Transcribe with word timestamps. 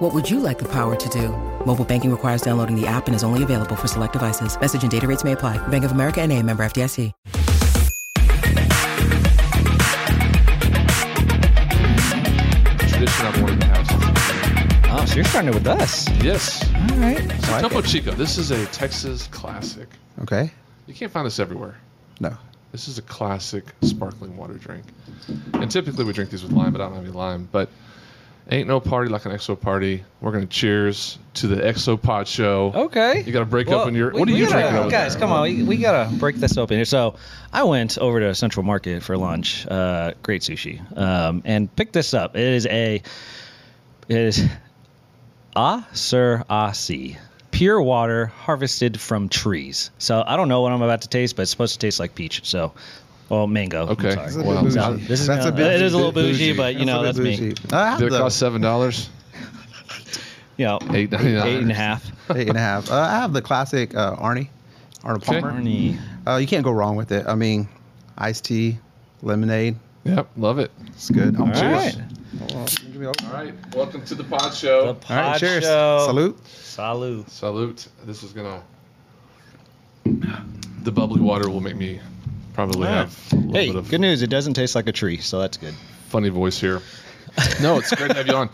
What 0.00 0.14
would 0.14 0.30
you 0.30 0.40
like 0.40 0.58
the 0.58 0.64
power 0.64 0.96
to 0.96 1.08
do? 1.10 1.28
Mobile 1.66 1.84
banking 1.84 2.10
requires 2.10 2.40
downloading 2.40 2.74
the 2.74 2.86
app 2.86 3.06
and 3.06 3.14
is 3.14 3.22
only 3.22 3.42
available 3.42 3.76
for 3.76 3.86
select 3.86 4.14
devices. 4.14 4.58
Message 4.58 4.80
and 4.80 4.90
data 4.90 5.06
rates 5.06 5.24
may 5.24 5.32
apply. 5.32 5.58
Bank 5.68 5.84
of 5.84 5.92
America 5.92 6.22
and 6.22 6.32
a 6.32 6.42
member 6.42 6.62
FDIC. 6.62 7.12
Tradition 12.88 13.26
I've 13.26 13.42
wanted 13.42 13.60
to 13.60 13.66
have 13.66 13.86
since 13.86 14.00
the 14.00 14.12
beginning. 14.14 14.88
Oh, 14.88 15.04
so 15.06 15.14
you're 15.16 15.24
starting 15.26 15.50
it 15.50 15.54
with 15.54 15.66
us. 15.66 16.08
Yes. 16.22 16.66
All 16.92 16.96
right. 16.96 17.30
So 17.42 17.60
Topo 17.60 17.82
Chico. 17.82 18.12
This 18.12 18.38
is 18.38 18.52
a 18.52 18.64
Texas 18.68 19.26
classic. 19.26 19.88
Okay. 20.22 20.50
You 20.86 20.94
can't 20.94 21.12
find 21.12 21.26
this 21.26 21.38
everywhere. 21.38 21.76
No. 22.20 22.34
This 22.72 22.88
is 22.88 22.96
a 22.96 23.02
classic 23.02 23.66
sparkling 23.82 24.34
water 24.38 24.54
drink. 24.54 24.86
And 25.52 25.70
typically 25.70 26.04
we 26.04 26.14
drink 26.14 26.30
these 26.30 26.42
with 26.42 26.52
lime, 26.52 26.72
but 26.72 26.80
I 26.80 26.84
don't 26.86 26.94
have 26.94 27.04
any 27.04 27.12
lime. 27.12 27.50
But 27.52 27.68
ain't 28.50 28.68
no 28.68 28.80
party 28.80 29.10
like 29.10 29.24
an 29.26 29.32
XO 29.32 29.58
party. 29.60 30.02
We're 30.20 30.32
gonna 30.32 30.46
cheers 30.46 31.18
to 31.34 31.46
the 31.46 31.56
XO 31.56 32.00
Pod 32.00 32.26
Show. 32.28 32.72
Okay. 32.74 33.22
You 33.22 33.32
got 33.32 33.40
to 33.40 33.44
break 33.46 33.68
Well, 33.68 33.80
open 33.82 33.94
your. 33.94 34.12
we- 34.12 34.20
What 34.20 34.28
are 34.28 34.32
you 34.32 34.46
gotta- 34.46 34.58
drinking 34.60 34.76
over 34.78 34.90
Guys, 34.90 35.12
there? 35.14 35.20
come 35.20 35.32
on. 35.32 35.42
We, 35.42 35.62
we 35.62 35.76
got 35.76 36.10
to 36.10 36.16
break 36.16 36.36
this 36.36 36.56
open 36.58 36.76
here. 36.76 36.84
So 36.84 37.14
I 37.52 37.62
went 37.62 37.96
over 37.98 38.20
to 38.20 38.34
Central 38.34 38.64
Market 38.64 39.02
for 39.02 39.16
lunch. 39.16 39.66
Uh, 39.66 40.12
great 40.22 40.42
sushi. 40.42 40.80
Um, 40.98 41.42
and 41.44 41.74
picked 41.74 41.92
this 41.92 42.12
up. 42.14 42.36
It 42.36 42.42
is 42.42 42.66
a. 42.66 43.02
It 44.08 44.16
is 44.16 44.44
Ah 45.54 45.86
Sir 45.92 46.44
Asi. 46.50 47.16
Pure 47.52 47.82
water 47.82 48.26
harvested 48.26 49.00
from 49.00 49.28
trees. 49.28 49.90
So 49.98 50.22
I 50.26 50.36
don't 50.36 50.48
know 50.48 50.60
what 50.62 50.72
I'm 50.72 50.82
about 50.82 51.02
to 51.02 51.08
taste, 51.08 51.36
but 51.36 51.42
it's 51.42 51.50
supposed 51.50 51.74
to 51.74 51.78
taste 51.80 51.98
like 52.00 52.14
peach. 52.14 52.42
So, 52.44 52.72
well, 53.30 53.46
mango. 53.46 53.84
I'm 53.86 53.88
Okay. 53.92 54.10
sorry. 54.12 54.24
That's 54.26 54.36
a 54.36 54.42
Well, 54.42 54.62
bit 54.62 55.08
this 55.08 55.20
is 55.20 55.26
That's 55.26 55.44
kinda- 55.46 55.56
bit 55.56 55.72
it 55.72 55.82
is 55.82 55.92
a 55.94 55.96
little 55.96 56.12
bit 56.12 56.24
bougie, 56.32 56.52
but, 56.52 56.74
you 56.76 56.84
know, 56.84 56.98
a 57.00 57.02
bit 57.04 57.06
that's 57.16 57.18
me. 57.18 57.36
bougie. 57.54 57.56
I 57.72 57.90
have 57.90 57.98
Did 57.98 58.08
it 58.08 58.10
the 58.10 58.18
cost 58.18 58.38
seven 58.38 58.60
dollars? 58.60 59.08
yeah, 60.58 60.78
know, 60.82 60.94
Eight 60.94 61.10
ninety 61.12 61.32
nine. 61.32 61.46
eight 61.48 61.60
and 61.62 61.70
a 61.70 61.74
half. 61.74 62.12
eight 62.34 62.48
and 62.48 62.56
a 62.56 62.60
half. 62.60 62.90
Uh, 62.90 62.96
I 62.96 63.10
have 63.20 63.32
the 63.32 63.40
classic 63.42 63.94
uh, 63.96 64.16
Arnie, 64.16 64.48
Arnold 65.02 65.22
Okay. 65.28 65.40
Palmer. 65.40 65.60
Arnie. 65.60 65.98
Uh, 66.26 66.36
you 66.36 66.46
can't 66.46 66.64
go 66.64 66.70
wrong 66.70 66.96
with 66.96 67.12
it. 67.12 67.26
I 67.26 67.34
mean, 67.34 67.68
iced 68.18 68.44
tea, 68.44 68.78
lemonade. 69.22 69.76
Yep, 70.04 70.28
love 70.36 70.58
it. 70.58 70.70
It's 70.88 71.10
good. 71.10 71.38
All 71.40 71.46
cheers. 71.46 71.60
right. 71.62 71.96
Uh, 72.54 72.64
give 72.64 72.94
me 72.96 73.06
a- 73.06 73.08
All 73.08 73.32
right, 73.32 73.52
welcome 73.74 74.02
to 74.04 74.14
the 74.14 74.24
Pod 74.24 74.54
Show. 74.54 74.82
The 74.82 74.88
All 74.88 74.94
pod 74.94 75.16
right, 75.16 75.40
cheers. 75.40 75.64
show. 75.64 76.04
Salute. 76.06 76.46
Salute. 76.48 77.30
Salute. 77.30 77.88
This 78.06 78.22
is 78.22 78.32
gonna. 78.32 78.60
The 80.82 80.90
bubbly 80.92 81.20
water 81.20 81.50
will 81.50 81.60
make 81.60 81.76
me 81.76 82.00
probably 82.52 82.88
All 82.88 82.94
right. 82.94 83.00
have 83.08 83.32
a 83.32 83.36
little 83.36 83.52
Hey, 83.52 83.66
bit 83.68 83.76
of 83.76 83.88
good 83.90 84.00
news. 84.00 84.22
It 84.22 84.30
doesn't 84.30 84.54
taste 84.54 84.74
like 84.74 84.88
a 84.88 84.92
tree, 84.92 85.18
so 85.18 85.38
that's 85.40 85.56
good. 85.56 85.74
funny 86.08 86.28
voice 86.28 86.58
here. 86.60 86.80
no, 87.62 87.78
it's 87.78 87.94
great 87.94 88.10
to 88.10 88.16
have 88.16 88.26
you 88.26 88.34
on. 88.34 88.50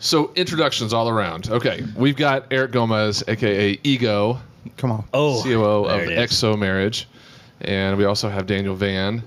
So 0.00 0.32
introductions 0.34 0.92
all 0.92 1.08
around. 1.08 1.48
Okay, 1.48 1.84
we've 1.96 2.16
got 2.16 2.46
Eric 2.50 2.72
Gomez, 2.72 3.22
aka 3.28 3.78
Ego, 3.84 4.40
Come 4.76 4.90
on. 4.92 5.04
Oh, 5.14 5.42
COO 5.44 5.86
of. 5.86 6.00
XO 6.08 6.58
Marriage, 6.58 7.08
and 7.60 7.96
we 7.96 8.04
also 8.04 8.28
have 8.28 8.46
Daniel 8.46 8.74
Van, 8.74 9.22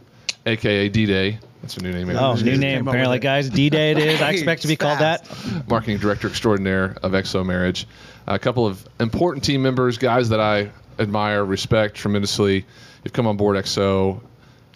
aka 0.45 0.89
D 0.89 1.05
Day. 1.05 1.39
That's 1.61 1.77
a 1.77 1.81
new 1.81 1.91
name. 1.93 2.09
Oh, 2.11 2.33
Just 2.33 2.45
new 2.45 2.57
name. 2.57 2.87
Apparently, 2.87 3.19
guys, 3.19 3.49
D 3.49 3.69
Day 3.69 3.91
it 3.91 3.97
is. 3.97 4.21
I 4.21 4.31
expect 4.31 4.61
to 4.63 4.67
be 4.67 4.75
called 4.75 4.99
that. 4.99 5.25
Marketing 5.69 5.97
director 5.97 6.27
extraordinaire 6.27 6.95
of 7.01 7.13
XO 7.13 7.45
Marriage. 7.45 7.87
A 8.27 8.37
couple 8.37 8.67
of 8.67 8.85
important 8.99 9.43
team 9.45 9.61
members, 9.63 9.97
guys 9.97 10.29
that 10.29 10.39
I 10.41 10.69
admire, 10.99 11.43
respect 11.45 11.95
tremendously. 11.95 12.65
You've 13.05 13.13
come 13.13 13.27
on 13.27 13.37
board 13.37 13.55
XO. 13.55 14.19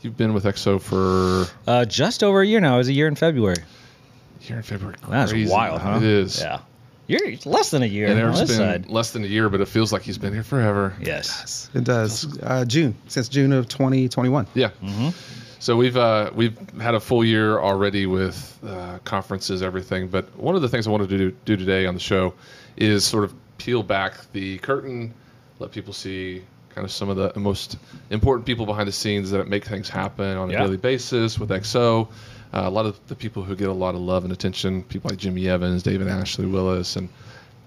You've 0.02 0.16
been 0.16 0.34
with 0.34 0.46
XO 0.46 0.80
for 0.80 1.48
Uh, 1.68 1.84
just 1.84 2.24
over 2.24 2.42
a 2.42 2.46
year 2.48 2.62
now. 2.62 2.76
It 2.76 2.78
was 2.78 2.88
a 2.88 2.94
year 2.94 3.08
in 3.08 3.16
February. 3.16 3.58
a 3.58 4.44
year 4.48 4.58
in 4.58 4.64
February. 4.64 4.96
That's 5.10 5.32
Crazy. 5.32 5.52
wild, 5.52 5.82
huh? 5.82 5.98
It 5.98 6.04
is. 6.04 6.40
Yeah. 6.40 6.60
You're 7.08 7.26
it's 7.26 7.48
less 7.48 7.72
than 7.72 7.82
a 7.82 7.88
year 7.88 8.06
And 8.06 8.20
on 8.20 8.26
Eric's 8.26 8.40
this 8.42 8.50
been 8.52 8.58
side. 8.84 8.90
less 8.90 9.12
than 9.12 9.24
a 9.24 9.28
year, 9.28 9.50
but 9.50 9.62
it 9.62 9.68
feels 9.68 9.92
like 9.92 10.04
he's 10.04 10.20
been 10.20 10.32
here 10.32 10.44
forever. 10.44 10.94
Yes. 11.02 11.70
It 11.74 11.84
does. 11.84 12.38
Uh, 12.42 12.66
June, 12.66 12.96
since 13.08 13.28
June 13.30 13.52
of 13.52 13.68
2021. 13.68 14.46
Yeah. 14.54 14.70
Mm-hmm. 14.84 15.10
So 15.58 15.76
we've 15.76 15.98
uh, 15.98 16.30
we've 16.36 16.56
had 16.80 16.94
a 16.96 17.00
full 17.00 17.26
year 17.26 17.58
already 17.60 18.06
with 18.06 18.58
uh, 18.66 19.00
conferences, 19.04 19.62
everything. 19.64 20.08
But 20.08 20.34
one 20.38 20.56
of 20.56 20.62
the 20.62 20.70
things 20.70 20.88
I 20.88 20.92
wanted 20.92 21.10
to 21.10 21.18
do, 21.18 21.32
do 21.46 21.58
today 21.58 21.88
on 21.88 21.96
the 21.96 22.00
show 22.00 22.36
is 22.78 23.04
sort 23.04 23.24
of 23.26 23.34
peel 23.58 23.82
back 23.84 24.14
the 24.32 24.60
curtain, 24.60 25.14
let 25.58 25.72
people 25.72 25.92
see 25.94 26.44
kind 26.74 26.86
of 26.86 26.92
some 26.92 27.10
of 27.10 27.18
the 27.18 27.40
most 27.40 27.78
important 28.10 28.46
people 28.46 28.66
behind 28.66 28.88
the 28.88 28.92
scenes 28.92 29.32
that 29.32 29.48
make 29.48 29.66
things 29.66 29.90
happen 29.90 30.38
on 30.38 30.50
a 30.50 30.54
Yeah. 30.54 30.64
daily 30.64 30.78
basis 30.78 31.38
with 31.40 31.50
XO. 31.50 32.08
Uh, 32.54 32.62
a 32.66 32.70
lot 32.70 32.86
of 32.86 33.00
the 33.08 33.16
people 33.16 33.44
who 33.44 33.56
get 33.56 33.70
a 33.70 33.74
lot 33.74 33.94
of 33.96 34.02
love 34.02 34.24
and 34.24 34.34
attention, 34.34 34.84
people 34.84 35.10
like 35.10 35.20
Jimmy 35.20 35.48
Evans, 35.48 35.84
David 35.84 36.08
Ashley 36.08 36.46
Willis, 36.48 36.96
and 36.96 37.10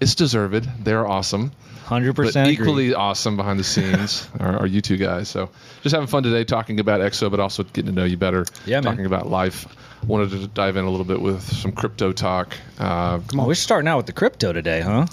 it's 0.03 0.15
deserved. 0.15 0.69
They're 0.85 1.07
awesome. 1.07 1.53
Hundred 1.85 2.15
But 2.15 2.27
percent. 2.27 2.49
equally 2.49 2.95
awesome 2.95 3.37
behind 3.37 3.59
the 3.59 3.65
scenes 3.65 4.27
are, 4.41 4.57
are 4.61 4.67
you 4.67 4.81
two 4.81 4.97
guys. 4.97 5.29
So 5.29 5.51
just 5.83 5.93
having 5.95 6.07
fun 6.09 6.23
today 6.23 6.45
talking 6.45 6.81
about 6.81 7.01
XO, 7.01 7.31
but 7.31 7.41
also 7.41 7.65
getting 7.65 7.87
to 7.87 7.93
know 7.93 8.05
you 8.05 8.17
better. 8.17 8.47
Yeah, 8.65 8.77
man. 8.81 8.93
Talking 8.93 9.07
about 9.07 9.29
life. 9.29 9.67
Wanted 10.07 10.31
to 10.31 10.47
dive 10.49 10.77
in 10.77 10.85
a 10.85 10.91
little 10.91 11.05
bit 11.05 11.21
with 11.21 11.43
some 11.43 11.71
crypto 11.71 12.13
talk. 12.13 12.57
Uh, 12.79 13.19
Come 13.21 13.41
on. 13.41 13.47
We're 13.47 13.55
starting 13.55 13.87
out 13.89 13.99
with 13.99 14.07
the 14.07 14.13
crypto 14.13 14.53
today, 14.53 14.81
huh? 14.81 15.07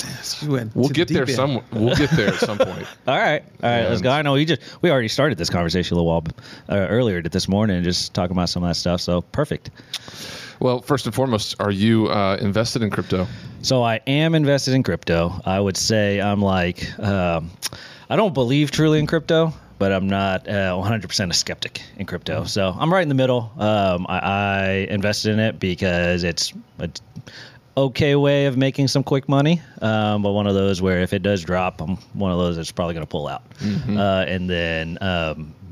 Went 0.48 0.76
we'll 0.76 0.88
to 0.88 0.94
the 0.94 0.94
get 0.94 1.08
there 1.10 1.26
deep 1.26 1.38
end. 1.38 1.62
some. 1.72 1.84
We'll 1.84 1.96
get 1.96 2.10
there 2.12 2.30
at 2.30 2.40
some 2.40 2.58
point. 2.70 2.88
All 3.08 3.18
right, 3.18 3.44
all 3.62 3.70
right, 3.70 3.88
let's 3.88 4.02
go. 4.02 4.10
I 4.10 4.22
know 4.24 4.34
we 4.34 4.46
just 4.46 4.62
we 4.82 4.90
already 4.90 5.08
started 5.08 5.38
this 5.38 5.50
conversation 5.50 5.94
a 5.96 6.00
little 6.02 6.10
while 6.10 6.24
uh, 6.70 6.88
earlier 6.88 7.22
this 7.22 7.48
morning, 7.48 7.84
just 7.84 8.14
talking 8.16 8.32
about 8.36 8.50
some 8.50 8.64
of 8.64 8.70
that 8.70 8.76
stuff. 8.76 9.02
So 9.02 9.22
perfect. 9.22 9.70
Well, 10.60 10.82
first 10.82 11.06
and 11.06 11.16
foremost, 11.16 11.56
are 11.60 11.72
you 11.72 12.08
uh, 12.08 12.38
invested 12.42 12.84
in 12.84 12.90
crypto? 12.90 13.28
So 13.62 13.82
I 13.82 14.02
am 14.08 14.36
invested 14.36 14.74
in 14.74 14.84
crypto. 14.84 15.42
I 15.46 15.60
would 15.60 15.78
say 15.78 16.20
I'm 16.20 16.42
like, 16.42 16.98
um, 17.00 17.52
I 18.10 18.18
don't 18.18 18.34
believe 18.34 18.72
truly 18.72 19.00
in 19.00 19.08
crypto, 19.08 19.54
but 19.78 19.94
I'm 19.94 20.08
not 20.08 20.48
uh, 20.50 20.76
100% 20.76 21.30
a 21.30 21.34
skeptic 21.34 21.82
in 21.98 22.06
crypto. 22.06 22.44
So 22.44 22.76
I'm 22.78 22.92
right 22.92 23.02
in 23.04 23.10
the 23.10 23.16
middle. 23.16 23.52
Um, 23.58 24.06
I, 24.10 24.20
I 24.20 24.70
invested 24.90 25.34
in 25.34 25.40
it 25.40 25.60
because 25.60 26.24
it's 26.24 26.54
a 26.80 26.90
okay 27.78 28.16
way 28.18 28.46
of 28.46 28.58
making 28.58 28.90
some 28.90 29.04
quick 29.04 29.30
money, 29.30 29.62
um, 29.82 30.22
but 30.22 30.32
one 30.34 30.48
of 30.48 30.56
those 30.56 30.82
where 30.82 31.00
if 31.00 31.14
it 31.14 31.22
does 31.22 31.42
drop, 31.42 31.80
I'm 31.80 31.96
one 32.14 32.34
of 32.34 32.38
those 32.38 32.58
that's 32.58 32.72
probably 32.72 32.96
going 32.96 33.06
to 33.06 33.10
pull 33.10 33.30
out, 33.30 33.44
uh, 33.90 34.26
and 34.28 34.50
then. 34.50 34.98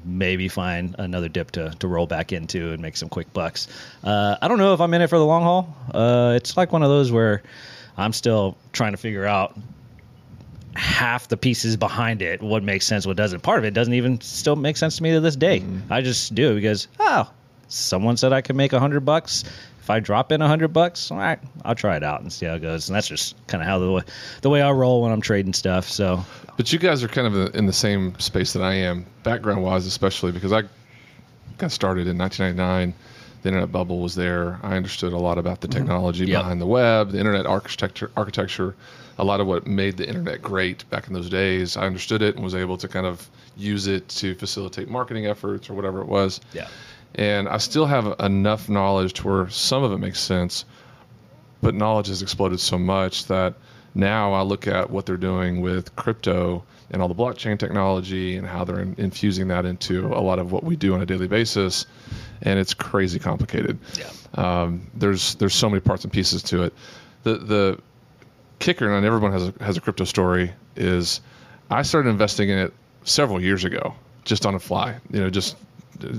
Maybe 0.08 0.48
find 0.48 0.96
another 0.98 1.30
dip 1.30 1.52
to, 1.52 1.76
to 1.80 1.88
roll 1.88 2.08
back 2.08 2.32
into 2.32 2.72
and 2.72 2.82
make 2.82 2.98
some 2.98 3.10
quick 3.10 3.32
bucks. 3.34 3.68
Uh, 4.04 4.38
I 4.42 4.48
don't 4.48 4.58
know 4.58 4.74
if 4.74 4.82
I'm 4.82 4.94
in 4.94 5.02
it 5.02 5.08
for 5.08 5.18
the 5.18 5.26
long 5.26 5.44
haul. 5.44 5.76
Uh, 5.94 6.34
it's 6.36 6.56
like 6.56 6.72
one 6.72 6.82
of 6.82 6.90
those 6.90 7.12
where 7.12 7.44
I'm 7.98 8.14
still 8.14 8.58
trying 8.72 8.92
to 8.94 8.98
figure 8.98 9.26
out 9.26 9.58
half 10.76 11.28
the 11.28 11.38
pieces 11.38 11.76
behind 11.76 12.22
it, 12.22 12.42
what 12.42 12.64
makes 12.64 12.86
sense, 12.86 13.06
what 13.06 13.18
doesn't. 13.18 13.42
Part 13.42 13.60
of 13.60 13.66
it 13.66 13.74
doesn't 13.74 13.94
even 13.94 14.22
still 14.22 14.56
make 14.56 14.78
sense 14.78 14.98
to 14.98 15.04
me 15.04 15.12
to 15.12 15.20
this 15.20 15.36
day. 15.36 15.64
I 15.90 16.02
just 16.02 16.34
do 16.36 16.56
because 16.56 16.88
oh, 17.00 17.30
someone 17.68 18.16
said 18.18 18.32
I 18.32 18.42
could 18.42 18.56
make 18.56 18.74
a 18.74 18.80
hundred 18.80 19.02
bucks. 19.02 19.44
If 19.88 19.92
I 19.92 20.02
drop 20.02 20.34
in 20.34 20.42
a 20.42 20.48
hundred 20.50 20.74
bucks, 20.74 21.12
all 21.12 21.18
right, 21.18 21.40
I'll 21.64 21.74
try 21.74 21.96
it 21.96 22.04
out 22.04 22.20
and 22.20 22.30
see 22.30 22.46
how 22.46 22.56
it 22.56 22.60
goes. 22.60 22.90
And 22.90 22.96
that's 22.98 23.08
just 23.08 23.38
kind 23.48 23.64
of 23.64 23.70
how 23.70 23.80
the 23.80 23.90
way 23.90 24.02
the 24.42 24.50
way 24.50 24.62
I 24.62 24.70
roll 24.70 25.02
when 25.02 25.14
I'm 25.14 25.22
trading 25.22 25.54
stuff. 25.54 25.88
So 25.88 26.26
But 26.58 26.74
you 26.74 26.78
guys 26.78 27.06
are 27.06 27.08
kind 27.08 27.26
of 27.26 27.56
in 27.56 27.68
the 27.68 27.72
same 27.72 28.14
space 28.20 28.52
that 28.52 28.62
I 28.62 28.74
am, 28.74 29.06
background 29.24 29.64
wise, 29.64 29.86
especially 29.86 30.34
because 30.34 30.52
I 30.52 30.64
got 31.58 31.72
started 31.72 32.06
in 32.06 32.18
1999. 32.18 32.94
The 33.44 33.48
internet 33.48 33.72
bubble 33.72 34.02
was 34.02 34.14
there. 34.14 34.60
I 34.62 34.76
understood 34.76 35.14
a 35.14 35.18
lot 35.18 35.38
about 35.38 35.62
the 35.62 35.70
mm-hmm. 35.70 35.80
technology 35.80 36.26
Yep. 36.26 36.42
behind 36.42 36.60
the 36.60 36.66
web, 36.66 37.12
the 37.12 37.20
internet 37.20 37.46
architecture, 37.46 38.12
architecture, 38.18 38.76
a 39.20 39.24
lot 39.24 39.40
of 39.40 39.48
what 39.48 39.68
made 39.68 39.96
the 39.96 40.06
internet 40.06 40.42
great 40.42 40.84
back 40.90 41.08
in 41.08 41.14
those 41.14 41.30
days. 41.30 41.78
I 41.78 41.86
understood 41.86 42.22
it 42.22 42.36
and 42.36 42.44
was 42.44 42.56
able 42.56 42.76
to 42.76 42.90
kind 42.90 43.06
of 43.06 43.30
use 43.56 43.88
it 43.88 44.10
to 44.10 44.36
facilitate 44.36 44.90
marketing 44.90 45.28
efforts 45.28 45.70
or 45.70 45.76
whatever 45.76 46.02
it 46.02 46.08
was. 46.08 46.42
yeah, 46.52 46.68
And 47.16 47.48
I 47.50 47.58
still 47.58 47.86
have 47.86 48.16
enough 48.20 48.70
knowledge 48.70 49.14
to 49.14 49.28
where 49.28 49.50
some 49.50 49.84
of 49.84 49.92
it 49.92 49.98
makes 49.98 50.20
sense, 50.20 50.66
but 51.62 51.74
knowledge 51.74 52.08
has 52.08 52.22
exploded 52.22 52.60
so 52.60 52.78
much 52.78 53.26
that 53.26 53.56
now 53.96 54.34
I 54.34 54.42
look 54.44 54.68
at 54.68 54.90
what 54.92 55.06
they're 55.08 55.18
doing 55.18 55.62
with 55.62 55.96
crypto 55.96 56.64
and 56.92 57.02
all 57.02 57.08
the 57.08 57.16
blockchain 57.16 57.58
technology 57.58 58.38
and 58.38 58.46
how 58.48 58.64
they're 58.64 58.80
in, 58.80 58.96
infusing 58.98 59.48
that 59.48 59.66
into 59.66 60.08
a 60.14 60.22
lot 60.22 60.38
of 60.40 60.52
what 60.52 60.64
we 60.64 60.76
do 60.76 60.94
on 60.94 61.02
a 61.02 61.06
daily 61.06 61.28
basis, 61.28 61.86
and 62.44 62.60
it's 62.60 62.74
crazy 62.76 63.18
complicated. 63.20 63.80
yeah, 63.98 64.10
Um, 64.36 64.88
there's 64.94 65.36
there's 65.36 65.56
so 65.56 65.70
many 65.70 65.80
parts 65.82 66.04
and 66.04 66.14
pieces 66.14 66.44
to 66.44 66.64
it. 66.64 66.74
The 67.24 67.38
the 67.40 67.80
kicker, 68.60 68.94
and 68.94 69.06
everyone 69.06 69.32
has 69.32 69.48
a, 69.48 69.54
has 69.64 69.76
a 69.78 69.82
crypto 69.82 70.04
story, 70.04 70.54
is 70.76 71.22
I 71.72 71.82
started 71.82 72.10
investing 72.10 72.50
in 72.50 72.58
it 72.60 72.74
several 73.04 73.42
years 73.42 73.64
ago. 73.66 73.96
just 74.24 74.46
on 74.46 74.56
a 74.56 74.60
fly, 74.60 74.96
you 75.12 75.20
know, 75.20 75.30
just 75.30 75.56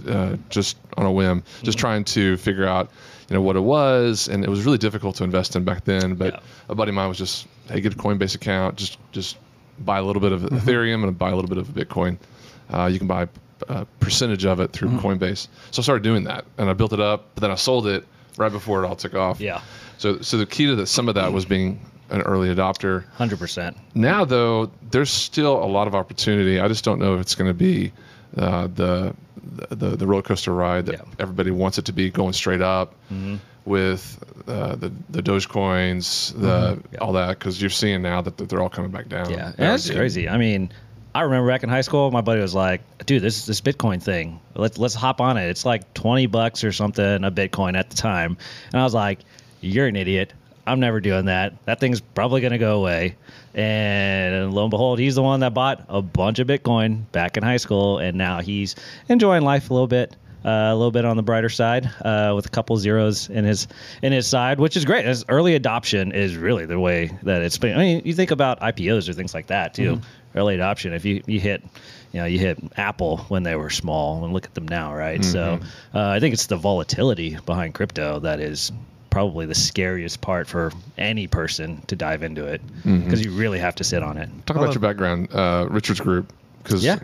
uh, 0.09 0.37
just 0.49 0.77
on 0.97 1.07
a 1.07 1.13
whim, 1.13 1.43
just 1.63 1.79
trying 1.79 2.05
to 2.05 2.37
figure 2.37 2.67
out, 2.67 2.91
you 3.29 3.35
know, 3.35 3.43
what 3.43 3.57
it 3.57 3.61
was, 3.61 4.29
and 4.29 4.43
it 4.45 4.49
was 4.51 4.65
really 4.65 4.79
difficult 4.79 5.17
to 5.17 5.25
invest 5.25 5.55
in 5.57 5.65
back 5.65 5.85
then. 5.85 6.15
But 6.15 6.35
Yeah. 6.35 6.41
a 6.69 6.75
buddy 6.75 6.91
of 6.91 6.95
mine 6.95 7.09
was 7.09 7.19
just, 7.19 7.47
hey, 7.69 7.81
get 7.81 7.93
a 7.95 7.97
Coinbase 7.97 8.35
account, 8.35 8.77
just 8.77 8.99
just 9.13 9.37
buy 9.81 9.99
a 9.99 10.03
little 10.03 10.21
bit 10.21 10.33
of 10.33 10.43
Ethereum 10.43 11.05
and 11.05 11.17
buy 11.17 11.31
a 11.31 11.35
little 11.37 11.49
bit 11.49 11.59
of 11.59 11.69
Bitcoin. 11.69 12.19
Uh, 12.73 12.87
you 12.93 12.99
can 12.99 13.07
buy 13.07 13.29
a 13.69 13.85
percentage 14.01 14.45
of 14.45 14.61
it 14.61 14.73
through 14.73 14.89
Coinbase. 14.91 15.49
So 15.71 15.81
I 15.81 15.83
started 15.83 16.03
doing 16.03 16.25
that, 16.25 16.45
and 16.59 16.69
I 16.69 16.73
built 16.73 16.93
it 16.93 17.01
up, 17.01 17.27
but 17.35 17.43
then 17.43 17.51
I 17.51 17.55
sold 17.57 17.87
it 17.87 18.05
right 18.37 18.53
before 18.53 18.83
it 18.85 18.87
all 18.89 18.97
took 18.97 19.15
off. 19.15 19.41
Yeah. 19.41 19.61
So 19.99 20.21
so 20.21 20.37
the 20.39 20.47
key 20.47 20.67
to 20.67 20.77
that, 20.77 20.87
some 20.87 21.09
of 21.09 21.15
that 21.17 21.33
was 21.33 21.45
being 21.45 21.81
an 22.11 22.23
early 22.23 22.49
adopter. 22.55 23.05
Hundred 23.15 23.39
percent. 23.39 23.77
Now, 23.95 24.25
though, 24.25 24.71
there's 24.91 25.11
still 25.11 25.63
a 25.63 25.67
lot 25.67 25.87
of 25.87 25.95
opportunity. 25.95 26.59
I 26.59 26.67
just 26.69 26.85
don't 26.85 26.99
know 26.99 27.15
if 27.15 27.21
it's 27.21 27.35
going 27.35 27.51
to 27.51 27.55
be 27.55 27.93
uh, 28.37 28.67
the, 28.75 29.15
the 29.71 29.97
the 29.97 30.07
roller 30.07 30.23
coaster 30.23 30.53
ride 30.53 30.87
that 30.87 30.93
Yeah. 30.93 30.99
Mm-hmm. 31.01 31.23
everybody 31.23 31.51
wants 31.51 31.79
it 31.79 31.85
to 31.87 31.93
be, 31.93 32.11
going 32.11 32.33
straight 32.33 32.61
up 32.63 32.95
with 33.65 34.23
uh, 34.47 34.77
the 34.77 34.93
the 35.11 35.23
Dogecoins, 35.23 36.33
the 36.41 36.81
all 37.01 37.13
that, 37.15 37.39
because 37.39 37.61
you're 37.61 37.71
seeing 37.71 38.03
now 38.03 38.21
that 38.23 38.37
they're 38.37 38.63
all 38.63 38.69
coming 38.71 38.91
back 38.91 39.09
down. 39.09 39.31
Yeah, 39.31 39.49
and 39.49 39.55
that's 39.57 39.91
crazy. 39.91 40.29
I 40.29 40.39
mean, 40.39 40.71
I 41.15 41.23
remember 41.23 41.49
back 41.51 41.63
in 41.63 41.69
high 41.69 41.81
school, 41.83 42.11
my 42.11 42.21
buddy 42.21 42.41
was 42.41 42.55
like, 42.55 42.81
"Dude, 43.07 43.23
this 43.23 43.47
this 43.47 43.61
Bitcoin 43.61 44.03
thing. 44.03 44.41
Let's 44.55 44.79
let's 44.79 44.95
hop 44.95 45.21
on 45.21 45.37
it. 45.37 45.49
It's 45.49 45.65
like 45.65 45.93
twenty 45.95 46.27
bucks 46.27 46.65
or 46.65 46.73
something 46.73 47.25
a 47.25 47.31
Bitcoin 47.31 47.77
at 47.79 47.91
the 47.91 47.97
time." 47.97 48.37
And 48.73 48.81
I 48.81 48.85
was 48.85 48.95
like, 48.95 49.21
"You're 49.61 49.87
an 49.87 49.97
idiot. 49.97 50.33
I'm 50.69 50.81
never 50.81 51.01
doing 51.01 51.27
that. 51.27 51.55
That 51.65 51.81
thing's 51.81 52.01
probably 52.01 52.41
gonna 52.41 52.59
go 52.59 52.77
away." 52.79 53.17
And 53.55 54.53
lo 54.55 54.63
and 54.63 54.71
behold, 54.71 54.99
he's 54.99 55.17
the 55.17 55.23
one 55.23 55.41
that 55.41 55.53
bought 55.55 55.85
a 55.89 56.01
bunch 56.01 56.39
of 56.39 56.47
Bitcoin 56.47 57.11
back 57.11 57.37
in 57.37 57.43
high 57.43 57.57
school, 57.57 57.99
and 57.99 58.17
now 58.17 58.41
he's 58.41 58.77
enjoying 59.09 59.43
life 59.43 59.71
a 59.71 59.75
little 59.75 59.89
bit. 59.89 60.15
Uh, 60.45 60.71
a 60.71 60.75
little 60.77 60.93
bit 60.93 61.05
on 61.05 61.17
the 61.17 61.23
brighter 61.23 61.49
side, 61.49 61.91
uh, 62.03 62.33
with 62.37 62.47
a 62.47 62.49
couple 62.49 62.77
zeros 62.77 63.29
in 63.29 63.45
his 63.45 63.67
in 64.03 64.13
his 64.13 64.25
side, 64.25 64.61
which 64.61 64.77
is 64.77 64.85
great. 64.85 65.05
As 65.05 65.25
early 65.29 65.57
adoption 65.57 66.13
is 66.13 66.37
really 66.37 66.65
the 66.65 66.79
way 66.79 67.11
that 67.25 67.43
it's 67.43 67.59
been. 67.59 67.75
I 67.77 67.79
mean, 67.81 68.03
you 68.05 68.15
think 68.15 68.31
about 68.31 68.61
IPOs 68.61 69.09
or 69.09 69.15
things 69.15 69.35
like 69.35 69.49
that 69.49 69.75
too. 69.75 69.95
Early 70.37 70.55
adoption. 70.55 70.93
If 70.93 71.05
you 71.05 71.25
you 71.27 71.41
hit, 71.41 71.65
you 72.13 72.21
know, 72.21 72.27
you 72.27 72.39
hit 72.39 72.57
Apple 72.77 73.17
when 73.29 73.43
they 73.43 73.57
were 73.57 73.69
small, 73.69 74.25
and 74.25 74.33
look 74.33 74.45
at 74.45 74.55
them 74.55 74.69
now, 74.69 74.95
right? 74.95 75.25
So 75.25 75.59
uh, 75.93 76.09
I 76.09 76.21
think 76.21 76.35
it's 76.35 76.47
the 76.47 76.57
volatility 76.57 77.37
behind 77.45 77.75
crypto 77.75 78.21
that 78.21 78.39
is 78.39 78.71
probably 79.11 79.47
the 79.47 79.55
scariest 79.55 80.21
part 80.21 80.47
for 80.47 80.73
any 80.97 81.27
person 81.27 81.81
to 81.87 81.97
dive 81.97 82.23
into 82.23 82.47
it 82.47 82.61
because 82.85 83.25
you 83.25 83.31
really 83.33 83.59
have 83.59 83.75
to 83.77 83.85
sit 83.85 84.03
on 84.03 84.17
it. 84.19 84.29
Talk 84.47 84.57
about 84.57 84.75
your 84.75 84.81
background, 84.83 85.29
uh, 85.33 85.67
Richards 85.71 86.01
Group, 86.01 86.33
because 86.63 86.85
Yeah. 86.85 86.99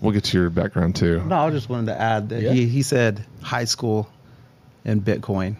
we'll 0.00 0.12
get 0.12 0.24
to 0.24 0.38
your 0.38 0.50
background 0.50 0.96
too. 0.96 1.22
No, 1.26 1.36
I 1.36 1.50
just 1.50 1.68
wanted 1.68 1.86
to 1.86 2.00
add 2.00 2.28
that 2.30 2.42
Yeah. 2.42 2.52
he, 2.52 2.66
he 2.66 2.82
said 2.82 3.24
high 3.42 3.64
school 3.66 4.08
and 4.84 5.04
Bitcoin 5.04 5.56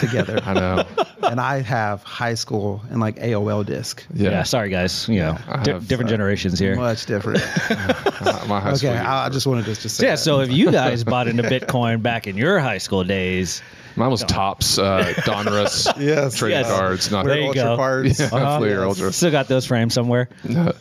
together. 0.00 0.40
I 0.44 0.54
know. 0.54 0.84
and 1.22 1.40
I 1.40 1.60
have 1.60 2.02
high 2.02 2.34
school 2.34 2.82
and 2.90 3.00
like 3.00 3.16
AOL 3.16 3.64
disk. 3.64 4.04
Yeah. 4.14 4.30
Yeah. 4.30 4.42
sorry 4.42 4.70
guys. 4.70 5.08
You 5.08 5.20
know, 5.20 5.38
I 5.48 5.62
di- 5.62 5.72
have, 5.72 5.86
different 5.86 6.08
uh, 6.10 6.14
generations 6.14 6.58
here. 6.58 6.74
Much 6.76 7.06
different. 7.06 7.40
Uh, 8.24 8.42
my 8.48 8.58
high 8.58 8.72
school 8.72 8.88
okay, 8.90 8.96
years 8.98 9.06
I, 9.06 9.26
I 9.26 9.28
just 9.28 9.46
wanted 9.46 9.66
to 9.66 9.74
just 9.74 9.96
say 9.96 10.06
yeah. 10.06 10.12
that. 10.12 10.18
So 10.18 10.40
if 10.40 10.50
you 10.50 10.70
guys 10.70 11.04
bought 11.04 11.28
into 11.28 11.42
Bitcoin 11.42 12.00
back 12.00 12.26
in 12.26 12.38
your 12.38 12.58
high 12.58 12.78
school 12.78 13.04
days, 13.04 13.60
Mine 13.96 14.10
was 14.10 14.24
Topps, 14.24 14.78
uh, 14.78 15.04
Donruss, 15.18 15.86
Yes, 16.00 16.36
trading 16.36 16.58
yes. 16.60 16.68
cards, 16.70 17.10
not 17.10 17.26
There 17.26 17.38
you 17.38 17.46
Ultra 17.48 17.62
go. 17.62 17.76
cards. 17.76 18.18
Yeah, 18.20 18.26
Uh-huh. 18.32 18.58
Fleer 18.58 18.78
Yes. 18.80 18.86
Ultra. 18.88 19.12
still 19.12 19.30
got 19.30 19.48
those 19.48 19.66
frames 19.66 19.94
somewhere. 19.94 20.28
I 20.48 20.72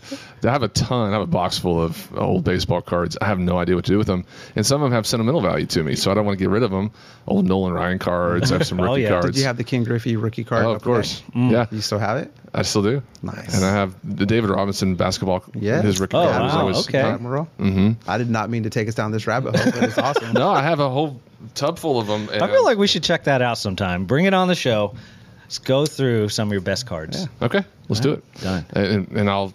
have 0.51 0.63
a 0.63 0.68
ton. 0.68 1.10
I 1.10 1.13
have 1.13 1.21
a 1.21 1.27
box 1.27 1.57
full 1.57 1.81
of 1.81 2.12
old 2.18 2.44
baseball 2.44 2.81
cards. 2.81 3.18
I 3.21 3.27
have 3.27 3.39
no 3.39 3.57
idea 3.60 3.75
what 3.75 3.86
to 3.86 3.92
do 3.92 3.98
with 3.98 4.07
them, 4.07 4.25
and 4.56 4.65
some 4.65 4.81
of 4.81 4.89
them 4.89 4.94
have 4.95 5.07
sentimental 5.07 5.39
value 5.42 5.65
to 5.68 5.83
me, 5.83 5.95
so 5.95 6.12
I 6.12 6.15
don't 6.15 6.25
want 6.25 6.38
to 6.38 6.44
get 6.44 6.50
rid 6.50 6.63
of 6.63 6.71
them. 6.71 6.92
Old 7.27 7.48
Nolan 7.48 7.71
Ryan 7.74 8.00
cards. 8.00 8.51
I 8.51 8.57
have 8.57 8.68
some 8.68 8.80
Oh, 8.81 8.83
rookie 8.89 9.04
yeah. 9.04 9.10
cards. 9.10 9.27
Did 9.27 9.38
you 9.38 9.45
have 9.45 9.56
the 9.57 9.63
Ken 9.63 9.83
Griffey 9.86 10.18
rookie 10.18 10.44
card? 10.44 10.66
Oh, 10.66 10.71
of 10.71 10.81
course. 10.81 11.24
Mm. 11.33 11.51
Yeah, 11.51 11.68
You 11.71 11.80
still 11.80 12.00
have 12.00 12.18
it? 12.18 12.33
I 12.54 12.63
still 12.63 12.83
do. 12.83 13.01
Nice. 13.21 13.56
And 13.56 13.63
I 13.66 13.71
have 13.71 13.95
the 14.04 14.25
David 14.25 14.50
Robinson 14.50 14.95
basketball. 14.95 15.44
Yes. 15.56 15.86
his 15.86 16.00
rookie 16.01 16.18
Oh, 16.18 16.27
card 16.27 16.42
was 16.44 16.54
always. 16.54 16.77
okay. 16.89 17.00
Admiral. 17.00 17.45
hmm 17.57 17.92
I 18.07 18.18
did 18.18 18.30
not 18.30 18.50
mean 18.50 18.63
to 18.63 18.69
take 18.69 18.88
us 18.89 18.95
down 18.95 19.12
this 19.12 19.25
rabbit 19.27 19.56
hole, 19.56 19.71
but 19.71 19.83
it's 19.83 19.98
awesome. 19.98 20.33
No, 20.33 20.50
I 20.51 20.62
have 20.62 20.80
a 20.81 20.89
whole 20.89 21.21
tub 21.56 21.80
full 21.80 22.00
of 22.00 22.07
them. 22.07 22.30
I 22.31 22.48
feel 22.48 22.63
like 22.63 22.78
we 22.78 22.88
should 22.88 23.04
check 23.04 23.25
that 23.25 23.42
out 23.42 23.57
sometime. 23.57 24.06
Bring 24.06 24.25
it 24.25 24.34
on 24.34 24.48
the 24.48 24.56
show. 24.56 24.95
Let's 25.44 25.60
go 25.60 25.86
through 25.86 26.30
some 26.30 26.48
of 26.48 26.51
your 26.51 26.62
best 26.62 26.86
cards. 26.88 27.28
Okay, 27.42 27.63
let's 27.90 28.00
do 28.00 28.13
it. 28.13 28.34
Done. 28.42 28.66
And, 28.74 29.07
and 29.12 29.30
I'll 29.30 29.54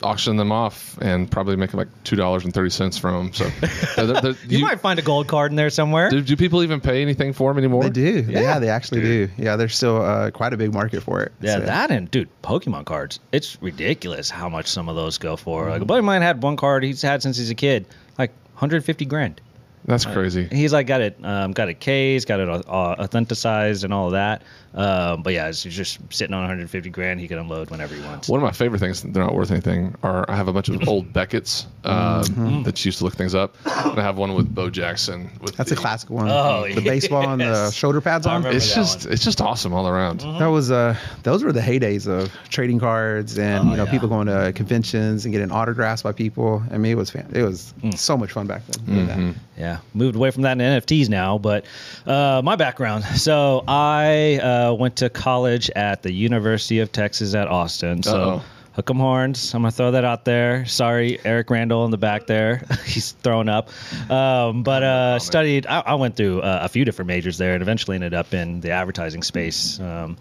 auction 0.00 0.36
them 0.36 0.52
off 0.52 0.96
and 1.00 1.28
probably 1.28 1.56
make 1.56 1.74
like 1.74 1.88
two 2.04 2.14
dollars 2.14 2.44
and 2.44 2.54
thirty 2.54 2.70
cents 2.70 2.96
from 2.98 3.14
them. 3.14 3.32
So, 3.34 3.44
they're- 4.06 4.20
they're- 4.20 4.36
You, 4.46 4.60
might 4.60 4.80
find 4.80 4.98
a 4.98 5.02
gold 5.02 5.26
card 5.26 5.50
in 5.52 5.56
there 5.56 5.70
somewhere. 5.70 6.08
do, 6.10 6.20
do 6.20 6.36
people 6.36 6.62
even 6.62 6.80
pay 6.80 7.02
anything 7.02 7.32
for 7.32 7.50
them 7.52 7.58
anymore? 7.58 7.82
They 7.84 7.90
do. 7.90 8.24
Yeah, 8.28 8.40
Yeah. 8.40 8.58
they 8.60 8.68
actually 8.68 9.00
do. 9.00 9.28
Yeah, 9.36 9.56
there's 9.56 9.74
still 9.76 10.00
uh, 10.00 10.30
quite 10.30 10.52
a 10.52 10.56
big 10.56 10.72
market 10.72 11.02
for 11.02 11.20
it. 11.22 11.32
Yeah, 11.40 11.54
So- 11.54 11.60
that 11.66 11.90
and 11.90 12.08
dude, 12.10 12.28
Pokemon 12.42 12.84
cards. 12.84 13.18
It's 13.32 13.60
ridiculous 13.60 14.30
how 14.30 14.48
much 14.48 14.66
some 14.68 14.88
of 14.88 14.94
those 14.96 15.18
go 15.18 15.36
for. 15.36 15.68
Like 15.68 15.82
a 15.82 15.84
buddy 15.84 15.98
of 15.98 16.04
mine 16.04 16.22
had 16.22 16.42
one 16.42 16.56
card 16.56 16.84
he's 16.84 17.02
had 17.02 17.20
since 17.22 17.36
he's 17.36 17.50
a 17.50 17.54
kid, 17.56 17.84
like 18.18 18.30
150 18.54 19.04
grand. 19.04 19.40
That's 19.84 20.04
crazy. 20.04 20.46
He's 20.50 20.72
like 20.72 20.86
got 20.86 21.00
it, 21.00 21.18
um, 21.22 21.52
got 21.52 21.68
it 21.68 21.80
cased, 21.80 22.28
got 22.28 22.40
it 22.40 22.48
uh, 22.48 22.62
authenticized, 22.98 23.84
and 23.84 23.92
all 23.94 24.06
of 24.06 24.12
that. 24.12 24.42
Um, 24.74 25.22
but 25.22 25.32
yeah, 25.32 25.46
he's 25.46 25.62
just 25.64 25.98
sitting 26.12 26.34
on 26.34 26.40
150 26.42 26.90
grand. 26.90 27.20
He 27.20 27.26
can 27.26 27.38
unload 27.38 27.70
whenever 27.70 27.94
he 27.94 28.02
wants. 28.02 28.28
One 28.28 28.38
of 28.38 28.44
my 28.44 28.52
favorite 28.52 28.80
things, 28.80 29.02
they're 29.02 29.24
not 29.24 29.34
worth 29.34 29.50
anything, 29.50 29.94
are 30.02 30.30
I 30.30 30.36
have 30.36 30.46
a 30.46 30.52
bunch 30.52 30.68
of 30.68 30.86
old 30.86 31.12
Beckett's 31.14 31.66
um, 31.84 32.22
Mm-hmm. 32.24 32.62
that 32.64 32.84
used 32.84 32.98
to 32.98 33.04
look 33.04 33.14
things 33.14 33.34
up. 33.34 33.56
And 33.64 33.98
I 33.98 34.02
have 34.02 34.18
one 34.18 34.34
with 34.34 34.54
Bo 34.54 34.68
Jackson. 34.68 35.30
With 35.40 35.56
That's 35.56 35.70
the, 35.70 35.76
a 35.76 35.78
classic 35.78 36.10
one. 36.10 36.28
Oh, 36.28 36.66
the 36.72 36.82
baseball 36.82 37.28
and 37.30 37.40
the 37.40 37.70
shoulder 37.72 38.00
pads 38.02 38.26
on. 38.26 38.36
remember 38.42 38.56
It's 38.56 38.68
that 38.68 38.74
just 38.76 39.06
it's 39.06 39.24
just 39.24 39.40
awesome 39.40 39.72
all 39.72 39.88
around. 39.88 40.20
Mm-hmm. 40.20 40.38
That 40.38 40.46
was 40.48 40.70
uh 40.70 40.94
those 41.22 41.42
were 41.42 41.52
the 41.52 41.60
heydays 41.60 42.06
of 42.06 42.30
trading 42.50 42.78
cards 42.78 43.38
and 43.38 43.68
Oh, 43.68 43.70
you 43.70 43.76
know 43.78 43.84
yeah. 43.84 43.90
people 43.90 44.08
going 44.08 44.26
to 44.26 44.52
conventions 44.54 45.24
and 45.24 45.32
getting 45.32 45.50
autographs 45.50 46.02
by 46.02 46.12
people. 46.12 46.62
I 46.70 46.76
mean 46.78 46.92
it 46.92 46.96
was 46.96 47.10
fan- 47.10 47.30
it 47.32 47.42
was 47.42 47.72
Mm. 47.82 47.96
so 47.96 48.16
much 48.18 48.32
fun 48.32 48.46
back 48.46 48.62
then. 48.66 49.06
doing 49.06 49.06
that. 49.06 49.34
Yeah, 49.68 49.78
moved 49.92 50.16
away 50.16 50.30
from 50.30 50.42
that 50.44 50.52
in 50.52 50.58
NFTs 50.60 51.10
now. 51.10 51.36
But 51.36 51.66
uh, 52.06 52.40
my 52.42 52.56
background. 52.56 53.04
So 53.28 53.62
I 53.68 54.36
uh, 54.38 54.72
went 54.74 54.96
to 54.96 55.10
college 55.10 55.68
at 55.70 56.02
the 56.02 56.10
University 56.12 56.78
of 56.78 56.90
Texas 56.92 57.34
at 57.34 57.46
Austin. 57.48 58.02
So 58.02 58.16
Uh-oh. 58.16 58.42
hook 58.72 58.90
'em 58.90 58.96
horns. 58.98 59.52
I'm 59.54 59.60
gonna 59.62 59.72
throw 59.72 59.90
that 59.90 60.04
out 60.04 60.24
there. 60.24 60.64
Sorry, 60.64 61.18
Eric 61.24 61.50
Randall 61.50 61.84
in 61.84 61.90
the 61.90 61.98
back 61.98 62.26
there. 62.26 62.64
He's 62.86 63.12
throwing 63.12 63.50
up. 63.50 63.68
Um, 64.10 64.62
but 64.62 64.82
uh, 64.82 65.18
studied. 65.18 65.66
I, 65.66 65.80
I 65.80 65.94
went 65.96 66.16
through 66.16 66.40
uh, 66.40 66.60
a 66.62 66.68
few 66.68 66.84
different 66.86 67.08
majors 67.08 67.36
there, 67.36 67.52
and 67.52 67.60
eventually 67.60 67.96
ended 67.96 68.14
up 68.14 68.32
in 68.32 68.60
the 68.60 68.70
advertising 68.70 69.22
space. 69.22 69.78
Um, 69.80 70.16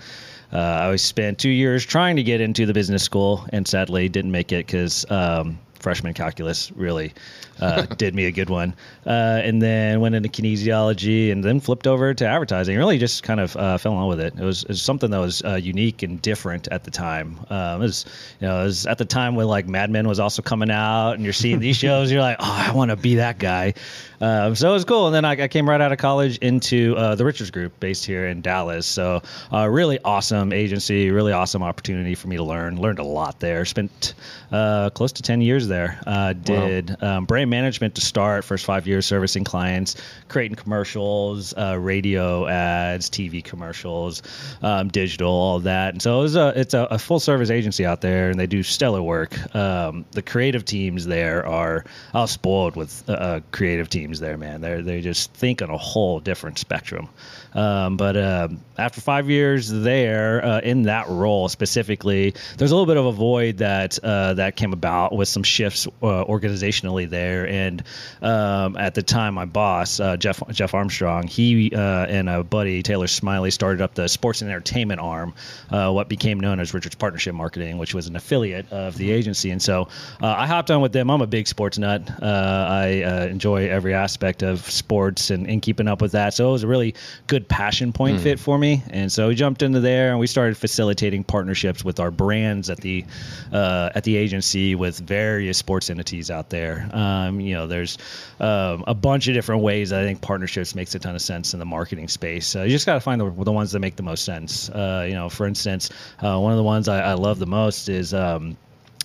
uh, 0.52 0.58
I 0.92 0.96
spent 0.98 1.40
two 1.40 1.50
years 1.50 1.86
trying 1.86 2.18
to 2.18 2.24
get 2.24 2.42
into 2.42 2.66
the 2.66 2.74
business 2.74 3.04
school, 3.04 3.46
and 3.54 3.66
sadly 3.68 4.10
didn't 4.10 4.32
make 4.32 4.52
it 4.52 4.66
because 4.66 5.06
um, 5.10 5.60
freshman 5.80 6.14
calculus 6.14 6.72
really 6.72 7.14
uh, 7.62 7.82
did 7.86 8.16
me 8.16 8.26
a 8.26 8.32
good 8.32 8.50
one. 8.50 8.76
Uh, 9.06 9.42
and 9.44 9.62
then 9.62 10.00
went 10.02 10.16
into 10.16 10.30
kinesiology, 10.30 11.32
and 11.32 11.44
then 11.44 11.60
flipped 11.60 11.88
over 11.88 12.14
to 12.14 12.26
advertising. 12.26 12.78
Really, 12.78 12.98
just 12.98 13.24
kind 13.24 13.40
of 13.40 13.56
uh, 13.56 13.78
fell 13.78 13.94
in 13.94 14.00
love 14.00 14.10
with 14.10 14.20
it. 14.20 14.34
It 14.38 14.44
was, 14.44 14.64
it 14.64 14.70
was 14.70 14.82
something 14.82 15.12
that 15.12 15.20
was 15.20 15.44
uh, 15.44 15.56
unique 15.56 16.04
and 16.04 16.22
different 16.22 16.68
at 16.70 16.84
the 16.84 16.92
time. 16.92 17.40
Um, 17.50 17.82
it 17.82 17.86
was, 17.86 18.06
you 18.40 18.48
know, 18.48 18.62
it 18.62 18.66
was 18.66 18.86
at 18.86 18.98
the 18.98 19.06
time 19.06 19.36
when 19.36 19.48
like 19.48 19.68
Mad 19.68 19.90
Men 19.90 20.08
was 20.08 20.20
also 20.20 20.42
coming 20.42 20.72
out, 20.72 21.14
and 21.14 21.24
you're 21.24 21.34
seeing 21.34 21.60
these 21.60 21.78
shows. 21.78 22.12
You're 22.12 22.22
like, 22.22 22.38
oh, 22.40 22.66
I 22.68 22.74
want 22.74 22.92
to 22.92 22.98
be 22.98 23.16
that 23.16 23.40
guy. 23.40 23.74
Um, 24.20 24.56
so 24.56 24.70
it 24.70 24.74
was 24.74 24.84
cool. 24.84 25.06
And 25.06 25.16
then 25.16 25.26
I, 25.26 25.44
I 25.44 25.48
came 25.48 25.70
right 25.70 25.80
out 25.80 25.92
of 25.92 26.00
college 26.00 26.38
into 26.40 26.96
uh, 26.98 27.14
the 27.16 27.24
Richards 27.24 27.52
Group, 27.52 27.80
based 27.80 28.04
here 28.04 28.28
in 28.28 28.42
Dallas. 28.42 28.88
So 28.88 29.22
uh, 29.54 29.68
really 29.70 30.00
awesome 30.04 30.52
agency, 30.52 31.12
really 31.12 31.34
awesome 31.34 31.62
opportunity 31.62 32.16
for 32.16 32.28
me 32.28 32.38
to 32.38 32.44
learn. 32.44 32.82
Learned 32.82 33.00
a 33.00 33.04
lot 33.04 33.40
there. 33.40 33.64
Spent 33.64 34.16
uh, 34.52 34.90
close 34.90 35.12
to 35.14 35.22
ten 35.22 35.42
years 35.42 35.68
there. 35.68 36.02
Uh, 36.08 36.34
did 36.34 37.02
um, 37.04 37.26
brand 37.26 37.47
management 37.50 37.96
to 37.96 38.02
start. 38.02 38.44
First 38.44 38.66
five 38.66 38.88
years 38.88 39.06
servicing 39.06 39.44
clients, 39.44 39.96
creating 40.28 40.56
commercials, 40.56 41.54
uh, 41.58 41.78
radio 41.80 42.48
ads, 42.48 43.10
TV 43.10 43.44
commercials, 43.44 44.22
um, 44.62 44.90
digital, 44.90 45.32
all 45.32 45.60
that. 45.60 45.94
And 45.94 46.02
so 46.02 46.24
it 46.24 46.36
a 46.36 46.60
it's 46.60 46.74
a, 46.74 46.84
a 46.92 47.00
full 47.00 47.20
service 47.20 47.50
agency 47.50 47.86
out 47.86 48.02
there, 48.02 48.30
and 48.30 48.40
they 48.40 48.48
do 48.48 48.64
stellar 48.64 49.02
work. 49.02 49.56
Um, 49.56 50.06
the 50.12 50.22
creative 50.22 50.66
teams 50.66 51.06
there 51.06 51.46
are 51.46 51.86
I 52.14 52.22
was 52.22 52.32
spoiled 52.32 52.76
with 52.76 53.04
uh, 53.10 53.14
uh, 53.14 53.40
creative 53.52 53.90
teams 53.90 54.20
there, 54.20 54.38
man. 54.38 54.62
They 54.62 54.82
they 54.82 55.02
just 55.02 55.34
think 55.34 55.62
on 55.62 55.70
a 55.70 55.78
whole 55.78 56.20
different 56.20 56.58
spectrum. 56.58 57.10
Um, 57.54 57.98
but 57.98 58.16
um, 58.16 58.62
after 58.78 59.02
five 59.02 59.30
years 59.30 59.70
there 59.70 60.46
uh, 60.46 60.60
in 60.60 60.84
that 60.84 61.08
role 61.10 61.50
specifically, 61.50 62.36
there's 62.58 62.72
a 62.72 62.76
little 62.76 62.86
bit 62.86 62.98
of 62.98 63.06
a 63.06 63.12
void 63.12 63.58
that 63.58 63.98
uh, 64.04 64.36
that 64.36 64.56
came 64.56 64.74
about 64.74 65.16
with 65.16 65.28
some 65.28 65.44
shifts 65.44 65.88
uh, 65.88 66.26
organizationally 66.26 67.10
there. 67.10 67.37
And 67.46 67.84
um, 68.22 68.78
at 68.78 68.96
the 68.96 69.04
time, 69.04 69.36
my 69.36 69.46
boss 69.46 70.00
uh, 70.00 70.18
Jeff 70.18 70.42
Jeff 70.52 70.74
Armstrong, 70.74 71.28
he 71.28 71.72
uh, 71.74 72.06
and 72.06 72.30
a 72.30 72.44
buddy 72.44 72.84
Taylor 72.84 73.08
Smiley 73.08 73.52
started 73.52 73.82
up 73.82 73.96
the 73.96 74.08
sports 74.08 74.42
and 74.42 74.50
entertainment 74.50 75.00
arm, 75.00 75.34
uh, 75.70 75.92
what 75.92 76.10
became 76.10 76.40
known 76.40 76.60
as 76.60 76.74
Richards 76.74 76.96
Partnership 76.96 77.36
Marketing, 77.36 77.78
which 77.78 77.94
was 77.94 78.08
an 78.08 78.16
affiliate 78.16 78.72
of 78.72 78.98
the 78.98 79.12
agency. 79.12 79.52
And 79.52 79.62
so 79.62 79.88
uh, 80.22 80.28
I 80.28 80.48
hopped 80.48 80.72
on 80.72 80.82
with 80.82 80.94
them. 80.94 81.10
I'm 81.10 81.22
a 81.22 81.28
big 81.28 81.48
sports 81.48 81.78
nut. 81.78 82.10
Uh, 82.22 82.26
I 82.70 83.28
enjoy 83.30 83.70
every 83.70 83.94
aspect 83.94 84.44
of 84.44 84.62
sports 84.70 85.30
and, 85.30 85.48
and 85.48 85.62
keeping 85.62 85.88
up 85.88 86.02
with 86.02 86.14
that. 86.14 86.34
So 86.34 86.50
it 86.50 86.52
was 86.52 86.64
a 86.64 86.68
really 86.68 86.96
good 87.28 87.48
passion 87.48 87.94
point 87.94 88.18
mm. 88.18 88.24
fit 88.24 88.40
for 88.40 88.58
me. 88.58 88.84
And 88.90 89.12
so 89.12 89.28
we 89.28 89.36
jumped 89.36 89.62
into 89.62 89.80
there 89.80 90.12
and 90.12 90.20
we 90.20 90.28
started 90.28 90.58
facilitating 90.58 91.24
partnerships 91.24 91.84
with 91.84 92.00
our 92.00 92.12
brands 92.12 92.70
at 92.70 92.80
the 92.80 93.06
uh, 93.52 93.90
at 93.96 94.04
the 94.04 94.18
agency 94.18 94.76
with 94.76 95.00
various 95.00 95.58
sports 95.58 95.90
entities 95.90 96.32
out 96.32 96.50
there. 96.50 96.90
Um, 97.28 97.40
you 97.40 97.54
know, 97.54 97.68
there's 97.68 97.98
um, 98.40 98.84
a 98.88 98.94
bunch 98.94 99.28
of 99.28 99.34
different 99.34 99.62
ways 99.62 99.94
I 99.94 100.04
think 100.04 100.22
partnerships 100.22 100.76
makes 100.76 100.96
a 100.96 101.00
ton 101.00 101.16
of 101.16 101.22
sense 101.22 101.54
in 101.54 101.60
the 101.60 101.66
marketing 101.66 102.08
space. 102.08 102.56
Uh, 102.56 102.64
you 102.64 102.70
just 102.70 102.86
got 102.86 102.96
to 102.96 103.00
find 103.00 103.22
the, 103.22 103.30
the 103.30 103.52
ones 103.52 103.72
that 103.72 103.80
make 103.80 103.96
the 103.96 104.04
most 104.04 104.26
sense. 104.26 104.70
Uh, 104.70 105.06
you 105.08 105.14
know, 105.14 105.30
for 105.30 105.46
instance, 105.46 105.90
uh, 106.20 106.40
one 106.40 106.52
of 106.52 106.58
the 106.58 106.64
ones 106.64 106.88
I, 106.88 107.02
I 107.02 107.14
love 107.14 107.40
the 107.40 107.48
most 107.48 107.90
is. 107.90 108.14
Um, 108.14 108.58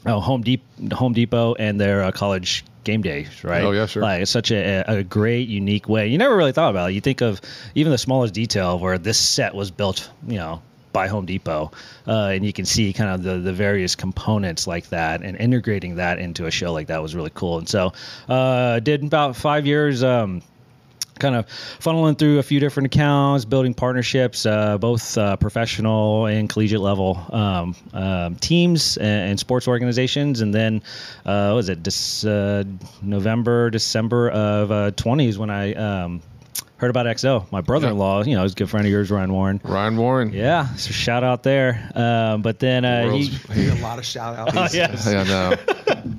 oh, 0.06 0.20
Home 0.20 0.42
Depot, 0.42 0.94
Home 0.94 1.12
Depot, 1.12 1.54
and 1.54 1.80
their 1.80 2.02
uh, 2.02 2.12
college 2.12 2.64
game 2.84 3.02
day, 3.02 3.28
right? 3.42 3.62
Oh 3.62 3.70
yeah, 3.70 3.86
sure. 3.86 4.02
Like 4.02 4.22
it's 4.22 4.30
such 4.30 4.50
a, 4.50 4.84
a 4.86 5.04
great, 5.04 5.48
unique 5.48 5.88
way. 5.88 6.08
You 6.08 6.18
never 6.18 6.36
really 6.36 6.52
thought 6.52 6.70
about 6.70 6.90
it. 6.90 6.94
You 6.94 7.00
think 7.00 7.20
of 7.20 7.40
even 7.74 7.92
the 7.92 7.98
smallest 7.98 8.34
detail 8.34 8.78
where 8.78 8.98
this 8.98 9.18
set 9.18 9.54
was 9.54 9.70
built, 9.70 10.10
you 10.26 10.36
know, 10.36 10.62
by 10.92 11.08
Home 11.08 11.26
Depot, 11.26 11.70
uh, 12.06 12.26
and 12.32 12.44
you 12.44 12.52
can 12.52 12.64
see 12.64 12.92
kind 12.92 13.10
of 13.10 13.22
the 13.22 13.38
the 13.38 13.52
various 13.52 13.94
components 13.94 14.66
like 14.66 14.88
that, 14.90 15.22
and 15.22 15.36
integrating 15.36 15.96
that 15.96 16.18
into 16.18 16.46
a 16.46 16.50
show 16.50 16.72
like 16.72 16.88
that 16.88 17.02
was 17.02 17.14
really 17.14 17.32
cool. 17.34 17.58
And 17.58 17.68
so, 17.68 17.92
uh, 18.28 18.80
did 18.80 19.02
about 19.04 19.36
five 19.36 19.66
years. 19.66 20.02
Um, 20.02 20.42
kind 21.18 21.36
of 21.36 21.46
funneling 21.78 22.18
through 22.18 22.38
a 22.38 22.42
few 22.42 22.58
different 22.58 22.86
accounts, 22.86 23.44
building 23.44 23.74
partnerships, 23.74 24.44
uh, 24.44 24.76
both 24.78 25.16
uh, 25.16 25.36
professional 25.36 26.26
and 26.26 26.48
collegiate 26.48 26.80
level 26.80 27.20
um, 27.30 27.76
um, 27.92 28.34
teams 28.36 28.96
and, 28.96 29.30
and, 29.30 29.38
sports 29.38 29.68
organizations. 29.68 30.40
And 30.40 30.52
then, 30.52 30.82
uh, 31.24 31.52
was 31.54 31.68
it 31.68 31.84
this 31.84 32.24
uh, 32.24 32.64
November, 33.02 33.70
December 33.70 34.30
of 34.30 34.68
20s 34.96 35.36
uh, 35.36 35.40
when 35.40 35.50
I 35.50 35.74
um, 35.74 36.22
heard 36.76 36.90
about 36.90 37.06
XO. 37.06 37.50
My 37.52 37.60
brother-in-law, 37.60 38.24
you 38.24 38.34
know, 38.34 38.44
is 38.44 38.52
a 38.52 38.54
good 38.56 38.68
friend 38.70 38.84
of 38.86 38.90
yours, 38.92 39.10
Ryan 39.10 39.32
Warren. 39.32 39.60
Ryan 39.62 39.96
Warren. 39.96 40.32
Yeah, 40.32 40.66
so 40.74 40.90
shout 40.90 41.22
out 41.24 41.42
there. 41.42 41.90
Um, 41.94 42.42
but 42.42 42.58
then 42.58 42.84
uh, 42.84 43.10
he, 43.10 43.26
he 43.52 43.68
a 43.68 43.74
lot 43.76 43.98
of 43.98 44.04
shout 44.04 44.36
outs. 44.36 44.52
Oh 44.56 44.76
yes. 44.76 45.06
yeah, 45.06 45.22
no. 45.24 45.54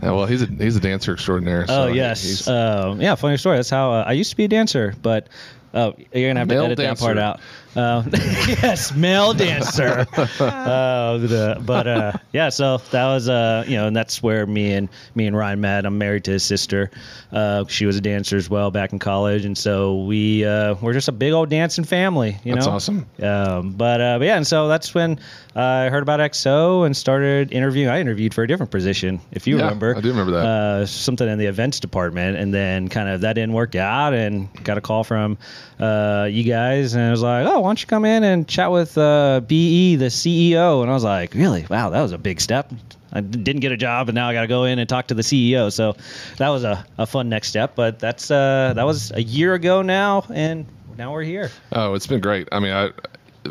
Yeah, 0.01 0.11
well, 0.11 0.25
he's 0.25 0.41
a 0.41 0.45
he's 0.45 0.75
a 0.75 0.79
dancer 0.79 1.13
extraordinaire. 1.13 1.67
So 1.67 1.83
oh 1.83 1.87
yes. 1.87 2.47
Um, 2.47 3.01
yeah, 3.01 3.15
funny 3.15 3.37
story. 3.37 3.57
That's 3.57 3.69
how 3.69 3.91
uh, 3.91 4.03
I 4.07 4.13
used 4.13 4.29
to 4.31 4.37
be 4.37 4.45
a 4.45 4.47
dancer, 4.49 4.93
but 5.01 5.27
Oh, 5.75 5.95
you're 6.13 6.29
gonna 6.29 6.39
have 6.41 6.49
to 6.49 6.55
edit 6.55 6.77
dancer. 6.77 7.01
that 7.01 7.05
part 7.05 7.17
out. 7.17 7.39
Uh, 7.75 8.03
yes, 8.11 8.93
male 8.95 9.33
dancer. 9.33 10.05
uh, 10.39 11.17
the, 11.17 11.61
but 11.65 11.87
uh, 11.87 12.11
yeah, 12.31 12.49
so 12.49 12.77
that 12.91 13.05
was 13.05 13.27
uh, 13.27 13.63
you 13.67 13.75
know, 13.75 13.87
and 13.87 13.95
that's 13.95 14.21
where 14.21 14.45
me 14.45 14.73
and 14.73 14.89
me 15.15 15.25
and 15.25 15.35
Ryan 15.35 15.61
met. 15.61 15.85
I'm 15.85 15.97
married 15.97 16.23
to 16.25 16.31
his 16.31 16.43
sister. 16.43 16.91
Uh, 17.31 17.65
she 17.67 17.85
was 17.85 17.97
a 17.97 18.01
dancer 18.01 18.37
as 18.37 18.49
well 18.49 18.69
back 18.69 18.93
in 18.93 18.99
college, 18.99 19.45
and 19.45 19.57
so 19.57 20.03
we 20.03 20.45
uh, 20.45 20.75
we're 20.81 20.93
just 20.93 21.07
a 21.07 21.11
big 21.11 21.33
old 21.33 21.49
dancing 21.49 21.83
family. 21.83 22.37
You 22.43 22.53
that's 22.53 22.67
know, 22.67 22.73
awesome. 22.73 23.07
Um, 23.21 23.71
but 23.71 24.01
uh, 24.01 24.19
but 24.19 24.25
yeah, 24.25 24.37
and 24.37 24.45
so 24.45 24.67
that's 24.67 24.93
when 24.93 25.19
I 25.55 25.89
heard 25.89 26.03
about 26.03 26.19
XO 26.19 26.85
and 26.85 26.95
started 26.95 27.51
interviewing. 27.51 27.89
I 27.89 27.99
interviewed 27.99 28.33
for 28.33 28.43
a 28.43 28.47
different 28.47 28.71
position, 28.71 29.19
if 29.31 29.47
you 29.47 29.57
yeah, 29.57 29.63
remember. 29.63 29.95
I 29.95 30.01
do 30.01 30.09
remember 30.09 30.33
that. 30.33 30.45
Uh, 30.45 30.85
something 30.85 31.27
in 31.27 31.39
the 31.39 31.47
events 31.47 31.79
department, 31.79 32.37
and 32.37 32.53
then 32.53 32.87
kind 32.87 33.09
of 33.09 33.21
that 33.21 33.33
didn't 33.33 33.53
work 33.53 33.75
out, 33.75 34.13
and 34.13 34.51
got 34.63 34.77
a 34.77 34.81
call 34.81 35.03
from 35.03 35.37
uh, 35.79 36.27
you 36.29 36.43
guys, 36.43 36.93
and 36.93 37.03
I 37.03 37.11
was 37.11 37.21
like, 37.21 37.47
oh, 37.47 37.62
why 37.63 37.69
don't 37.69 37.81
you 37.81 37.87
come 37.87 38.03
in 38.03 38.25
and 38.25 38.45
chat 38.45 38.71
with 38.71 38.97
uh, 38.97 39.39
BE, 39.47 39.95
the 39.95 40.07
CEO? 40.07 40.81
And 40.81 40.91
I 40.91 40.93
was 40.93 41.05
like, 41.05 41.33
really? 41.33 41.65
Wow, 41.69 41.91
that 41.91 42.01
was 42.01 42.11
a 42.11 42.17
big 42.17 42.41
step. 42.41 42.73
I 43.13 43.21
didn't 43.21 43.61
get 43.61 43.71
a 43.71 43.77
job, 43.77 44.09
and 44.09 44.15
now 44.15 44.27
I 44.27 44.33
got 44.33 44.41
to 44.41 44.47
go 44.47 44.65
in 44.65 44.79
and 44.79 44.89
talk 44.89 45.07
to 45.07 45.13
the 45.13 45.21
CEO. 45.21 45.71
So 45.71 45.95
that 46.39 46.49
was 46.49 46.65
a, 46.65 46.85
a 46.97 47.05
fun 47.05 47.29
next 47.29 47.47
step. 47.47 47.73
But 47.73 47.99
that's 47.99 48.29
uh, 48.29 48.73
that 48.75 48.83
was 48.83 49.13
a 49.13 49.23
year 49.23 49.53
ago 49.53 49.81
now, 49.81 50.25
and 50.33 50.65
now 50.97 51.13
we're 51.13 51.23
here. 51.23 51.51
Oh, 51.71 51.93
it's 51.93 52.05
been 52.05 52.19
great. 52.19 52.49
I 52.51 52.59
mean, 52.59 52.73
I 52.73 52.91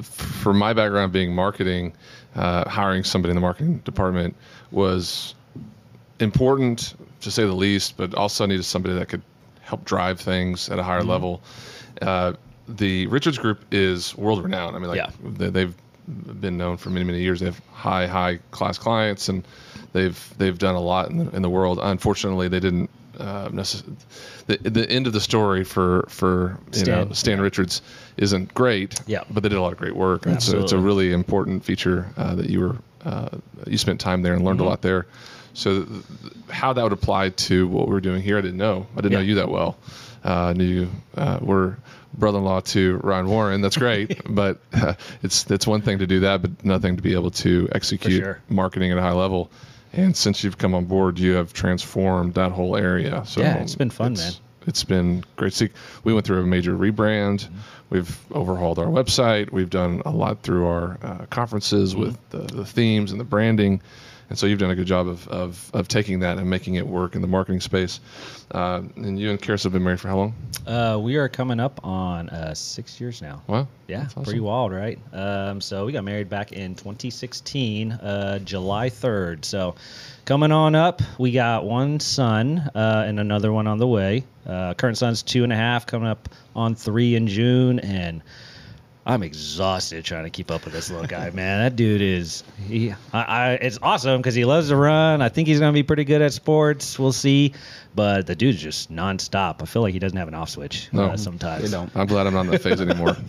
for 0.03 0.53
my 0.53 0.75
background 0.75 1.11
being 1.13 1.35
marketing, 1.35 1.95
uh, 2.35 2.69
hiring 2.69 3.05
somebody 3.05 3.31
in 3.31 3.37
the 3.37 3.41
marketing 3.41 3.79
department 3.79 4.37
was 4.73 5.35
important 6.21 6.97
to 7.23 7.31
say 7.31 7.45
the 7.45 7.53
least, 7.53 7.97
but 7.97 8.15
also 8.15 8.45
needed 8.45 8.65
somebody 8.65 8.95
that 8.95 9.09
could 9.09 9.23
help 9.63 9.87
drive 9.87 10.21
things 10.21 10.69
at 10.69 10.79
a 10.79 10.83
higher 10.83 11.01
mm-hmm. 11.01 11.09
level. 11.09 11.43
Uh, 12.03 12.35
the 12.69 13.07
Richards 13.09 13.39
Group 13.39 13.65
is 13.71 14.17
world 14.17 14.43
renowned. 14.43 14.77
I 14.77 14.79
mean, 14.79 14.89
like 14.89 14.97
yeah. 14.97 15.11
they, 15.23 15.63
have 15.63 15.75
been 16.41 16.57
known 16.57 16.77
for 16.77 16.91
many 16.91 17.05
many 17.05 17.21
years. 17.21 17.41
They 17.41 17.47
have 17.47 17.61
high 17.73 18.07
high 18.07 18.39
class 18.51 18.79
clients, 18.79 19.29
and 19.29 19.47
they've 19.93 20.35
they've 20.39 20.59
done 20.59 20.75
a 20.75 20.81
lot 20.81 21.11
in 21.11 21.19
the, 21.19 21.37
in 21.37 21.43
the 21.43 21.51
world. 21.51 21.79
Unfortunately, 21.83 22.49
they 22.49 22.61
didn't 22.61 22.91
uh, 23.19 23.49
necess- 23.49 23.85
the 24.47 24.57
the 24.59 24.89
end 24.91 25.07
of 25.07 25.13
the 25.13 25.21
story 25.21 25.65
for 25.65 26.07
for 26.09 26.59
you 26.73 26.81
Stan, 26.81 27.09
know 27.09 27.15
Stan 27.15 27.39
yeah. 27.39 27.45
Richards 27.45 27.83
isn't 28.17 28.53
great. 28.55 29.01
Yeah. 29.07 29.25
But 29.31 29.43
they 29.43 29.49
did 29.49 29.59
a 29.59 29.63
lot 29.63 29.73
of 29.73 29.79
great 29.79 29.97
work, 29.97 30.27
and 30.27 30.43
so 30.43 30.61
it's 30.61 30.73
a 30.73 30.79
really 30.79 31.13
important 31.13 31.65
feature 31.65 32.09
uh, 32.17 32.35
that 32.35 32.51
you 32.51 32.61
were 32.61 32.77
uh, 33.05 33.29
you 33.67 33.79
spent 33.79 34.01
time 34.01 34.23
there 34.23 34.35
and 34.35 34.45
learned 34.45 34.59
mm-hmm. 34.59 34.67
a 34.67 34.71
lot 34.71 34.83
there. 34.83 35.07
So 35.55 35.85
th- 35.85 36.05
how 36.51 36.73
that 36.73 36.83
would 36.83 36.93
apply 36.93 37.31
to 37.31 37.69
what 37.69 37.89
we're 37.89 38.01
doing 38.01 38.23
here, 38.23 38.39
I 38.39 38.41
didn't 38.41 38.57
know. 38.57 38.87
I 38.93 38.97
didn't 38.97 39.13
yeah. 39.13 39.19
know 39.19 39.25
you 39.25 39.35
that 39.37 39.49
well. 39.49 39.77
Uh, 40.25 40.55
knew 40.57 40.65
you 40.65 40.91
uh, 41.17 41.39
were 41.43 41.77
brother-in-law 42.15 42.61
to 42.61 42.99
Ryan 42.99 43.29
Warren. 43.29 43.61
That's 43.61 43.77
great, 43.77 44.21
but 44.29 44.61
uh, 44.73 44.95
it's 45.23 45.51
it's 45.51 45.67
one 45.67 45.83
thing 45.83 45.99
to 45.99 46.07
do 46.07 46.21
that, 46.21 46.43
but 46.43 46.65
nothing 46.65 46.97
to 46.97 47.03
be 47.03 47.15
able 47.15 47.31
to 47.31 47.69
execute 47.73 48.23
sure. 48.23 48.41
marketing 48.49 48.93
at 48.93 48.99
a 48.99 49.03
high 49.03 49.13
level. 49.13 49.51
And 49.93 50.17
since 50.17 50.43
you've 50.43 50.57
come 50.57 50.75
on 50.75 50.87
board, 50.87 51.19
you 51.19 51.33
have 51.33 51.53
transformed 51.53 52.35
that 52.35 52.53
whole 52.53 52.77
area. 52.77 53.25
So 53.27 53.41
yeah, 53.41 53.59
it's 53.59 53.75
been 53.75 53.91
fun, 53.91 54.13
it's, 54.13 54.23
man. 54.23 54.33
It's 54.67 54.85
been 54.85 55.25
great. 55.37 55.53
See, 55.53 55.69
we 56.05 56.15
went 56.15 56.27
through 56.27 56.41
a 56.41 56.47
major 56.47 56.73
rebrand. 56.73 57.45
Mm-hmm. 57.45 57.57
We've 57.91 58.19
overhauled 58.33 58.79
our 58.79 58.87
website. 58.87 59.53
We've 59.53 59.69
done 59.69 60.01
a 60.07 60.11
lot 60.11 60.43
through 60.43 60.67
our 60.67 60.99
uh, 61.03 61.27
conferences 61.27 61.93
mm-hmm. 61.93 62.03
with 62.03 62.31
the, 62.31 62.39
the 62.39 62.65
themes 62.65 63.13
and 63.13 63.21
the 63.21 63.25
branding. 63.25 63.83
And 64.33 64.39
so 64.39 64.47
you've 64.47 64.61
done 64.61 64.71
a 64.71 64.75
good 64.75 64.87
job 64.87 65.09
of, 65.09 65.29
of, 65.29 65.71
of 65.75 65.89
taking 65.89 66.21
that 66.21 66.39
and 66.39 66.49
making 66.49 66.77
it 66.77 66.87
work 66.87 67.15
in 67.15 67.21
the 67.21 67.29
marketing 67.29 67.61
space. 67.61 68.01
Uh, 68.51 68.81
and 68.97 69.21
you 69.21 69.29
and 69.29 69.39
Karis 69.39 69.63
have 69.65 69.75
been 69.75 69.85
married 69.85 70.01
for 70.01 70.09
how 70.09 70.17
long? 70.17 70.35
Uh, 70.67 70.99
we 70.99 71.17
are 71.17 71.29
coming 71.29 71.61
up 71.61 71.85
on 71.85 72.31
uh, 72.31 72.55
six 72.55 72.99
years 72.99 73.21
now. 73.21 73.43
Wow. 73.47 73.69
Yeah, 73.89 74.05
awesome. 74.05 74.25
pretty 74.25 74.41
wild, 74.41 74.73
right? 74.73 74.99
Um, 75.13 75.61
so 75.61 75.85
we 75.85 75.93
got 75.93 76.05
married 76.05 76.31
back 76.31 76.53
in 76.53 76.75
2016, 76.77 77.93
uh, 77.93 78.39
July 78.39 78.89
3rd. 78.89 79.45
So 79.45 79.75
coming 80.25 80.51
on 80.51 80.75
up, 80.75 81.03
we 81.19 81.33
got 81.33 81.67
one 81.67 82.01
son 82.01 82.71
uh, 82.75 83.05
and 83.07 83.21
another 83.21 83.53
one 83.53 83.67
on 83.67 83.77
the 83.77 83.87
way. 83.87 84.25
Uh, 84.47 84.73
current 84.73 84.97
son's 84.97 85.23
two 85.23 85.45
and 85.45 85.53
a 85.53 85.57
half, 85.57 85.85
coming 85.85 86.09
up 86.09 86.31
on 86.57 86.75
three 86.75 87.17
in 87.17 87.27
June. 87.27 87.81
And 87.81 88.23
I'm 89.05 89.25
exhausted 89.25 90.05
trying 90.05 90.25
to 90.25 90.31
keep 90.31 90.51
up 90.51 90.65
with 90.65 90.73
this 90.73 90.89
little 90.89 91.07
guy, 91.09 91.31
man. 91.31 91.65
That 91.65 91.75
dude 91.75 92.01
is 92.01 92.45
he. 92.69 92.93
I, 93.13 93.23
I 93.23 93.53
it's 93.55 93.79
awesome 93.83 94.21
because 94.21 94.37
he 94.37 94.45
loves 94.45 94.69
to 94.69 94.77
run. 94.77 95.21
I 95.21 95.29
think 95.29 95.49
he's 95.49 95.59
gonna 95.59 95.73
be 95.73 95.83
pretty 95.83 96.05
good 96.05 96.23
at 96.23 96.33
sports. 96.33 97.01
We'll 97.01 97.11
see, 97.11 97.53
but 97.97 98.29
the 98.29 98.37
dude's 98.37 98.63
just 98.63 98.93
nonstop. 98.93 99.61
I 99.61 99.65
feel 99.65 99.83
like 99.83 99.93
he 99.93 99.99
doesn't 99.99 100.17
have 100.17 100.29
an 100.29 100.35
off 100.35 100.51
switch. 100.51 100.89
No, 100.93 101.07
uh, 101.07 101.17
sometimes. 101.17 101.65
They 101.65 101.77
don't. 101.77 101.91
I'm 101.97 102.07
glad 102.07 102.29
I'm 102.29 102.35
not 102.35 102.43
in 102.43 102.51
that 102.53 102.63
phase 102.63 102.81
anymore. 102.81 103.17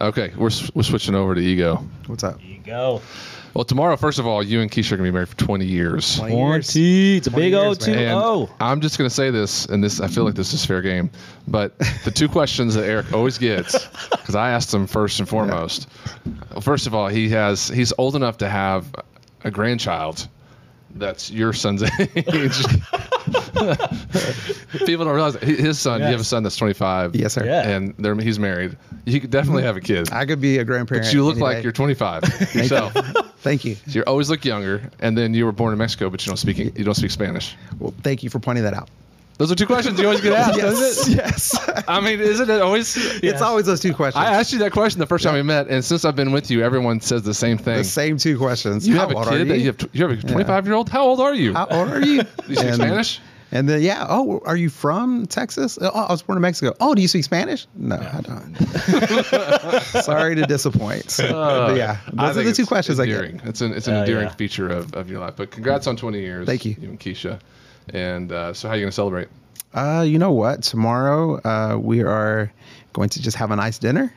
Okay, 0.00 0.32
we're 0.36 0.50
we're 0.74 0.82
switching 0.82 1.14
over 1.14 1.34
to 1.34 1.40
ego. 1.40 1.84
What's 2.06 2.22
up? 2.22 2.38
Ego. 2.44 3.00
Well, 3.56 3.64
tomorrow, 3.64 3.96
first 3.96 4.18
of 4.18 4.26
all, 4.26 4.42
you 4.42 4.60
and 4.60 4.70
Keisha 4.70 4.92
are 4.92 4.96
gonna 4.98 5.08
be 5.08 5.12
married 5.12 5.30
for 5.30 5.36
20 5.38 5.64
years. 5.64 6.16
20 6.18 6.36
years. 6.36 6.76
It's 6.76 7.26
a 7.26 7.30
big 7.30 7.54
old 7.54 7.80
two 7.80 7.94
zero. 7.94 8.50
I'm 8.60 8.82
just 8.82 8.98
gonna 8.98 9.08
say 9.08 9.30
this, 9.30 9.64
and 9.64 9.82
this 9.82 9.98
I 9.98 10.08
feel 10.08 10.24
like 10.24 10.34
this 10.34 10.52
is 10.52 10.62
fair 10.62 10.82
game, 10.82 11.08
but 11.48 11.72
the 12.04 12.10
two 12.10 12.28
questions 12.28 12.74
that 12.74 12.84
Eric 12.84 13.14
always 13.14 13.38
gets, 13.38 13.86
because 14.10 14.34
I 14.34 14.50
asked 14.50 14.74
him 14.74 14.86
first 14.86 15.20
and 15.20 15.26
foremost. 15.26 15.88
Well, 16.50 16.60
first 16.60 16.86
of 16.86 16.94
all, 16.94 17.08
he 17.08 17.30
has 17.30 17.68
he's 17.68 17.94
old 17.96 18.14
enough 18.14 18.36
to 18.38 18.48
have 18.50 18.94
a 19.44 19.50
grandchild 19.50 20.28
that's 20.98 21.30
your 21.30 21.52
son's 21.52 21.82
age. 21.98 22.64
People 24.86 25.04
don't 25.04 25.14
realize 25.14 25.36
his 25.36 25.78
son. 25.78 26.00
Yes. 26.00 26.08
You 26.08 26.12
have 26.12 26.20
a 26.20 26.24
son 26.24 26.42
that's 26.42 26.56
25. 26.56 27.14
Yes, 27.16 27.34
sir. 27.34 27.44
Yeah. 27.44 27.68
and 27.68 28.22
he's 28.22 28.38
married. 28.38 28.76
You 29.04 29.20
could 29.20 29.30
definitely 29.30 29.62
have 29.62 29.76
a 29.76 29.80
kid. 29.80 30.12
I 30.12 30.26
could 30.26 30.40
be 30.40 30.58
a 30.58 30.64
grandparent. 30.64 31.06
But 31.06 31.14
you 31.14 31.24
look 31.24 31.36
like 31.36 31.58
day. 31.58 31.62
you're 31.62 31.72
25 31.72 32.22
yourself. 32.54 32.94
Thank 33.46 33.64
you. 33.64 33.76
So 33.76 33.98
you 33.98 34.02
always 34.06 34.28
look 34.28 34.44
younger, 34.44 34.90
and 34.98 35.16
then 35.16 35.32
you 35.32 35.44
were 35.44 35.52
born 35.52 35.72
in 35.72 35.78
Mexico, 35.78 36.10
but 36.10 36.24
you 36.24 36.30
don't 36.30 36.36
speak 36.36 36.58
you 36.58 36.84
don't 36.84 36.94
speak 36.94 37.10
Spanish. 37.10 37.56
Well, 37.78 37.94
thank 38.02 38.22
you 38.22 38.30
for 38.30 38.40
pointing 38.40 38.64
that 38.64 38.74
out. 38.74 38.88
Those 39.38 39.52
are 39.52 39.54
two 39.54 39.66
questions 39.66 39.98
you 40.00 40.06
always 40.06 40.22
get 40.22 40.32
asked, 40.32 40.56
yes, 40.56 40.64
doesn't 40.64 41.12
it? 41.12 41.16
Yes. 41.16 41.84
I 41.88 42.00
mean, 42.00 42.20
isn't 42.20 42.48
it 42.48 42.62
always? 42.62 42.96
It's 43.22 43.42
always 43.42 43.66
those 43.66 43.80
two 43.80 43.92
questions. 43.92 44.24
I 44.24 44.32
asked 44.32 44.50
you 44.50 44.58
that 44.60 44.72
question 44.72 44.98
the 44.98 45.06
first 45.06 45.24
time 45.24 45.34
we 45.34 45.42
met, 45.42 45.68
and 45.68 45.84
since 45.84 46.06
I've 46.06 46.16
been 46.16 46.32
with 46.32 46.50
you, 46.50 46.62
everyone 46.64 47.00
says 47.00 47.22
the 47.22 47.34
same 47.34 47.58
thing. 47.58 47.76
the 47.76 47.84
same 47.84 48.16
two 48.16 48.38
questions. 48.38 48.88
you 48.88 48.96
How 48.96 49.08
have 49.08 49.26
a 49.26 49.30
kid 49.30 49.48
that 49.48 49.58
you 49.58 49.66
have. 49.66 49.88
You 49.92 50.08
have 50.08 50.18
a 50.18 50.26
25 50.26 50.66
year 50.66 50.74
old. 50.74 50.88
How 50.88 51.04
old 51.04 51.20
are 51.20 51.34
you? 51.34 51.52
How 51.52 51.66
old 51.66 51.90
are 51.90 52.00
you? 52.04 52.22
Do 52.22 52.28
you 52.48 52.56
speak 52.56 52.74
Spanish? 52.74 53.20
And 53.52 53.68
then 53.68 53.80
yeah, 53.80 54.04
oh, 54.08 54.42
are 54.44 54.56
you 54.56 54.68
from 54.70 55.26
Texas? 55.26 55.78
Oh, 55.80 55.88
I 55.88 56.10
was 56.12 56.22
born 56.22 56.36
in 56.36 56.42
Mexico. 56.42 56.74
Oh, 56.80 56.94
do 56.96 57.02
you 57.02 57.06
speak 57.08 57.22
Spanish? 57.24 57.66
No, 57.76 57.94
I 57.96 58.20
don't. 58.20 58.56
Sorry 60.04 60.34
to 60.34 60.42
disappoint. 60.46 61.14
but 61.18 61.76
yeah, 61.76 61.98
Uh, 62.08 62.10
I 62.18 62.26
those 62.28 62.38
are 62.38 62.42
the 62.42 62.52
two 62.52 62.62
it's 62.62 62.68
questions 62.68 62.98
I 63.00 63.04
endearing. 63.04 63.36
get. 63.38 63.46
It's 63.46 63.60
an 63.60 63.72
it's 63.72 63.86
an 63.88 63.94
Oh, 63.94 64.00
endearing 64.00 64.26
yeah. 64.28 64.34
feature 64.34 64.68
of, 64.68 64.94
of 64.94 65.08
your 65.10 65.20
life. 65.20 65.34
But 65.36 65.50
congrats 65.52 65.86
on 65.86 65.96
20 65.96 66.20
years. 66.20 66.46
Thank 66.46 66.64
you. 66.64 66.76
you 66.80 66.88
and 66.88 67.00
Keisha. 67.00 67.40
And 67.94 68.32
uh, 68.32 68.52
so, 68.52 68.66
how 68.68 68.74
are 68.74 68.76
you 68.76 68.82
going 68.82 68.90
to 68.90 68.94
celebrate? 68.94 69.28
Uh, 69.72 70.04
you 70.06 70.18
know 70.18 70.32
what? 70.32 70.62
Tomorrow 70.62 71.40
uh, 71.44 71.78
we 71.78 72.02
are 72.02 72.52
going 72.92 73.10
to 73.10 73.22
just 73.22 73.36
have 73.36 73.50
a 73.52 73.56
nice 73.56 73.78
dinner 73.78 74.12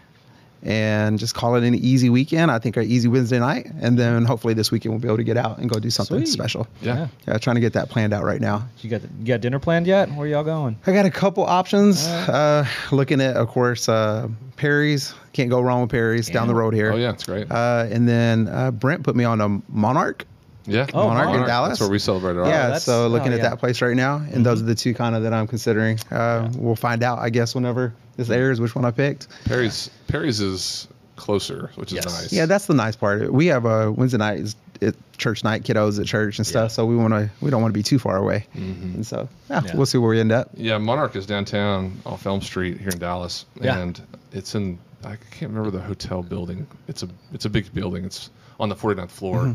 and 0.63 1.17
just 1.19 1.35
call 1.35 1.55
it 1.55 1.63
an 1.63 1.75
easy 1.75 2.09
weekend. 2.09 2.51
I 2.51 2.59
think 2.59 2.75
our 2.77 2.83
easy 2.83 3.07
Wednesday 3.07 3.39
night, 3.39 3.67
and 3.81 3.97
then 3.97 4.25
hopefully 4.25 4.53
this 4.53 4.71
weekend 4.71 4.93
we'll 4.93 5.01
be 5.01 5.07
able 5.07 5.17
to 5.17 5.23
get 5.23 5.37
out 5.37 5.57
and 5.57 5.69
go 5.69 5.79
do 5.79 5.89
something 5.89 6.19
Sweet. 6.19 6.27
special. 6.27 6.67
Yeah. 6.81 7.07
Yeah, 7.27 7.37
trying 7.37 7.55
to 7.55 7.61
get 7.61 7.73
that 7.73 7.89
planned 7.89 8.13
out 8.13 8.23
right 8.23 8.41
now. 8.41 8.67
You 8.81 8.89
got 8.89 9.01
you 9.01 9.25
got 9.25 9.41
dinner 9.41 9.59
planned 9.59 9.87
yet? 9.87 10.11
Where 10.11 10.27
y'all 10.27 10.43
going? 10.43 10.77
I 10.85 10.91
got 10.93 11.05
a 11.05 11.11
couple 11.11 11.43
options. 11.45 12.05
Uh, 12.07 12.65
looking 12.91 13.21
at, 13.21 13.35
of 13.35 13.47
course, 13.47 13.87
uh, 13.89 14.27
Perry's. 14.57 15.13
Can't 15.31 15.49
go 15.49 15.61
wrong 15.61 15.81
with 15.81 15.91
Perry's 15.91 16.27
down 16.29 16.47
the 16.47 16.55
road 16.55 16.73
here. 16.73 16.91
Oh 16.91 16.95
yeah, 16.97 17.11
it's 17.11 17.23
great. 17.23 17.49
Uh, 17.49 17.87
and 17.89 18.09
then 18.09 18.47
uh, 18.47 18.71
Brent 18.71 19.03
put 19.03 19.15
me 19.15 19.23
on 19.23 19.39
a 19.39 19.61
Monarch. 19.69 20.25
Yeah. 20.69 20.87
Oh, 20.93 21.07
Monarch 21.09 21.35
in 21.35 21.45
Dallas. 21.47 21.69
That's 21.71 21.81
where 21.81 21.89
we 21.89 21.99
celebrate 21.99 22.37
our 22.37 22.45
yeah, 22.47 22.63
that's- 22.67 22.83
so 22.85 23.07
looking 23.07 23.31
oh, 23.33 23.35
at 23.37 23.41
that 23.41 23.59
place 23.59 23.81
right 23.81 23.95
now, 23.95 24.17
and 24.17 24.45
those 24.45 24.61
are 24.61 24.65
the 24.65 24.75
two 24.75 24.93
kind 24.93 25.15
of 25.15 25.23
that 25.23 25.33
I'm 25.33 25.47
considering. 25.47 25.99
Uh, 26.11 26.49
We'll 26.55 26.75
find 26.75 27.03
out, 27.03 27.19
I 27.19 27.29
guess, 27.29 27.55
whenever 27.55 27.93
this 28.17 28.29
airs, 28.29 28.59
which 28.61 28.75
one 28.75 28.85
I 28.85 28.91
picked. 28.91 29.27
Perry's 29.45 29.89
Perry's 30.07 30.39
is 30.41 30.87
closer, 31.15 31.71
which 31.75 31.91
is 31.91 31.95
Yes. 31.97 32.05
nice. 32.05 32.33
Yeah, 32.33 32.45
that's 32.45 32.65
the 32.65 32.73
nice 32.73 32.95
part. 32.95 33.31
We 33.31 33.47
have 33.47 33.65
a 33.65 33.91
Wednesday 33.91 34.17
night 34.17 34.39
is 34.39 34.55
it 34.81 34.95
church 35.17 35.43
night, 35.43 35.63
kiddos 35.63 35.99
at 35.99 36.05
church 36.05 36.37
and 36.39 36.47
stuff. 36.47 36.65
Yeah. 36.71 36.73
So 36.75 36.85
we 36.85 36.95
want 36.95 37.13
to 37.13 37.29
we 37.41 37.49
don't 37.49 37.61
want 37.61 37.73
to 37.73 37.77
be 37.77 37.83
too 37.83 37.99
far 37.99 38.15
away, 38.15 38.45
and 38.53 39.05
so 39.05 39.27
yeah, 39.49 39.61
Yeah. 39.65 39.75
we'll 39.75 39.85
see 39.85 39.97
where 39.97 40.09
we 40.11 40.19
end 40.21 40.31
up. 40.31 40.49
Yeah, 40.55 40.77
Monarch 40.77 41.15
is 41.17 41.25
downtown 41.25 41.99
off 42.05 42.25
Elm 42.25 42.41
Street 42.41 42.79
here 42.79 42.89
in 42.89 42.97
Dallas, 42.99 43.45
Yeah. 43.61 43.77
and 43.77 44.01
it's 44.31 44.55
in 44.55 44.79
I 45.03 45.17
can't 45.31 45.51
remember 45.53 45.71
the 45.71 45.81
hotel 45.83 46.23
building. 46.23 46.67
It's 46.87 47.03
a 47.03 47.09
it's 47.33 47.43
a 47.45 47.49
big 47.49 47.73
building. 47.73 48.05
It's 48.05 48.29
on 48.59 48.69
the 48.69 48.75
49th 48.75 49.11
floor. 49.11 49.39
Mm-hmm. 49.39 49.51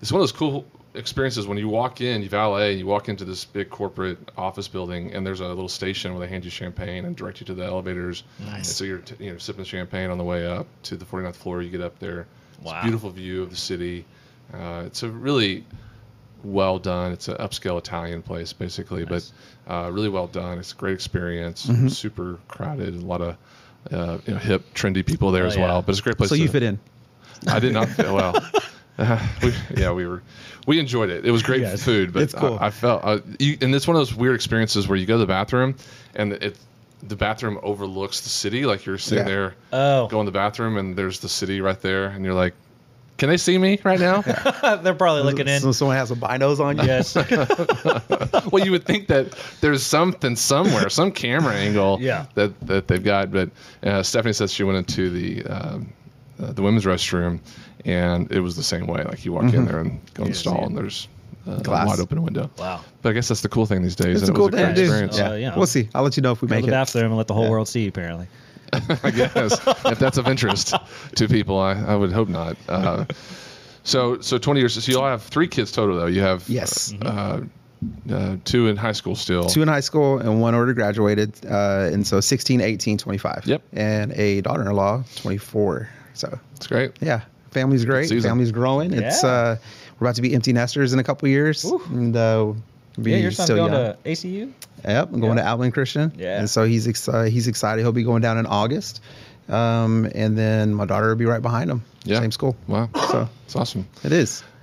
It's 0.00 0.12
one 0.12 0.20
of 0.20 0.22
those 0.22 0.32
cool 0.32 0.64
experiences 0.94 1.46
when 1.46 1.58
you 1.58 1.68
walk 1.68 2.00
in, 2.00 2.22
you 2.22 2.28
valet, 2.28 2.70
and 2.70 2.78
you 2.78 2.86
walk 2.86 3.08
into 3.08 3.24
this 3.24 3.44
big 3.44 3.68
corporate 3.70 4.18
office 4.36 4.68
building, 4.68 5.12
and 5.12 5.26
there's 5.26 5.40
a 5.40 5.46
little 5.48 5.68
station 5.68 6.12
where 6.12 6.20
they 6.20 6.28
hand 6.32 6.44
you 6.44 6.50
champagne 6.50 7.04
and 7.04 7.14
direct 7.16 7.40
you 7.40 7.46
to 7.46 7.54
the 7.54 7.64
elevators. 7.64 8.22
Nice. 8.40 8.54
And 8.56 8.66
so 8.66 8.84
you're 8.84 8.98
t- 8.98 9.16
you 9.24 9.32
know 9.32 9.38
sipping 9.38 9.64
champagne 9.64 10.10
on 10.10 10.18
the 10.18 10.24
way 10.24 10.46
up 10.46 10.66
to 10.84 10.96
the 10.96 11.04
49th 11.04 11.36
floor. 11.36 11.62
You 11.62 11.70
get 11.70 11.80
up 11.80 11.98
there. 11.98 12.26
It's 12.60 12.64
Wow. 12.64 12.80
a 12.80 12.82
beautiful 12.82 13.10
view 13.10 13.42
of 13.42 13.50
the 13.50 13.56
city. 13.56 14.04
Uh, 14.52 14.82
it's 14.86 15.02
a 15.02 15.08
really 15.10 15.64
well 16.44 16.78
done. 16.78 17.12
It's 17.12 17.28
an 17.28 17.36
upscale 17.36 17.78
Italian 17.78 18.22
place, 18.22 18.52
basically, 18.52 19.04
but 19.04 19.30
uh, 19.68 19.90
really 19.92 20.08
well 20.08 20.26
done. 20.28 20.58
It's 20.58 20.72
a 20.72 20.76
great 20.76 20.94
experience. 20.94 21.66
Mm-hmm. 21.66 21.88
Super 21.88 22.38
crowded. 22.48 22.94
A 22.94 22.98
lot 23.00 23.20
of 23.20 23.36
uh, 23.92 24.18
you 24.26 24.34
know, 24.34 24.38
hip, 24.38 24.62
trendy 24.74 25.04
people 25.04 25.32
there 25.32 25.44
Oh, 25.44 25.48
as 25.48 25.56
yeah. 25.56 25.62
well. 25.66 25.82
But 25.82 25.90
it's 25.90 26.00
a 26.00 26.02
great 26.02 26.16
place. 26.16 26.30
So 26.30 26.36
you 26.36 26.48
fit 26.48 26.62
in. 26.62 26.78
I 27.46 27.58
did 27.58 27.72
not 27.72 27.88
feel 27.88 28.14
well. 28.14 28.34
Uh, 28.98 29.26
we, 29.42 29.54
yeah, 29.76 29.92
we 29.92 30.06
were. 30.06 30.22
We 30.66 30.78
enjoyed 30.78 31.08
it. 31.10 31.24
It 31.24 31.30
was 31.30 31.42
great 31.42 31.62
Yes. 31.62 31.82
food, 31.82 32.12
but 32.12 32.22
It's 32.24 32.34
cool. 32.34 32.58
I, 32.60 32.66
I 32.66 32.70
felt. 32.70 33.02
Uh, 33.04 33.20
you, 33.38 33.56
and 33.62 33.74
it's 33.74 33.86
one 33.88 33.96
of 33.96 34.00
those 34.00 34.14
weird 34.14 34.34
experiences 34.34 34.86
where 34.88 34.98
you 34.98 35.06
go 35.06 35.14
to 35.14 35.18
the 35.20 35.26
bathroom, 35.26 35.76
and 36.14 36.32
it, 36.34 36.58
the 37.02 37.16
bathroom 37.16 37.58
overlooks 37.62 38.20
the 38.20 38.28
city. 38.28 38.66
Like 38.66 38.84
you're 38.84 38.98
sitting 38.98 39.26
Yeah. 39.26 39.30
there, 39.32 39.54
Oh. 39.72 40.08
go 40.08 40.20
in 40.20 40.26
the 40.26 40.32
bathroom, 40.32 40.76
and 40.76 40.96
there's 40.96 41.20
the 41.20 41.28
city 41.28 41.60
right 41.60 41.80
there, 41.80 42.06
and 42.08 42.24
you're 42.24 42.34
like, 42.34 42.54
"Can 43.16 43.28
they 43.30 43.36
see 43.38 43.56
me 43.56 43.78
right 43.84 44.00
now?" 44.00 44.20
They're 44.82 44.94
probably 44.94 45.22
looking 45.22 45.48
in. 45.48 45.60
So 45.60 45.72
someone 45.72 45.96
has 45.96 46.08
some 46.08 46.18
binos 46.20 46.58
on 46.60 46.76
you. 46.76 46.84
yes. 46.84 47.14
well, 48.52 48.64
you 48.64 48.70
would 48.72 48.84
think 48.84 49.06
that 49.08 49.32
there's 49.60 49.82
something 49.82 50.36
somewhere, 50.36 50.88
some 50.90 51.12
camera 51.12 51.54
angle 51.54 51.98
Yeah. 52.00 52.26
that, 52.34 52.58
that 52.66 52.88
they've 52.88 53.02
got. 53.02 53.30
But 53.30 53.50
uh, 53.82 54.02
Stephanie 54.02 54.32
says 54.34 54.52
she 54.52 54.64
went 54.64 54.78
into 54.78 55.08
the 55.10 55.44
um, 55.46 55.92
uh, 56.42 56.52
the 56.52 56.62
women's 56.62 56.84
restroom, 56.84 57.40
and 57.84 58.30
it 58.32 58.40
was 58.40 58.56
the 58.56 58.62
same 58.62 58.86
way. 58.86 59.02
Like 59.04 59.24
you 59.24 59.32
walk 59.32 59.52
in 59.52 59.64
there 59.66 59.80
and 59.80 60.00
go 60.14 60.24
in 60.24 60.30
the 60.30 60.34
see 60.34 60.40
stall, 60.42 60.64
and 60.66 60.76
there's 60.76 61.08
uh, 61.46 61.60
a 61.64 61.70
wide 61.70 62.00
open 62.00 62.22
window. 62.22 62.50
Wow. 62.58 62.80
But 63.02 63.10
I 63.10 63.12
guess 63.12 63.28
that's 63.28 63.40
the 63.42 63.48
cool 63.48 63.66
thing 63.66 63.82
these 63.82 63.96
days. 63.96 64.22
It's 64.22 64.28
a 64.28 64.32
and 64.32 64.36
it 64.36 64.36
cool 64.36 64.46
was 64.46 64.54
thing 64.54 64.66
to 64.66 64.72
great 64.74 64.78
experience. 64.84 65.18
Uh, 65.18 65.36
Yeah. 65.40 65.50
you. 65.52 65.56
We'll 65.56 65.66
see. 65.66 65.88
I'll 65.94 66.02
let 66.02 66.16
you 66.16 66.22
know 66.22 66.32
if 66.32 66.42
we 66.42 66.48
Go 66.48 66.54
to 66.54 66.58
make 66.60 66.64
the 66.64 66.70
it. 66.70 66.72
bathroom 66.72 67.06
and 67.06 67.16
let 67.16 67.26
the 67.26 67.34
whole 67.34 67.44
Yeah. 67.44 67.50
world 67.50 67.68
see. 67.68 67.86
Apparently. 67.88 68.26
I 69.02 69.10
guess 69.10 69.58
if 69.86 69.98
that's 69.98 70.18
of 70.18 70.28
interest 70.28 70.74
to 71.16 71.26
people, 71.28 71.58
I, 71.58 71.72
I 71.72 71.96
would 71.96 72.12
hope 72.12 72.28
not. 72.28 72.56
Uh, 72.68 73.06
so 73.82 74.20
so 74.20 74.36
20 74.36 74.60
years. 74.60 74.84
So 74.84 74.92
you 74.92 75.00
all 75.00 75.08
have 75.08 75.22
three 75.22 75.48
kids 75.48 75.72
total, 75.72 75.96
though. 75.96 76.06
You 76.06 76.20
have 76.20 76.46
Yes. 76.50 76.92
uh, 77.00 77.40
uh, 78.12 78.36
two 78.44 78.66
in 78.66 78.76
high 78.76 78.92
school 78.92 79.14
still. 79.16 79.46
Two 79.48 79.62
in 79.62 79.68
high 79.68 79.80
school 79.80 80.18
and 80.18 80.40
one 80.42 80.54
already 80.54 80.74
graduated. 80.74 81.32
Uh, 81.46 81.88
and 81.92 82.06
so 82.06 82.20
16, 82.20 82.60
18, 82.60 82.98
25. 82.98 83.44
Yep. 83.46 83.62
And 83.72 84.12
a 84.12 84.42
daughter 84.42 84.68
in 84.68 84.76
law, 84.76 85.02
24. 85.16 85.88
So, 86.18 86.38
It's 86.56 86.66
great. 86.66 86.92
yeah, 87.00 87.20
family's 87.50 87.84
great. 87.84 88.08
Family's 88.22 88.52
growing. 88.52 88.92
It's 88.92 89.22
Yeah. 89.22 89.28
uh, 89.28 89.56
We're 90.00 90.06
about 90.06 90.16
to 90.16 90.22
be 90.22 90.34
empty 90.34 90.52
nesters 90.52 90.92
in 90.92 90.98
a 90.98 91.04
couple 91.04 91.28
years. 91.28 91.64
And 91.64 92.16
uh, 92.16 92.52
be 93.00 93.12
Yeah, 93.12 93.16
your 93.18 93.30
son's 93.30 93.46
still 93.46 93.56
going 93.56 93.72
young. 93.72 93.94
to 93.94 93.98
ACU. 94.10 94.52
Yep, 94.84 95.08
I'm 95.12 95.20
going 95.20 95.36
Yeah. 95.38 95.42
to 95.44 95.48
Outland 95.48 95.74
Christian. 95.74 96.12
Yeah. 96.16 96.38
And 96.38 96.48
so 96.50 96.64
he's 96.64 96.86
ex- 96.88 97.08
uh, 97.08 97.24
he's 97.24 97.48
excited. 97.48 97.82
He'll 97.82 97.92
be 97.92 98.02
going 98.04 98.22
down 98.22 98.38
in 98.38 98.46
August. 98.46 99.00
Um, 99.48 100.08
and 100.14 100.36
then 100.36 100.74
my 100.74 100.84
daughter 100.86 101.08
will 101.08 101.16
be 101.16 101.24
right 101.24 101.40
behind 101.42 101.70
him. 101.70 101.82
Yeah. 102.04 102.20
Same 102.20 102.30
school. 102.32 102.54
Wow. 102.66 102.90
So 102.94 103.28
It's 103.46 103.56
awesome. 103.56 103.86
it 104.04 104.12
is. 104.12 104.42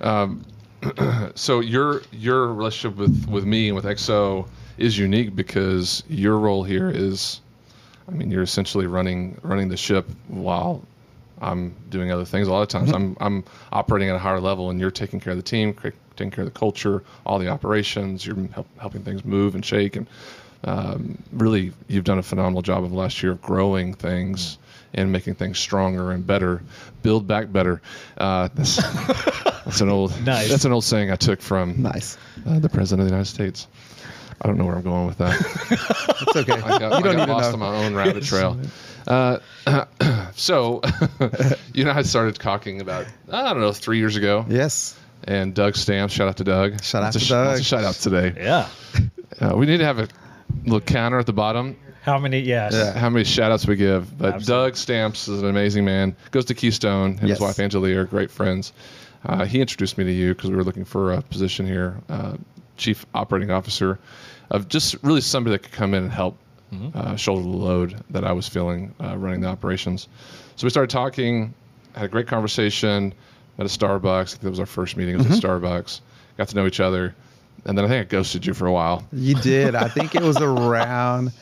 So 1.34 1.60
your 1.60 2.02
your 2.12 2.52
relationship 2.52 2.96
with 2.98 3.26
with 3.28 3.44
me 3.44 3.68
and 3.68 3.76
with 3.76 3.84
XO 3.84 4.46
is 4.78 4.96
unique 4.96 5.34
because 5.34 6.02
your 6.08 6.38
role 6.38 6.62
here 6.62 6.90
is, 6.90 7.40
I 8.08 8.12
mean, 8.12 8.30
you're 8.30 8.42
essentially 8.42 8.86
running 8.86 9.38
running 9.42 9.68
the 9.68 9.76
ship 9.76 10.08
while 10.28 10.82
I'm 11.40 11.74
doing 11.90 12.10
other 12.10 12.24
things. 12.24 12.48
A 12.48 12.52
lot 12.52 12.62
of 12.62 12.68
times 12.68 12.90
I'm 12.92 13.16
I'm 13.20 13.44
operating 13.72 14.08
at 14.10 14.16
a 14.16 14.18
higher 14.18 14.40
level, 14.40 14.70
and 14.70 14.80
you're 14.80 14.90
taking 14.90 15.20
care 15.20 15.32
of 15.32 15.36
the 15.36 15.42
team, 15.42 15.74
taking 16.16 16.30
care 16.30 16.44
of 16.44 16.52
the 16.52 16.58
culture, 16.58 17.02
all 17.24 17.38
the 17.38 17.48
operations. 17.48 18.24
You're 18.26 18.36
help, 18.48 18.66
helping 18.78 19.02
things 19.02 19.24
move 19.24 19.54
and 19.54 19.64
shake, 19.64 19.96
and 19.96 20.06
um, 20.64 21.22
really 21.32 21.72
you've 21.88 22.04
done 22.04 22.18
a 22.18 22.22
phenomenal 22.22 22.62
job 22.62 22.84
of 22.84 22.92
last 22.92 23.22
year 23.22 23.32
of 23.32 23.42
growing 23.42 23.94
things. 23.94 24.58
And 24.94 25.12
making 25.12 25.34
things 25.34 25.58
stronger 25.58 26.12
and 26.12 26.26
better, 26.26 26.62
build 27.02 27.26
back 27.26 27.52
better. 27.52 27.82
Uh, 28.16 28.48
that's, 28.54 28.76
that's 29.64 29.82
an 29.82 29.90
old 29.90 30.18
Nice. 30.24 30.48
That's 30.48 30.64
an 30.64 30.72
old 30.72 30.84
saying 30.84 31.10
I 31.10 31.16
took 31.16 31.42
from 31.42 31.82
Nice. 31.82 32.16
uh, 32.46 32.60
the 32.60 32.70
president 32.70 33.02
of 33.02 33.08
the 33.08 33.14
United 33.14 33.28
States. 33.28 33.66
I 34.42 34.46
don't 34.46 34.58
know 34.58 34.64
where 34.64 34.76
I'm 34.76 34.82
going 34.82 35.06
with 35.06 35.18
that. 35.18 35.34
It's 36.28 36.36
okay. 36.36 36.52
I 36.52 36.78
got, 36.78 36.82
you 36.82 36.88
don't 36.88 37.02
got 37.02 37.16
need 37.16 37.26
to 37.26 37.32
lost 37.32 37.48
know. 37.56 37.64
on 37.64 37.72
my 37.72 37.84
own 37.84 37.94
rabbit 37.94 38.24
trail. 38.24 38.58
Uh, 39.06 39.38
so, 40.34 40.80
you 41.74 41.84
know, 41.84 41.90
I 41.92 42.02
started 42.02 42.34
talking 42.36 42.80
about 42.80 43.06
I 43.30 43.52
don't 43.52 43.60
know 43.60 43.72
three 43.72 43.98
years 43.98 44.16
ago, 44.16 44.44
Yes. 44.48 44.98
and 45.24 45.54
Doug 45.54 45.76
Stamps. 45.76 46.14
Shout 46.14 46.28
out 46.28 46.36
to 46.38 46.44
Doug. 46.44 46.82
Shout 46.82 47.02
out 47.02 47.12
That's 47.12 47.18
to 47.18 47.20
sh- 47.24 47.28
Doug. 47.28 47.46
that's 47.48 47.60
a 47.60 47.64
shout 47.64 47.84
out 47.84 47.94
today. 47.94 48.32
Yeah. 48.36 48.68
Uh, 49.40 49.54
we 49.56 49.66
need 49.66 49.78
to 49.78 49.84
have 49.84 49.98
a 49.98 50.08
little 50.64 50.80
counter 50.80 51.18
at 51.18 51.26
the 51.26 51.32
bottom. 51.32 51.76
How 52.02 52.18
many? 52.18 52.40
Yes. 52.40 52.72
Yeah. 52.72 52.92
How 52.98 53.10
many 53.10 53.24
shout 53.24 53.52
outs 53.52 53.66
we 53.66 53.76
give. 53.76 54.16
But 54.16 54.34
Absolutely. 54.34 54.66
Doug 54.70 54.76
Stamps 54.76 55.28
is 55.28 55.42
an 55.42 55.48
amazing 55.48 55.84
man. 55.84 56.16
Goes 56.30 56.46
to 56.46 56.54
Keystone. 56.54 57.12
Him 57.14 57.18
and 57.20 57.28
Yes. 57.28 57.38
his 57.38 57.40
wife 57.40 57.56
Angelia 57.56 57.96
are 57.96 58.04
great 58.04 58.30
friends. 58.30 58.72
Uh, 59.24 59.44
he 59.44 59.60
introduced 59.60 59.98
me 59.98 60.04
to 60.04 60.12
you 60.12 60.34
because 60.34 60.50
we 60.50 60.56
were 60.56 60.64
looking 60.64 60.84
for 60.84 61.12
a 61.12 61.20
position 61.22 61.66
here, 61.66 61.96
uh, 62.08 62.36
chief 62.76 63.06
operating 63.14 63.50
officer, 63.50 63.98
of 64.50 64.68
just 64.68 64.96
really 65.02 65.20
somebody 65.20 65.54
that 65.56 65.62
could 65.64 65.72
come 65.72 65.94
in 65.94 66.04
and 66.04 66.12
help 66.12 66.36
uh, 66.94 67.16
shoulder 67.16 67.42
the 67.42 67.48
load 67.48 67.96
that 68.10 68.24
I 68.24 68.32
was 68.32 68.46
feeling 68.48 68.94
uh, 69.02 69.16
running 69.16 69.40
the 69.40 69.48
operations. 69.48 70.08
So 70.56 70.66
we 70.66 70.70
started 70.70 70.90
talking, 70.90 71.54
had 71.94 72.04
a 72.04 72.08
great 72.08 72.26
conversation, 72.26 73.14
at 73.58 73.64
a 73.64 73.68
Starbucks. 73.68 74.20
I 74.20 74.24
think 74.24 74.40
that 74.42 74.50
was 74.50 74.60
our 74.60 74.66
first 74.66 74.96
meeting. 74.96 75.14
It 75.14 75.18
was 75.18 75.26
at 75.26 75.42
Starbucks. 75.42 76.00
Got 76.36 76.48
to 76.48 76.56
know 76.56 76.66
each 76.66 76.80
other, 76.80 77.14
and 77.64 77.78
then 77.78 77.84
I 77.84 77.88
think 77.88 78.06
I 78.06 78.08
ghosted 78.10 78.44
you 78.44 78.52
for 78.52 78.66
a 78.66 78.72
while. 78.72 79.06
You 79.12 79.34
did. 79.36 79.74
I 79.74 79.88
think 79.88 80.14
it 80.14 80.22
was 80.22 80.36
around. 80.42 81.32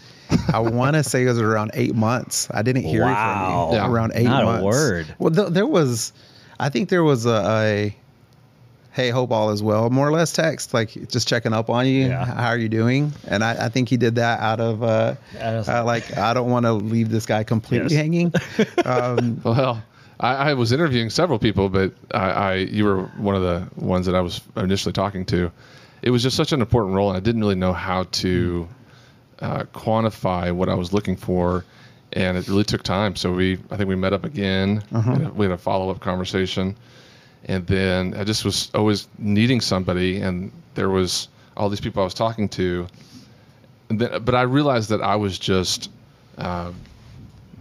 I 0.52 0.58
want 0.60 0.94
to 0.94 1.02
say 1.02 1.24
it 1.24 1.28
was 1.28 1.40
around 1.40 1.72
eight 1.74 1.94
months. 1.94 2.48
I 2.52 2.62
didn't 2.62 2.82
hear 2.84 3.02
Wow. 3.02 3.10
it 3.10 3.14
from 3.14 3.72
you. 3.74 3.78
Yeah. 3.82 3.90
Around 3.90 4.12
eight 4.14 4.24
Not 4.24 4.42
a 4.42 4.46
months. 4.46 4.64
word. 4.64 5.14
Well, 5.18 5.32
th- 5.32 5.48
there 5.48 5.66
was. 5.66 6.12
I 6.60 6.68
think 6.68 6.88
there 6.88 7.02
was 7.04 7.26
a, 7.26 7.42
a 7.46 7.96
hey 8.94 9.10
hope 9.10 9.30
all 9.30 9.50
is 9.50 9.62
well 9.62 9.90
more 9.90 10.08
or 10.08 10.12
less 10.12 10.32
text 10.32 10.72
like 10.72 10.90
just 11.08 11.28
checking 11.28 11.52
up 11.52 11.68
on 11.68 11.86
you 11.86 12.06
Yeah. 12.06 12.24
how 12.24 12.48
are 12.48 12.56
you 12.58 12.68
doing 12.68 13.12
and 13.28 13.42
i, 13.44 13.66
I 13.66 13.68
think 13.68 13.88
he 13.88 13.96
did 13.96 14.14
that 14.14 14.40
out 14.40 14.60
of 14.60 14.82
uh, 14.82 15.14
Out 15.40 15.68
uh 15.68 15.84
like 15.84 16.16
i 16.16 16.32
don't 16.32 16.48
want 16.50 16.64
to 16.64 16.72
leave 16.72 17.10
this 17.10 17.26
guy 17.26 17.42
completely 17.44 17.94
Yes. 17.94 18.02
hanging 18.02 18.32
um 18.84 19.40
Well, 19.44 19.82
I, 20.20 20.50
I 20.50 20.54
was 20.54 20.70
interviewing 20.70 21.10
several 21.10 21.38
people, 21.40 21.68
but 21.68 21.92
I, 22.14 22.30
I 22.30 22.54
you 22.54 22.84
were 22.84 23.02
one 23.16 23.34
of 23.34 23.42
the 23.42 23.66
ones 23.84 24.06
that 24.06 24.14
I 24.14 24.20
was 24.20 24.40
initially 24.56 24.92
talking 24.92 25.24
to. 25.26 25.50
It 26.02 26.10
was 26.10 26.22
just 26.22 26.36
such 26.36 26.52
an 26.52 26.60
important 26.60 26.94
role, 26.94 27.08
and 27.10 27.16
I 27.16 27.20
didn't 27.20 27.40
really 27.40 27.56
know 27.56 27.72
how 27.72 28.04
to 28.04 28.68
uh, 29.40 29.64
quantify 29.74 30.52
what 30.52 30.68
I 30.68 30.74
was 30.74 30.92
looking 30.92 31.16
for, 31.16 31.64
and 32.12 32.36
it 32.38 32.46
really 32.46 32.62
took 32.62 32.84
time. 32.84 33.16
So 33.16 33.32
we, 33.32 33.58
I 33.72 33.76
think 33.76 33.88
we 33.88 33.96
met 33.96 34.12
up 34.12 34.24
again. 34.24 34.84
and 34.92 35.34
We 35.36 35.46
had 35.46 35.52
a 35.52 35.58
follow 35.58 35.90
up 35.90 35.98
conversation, 36.00 36.76
and 37.46 37.66
then 37.66 38.14
I 38.14 38.24
just 38.24 38.44
was 38.44 38.70
always 38.74 39.08
needing 39.18 39.60
somebody, 39.60 40.20
and 40.20 40.50
there 40.74 40.90
was 40.90 41.28
all 41.56 41.68
these 41.68 41.80
people 41.80 42.02
I 42.02 42.04
was 42.04 42.14
talking 42.14 42.48
to, 42.50 42.86
and 43.90 44.00
then, 44.00 44.24
but 44.24 44.34
I 44.34 44.42
realized 44.42 44.88
that 44.90 45.02
I 45.02 45.16
was 45.16 45.38
just 45.38 45.90
uh, 46.38 46.72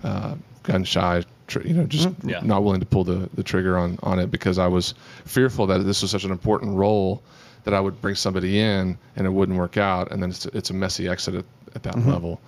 uh, 0.04 0.36
gun 0.64 0.84
shy, 0.84 1.24
tr- 1.48 1.62
you 1.62 1.74
know, 1.74 1.86
just 1.86 2.10
Yeah. 2.24 2.40
not 2.44 2.64
willing 2.64 2.80
to 2.80 2.86
pull 2.86 3.04
the, 3.04 3.30
the 3.36 3.44
trigger 3.44 3.78
on, 3.78 4.00
on 4.04 4.20
it 4.20 4.32
because 4.32 4.58
I 4.58 4.68
was 4.68 4.94
fearful 5.26 5.68
that 5.68 5.80
this 5.80 6.02
was 6.02 6.12
such 6.12 6.24
an 6.24 6.32
important 6.32 6.76
role 6.76 7.22
that 7.66 7.74
I 7.74 7.80
would 7.80 8.02
bring 8.02 8.16
somebody 8.16 8.60
in 8.60 8.98
and 9.16 9.28
it 9.28 9.30
wouldn't 9.30 9.58
work 9.58 9.78
out, 9.78 10.12
and 10.12 10.22
then 10.24 10.30
it's, 10.32 10.46
it's 10.48 10.70
a 10.70 10.74
messy 10.74 11.08
exit 11.08 11.36
at, 11.36 11.46
at 11.76 11.84
that 11.84 11.98
level. 12.06 12.42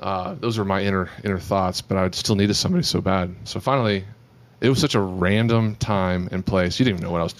Uh, 0.00 0.34
those 0.40 0.58
were 0.58 0.64
my 0.64 0.82
inner 0.82 1.08
inner 1.24 1.38
thoughts, 1.38 1.80
but 1.80 1.96
I 1.96 2.10
still 2.10 2.34
needed 2.34 2.54
somebody 2.54 2.82
so 2.82 3.00
bad. 3.00 3.34
So 3.44 3.60
finally, 3.60 4.04
it 4.62 4.68
was 4.70 4.78
such 4.80 4.94
a 4.94 5.00
random 5.00 5.74
time 5.76 6.28
and 6.32 6.44
place. 6.46 6.78
You 6.78 6.84
didn't 6.86 6.98
even 7.00 7.06
know 7.06 7.12
what 7.12 7.20
I 7.20 7.24
was 7.24 7.34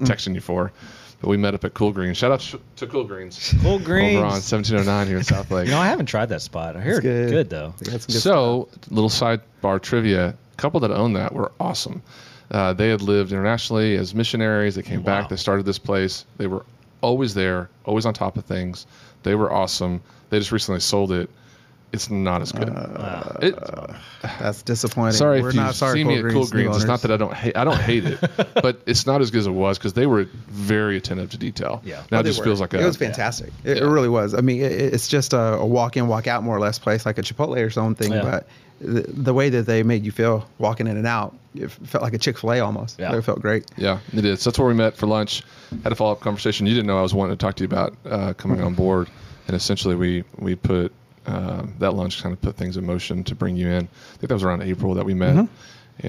texting 0.00 0.34
you 0.34 0.40
for, 0.40 0.72
but 1.20 1.28
we 1.28 1.36
met 1.36 1.54
up 1.54 1.64
at 1.64 1.74
Cool 1.74 1.92
Greens. 1.92 2.16
Shout 2.16 2.32
out 2.32 2.40
sh- 2.40 2.54
to 2.76 2.86
Cool 2.86 3.04
Greens. 3.04 3.54
Cool 3.62 3.78
Greens. 3.78 3.78
Over 3.78 3.84
Greens. 3.84 4.16
on 4.16 4.22
1709 4.22 5.06
here 5.06 5.16
in 5.18 5.24
South 5.24 5.50
Lake. 5.50 5.66
You 5.66 5.72
know, 5.72 5.80
I 5.80 5.86
haven't 5.88 6.06
tried 6.06 6.26
that 6.30 6.40
spot. 6.42 6.76
I 6.76 6.82
hear 6.82 6.92
it's 6.92 7.00
good. 7.00 7.30
good. 7.30 7.50
though. 7.50 7.74
They 7.78 7.90
got 7.90 8.00
some 8.02 8.12
good 8.12 8.20
So, 8.22 8.68
little 8.90 9.10
sidebar 9.10 9.80
trivia: 9.82 10.28
a 10.28 10.56
couple 10.56 10.80
that 10.80 10.90
owned 10.90 11.16
that 11.16 11.34
were 11.34 11.52
awesome. 11.60 12.02
Uh, 12.50 12.72
they 12.72 12.88
had 12.88 13.00
lived 13.00 13.30
internationally 13.32 13.96
as 13.96 14.14
missionaries. 14.14 14.74
They 14.74 14.82
came 14.82 15.00
Wow. 15.04 15.20
back. 15.20 15.28
They 15.28 15.36
started 15.36 15.64
this 15.66 15.78
place. 15.78 16.24
They 16.36 16.46
were 16.48 16.64
always 17.00 17.32
there, 17.34 17.70
always 17.84 18.06
on 18.06 18.12
top 18.14 18.36
of 18.36 18.44
things. 18.44 18.86
They 19.22 19.34
were 19.34 19.52
awesome. 19.52 20.00
They 20.30 20.38
just 20.38 20.50
recently 20.52 20.80
sold 20.80 21.12
it. 21.12 21.30
It's 21.92 22.08
not 22.10 22.40
as 22.42 22.52
good. 22.52 22.68
Wow. 22.72 23.36
it, 23.42 23.58
That's 24.22 24.62
disappointing. 24.62 25.14
sorry 25.14 25.42
We're 25.42 25.48
if 25.48 25.54
you 25.54 25.60
not 25.60 25.74
sorry, 25.74 25.98
see 25.98 26.04
me 26.04 26.18
at 26.18 26.22
Cool 26.22 26.46
Greens 26.46 26.52
new 26.54 26.62
Greens. 26.64 26.76
It's 26.76 26.84
not 26.86 27.02
that 27.02 27.10
I 27.10 27.16
don't 27.16 27.34
hate. 27.34 27.56
I 27.56 27.64
don't 27.64 27.80
hate 27.80 28.04
it, 28.04 28.20
but 28.62 28.80
it's 28.86 29.06
not 29.06 29.20
as 29.20 29.30
good 29.30 29.38
as 29.40 29.46
it 29.46 29.50
was 29.52 29.76
because 29.78 29.94
they 29.94 30.06
were 30.06 30.24
very 30.48 30.96
attentive 30.96 31.30
to 31.30 31.38
detail. 31.38 31.80
Yeah. 31.84 32.02
Now 32.10 32.18
Oh, 32.18 32.20
it 32.20 32.24
just 32.26 32.38
were. 32.38 32.44
feels 32.44 32.60
like 32.60 32.74
a. 32.74 32.80
it 32.80 32.84
was 32.84 32.96
fantastic. 32.96 33.52
It, 33.64 33.78
it 33.78 33.84
really 33.86 34.08
was. 34.08 34.34
I 34.34 34.40
mean, 34.40 34.60
it, 34.62 34.70
it's 34.72 35.08
just 35.08 35.32
a, 35.32 35.54
a 35.54 35.66
walk 35.66 35.96
in, 35.96 36.06
walk 36.06 36.26
out 36.28 36.42
more 36.44 36.56
or 36.56 36.60
less 36.60 36.78
place, 36.78 37.04
like 37.04 37.18
a 37.18 37.22
Chipotle 37.22 37.56
or 37.64 37.70
something. 37.70 38.12
Yeah. 38.12 38.22
But 38.22 38.46
the, 38.80 39.02
the 39.08 39.34
way 39.34 39.48
that 39.50 39.66
they 39.66 39.82
made 39.82 40.04
you 40.04 40.12
feel 40.12 40.48
walking 40.58 40.86
in 40.86 40.96
and 40.96 41.06
out, 41.06 41.34
it 41.54 41.70
felt 41.70 42.02
like 42.04 42.14
a 42.14 42.18
Chick 42.18 42.38
Fil 42.38 42.52
A 42.52 42.60
almost. 42.60 43.00
Yeah. 43.00 43.14
It 43.16 43.22
felt 43.22 43.40
great. 43.42 43.64
Yeah, 43.76 43.98
it 44.12 44.24
is. 44.24 44.44
That's 44.44 44.58
where 44.60 44.68
we 44.68 44.74
met 44.74 44.96
for 44.96 45.06
lunch. 45.06 45.42
Had 45.82 45.90
a 45.92 45.96
follow 45.96 46.12
up 46.12 46.20
conversation. 46.20 46.66
You 46.66 46.74
didn't 46.74 46.86
know 46.86 46.98
I 46.98 47.02
was 47.02 47.12
wanting 47.14 47.36
to 47.36 47.44
talk 47.44 47.56
to 47.56 47.64
you 47.64 47.66
about 47.68 47.96
uh, 48.08 48.32
coming 48.34 48.60
on 48.62 48.74
board, 48.74 49.08
and 49.48 49.56
essentially 49.56 49.96
we 49.96 50.22
we 50.38 50.54
put 50.54 50.92
um, 51.30 51.74
that 51.78 51.94
lunch 51.94 52.22
kind 52.22 52.32
of 52.32 52.40
put 52.40 52.56
things 52.56 52.76
in 52.76 52.84
motion 52.84 53.24
to 53.24 53.34
bring 53.34 53.56
you 53.56 53.68
in. 53.68 53.84
I 53.84 54.16
think 54.16 54.28
that 54.28 54.34
was 54.34 54.44
around 54.44 54.62
April 54.62 54.94
that 54.94 55.04
we 55.04 55.14
met, 55.14 55.36
and 55.36 55.48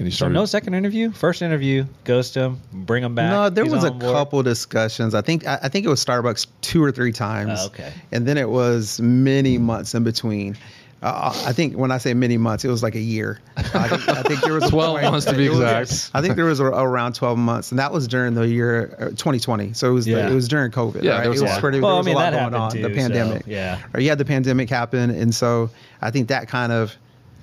you 0.04 0.10
So 0.10 0.16
started. 0.16 0.34
no 0.34 0.44
second 0.46 0.74
interview. 0.74 1.10
First 1.12 1.42
interview. 1.42 1.84
Ghost 2.04 2.34
him. 2.34 2.60
Bring 2.72 3.04
him 3.04 3.14
back. 3.14 3.30
No, 3.30 3.50
there 3.50 3.64
He's 3.64 3.72
was 3.72 3.84
a 3.84 3.90
board. 3.90 4.14
couple 4.14 4.42
discussions. 4.42 5.14
I 5.14 5.20
think 5.22 5.46
I, 5.46 5.58
I 5.62 5.68
think 5.68 5.86
it 5.86 5.88
was 5.88 6.04
Starbucks 6.04 6.46
two 6.62 6.82
or 6.82 6.90
three 6.92 7.12
times. 7.12 7.58
Oh, 7.62 7.66
okay. 7.66 7.92
And 8.10 8.26
then 8.26 8.36
it 8.38 8.48
was 8.48 9.00
many 9.00 9.58
months 9.58 9.94
in 9.94 10.02
between. 10.04 10.56
Uh, 11.02 11.32
I 11.46 11.52
think 11.52 11.74
when 11.76 11.90
I 11.90 11.98
say 11.98 12.14
many 12.14 12.38
months, 12.38 12.64
it 12.64 12.68
was 12.68 12.80
like 12.82 12.94
a 12.94 13.00
year. 13.00 13.40
I 13.56 13.62
think, 13.62 14.08
I 14.08 14.22
think 14.22 14.40
there 14.42 14.52
was 14.52 14.64
12 14.70 15.00
point- 15.00 15.10
months 15.10 15.26
to 15.26 15.34
be 15.36 15.46
it 15.46 15.50
was- 15.50 15.58
exact. 15.58 16.10
I 16.14 16.20
think 16.22 16.36
there 16.36 16.44
was 16.44 16.60
a, 16.60 16.64
around 16.64 17.14
12 17.14 17.38
months, 17.38 17.70
and 17.72 17.78
that 17.80 17.92
was 17.92 18.06
during 18.06 18.34
the 18.34 18.46
year 18.46 18.94
uh, 19.00 19.04
2020. 19.10 19.72
So 19.72 19.90
it 19.90 19.94
was 19.94 20.06
Yeah. 20.06 20.30
it 20.30 20.34
was 20.34 20.46
during 20.46 20.70
COVID. 20.70 21.02
Yeah, 21.02 21.12
right? 21.14 21.20
there 21.22 21.30
was 21.30 21.40
it 21.40 21.44
a 21.44 21.46
was 21.46 21.52
lot. 21.54 21.60
pretty. 21.60 21.80
Well, 21.80 21.90
there 21.90 21.94
I 21.94 21.98
was 21.98 22.06
mean, 22.06 22.14
a 22.14 22.18
lot 22.18 22.24
that 22.24 22.30
going 22.30 22.42
happened 22.52 22.56
on. 22.62 22.70
too, 22.70 22.82
the 22.82 22.88
so, 22.88 22.94
pandemic. 22.94 23.42
yeah. 23.46 23.82
Or 23.92 24.00
you 24.00 24.08
had 24.10 24.18
the 24.18 24.24
pandemic 24.24 24.70
happen, 24.70 25.10
and 25.10 25.34
so 25.34 25.70
I 26.00 26.10
think 26.12 26.28
that 26.28 26.46
kind 26.48 26.70
of. 26.72 26.96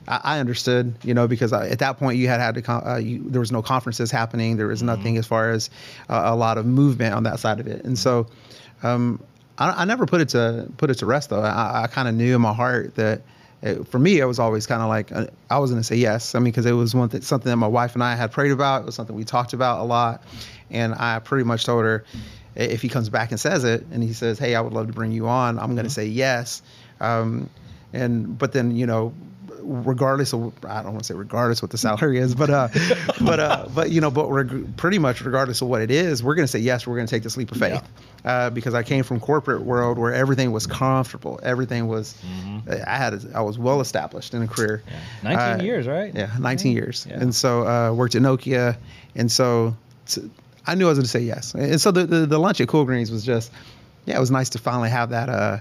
I 0.08 0.22
I 0.24 0.40
understood, 0.40 0.96
you 1.04 1.14
know, 1.14 1.28
because 1.28 1.52
I, 1.52 1.68
at 1.68 1.80
that 1.80 2.00
point 2.00 2.18
you 2.18 2.28
had 2.30 2.40
had 2.40 2.56
to, 2.56 2.62
con- 2.62 2.84
uh, 2.88 2.96
you, 2.96 3.22
there 3.30 3.42
was 3.42 3.52
no 3.52 3.62
conferences 3.62 4.10
happening. 4.10 4.56
There 4.58 4.68
was 4.68 4.82
nothing 4.82 5.18
as 5.18 5.28
far 5.28 5.52
as 5.52 5.70
uh, 6.10 6.22
a 6.26 6.36
lot 6.36 6.58
of 6.58 6.66
movement 6.66 7.14
on 7.14 7.24
that 7.24 7.40
side 7.40 7.60
of 7.60 7.68
it, 7.68 7.84
and 7.84 8.00
so 8.00 8.26
um, 8.84 9.22
I, 9.58 9.82
I 9.82 9.86
never 9.86 10.06
put 10.06 10.22
it 10.22 10.30
to 10.30 10.72
put 10.78 10.90
it 10.90 10.96
to 11.00 11.06
rest 11.06 11.30
though. 11.30 11.42
I, 11.42 11.84
I 11.84 11.88
kind 11.88 12.08
of 12.08 12.16
knew 12.16 12.34
in 12.36 12.42
my 12.42 12.54
heart 12.54 12.96
that 12.96 13.22
it, 13.62 13.88
for 13.88 14.00
me, 14.00 14.20
it 14.20 14.26
was 14.26 14.40
always 14.40 14.66
kind 14.66 14.82
of 14.82 14.88
like 14.88 15.12
uh, 15.12 15.28
I 15.50 15.60
was 15.60 15.72
going 15.72 15.82
to 15.82 15.86
say 15.86 15.98
yes. 15.98 16.34
I 16.36 16.40
mean, 16.40 16.46
because 16.46 16.66
it 16.66 16.72
was 16.72 16.96
one 16.96 17.10
thing, 17.10 17.22
something 17.22 17.50
that 17.50 17.58
my 17.58 17.68
wife 17.68 17.94
and 17.94 18.04
I 18.04 18.16
had 18.16 18.32
prayed 18.32 18.52
about. 18.52 18.84
It 18.84 18.86
was 18.86 18.96
something 18.96 19.16
we 19.16 19.26
talked 19.26 19.54
about 19.54 19.82
a 19.82 19.84
lot, 19.84 20.24
and 20.70 20.96
I 20.96 21.20
pretty 21.20 21.44
much 21.44 21.66
told 21.66 21.84
her 21.84 22.06
if 22.56 22.82
he 22.82 22.90
comes 22.90 23.10
back 23.10 23.32
and 23.32 23.40
says 23.40 23.64
it, 23.64 23.86
and 23.92 24.02
he 24.02 24.14
says, 24.14 24.40
"Hey, 24.40 24.56
I 24.56 24.62
would 24.62 24.74
love 24.74 24.88
to 24.88 24.94
bring 24.94 25.12
you 25.12 25.28
on," 25.28 25.60
I'm 25.60 25.76
going 25.76 25.88
to 25.88 25.94
say 25.94 26.06
yes. 26.06 26.62
Um, 27.02 27.50
and 27.92 28.38
but 28.38 28.54
then 28.54 28.76
you 28.76 28.86
know 28.86 29.14
regardless 29.62 30.34
of 30.34 30.54
I 30.66 30.82
don't 30.84 30.92
want 30.94 31.00
to 31.00 31.06
say 31.06 31.14
regardless 31.14 31.62
what 31.62 31.72
the 31.72 31.78
salary 31.78 32.18
is, 32.18 32.36
but 32.36 32.50
uh, 32.50 32.68
but 33.22 33.40
uh, 33.40 33.68
but 33.74 33.92
you 33.92 34.02
know, 34.02 34.12
but 34.12 34.30
reg- 34.30 34.78
pretty 34.78 35.00
much 35.00 35.22
regardless 35.22 35.62
of 35.62 35.68
what 35.68 35.82
it 35.82 35.92
is, 35.92 36.24
we're 36.24 36.36
going 36.36 36.46
to 36.46 36.52
say 36.52 36.60
yes. 36.60 36.86
We're 36.88 36.96
going 36.96 37.08
to 37.08 37.12
take 37.12 37.24
this 37.24 37.38
leap 37.38 37.52
of 37.52 37.58
faith 37.58 37.82
uh, 38.26 38.50
because 38.50 38.74
I 38.74 38.84
came 38.84 39.04
from 39.04 39.20
corporate 39.20 39.62
world 39.64 39.98
where 39.98 40.14
everything 40.14 40.52
was 40.52 40.68
comfortable, 40.68 41.40
everything 41.44 41.88
was. 41.88 42.16
I 42.68 42.98
had 42.98 43.14
a, 43.14 43.22
I 43.36 43.42
was 43.42 43.58
well 43.58 43.82
established 43.82 44.34
in 44.34 44.42
a 44.42 44.48
career. 44.48 44.84
Yeah. 45.24 45.36
19 45.36 45.40
Uh, 45.40 45.64
years, 45.64 45.88
right? 45.88 46.14
Yeah, 46.16 46.30
19 46.40 46.72
years, 46.74 47.08
Yeah. 47.10 47.20
and 47.20 47.34
so 47.34 47.68
uh, 47.68 47.94
worked 47.94 48.16
at 48.16 48.22
Nokia, 48.22 48.78
and 49.16 49.32
so 49.32 49.76
t- 50.08 50.30
I 50.68 50.76
knew 50.76 50.86
I 50.86 50.90
was 50.90 50.98
going 50.98 51.06
to 51.06 51.10
say 51.10 51.22
yes. 51.22 51.56
And 51.56 51.82
so 51.82 51.92
the, 51.92 52.06
the 52.06 52.26
the 52.28 52.38
lunch 52.40 52.62
at 52.62 52.68
Cool 52.68 52.86
Greens 52.86 53.10
was 53.12 53.26
just, 53.26 53.52
yeah, 54.06 54.18
it 54.18 54.20
was 54.20 54.30
nice 54.30 54.50
to 54.50 54.60
finally 54.60 54.90
have 54.90 55.10
that. 55.12 55.30
Uh, 55.30 55.58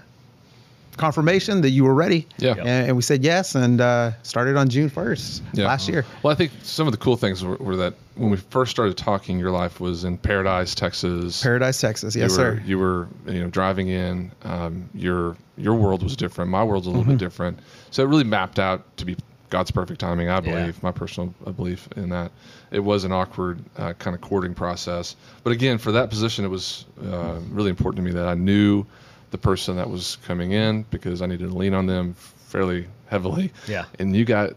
confirmation 0.98 1.60
that 1.62 1.70
you 1.70 1.84
were 1.84 1.94
ready 1.94 2.26
Yeah. 2.38 2.54
and, 2.58 2.68
and 2.88 2.96
we 2.96 3.02
said 3.02 3.22
yes 3.24 3.54
and 3.54 3.80
uh, 3.80 4.12
started 4.22 4.56
on 4.56 4.68
june 4.68 4.90
1st 4.90 5.40
Yeah. 5.54 5.66
last 5.66 5.88
year 5.88 6.04
Well, 6.22 6.32
I 6.32 6.34
think 6.36 6.52
some 6.62 6.86
of 6.86 6.92
the 6.92 6.98
cool 6.98 7.16
things 7.16 7.42
were, 7.44 7.56
were 7.56 7.76
that 7.76 7.94
when 8.16 8.30
we 8.30 8.36
first 8.36 8.70
started 8.72 8.96
talking, 8.96 9.38
your 9.38 9.52
life 9.52 9.80
was 9.80 10.04
in 10.04 10.18
Paradise, 10.18 10.74
Texas. 10.74 11.42
paradise 11.42 11.80
texas 11.80 12.14
yes 12.16 12.30
you 12.32 12.36
were, 12.44 12.56
sir 12.56 12.62
You 12.66 12.78
were, 12.78 13.08
you 13.26 13.40
know, 13.40 13.48
driving 13.48 13.88
in. 13.88 14.32
Um, 14.42 14.88
your 14.94 15.36
your 15.56 15.74
world 15.74 16.02
was 16.02 16.16
different. 16.16 16.50
My 16.50 16.62
world's 16.64 16.86
a 16.86 16.90
little 16.90 17.02
Mm-hmm. 17.04 17.12
bit 17.12 17.18
different. 17.18 17.58
So 17.90 18.02
it 18.02 18.06
really 18.06 18.24
mapped 18.24 18.58
out 18.58 18.96
to 18.98 19.04
be 19.04 19.16
God's 19.50 19.70
perfect 19.70 19.98
timing. 20.00 20.28
I 20.28 20.34
Yeah. 20.34 20.40
believe 20.40 20.82
my 20.82 20.92
personal 20.92 21.32
uh, 21.46 21.50
belief 21.52 21.88
in 21.96 22.10
that. 22.10 22.30
It 22.70 22.80
was 22.80 23.04
an 23.04 23.12
awkward 23.12 23.58
uh, 23.78 23.94
kind 23.94 24.14
of 24.14 24.20
courting 24.20 24.54
process, 24.54 25.16
but 25.42 25.52
again, 25.52 25.78
for 25.78 25.92
that 25.92 26.10
position, 26.10 26.44
it 26.44 26.48
was 26.48 26.84
uh, 27.02 27.38
really 27.50 27.70
important 27.70 27.96
to 27.96 28.02
me 28.02 28.10
that 28.18 28.26
I 28.28 28.34
knew 28.34 28.84
the 29.30 29.38
person 29.38 29.76
that 29.76 29.88
was 29.90 30.16
coming 30.26 30.52
in 30.52 30.84
because 30.90 31.22
I 31.22 31.26
needed 31.26 31.50
to 31.50 31.56
lean 31.56 31.74
on 31.74 31.86
them 31.86 32.14
fairly 32.14 32.86
heavily. 33.06 33.52
Yeah. 33.66 33.84
And 33.98 34.14
you 34.16 34.24
got 34.24 34.54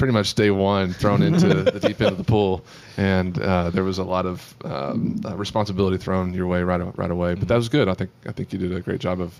pretty 0.00 0.12
much 0.14 0.34
day 0.34 0.50
one 0.50 0.94
thrown 0.94 1.22
into 1.22 1.48
the 1.64 1.78
deep 1.78 2.00
end 2.00 2.12
of 2.12 2.18
the 2.18 2.24
pool, 2.24 2.64
and 2.96 3.38
uh, 3.38 3.68
there 3.70 3.84
was 3.84 3.98
a 3.98 4.04
lot 4.04 4.26
of 4.26 4.54
um, 4.64 5.20
uh, 5.24 5.36
responsibility 5.36 5.98
thrown 5.98 6.32
your 6.32 6.46
way 6.46 6.62
right 6.62 6.80
right 6.98 7.10
away. 7.10 7.34
But 7.34 7.48
that 7.48 7.56
was 7.56 7.68
good. 7.68 7.88
I 7.88 7.94
think 7.94 8.10
I 8.26 8.32
think 8.32 8.52
you 8.52 8.58
did 8.58 8.72
a 8.72 8.80
great 8.80 9.00
job 9.00 9.20
of 9.20 9.38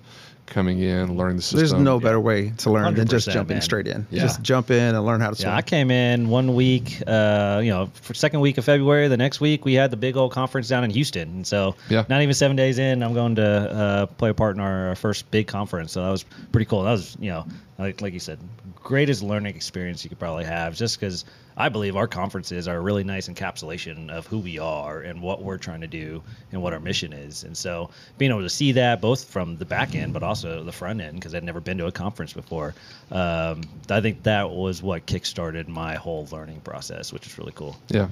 coming 0.50 0.80
in, 0.80 1.16
learning 1.16 1.36
the 1.36 1.42
system. 1.42 1.58
there's 1.58 1.72
no 1.72 1.98
better 1.98 2.20
way 2.20 2.50
to 2.58 2.70
learn 2.70 2.94
than 2.94 3.08
just 3.08 3.30
jumping 3.30 3.54
man. 3.56 3.62
straight 3.62 3.86
in 3.86 4.06
Yeah. 4.10 4.22
just 4.22 4.42
jump 4.42 4.70
in 4.70 4.94
and 4.94 5.04
learn 5.06 5.20
how 5.22 5.30
to 5.30 5.36
swim 5.36 5.48
Yeah, 5.48 5.56
I 5.56 5.62
came 5.62 5.90
in 5.90 6.28
one 6.28 6.54
week, 6.54 7.02
uh, 7.06 7.60
you 7.64 7.70
know, 7.70 7.88
for 8.02 8.12
second 8.12 8.40
week 8.40 8.58
of 8.58 8.64
February. 8.64 9.08
The 9.08 9.16
next 9.16 9.40
week 9.40 9.64
we 9.64 9.74
had 9.74 9.90
the 9.90 9.96
big 9.96 10.16
old 10.16 10.32
conference 10.32 10.68
down 10.68 10.84
in 10.84 10.90
Houston, 10.90 11.28
and 11.28 11.46
so 11.46 11.76
Yeah. 11.88 12.04
not 12.08 12.20
even 12.20 12.34
seven 12.34 12.56
days 12.56 12.78
in, 12.78 13.02
I'm 13.02 13.14
going 13.14 13.36
to 13.36 13.42
uh, 13.46 14.06
play 14.06 14.30
a 14.30 14.34
part 14.34 14.56
in 14.56 14.60
our, 14.60 14.88
our 14.88 14.94
first 14.96 15.30
big 15.30 15.46
conference. 15.46 15.92
So 15.92 16.02
that 16.04 16.10
was 16.10 16.24
pretty 16.52 16.66
cool. 16.66 16.82
That 16.82 16.92
was, 16.92 17.16
you 17.20 17.30
know, 17.30 17.46
like 17.78 18.00
like 18.02 18.12
you 18.12 18.20
said, 18.20 18.38
greatest 18.82 19.22
learning 19.22 19.54
experience 19.56 20.04
you 20.04 20.08
could 20.10 20.18
probably 20.18 20.44
have, 20.44 20.74
just 20.74 20.98
because 21.00 21.24
I 21.60 21.68
believe 21.68 21.94
our 21.94 22.08
conferences 22.08 22.66
are 22.66 22.76
a 22.76 22.80
really 22.80 23.04
nice 23.04 23.28
encapsulation 23.28 24.10
of 24.10 24.26
who 24.26 24.38
we 24.38 24.58
are 24.58 25.00
and 25.00 25.22
what 25.22 25.42
we're 25.42 25.58
trying 25.58 25.82
to 25.82 25.86
do 25.86 26.22
and 26.50 26.62
what 26.62 26.72
our 26.72 26.80
mission 26.80 27.12
is. 27.12 27.44
And 27.44 27.56
so 27.56 27.90
being 28.18 28.30
able 28.32 28.42
to 28.42 28.50
see 28.50 28.72
that 28.72 29.00
both 29.00 29.24
from 29.24 29.56
the 29.56 29.64
back 29.64 29.94
end, 29.94 30.12
but 30.12 30.22
also 30.22 30.64
the 30.64 30.72
front 30.72 31.00
end, 31.00 31.14
because 31.14 31.34
I'd 31.34 31.44
never 31.44 31.60
been 31.60 31.78
to 31.78 31.86
a 31.86 31.92
conference 31.92 32.32
before, 32.32 32.74
um, 33.12 33.62
I 33.88 34.00
think 34.00 34.24
that 34.24 34.50
was 34.50 34.82
what 34.82 35.06
kickstarted 35.06 35.68
my 35.68 35.94
whole 35.94 36.26
learning 36.32 36.62
process, 36.62 37.12
which 37.12 37.26
is 37.26 37.38
really 37.38 37.52
cool. 37.54 37.76
Yeah, 37.88 38.08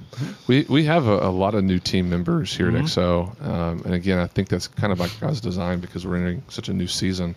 we 0.47 0.65
we 0.69 0.85
have 0.85 1.07
a, 1.07 1.27
a 1.27 1.31
lot 1.31 1.55
of 1.55 1.63
new 1.63 1.79
team 1.79 2.09
members 2.09 2.55
here 2.55 2.69
Mm-hmm. 2.69 2.77
at 2.77 2.83
XO, 2.83 3.47
um, 3.47 3.81
and 3.83 3.95
again, 3.95 4.19
I 4.19 4.27
think 4.27 4.47
that's 4.47 4.67
kind 4.67 4.93
of 4.93 4.99
like 4.99 5.19
God's 5.19 5.41
design 5.41 5.79
because 5.79 6.05
we're 6.05 6.17
entering 6.17 6.43
such 6.49 6.69
a 6.69 6.73
new 6.73 6.87
season. 6.87 7.35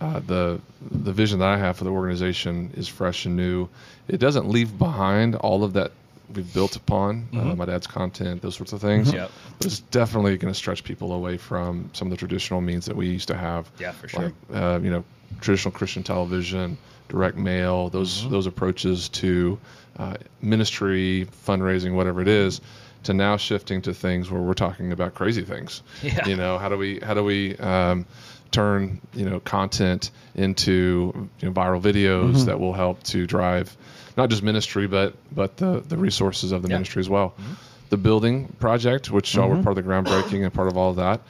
Uh, 0.00 0.20
the 0.26 0.60
the 0.90 1.12
vision 1.12 1.38
that 1.40 1.48
I 1.48 1.58
have 1.58 1.76
for 1.76 1.84
the 1.84 1.90
organization 1.90 2.70
is 2.74 2.88
fresh 2.88 3.26
and 3.26 3.36
new. 3.36 3.68
It 4.08 4.18
doesn't 4.18 4.48
leave 4.48 4.78
behind 4.78 5.34
all 5.36 5.62
of 5.62 5.74
that 5.74 5.92
we've 6.34 6.54
built 6.54 6.76
upon 6.76 7.26
uh, 7.34 7.54
my 7.56 7.64
dad's 7.64 7.86
content, 7.88 8.40
those 8.40 8.54
sorts 8.56 8.72
of 8.72 8.80
things. 8.80 9.08
Mm-hmm. 9.08 9.16
Yep. 9.16 9.30
But 9.58 9.66
it's 9.66 9.80
definitely 9.80 10.36
going 10.38 10.52
to 10.52 10.56
stretch 10.58 10.84
people 10.84 11.12
away 11.12 11.36
from 11.36 11.90
some 11.92 12.06
of 12.06 12.10
the 12.12 12.16
traditional 12.16 12.60
means 12.60 12.86
that 12.86 12.96
we 12.96 13.08
used 13.08 13.28
to 13.28 13.34
have. 13.34 13.68
Yeah, 13.80 13.92
for 13.92 14.08
sure. 14.08 14.22
Like, 14.22 14.34
uh, 14.54 14.78
you 14.82 14.90
know, 14.90 15.04
traditional 15.40 15.72
Christian 15.72 16.02
television, 16.02 16.78
direct 17.08 17.36
mail, 17.36 17.88
those 17.90 18.22
Mm-hmm. 18.22 18.30
those 18.30 18.46
approaches 18.46 19.08
to 19.10 19.58
uh, 19.98 20.14
ministry, 20.40 21.28
fundraising, 21.46 21.94
whatever 21.94 22.22
it 22.22 22.28
is. 22.28 22.60
to 23.02 23.12
now 23.14 23.36
shifting 23.36 23.80
to 23.82 23.92
things 23.94 24.30
where 24.30 24.40
we're 24.42 24.52
talking 24.54 24.92
about 24.92 25.14
crazy 25.14 25.42
things. 25.42 25.82
Yeah. 26.02 26.26
You 26.28 26.36
know, 26.36 26.58
how 26.58 26.68
do 26.68 26.76
we 26.78 27.00
how 27.00 27.14
do 27.14 27.24
we 27.24 27.56
um, 27.56 28.06
turn 28.50 29.00
you 29.14 29.24
know 29.28 29.40
content 29.40 30.10
into 30.34 31.28
you 31.40 31.48
know, 31.48 31.52
viral 31.52 31.80
videos 31.80 32.32
Mm-hmm. 32.34 32.44
that 32.46 32.58
will 32.60 32.72
help 32.72 33.02
to 33.04 33.26
drive 33.26 33.76
not 34.16 34.28
just 34.30 34.42
ministry 34.42 34.86
but 34.86 35.14
but 35.32 35.56
the 35.56 35.80
the 35.80 35.96
resources 35.96 36.52
of 36.52 36.62
the 36.62 36.68
Yeah. 36.68 36.76
ministry 36.76 37.00
as 37.00 37.08
well. 37.08 37.30
Mm-hmm. 37.40 37.52
The 37.90 37.96
building 37.96 38.46
project, 38.60 39.10
which 39.10 39.34
y'all 39.34 39.48
were 39.48 39.62
part 39.62 39.76
of 39.76 39.84
the 39.84 39.90
groundbreaking 39.90 40.44
and 40.44 40.52
part 40.54 40.68
of 40.68 40.76
all 40.76 40.90
of 40.90 40.96
that. 40.96 41.20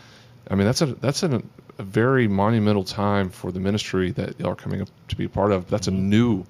I 0.51 0.55
mean, 0.57 0.67
that's 0.67 0.83
a 0.83 0.87
that's 0.87 1.23
a, 1.23 1.43
a 1.79 1.83
very 1.83 2.29
monumental 2.29 2.85
time 2.85 3.31
for 3.31 3.51
the 3.51 3.61
ministry 3.61 4.11
that 4.13 4.39
y'all 4.39 4.51
are 4.51 4.55
coming 4.57 4.83
up 4.83 4.89
to 5.09 5.17
be 5.17 5.25
a 5.25 5.29
part 5.31 5.53
of. 5.53 5.69
That's 5.71 5.89
a 5.89 5.91
new 5.91 6.45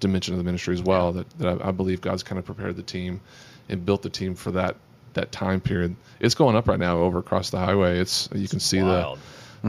dimension 0.00 0.32
of 0.34 0.38
the 0.38 0.44
ministry 0.44 0.74
as 0.74 0.82
well 0.82 1.12
that, 1.12 1.28
that 1.38 1.60
I, 1.62 1.68
I 1.68 1.70
believe 1.72 2.00
God's 2.00 2.22
kind 2.22 2.38
of 2.38 2.44
prepared 2.46 2.76
the 2.76 2.82
team 2.82 3.20
and 3.68 3.84
built 3.84 4.02
the 4.02 4.10
team 4.10 4.34
for 4.34 4.50
that 4.52 4.76
that 5.14 5.32
time 5.32 5.60
period. 5.60 5.96
It's 6.20 6.34
going 6.34 6.56
up 6.56 6.66
right 6.68 6.78
now 6.78 6.98
over 6.98 7.18
across 7.18 7.50
the 7.50 7.58
highway. 7.58 7.98
It's 7.98 8.28
you 8.34 8.48
can 8.48 8.60
see 8.60 8.82
Wild. 8.82 9.18
the 9.18 9.22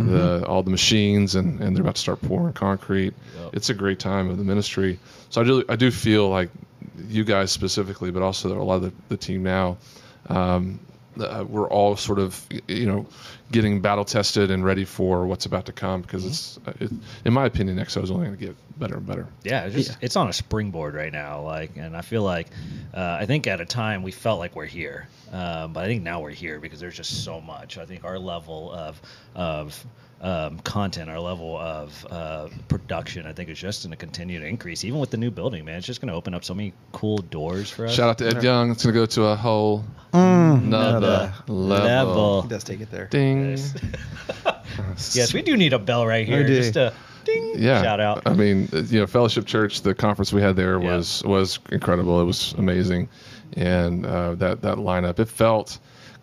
the 0.06 0.46
all 0.46 0.64
the 0.64 0.70
machines 0.70 1.36
and, 1.36 1.60
and 1.62 1.76
they're 1.76 1.82
about 1.82 1.96
to 1.96 2.02
start 2.02 2.22
pouring 2.22 2.54
concrete. 2.54 3.14
Yep. 3.40 3.50
It's 3.54 3.70
a 3.70 3.74
great 3.74 4.00
time 4.00 4.30
of 4.30 4.38
the 4.38 4.44
ministry. 4.44 5.00
So 5.30 5.42
I 5.42 5.44
do 5.44 5.64
I 5.68 5.76
do 5.76 5.92
feel 5.92 6.30
like 6.30 6.50
you 7.08 7.24
guys 7.24 7.52
specifically, 7.52 8.12
but 8.12 8.22
also 8.22 8.60
a 8.60 8.64
lot 8.64 8.76
of 8.76 8.82
the, 8.84 8.94
the 9.10 9.18
team 9.18 9.44
now. 9.44 9.78
Um, 10.30 10.80
uh, 11.22 11.44
we're 11.48 11.68
all 11.68 11.96
sort 11.96 12.20
of 12.20 12.46
you 12.68 12.86
know 12.86 13.06
getting 13.52 13.82
battle 13.82 14.04
tested 14.06 14.52
and 14.52 14.64
ready 14.66 14.84
for 14.86 15.26
what's 15.26 15.46
about 15.46 15.66
to 15.68 15.72
come 15.72 16.02
because 16.02 16.26
it's 16.26 16.60
uh, 16.68 16.74
it, 16.80 16.92
in 17.26 17.34
my 17.34 17.46
opinion 17.46 17.78
XO 17.78 18.04
is 18.04 18.12
only 18.12 18.26
going 18.28 18.38
to 18.38 18.46
get 18.46 18.56
better 18.80 18.98
and 18.98 19.06
better. 19.06 19.28
Yeah, 19.44 19.66
it's 19.66 19.76
just 19.76 19.90
Yeah. 19.92 19.96
it's 20.02 20.16
on 20.16 20.28
a 20.30 20.34
springboard 20.34 20.94
right 20.96 21.12
now. 21.12 21.42
Like, 21.42 21.78
and 21.78 21.96
I 21.96 22.02
feel 22.02 22.24
like, 22.24 22.48
uh, 22.94 23.18
I 23.22 23.26
think 23.26 23.48
at 23.48 23.62
a 23.62 23.66
time 23.66 24.04
we 24.04 24.12
felt 24.12 24.40
like 24.40 24.56
we're 24.56 24.66
here, 24.66 25.08
um, 25.32 25.74
but 25.74 25.84
I 25.84 25.88
think 25.88 26.04
now 26.04 26.20
we're 26.22 26.32
here 26.32 26.60
because 26.60 26.80
there's 26.80 26.96
just 26.98 27.24
so 27.24 27.42
much. 27.42 27.78
I 27.78 27.86
think 27.86 28.04
our 28.04 28.20
level 28.20 28.72
of 28.72 29.02
of 29.36 29.86
um, 30.22 30.60
content, 30.60 31.10
our 31.10 31.20
level 31.20 31.58
of 31.58 32.06
uh, 32.10 32.48
production, 32.68 33.26
I 33.28 33.34
think 33.34 33.50
is 33.50 33.60
just 33.60 33.84
going 33.84 33.92
to 33.92 33.98
continue 33.98 34.40
to 34.40 34.46
increase. 34.46 34.84
Even 34.84 35.00
with 35.00 35.12
the 35.12 35.18
new 35.18 35.30
building, 35.32 35.64
man, 35.66 35.78
it's 35.78 35.86
just 35.88 36.02
going 36.02 36.10
to 36.10 36.16
open 36.16 36.34
up 36.34 36.44
so 36.44 36.54
many 36.54 36.74
cool 36.92 37.18
doors 37.20 37.70
for 37.70 37.86
us. 37.86 37.94
Shout 37.94 38.10
out 38.10 38.18
to 38.20 38.28
Ed 38.28 38.42
Young. 38.44 38.72
It's 38.72 38.84
going 38.84 38.94
to 38.96 39.00
go 39.02 39.06
to 39.06 39.24
a 39.26 39.36
whole 39.36 39.84
Mm, 40.14 40.64
another 40.64 41.34
level. 41.48 41.56
level. 41.56 42.42
He 42.44 42.48
does 42.48 42.64
take 42.64 42.80
it 42.82 42.90
there. 42.90 43.08
Ding. 43.08 43.52
Yes. 43.52 43.76
yes, 45.16 45.34
we 45.34 45.42
do 45.42 45.58
need 45.58 45.74
a 45.74 45.80
bell 45.80 46.08
right 46.08 46.26
here, 46.26 46.48
just 46.48 46.76
a 46.78 46.94
ding. 47.26 47.56
Yeah. 47.58 47.84
Shout 47.84 48.00
out. 48.00 48.24
I 48.26 48.34
mean, 48.34 48.70
uh, 48.74 48.78
you 48.84 49.02
know, 49.02 49.08
Fellowship 49.08 49.46
Church, 49.46 49.82
the 49.82 49.94
conference 49.94 50.32
we 50.32 50.42
had 50.42 50.56
there 50.56 50.82
Yeah. 50.82 50.96
was 50.96 51.24
was 51.26 51.60
incredible. 51.72 52.22
It 52.22 52.26
was 52.26 52.54
amazing, 52.58 53.10
and 53.58 54.06
uh, 54.06 54.36
that 54.36 54.62
that 54.62 54.78
lineup. 54.78 55.20
It 55.20 55.28
felt 55.28 55.78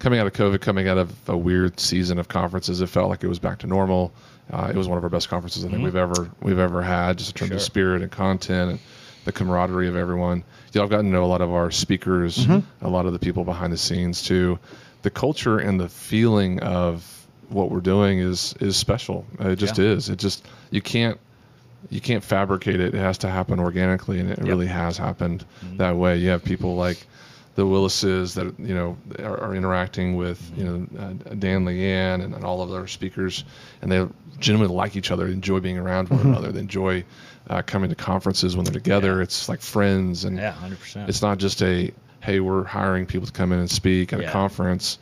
coming 0.05 0.21
out 0.21 0.27
of 0.27 0.35
COVID, 0.35 0.61
coming 0.61 0.87
out 0.87 0.99
of 0.99 1.11
a 1.31 1.37
weird 1.37 1.81
season 1.81 2.19
of 2.19 2.29
conferences. 2.29 2.83
It 2.83 2.89
felt 2.89 3.09
like 3.09 3.25
it 3.25 3.27
was 3.29 3.39
back 3.39 3.59
to 3.61 3.67
normal. 3.67 4.13
Uh, 4.53 4.67
it 4.71 4.77
was 4.77 4.87
one 4.87 4.99
of 4.99 5.03
our 5.05 5.09
best 5.09 5.31
conferences 5.31 5.65
I 5.65 5.69
think 5.71 5.83
we've 5.83 5.97
ever 5.97 6.31
we've 6.43 6.59
ever 6.59 6.83
had, 6.83 7.17
just 7.17 7.31
in 7.31 7.37
terms 7.39 7.51
of 7.53 7.57
Mm-hmm. 7.57 7.65
Spirit 7.65 8.03
and 8.03 8.13
content 8.13 8.71
and 8.73 8.79
the 9.25 9.33
camaraderie 9.33 9.89
of 9.89 9.97
everyone. 9.97 10.45
Y'all 10.75 10.83
have 10.83 10.91
gotten 10.91 11.07
to 11.07 11.11
know 11.13 11.25
a 11.25 11.27
lot 11.27 11.41
of 11.41 11.51
our 11.51 11.71
speakers, 11.71 12.37
Mm-hmm. 12.47 12.85
a 12.85 12.89
lot 12.91 13.07
of 13.07 13.15
the 13.15 13.19
people 13.19 13.45
behind 13.45 13.73
the 13.73 13.79
scenes 13.79 14.23
too. 14.23 14.59
The 15.01 15.11
culture 15.11 15.59
and 15.59 15.81
the 15.81 15.89
feeling 15.89 16.61
of 16.61 17.27
what 17.49 17.71
we're 17.71 17.81
doing 17.81 18.19
is 18.19 18.55
is 18.61 18.77
special. 18.77 19.25
It 19.41 19.57
just 19.57 19.79
Yeah. 19.79 19.87
is. 19.87 20.11
It 20.11 20.19
just 20.19 20.47
you 20.71 20.83
can't 20.83 21.19
you 21.89 22.03
can't 22.03 22.23
fabricate 22.23 22.81
it. 22.81 22.95
It 22.95 22.99
has 22.99 23.17
to 23.19 23.31
happen 23.31 23.59
organically, 23.59 24.21
and 24.21 24.31
it 24.31 24.39
really 24.41 24.67
has 24.67 24.99
happened 24.99 25.47
Mm-hmm. 25.65 25.79
that 25.79 25.97
way. 25.97 26.19
You 26.19 26.29
have 26.29 26.45
people 26.45 26.77
like 26.77 26.99
the 27.55 27.65
Willises 27.67 28.35
that 28.35 28.53
you 28.59 28.75
know 28.75 28.97
are, 29.21 29.39
are 29.41 29.55
interacting 29.55 30.17
with 30.17 30.53
you 30.57 30.65
know 30.65 30.87
uh, 30.99 31.35
Dan 31.39 31.65
Leanne 31.65 32.23
and, 32.25 32.35
and 32.35 32.45
all 32.45 32.63
of 32.63 32.71
their 32.71 32.87
speakers, 32.87 33.45
and 33.83 33.91
they 33.93 34.07
genuinely 34.41 34.75
like 34.75 34.97
each 34.97 35.11
other, 35.11 35.27
enjoy 35.29 35.61
being 35.61 35.79
around 35.79 36.09
one 36.09 36.21
another, 36.21 36.51
they 36.51 36.61
enjoy 36.61 37.05
uh, 37.51 37.63
coming 37.63 37.89
to 37.91 37.95
conferences 37.97 38.57
when 38.57 38.65
they're 38.65 38.73
together. 38.73 39.23
It's 39.23 39.49
like 39.49 39.61
friends, 39.61 40.25
and 40.25 40.37
Yeah, 40.37 40.51
hundred 40.53 40.81
percent. 40.81 41.09
it's 41.09 41.23
not 41.23 41.39
just 41.39 41.63
a 41.63 41.93
hey 42.21 42.41
we're 42.41 42.65
hiring 42.65 43.07
people 43.07 43.27
to 43.27 43.33
come 43.33 43.53
in 43.53 43.59
and 43.61 43.71
speak 43.71 44.13
at 44.13 44.21
Yeah. 44.21 44.29
a 44.31 44.33
conference. 44.33 44.99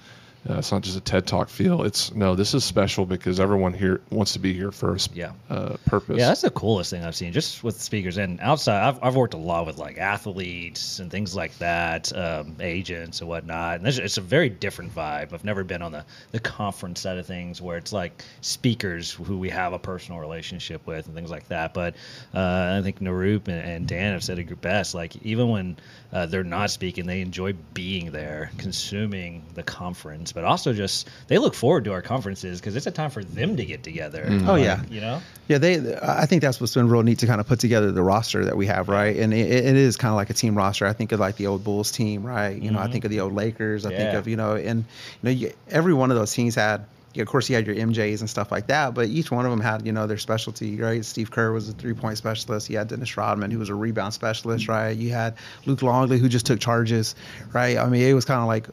Uh, 0.48 0.58
it's 0.58 0.72
not 0.72 0.82
just 0.82 0.96
a 0.96 1.00
TED 1.00 1.26
Talk 1.26 1.48
feel. 1.48 1.82
It's 1.82 2.12
no, 2.14 2.34
this 2.34 2.52
is 2.54 2.64
special 2.64 3.06
because 3.06 3.38
everyone 3.38 3.72
here 3.72 4.00
wants 4.10 4.32
to 4.32 4.38
be 4.38 4.52
here 4.52 4.72
sp- 4.72 5.14
Yeah. 5.14 5.32
uh, 5.50 5.76
purpose. 5.86 6.18
Yeah, 6.18 6.28
that's 6.28 6.40
the 6.40 6.50
coolest 6.50 6.90
thing 6.90 7.04
I've 7.04 7.14
seen, 7.14 7.32
just 7.32 7.62
with 7.62 7.80
speakers 7.80 8.16
and 8.16 8.40
outside. 8.40 8.82
I've, 8.88 9.02
I've 9.02 9.14
worked 9.16 9.34
a 9.34 9.38
lot 9.38 9.66
with 9.66 9.78
like 9.78 9.98
athletes 9.98 10.98
and 10.98 11.10
things 11.10 11.34
like 11.36 11.56
that, 11.58 12.16
um, 12.16 12.56
agents 12.60 13.20
and 13.20 13.28
whatnot. 13.28 13.78
And 13.78 13.86
it's, 13.86 13.98
it's 13.98 14.18
a 14.18 14.22
very 14.22 14.48
different 14.48 14.94
vibe. 14.94 15.32
I've 15.32 15.44
never 15.44 15.64
been 15.64 15.82
on 15.82 15.92
the, 15.92 16.04
the 16.32 16.40
conference 16.40 17.00
side 17.00 17.18
of 17.18 17.26
things 17.26 17.62
where 17.62 17.76
it's 17.76 17.92
like 17.92 18.22
speakers 18.40 19.12
who 19.12 19.38
we 19.38 19.48
have 19.50 19.72
a 19.72 19.78
personal 19.78 20.20
relationship 20.20 20.86
with 20.86 21.06
and 21.06 21.14
things 21.14 21.30
like 21.30 21.48
that. 21.48 21.72
But 21.72 21.94
uh, 22.34 22.76
I 22.78 22.82
think 22.82 23.00
Narup 23.00 23.48
and, 23.48 23.60
and 23.60 23.88
Dan 23.88 24.12
have 24.12 24.24
said 24.24 24.38
it 24.38 24.52
best. 24.60 24.94
Like, 24.94 25.16
even 25.22 25.48
when 25.48 25.76
uh, 26.12 26.26
they're 26.26 26.44
not 26.44 26.70
speaking, 26.70 27.06
they 27.06 27.22
enjoy 27.22 27.54
being 27.72 28.12
there, 28.12 28.50
consuming 28.58 29.42
the 29.54 29.62
conference, 29.62 30.32
but 30.32 30.44
also 30.44 30.72
just 30.72 31.08
they 31.28 31.38
look 31.38 31.54
forward 31.54 31.84
to 31.84 31.92
our 31.92 32.02
conferences 32.02 32.60
because 32.60 32.76
it's 32.76 32.86
a 32.86 32.90
time 32.90 33.10
for 33.10 33.24
them 33.24 33.56
to 33.56 33.64
get 33.64 33.82
together. 33.82 34.26
Oh, 34.28 34.52
Like, 34.52 34.64
yeah. 34.64 34.82
You 34.90 35.00
know? 35.00 35.22
Yeah, 35.48 35.58
they. 35.58 35.96
I 35.96 36.26
think 36.26 36.42
that's 36.42 36.60
what's 36.60 36.74
been 36.74 36.88
real 36.88 37.02
neat 37.02 37.20
to 37.20 37.26
kind 37.26 37.40
of 37.40 37.46
put 37.46 37.60
together 37.60 37.92
the 37.92 38.02
roster 38.02 38.44
that 38.44 38.56
we 38.56 38.66
have, 38.66 38.88
right? 38.88 39.16
And 39.16 39.32
it, 39.32 39.50
it 39.50 39.76
is 39.76 39.96
kind 39.96 40.10
of 40.10 40.16
like 40.16 40.30
a 40.30 40.34
team 40.34 40.56
roster. 40.56 40.86
I 40.86 40.92
think 40.92 41.12
of 41.12 41.20
like 41.20 41.36
the 41.36 41.46
old 41.46 41.64
Bulls 41.64 41.90
team, 41.90 42.24
right? 42.24 42.60
You 42.60 42.70
know, 42.70 42.78
I 42.78 42.88
think 42.88 43.04
of 43.04 43.10
the 43.10 43.20
old 43.20 43.34
Lakers. 43.34 43.86
I 43.86 43.90
think 43.96 44.14
of 44.14 44.28
you 44.28 44.36
know, 44.36 44.54
and 44.54 44.80
you 44.80 44.84
know, 45.22 45.30
you, 45.30 45.52
every 45.70 45.94
one 45.94 46.10
of 46.10 46.16
those 46.16 46.32
teams 46.32 46.54
had. 46.54 46.84
Of 47.16 47.26
course, 47.26 47.48
you 47.48 47.56
had 47.56 47.66
your 47.66 47.76
MJs 47.76 48.20
and 48.20 48.30
stuff 48.30 48.50
like 48.50 48.66
that, 48.68 48.94
but 48.94 49.08
each 49.08 49.30
one 49.30 49.44
of 49.44 49.50
them 49.50 49.60
had, 49.60 49.84
you 49.86 49.92
know, 49.92 50.06
their 50.06 50.18
specialty, 50.18 50.76
right? 50.76 51.04
Steve 51.04 51.30
Kerr 51.30 51.52
was 51.52 51.68
a 51.68 51.72
three-point 51.72 52.18
specialist. 52.18 52.70
You 52.70 52.78
had 52.78 52.88
Dennis 52.88 53.16
Rodman, 53.16 53.50
who 53.50 53.58
was 53.58 53.68
a 53.68 53.74
rebound 53.74 54.14
specialist, 54.14 54.64
mm-hmm. 54.64 54.72
right? 54.72 54.96
You 54.96 55.10
had 55.10 55.34
Luke 55.66 55.82
Longley, 55.82 56.18
who 56.18 56.28
just 56.28 56.46
took 56.46 56.60
charges, 56.60 57.14
right? 57.52 57.76
I 57.76 57.88
mean, 57.88 58.02
it 58.02 58.14
was 58.14 58.24
kind 58.24 58.40
of 58.40 58.46
like 58.46 58.68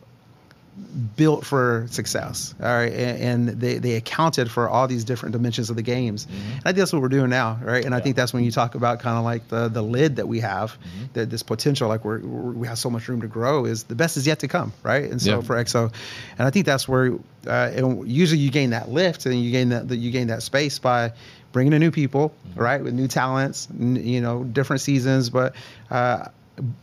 built 1.16 1.46
for 1.46 1.86
success. 1.90 2.54
All 2.62 2.68
right. 2.68 2.92
And, 2.92 3.50
and 3.50 3.62
they, 3.62 3.78
they 3.78 3.96
accounted 3.96 4.50
for 4.50 4.68
all 4.70 4.88
these 4.88 5.04
different 5.04 5.34
dimensions 5.34 5.70
of 5.70 5.76
the 5.76 5.82
games. 5.82 6.26
Mm-hmm. 6.26 6.52
And 6.52 6.62
I 6.66 6.70
think 6.70 6.78
that's 6.78 6.94
what 6.94 7.02
we're 7.02 7.10
doing 7.10 7.30
now. 7.30 7.60
Right. 7.62 7.86
And 7.86 7.94
I 7.94 8.00
think 8.00 8.16
that's 8.16 8.34
when 8.34 8.44
you 8.44 8.52
talk 8.52 8.76
about 8.76 9.00
kind 9.00 9.18
of 9.18 9.24
like 9.24 9.48
the, 9.48 9.68
the 9.68 9.82
lid 9.82 10.18
that 10.18 10.28
we 10.28 10.40
have, 10.40 10.72
mm-hmm. 10.72 11.06
that 11.14 11.30
this 11.30 11.44
potential, 11.44 11.88
like 11.88 12.04
we're, 12.04 12.20
we're, 12.20 12.68
have 12.68 12.78
so 12.78 12.90
much 12.90 13.08
room 13.08 13.22
to 13.22 13.28
grow 13.28 13.66
is 13.66 13.84
the 13.84 13.96
best 13.96 14.18
is 14.18 14.28
yet 14.28 14.40
to 14.40 14.48
come. 14.48 14.74
Right. 14.84 15.10
And 15.10 15.22
so 15.22 15.38
Yeah. 15.38 15.42
for 15.42 15.56
XO, 15.56 15.94
and 16.38 16.48
I 16.48 16.52
think 16.52 16.66
that's 16.66 16.88
where, 16.88 17.14
uh, 17.48 17.72
and 17.74 18.08
usually 18.08 18.40
you 18.42 18.52
gain 18.52 18.72
that 18.72 18.90
lift 18.90 19.26
and 19.26 19.42
you 19.42 19.52
gain 19.52 19.70
that, 19.70 19.88
that 19.90 19.98
you 19.98 20.12
gain 20.12 20.28
that 20.28 20.44
space 20.44 20.80
by 20.80 21.14
bringing 21.52 21.74
in 21.74 21.80
new 21.80 21.92
people, 21.92 22.30
mm-hmm. 22.30 22.60
right. 22.60 22.84
With 22.84 22.94
new 22.94 23.08
talents, 23.08 23.68
n- 23.80 23.96
you 23.96 24.22
know, 24.22 24.44
different 24.44 24.82
seasons, 24.82 25.30
but, 25.30 25.56
uh, 25.90 26.28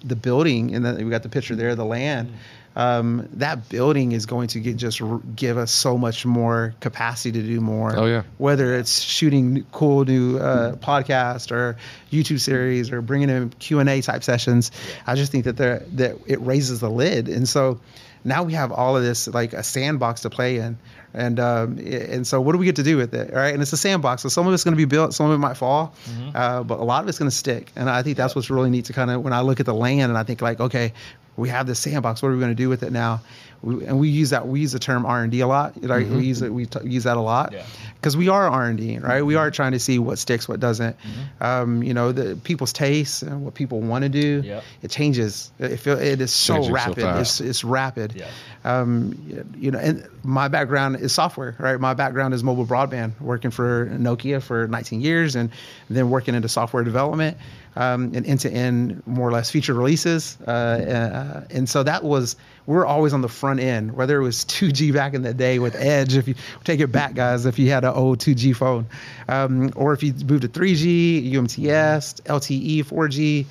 the 0.03 0.17
building 0.17 0.75
and 0.75 0.85
then 0.85 0.97
we 1.05 1.11
got 1.11 1.23
the 1.23 1.29
picture 1.29 1.55
there, 1.55 1.75
the 1.75 1.85
land. 1.85 2.33
Um, 2.77 3.27
that 3.33 3.71
building 3.71 4.13
is 4.13 4.27
going 4.27 4.49
to 4.49 4.61
get 4.61 4.77
just 4.77 5.01
r- 5.01 5.21
give 5.35 5.57
us 5.57 5.73
so 5.73 5.97
much 5.97 6.27
more 6.27 6.75
capacity 6.81 7.33
to 7.33 7.43
do 7.47 7.61
more. 7.61 7.97
Oh, 7.97 8.05
yeah. 8.05 8.23
Whether 8.37 8.75
it's 8.75 9.01
shooting 9.01 9.65
cool 9.73 10.05
new 10.05 10.37
uh, 10.37 10.77
podcast 10.77 11.51
or 11.51 11.79
YouTube 12.13 12.39
series 12.39 12.93
or 12.93 13.01
bringing 13.01 13.31
in 13.31 13.49
Q 13.51 13.81
and 13.81 13.89
A 13.89 14.03
type 14.03 14.23
sessions, 14.23 14.71
I 15.07 15.15
just 15.15 15.33
think 15.33 15.45
that 15.45 15.57
there 15.57 15.79
that 15.95 16.17
it 16.27 16.41
raises 16.43 16.81
the 16.81 16.91
lid, 16.91 17.29
and 17.29 17.49
so 17.49 17.81
now 18.25 18.43
we 18.43 18.53
have 18.53 18.73
all 18.73 18.97
of 18.97 19.03
this 19.03 19.27
like 19.29 19.55
a 19.55 19.63
sandbox 19.63 20.21
to 20.23 20.31
play 20.31 20.59
in. 20.59 20.77
And 21.15 21.41
um, 21.41 21.79
and 21.79 22.27
so 22.27 22.43
what 22.43 22.53
do 22.53 22.59
we 22.59 22.67
get 22.67 22.77
to 22.77 22.83
do 22.83 22.99
with 22.99 23.15
it, 23.15 23.33
right 23.33 23.55
And 23.55 23.63
it's 23.63 23.73
a 23.73 23.79
sandbox, 23.79 24.21
so 24.21 24.29
some 24.29 24.47
of 24.47 24.53
it's 24.53 24.65
going 24.65 24.75
to 24.75 24.77
be 24.77 24.85
built, 24.85 25.15
some 25.15 25.31
of 25.31 25.33
it 25.33 25.39
might 25.39 25.57
fall, 25.57 25.95
uh, 26.35 26.63
but 26.63 26.79
a 26.79 26.85
lot 26.85 27.03
of 27.03 27.09
it's 27.09 27.19
going 27.19 27.31
to 27.31 27.35
stick. 27.35 27.73
And 27.75 27.89
I 27.89 28.03
think 28.03 28.19
that's 28.19 28.35
what's 28.35 28.51
really 28.51 28.69
neat 28.69 28.85
to 28.87 28.93
kind 28.93 29.11
of 29.11 29.23
when 29.23 29.33
I 29.33 29.41
look 29.41 29.59
at 29.59 29.65
the 29.65 29.73
land 29.73 30.11
and 30.11 30.19
I 30.19 30.25
think 30.25 30.43
like, 30.43 30.61
okay, 30.61 30.93
we 31.37 31.49
have 31.51 31.67
this 31.67 31.79
sandbox. 31.79 32.23
What 32.23 32.29
are 32.31 32.33
we 32.35 32.39
going 32.41 32.51
to 32.51 32.55
do 32.55 32.69
with 32.69 32.83
it 32.83 32.93
now? 32.93 33.21
We, 33.63 33.85
and 33.87 33.99
we 33.99 34.09
use 34.11 34.31
that 34.31 34.47
we 34.47 34.61
use 34.61 34.73
the 34.73 34.79
term 34.79 35.07
R 35.07 35.23
and 35.23 35.33
D 35.33 35.41
a 35.41 35.47
lot. 35.47 35.83
Like 35.83 36.07
we 36.09 36.25
use 36.27 36.43
it, 36.43 36.53
we 36.53 36.67
t- 36.67 36.79
use 36.85 37.05
that 37.05 37.17
a 37.17 37.21
lot 37.21 37.53
Yeah. 37.53 37.65
because 37.97 38.17
we 38.17 38.29
are 38.29 38.49
R 38.49 38.67
and 38.67 38.79
D, 38.79 38.99
right? 38.99 39.23
We 39.23 39.35
are 39.35 39.51
trying 39.51 39.73
to 39.73 39.79
see 39.79 39.99
what 39.99 40.19
sticks, 40.19 40.47
what 40.47 40.61
doesn't. 40.61 40.95
Um, 41.41 41.83
you 41.83 41.95
know, 41.95 42.13
the 42.13 42.37
people's 42.37 42.73
tastes 42.73 43.23
and 43.23 43.45
what 43.45 43.55
people 43.55 43.81
want 43.81 44.03
to 44.03 44.09
do. 44.11 44.43
Yep. 44.45 44.63
It 44.83 44.91
changes. 44.91 45.51
It 45.59 45.79
feel 45.79 45.99
it 45.99 46.21
is 46.21 46.33
so 46.33 46.57
Changing 46.57 46.73
rapid. 46.75 46.97
fast. 47.03 47.41
it's 47.41 47.49
it's 47.49 47.65
rapid. 47.65 48.13
Yeah. 48.15 48.29
Um, 48.65 49.51
you 49.59 49.71
know, 49.71 49.79
and 49.79 50.07
my 50.23 50.49
background 50.49 50.97
is 50.97 51.13
software, 51.13 51.57
right? 51.59 51.81
My 51.81 51.95
background 51.95 52.35
is 52.35 52.45
mobile 52.45 52.67
broadband, 52.67 53.19
working 53.21 53.51
for 53.51 53.87
Nokia 53.87 54.43
for 54.43 54.69
19 54.69 55.01
years, 55.01 55.35
and 55.35 55.51
then 55.89 56.11
working 56.11 56.35
into 56.35 56.49
software 56.49 56.85
development 56.85 57.37
um, 57.77 58.13
and 58.15 58.27
end-to-end, 58.27 59.03
more 59.07 59.29
or 59.29 59.33
less, 59.33 59.51
feature 59.51 59.75
releases. 59.75 60.39
Uh, 60.47 60.51
uh, 60.51 61.47
and 61.51 61.69
so 61.69 61.83
that 61.83 62.03
was 62.03 62.37
we're 62.67 62.87
always 62.87 63.13
on 63.13 63.21
the 63.21 63.29
front 63.29 63.61
end, 63.61 63.95
whether 63.95 64.21
it 64.21 64.23
was 64.23 64.45
2G 64.45 64.93
back 64.93 65.15
in 65.15 65.23
the 65.23 65.35
day 65.35 65.59
with 65.59 65.77
Edge, 65.77 66.17
if 66.17 66.27
you 66.27 66.35
take 66.65 66.81
it 66.81 66.89
back, 66.89 67.15
guys, 67.15 67.47
if 67.47 67.59
you 67.59 67.71
had 67.71 67.85
an 67.85 67.93
old 67.93 68.19
2G 68.19 68.57
phone, 68.57 68.87
um, 69.29 69.71
or 69.77 69.93
if 69.93 70.03
you 70.03 70.13
moved 70.13 70.43
to 70.43 70.49
3G, 70.49 71.33
UMTS, 71.33 72.23
LTE, 72.23 72.85
4G. 72.85 73.47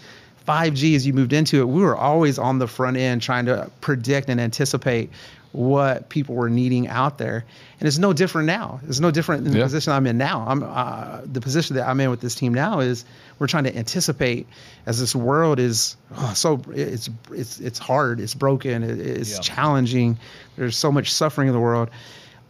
5G, 0.48 0.96
as 0.96 1.08
you 1.08 1.14
moved 1.14 1.34
into 1.34 1.60
it, 1.60 1.66
we 1.66 1.82
were 1.82 1.98
always 1.98 2.38
on 2.38 2.60
the 2.60 2.68
front 2.68 2.98
end 2.98 3.24
trying 3.24 3.48
to 3.48 3.72
predict 3.82 4.30
and 4.30 4.40
anticipate 4.40 5.10
what 5.56 6.10
people 6.10 6.36
were 6.36 6.50
needing 6.50 6.88
out 6.88 7.18
there. 7.18 7.46
And 7.80 7.88
it's 7.88 7.98
no 7.98 8.14
different 8.14 8.48
now. 8.48 8.80
It's 8.88 9.00
no 9.00 9.12
different 9.12 9.46
in 9.48 9.54
the 9.54 9.60
Yeah. 9.60 9.66
position 9.66 9.94
I'm 9.94 10.06
in 10.08 10.18
now. 10.18 10.46
I'm 10.48 10.64
uh, 10.64 11.22
the 11.26 11.42
position 11.42 11.76
that 11.78 11.88
I'm 11.88 12.00
in 12.00 12.10
with 12.10 12.22
this 12.22 12.36
team 12.36 12.54
now 12.54 12.80
is 12.82 13.06
we're 13.40 13.48
trying 13.48 13.64
to 13.66 13.76
anticipate 13.76 14.48
as 14.86 15.00
this 15.00 15.16
world 15.16 15.60
is 15.60 15.96
oh, 16.18 16.34
so 16.36 16.62
it's 16.72 17.10
it's 17.32 17.60
it's 17.60 17.80
hard, 17.80 18.20
it's 18.20 18.34
broken, 18.34 18.84
it, 18.84 19.00
it's 19.00 19.34
Yeah. 19.34 19.40
challenging. 19.40 20.18
There's 20.58 20.76
so 20.78 20.92
much 20.92 21.12
suffering 21.12 21.48
in 21.48 21.54
the 21.54 21.60
world. 21.60 21.90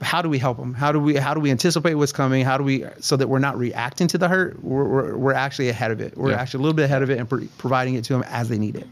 How 0.01 0.21
do 0.21 0.27
we 0.29 0.37
help 0.39 0.57
them? 0.57 0.73
How 0.73 0.91
do 0.91 0.99
we 0.99 1.15
how 1.15 1.33
do 1.33 1.39
we 1.39 1.51
anticipate 1.51 1.93
what's 1.95 2.11
coming? 2.11 2.43
How 2.43 2.57
do 2.57 2.63
we 2.63 2.85
so 2.99 3.15
that 3.17 3.27
we're 3.27 3.39
not 3.39 3.57
reacting 3.57 4.07
to 4.09 4.17
the 4.17 4.27
hurt? 4.27 4.61
We're, 4.63 4.83
we're, 4.83 5.15
we're 5.17 5.33
actually 5.33 5.69
ahead 5.69 5.91
of 5.91 6.01
it. 6.01 6.17
We're 6.17 6.31
Yeah. 6.31 6.41
actually 6.41 6.59
a 6.59 6.63
little 6.63 6.75
bit 6.75 6.85
ahead 6.85 7.01
of 7.01 7.09
it 7.09 7.17
and 7.19 7.29
pro- 7.29 7.47
providing 7.57 7.93
it 7.95 8.03
to 8.05 8.13
them 8.13 8.23
as 8.29 8.49
they 8.49 8.57
need 8.57 8.75
it. 8.75 8.87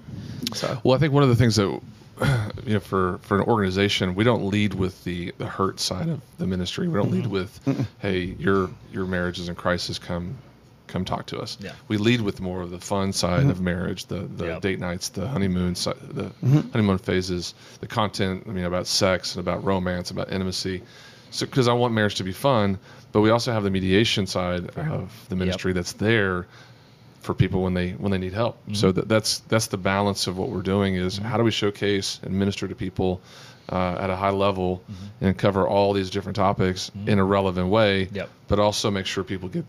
So 0.53 0.79
Well, 0.83 0.95
I 0.95 0.99
think 0.99 1.13
one 1.13 1.23
of 1.23 1.29
the 1.29 1.35
things 1.35 1.55
that 1.57 1.79
you 2.65 2.73
know 2.73 2.79
for 2.79 3.19
for 3.23 3.39
an 3.39 3.45
organization, 3.45 4.15
we 4.15 4.23
don't 4.23 4.45
lead 4.45 4.73
with 4.73 5.03
the 5.03 5.33
the 5.37 5.47
hurt 5.47 5.79
side 5.79 6.09
of 6.09 6.21
the 6.37 6.45
ministry. 6.45 6.87
We 6.87 6.95
don't 6.95 7.11
lead 7.11 7.25
mm-hmm. 7.25 7.31
with, 7.31 7.87
hey, 7.99 8.35
your 8.39 8.69
your 8.91 9.05
marriage 9.05 9.39
is 9.39 9.49
in 9.49 9.55
crisis. 9.55 9.99
Come 9.99 10.37
come 10.87 11.05
talk 11.05 11.25
to 11.27 11.39
us. 11.39 11.57
Yeah. 11.59 11.71
We 11.87 11.97
lead 11.97 12.21
with 12.21 12.39
more 12.39 12.61
of 12.61 12.69
the 12.69 12.79
fun 12.79 13.13
side 13.13 13.47
of 13.47 13.55
mm-hmm. 13.55 13.63
marriage, 13.65 14.05
the 14.05 14.19
the 14.19 14.45
Yep. 14.45 14.61
date 14.61 14.79
nights, 14.79 15.09
the 15.09 15.27
honeymoon 15.27 15.75
si- 15.75 15.91
the 16.01 16.25
mm-hmm. 16.25 16.69
honeymoon 16.71 16.99
phases, 16.99 17.55
the 17.79 17.87
content. 17.87 18.43
I 18.47 18.51
mean, 18.51 18.65
about 18.65 18.87
sex 18.87 19.35
and 19.35 19.45
about 19.45 19.63
romance, 19.63 20.11
about 20.11 20.31
intimacy. 20.31 20.83
So, 21.31 21.47
because 21.47 21.67
I 21.67 21.73
want 21.73 21.95
marriage 21.95 22.15
to 22.15 22.23
be 22.23 22.31
fun, 22.31 22.77
but 23.11 23.21
we 23.21 23.31
also 23.31 23.51
have 23.51 23.63
the 23.63 23.71
mediation 23.71 24.27
side 24.27 24.69
of 24.77 25.25
the 25.29 25.35
ministry 25.35 25.73
that's 25.73 25.93
there 25.93 26.45
for 27.23 27.33
people 27.33 27.63
when 27.63 27.73
they 27.73 27.91
when 27.91 28.11
they 28.11 28.17
need 28.17 28.33
help. 28.33 28.57
Mm-hmm. 28.63 28.73
So 28.73 28.91
that, 28.91 29.07
that's 29.07 29.39
that's 29.49 29.67
the 29.67 29.77
balance 29.77 30.27
of 30.27 30.37
what 30.37 30.49
we're 30.49 30.61
doing 30.61 30.95
is 30.95 31.15
mm-hmm. 31.15 31.25
how 31.25 31.37
do 31.37 31.43
we 31.43 31.51
showcase 31.51 32.19
and 32.23 32.37
minister 32.37 32.67
to 32.67 32.75
people 32.75 33.21
uh, 33.69 33.97
at 33.99 34.09
a 34.09 34.15
high 34.15 34.29
level 34.29 34.83
mm-hmm. 34.91 35.25
and 35.25 35.37
cover 35.37 35.67
all 35.67 35.93
these 35.93 36.09
different 36.09 36.35
topics 36.35 36.91
in 37.07 37.17
a 37.19 37.23
relevant 37.23 37.69
way, 37.69 38.09
Yep. 38.11 38.29
but 38.47 38.59
also 38.59 38.91
make 38.91 39.05
sure 39.05 39.23
people 39.23 39.49
get 39.49 39.65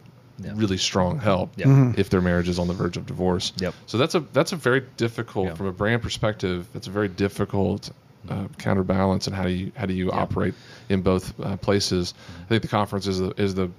really 0.55 0.79
strong 0.79 1.21
help 1.21 1.53
Yep. 1.57 1.97
if 1.97 2.11
their 2.11 2.21
marriage 2.21 2.49
is 2.49 2.59
on 2.59 2.67
the 2.67 2.75
verge 2.75 2.97
of 2.97 3.07
divorce. 3.07 3.53
Yep. 3.59 3.75
So 3.87 3.99
that's 3.99 4.17
a 4.17 4.21
that's 4.33 4.53
a 4.53 4.57
very 4.57 4.83
difficult 4.97 5.47
Yeah. 5.47 5.55
from 5.55 5.67
a 5.67 5.73
brand 5.73 6.03
perspective. 6.03 6.67
It's 6.75 6.89
a 6.89 6.91
very 6.91 7.09
difficult 7.09 7.91
uh, 8.29 8.49
counterbalance 8.59 9.27
and 9.27 9.37
how 9.37 9.45
do 9.45 9.51
you 9.51 9.71
how 9.77 9.87
do 9.87 9.95
you 9.95 10.11
operate 10.11 10.55
in 10.89 11.03
both 11.03 11.39
uh, 11.41 11.57
places. 11.59 12.15
I 12.45 12.49
think 12.49 12.63
the 12.63 12.69
conference 12.69 13.07
is 13.07 13.19
the 13.21 13.31
is 13.41 13.55
the 13.55 13.71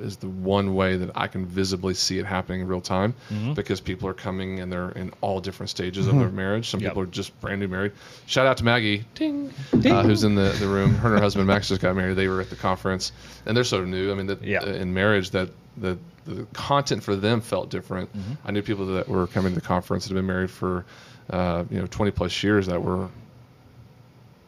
is 0.00 0.16
the 0.16 0.28
one 0.28 0.74
way 0.74 0.96
that 0.96 1.10
I 1.14 1.26
can 1.26 1.46
visibly 1.46 1.94
see 1.94 2.18
it 2.18 2.26
happening 2.26 2.60
in 2.62 2.66
real 2.68 2.80
time 2.80 3.14
Mm-hmm. 3.30 3.54
because 3.54 3.80
people 3.80 4.08
are 4.08 4.14
coming 4.14 4.60
and 4.60 4.72
they're 4.72 4.90
in 4.90 5.12
all 5.20 5.40
different 5.40 5.70
stages 5.70 6.06
of 6.06 6.16
their 6.18 6.28
marriage. 6.30 6.68
Some 6.68 6.80
Yep. 6.80 6.90
people 6.90 7.02
are 7.02 7.06
just 7.06 7.38
brand 7.40 7.60
new 7.60 7.68
married. 7.68 7.92
Shout 8.26 8.46
out 8.46 8.56
to 8.58 8.64
Maggie, 8.64 9.04
ding, 9.14 9.52
Uh, 9.72 10.02
who's 10.02 10.24
in 10.24 10.34
the, 10.34 10.50
the 10.58 10.66
room. 10.66 10.94
Her 10.94 11.08
and 11.10 11.18
her 11.18 11.22
husband 11.22 11.46
Max 11.46 11.68
just 11.68 11.80
got 11.80 11.94
married. 11.96 12.14
They 12.16 12.28
were 12.28 12.40
at 12.40 12.50
the 12.50 12.56
conference 12.56 13.12
and 13.46 13.56
they're 13.56 13.64
so 13.64 13.84
new. 13.84 14.10
I 14.10 14.14
mean, 14.14 14.26
that 14.26 14.42
Yeah. 14.42 14.60
uh, 14.62 14.66
in 14.66 14.92
marriage 14.94 15.30
that 15.30 15.50
the 15.76 15.98
the 16.26 16.44
content 16.52 17.02
for 17.02 17.16
them 17.16 17.40
felt 17.40 17.70
different. 17.70 18.12
Mm-hmm. 18.16 18.32
I 18.48 18.50
knew 18.52 18.62
people 18.62 18.86
that 18.94 19.08
were 19.08 19.26
coming 19.26 19.54
to 19.54 19.60
the 19.60 19.66
conference 19.66 20.04
that 20.04 20.10
had 20.10 20.16
been 20.18 20.26
married 20.26 20.50
for 20.50 20.84
uh, 21.30 21.64
you 21.70 21.78
know 21.78 21.86
20 21.86 22.10
plus 22.12 22.42
years 22.42 22.66
that 22.66 22.82
were 22.82 23.08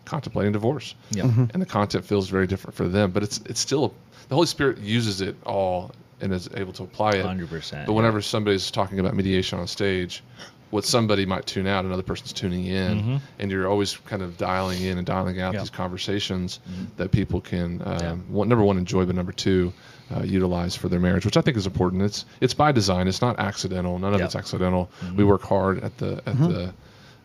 contemplating 0.05 0.53
divorce 0.53 0.95
Yeah. 1.11 1.25
and 1.25 1.63
the 1.63 1.67
content 1.67 2.05
feels 2.05 2.29
very 2.29 2.47
different 2.47 2.75
for 2.75 2.89
them. 2.89 3.13
But 3.13 3.23
it's 3.23 3.41
it's 3.47 3.61
still 3.61 3.95
the 4.29 4.35
Holy 4.35 4.47
Spirit 4.47 4.79
uses 4.79 5.21
it 5.21 5.37
all 5.45 5.93
and 6.21 6.33
is 6.33 6.49
able 6.55 6.73
to 6.75 6.83
apply 6.85 7.11
it. 7.13 7.25
100%, 7.25 7.87
But 7.87 7.93
whenever 7.95 8.23
somebody's 8.23 8.71
talking 8.71 9.01
about 9.01 9.15
mediation 9.15 9.59
on 9.59 9.67
stage, 9.67 10.23
what 10.71 10.85
somebody 10.85 11.27
might 11.27 11.45
tune 11.47 11.67
out, 11.67 11.85
another 11.85 12.03
person's 12.03 12.33
tuning 12.33 12.65
in, 12.67 13.21
and 13.39 13.51
you're 13.51 13.69
always 13.69 13.97
kind 14.07 14.23
of 14.23 14.39
dialing 14.39 14.81
in 14.83 14.97
and 14.99 15.07
dialing 15.07 15.41
out 15.41 15.49
Mm-hmm. 15.49 15.55
Yeah. 15.57 15.61
these 15.61 15.71
conversations 15.71 16.61
that 16.97 17.11
people 17.11 17.41
can 17.41 17.83
um, 17.85 17.99
Yeah. 18.01 18.15
one, 18.29 18.49
number 18.49 18.65
one 18.65 18.79
enjoy, 18.79 19.05
but 19.05 19.15
number 19.15 19.33
two. 19.33 19.73
Uh, 20.15 20.23
utilize 20.25 20.77
for 20.77 20.91
their 20.91 21.01
marriage, 21.01 21.25
which 21.25 21.39
I 21.39 21.41
think 21.41 21.57
is 21.57 21.65
important. 21.65 22.03
It's 22.03 22.27
it's 22.43 22.53
by 22.53 22.71
design. 22.71 23.09
It's 23.09 23.23
not 23.23 23.39
accidental. 23.39 23.99
None 23.99 24.13
of 24.13 24.21
it's 24.21 24.37
accidental. 24.37 24.91
Mm-hmm. 25.01 25.17
We 25.17 25.25
work 25.25 25.41
hard 25.41 25.83
at 25.83 25.97
the 25.97 26.21
at 26.27 26.37
the 26.39 26.75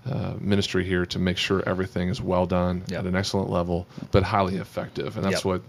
uh, 0.10 0.36
ministry 0.40 0.86
here 0.86 1.06
to 1.08 1.20
make 1.20 1.36
sure 1.36 1.62
everything 1.68 2.08
is 2.08 2.22
well 2.22 2.46
done 2.46 2.84
Yep. 2.88 3.00
at 3.02 3.06
an 3.06 3.16
excellent 3.18 3.50
level, 3.50 3.88
but 4.12 4.24
highly 4.24 4.56
effective. 4.56 5.18
And 5.18 5.26
that's 5.26 5.44
Yep. 5.44 5.46
what 5.46 5.62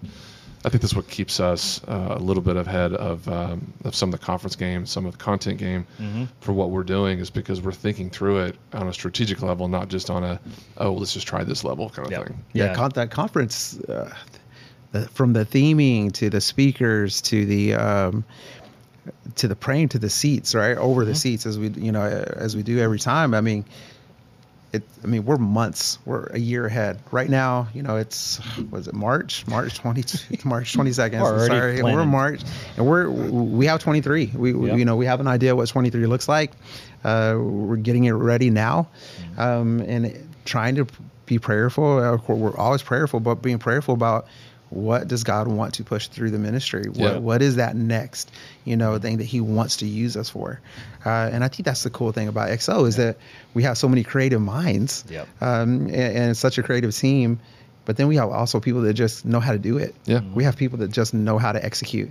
I 0.64 0.71
think 0.71 0.83
that's 0.83 0.94
what 0.94 1.09
keeps 1.09 1.38
us 1.40 1.81
uh, 1.87 2.16
a 2.16 2.18
little 2.18 2.42
bit 2.42 2.57
ahead 2.57 2.92
of 2.92 3.29
um, 3.29 3.73
of 3.85 3.94
some 3.94 4.12
of 4.12 4.18
the 4.18 4.25
conference 4.27 4.57
game, 4.57 4.87
some 4.87 5.07
of 5.07 5.12
the 5.12 5.18
content 5.18 5.59
game 5.59 5.87
Mm-hmm. 6.01 6.25
for 6.40 6.53
what 6.53 6.71
we're 6.71 6.83
doing 6.83 7.21
is 7.21 7.31
because 7.31 7.61
we're 7.62 7.73
thinking 7.73 8.11
through 8.11 8.40
it 8.40 8.57
on 8.73 8.88
a 8.88 8.92
strategic 8.92 9.40
level, 9.42 9.68
not 9.68 9.88
just 9.88 10.11
on 10.11 10.25
a 10.25 10.40
oh 10.79 10.92
let's 10.94 11.14
just 11.14 11.27
try 11.29 11.44
this 11.44 11.62
level 11.64 11.90
kind 11.90 12.07
of 12.07 12.12
Yep. 12.12 12.27
thing. 12.27 12.44
yeah, 12.53 12.64
Yeah. 12.66 12.75
Con- 12.75 12.90
that 12.94 13.11
conference, 13.11 13.79
uh, 13.81 14.12
the, 14.92 15.07
from 15.09 15.33
the 15.33 15.44
theming 15.47 16.12
to 16.14 16.29
the 16.31 16.40
speakers 16.40 17.21
to 17.23 17.47
the 17.47 17.75
um, 17.75 18.25
to 19.37 19.49
the 19.49 19.57
praying 19.57 19.90
to 19.90 19.99
the 19.99 20.11
seats, 20.11 20.55
right 20.55 20.77
over 20.77 21.05
the 21.05 21.14
seats 21.14 21.47
as 21.47 21.59
we 21.59 21.68
you 21.68 21.92
know 21.92 22.03
as 22.03 22.57
we 22.57 22.62
do 22.62 22.79
every 22.79 22.99
time. 22.99 23.33
I 23.35 23.40
mean, 23.40 23.64
it. 24.72 24.83
I 25.02 25.07
mean, 25.07 25.24
we're 25.24 25.37
months, 25.38 25.98
we're 26.04 26.26
a 26.26 26.38
year 26.38 26.66
ahead. 26.66 27.00
Right 27.11 27.28
now, 27.31 27.68
you 27.74 27.83
know, 27.83 27.96
it's 27.96 28.38
was 28.70 28.88
it 28.88 28.94
March, 28.94 29.46
March 29.46 29.74
twenty, 29.74 30.04
March 30.44 30.72
twenty 30.72 30.92
second. 30.92 31.20
We're 31.20 31.28
already 31.46 31.78
Sorry, 31.78 31.83
we're. 31.83 32.04
March, 32.04 32.42
and 32.76 32.87
we're 32.87 33.09
we 33.11 33.66
have 33.66 33.81
twenty 33.81 34.00
three. 34.00 34.26
We 34.35 34.52
we- 34.52 34.72
you 34.74 34.85
know 34.85 34.96
we 34.96 35.07
have 35.07 35.20
an 35.20 35.26
idea 35.28 35.54
what 35.57 35.68
twenty 35.68 35.90
three 35.90 36.07
looks 36.07 36.28
like. 36.28 36.52
Uh, 37.04 37.37
we're 37.38 37.76
getting 37.76 38.04
it 38.04 38.12
ready 38.12 38.50
now, 38.50 38.88
Mm-hmm. 39.20 39.40
um, 39.40 39.81
and 39.81 40.28
trying 40.44 40.74
to 40.76 40.87
be 41.26 41.38
prayerful. 41.38 42.02
Of 42.02 42.24
course, 42.24 42.38
we're 42.38 42.57
always 42.57 42.83
prayerful, 42.83 43.20
but 43.20 43.37
being 43.42 43.59
prayerful 43.59 43.94
about 43.94 44.26
what 44.70 45.09
does 45.09 45.24
God 45.24 45.48
want 45.48 45.74
to 45.74 45.85
push 45.85 46.09
through 46.09 46.31
the 46.31 46.38
ministry? 46.38 46.85
What 46.88 46.96
Yeah. 46.98 47.18
what 47.18 47.40
is 47.42 47.57
that 47.57 47.74
next, 47.76 48.31
you 48.64 48.76
know, 48.76 48.98
thing 48.98 49.18
that 49.18 49.24
He 49.24 49.40
wants 49.40 49.76
to 49.78 49.87
use 49.87 50.16
us 50.16 50.28
for? 50.31 50.61
Uh, 51.07 51.31
and 51.33 51.42
I 51.44 51.48
think 51.48 51.64
that's 51.64 51.83
the 51.85 51.90
cool 51.90 52.12
thing 52.12 52.28
about 52.28 52.50
XO 52.50 52.87
is 52.87 52.96
that 52.96 53.16
we 53.54 53.62
have 53.62 53.78
so 53.78 53.88
many 53.88 54.02
creative 54.04 54.40
minds, 54.42 55.04
Yep. 55.11 55.28
um, 55.40 55.87
and, 55.87 55.94
and 55.94 56.37
such 56.37 56.59
a 56.59 56.62
creative 56.62 56.94
team. 56.94 57.38
But 57.87 57.96
then 57.96 58.07
we 58.09 58.16
have 58.16 58.28
also 58.31 58.61
people 58.61 58.83
that 58.83 58.92
just 58.94 59.24
know 59.24 59.40
how 59.40 59.52
to 59.52 59.59
do 59.59 59.78
it. 59.78 59.94
Yeah. 60.04 60.20
we 60.35 60.44
have 60.44 60.57
people 60.57 60.78
that 60.78 60.90
just 60.90 61.14
know 61.14 61.38
how 61.38 61.52
to 61.52 61.64
execute. 61.64 62.11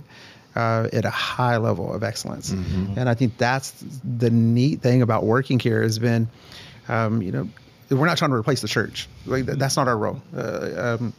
Uh, 0.56 0.88
at 0.92 1.04
a 1.04 1.10
high 1.10 1.58
level 1.58 1.92
of 1.94 2.02
excellence, 2.02 2.50
and 2.50 3.08
I 3.08 3.14
think 3.14 3.36
that's 3.38 3.72
the 4.02 4.28
neat 4.30 4.80
thing 4.80 5.02
about 5.02 5.22
working 5.24 5.60
here 5.60 5.82
has 5.82 6.00
been, 6.00 6.26
um, 6.88 7.22
you 7.22 7.30
know, 7.30 7.48
we're 7.90 8.06
not 8.06 8.18
trying 8.18 8.30
to 8.32 8.36
replace 8.36 8.60
the 8.60 8.68
church. 8.68 9.08
Like 9.26 9.46
th- 9.46 9.58
that's 9.58 9.76
not 9.76 9.88
our 9.88 9.96
role. 9.96 10.20
Uh, 10.36 10.96
um, 10.98 11.12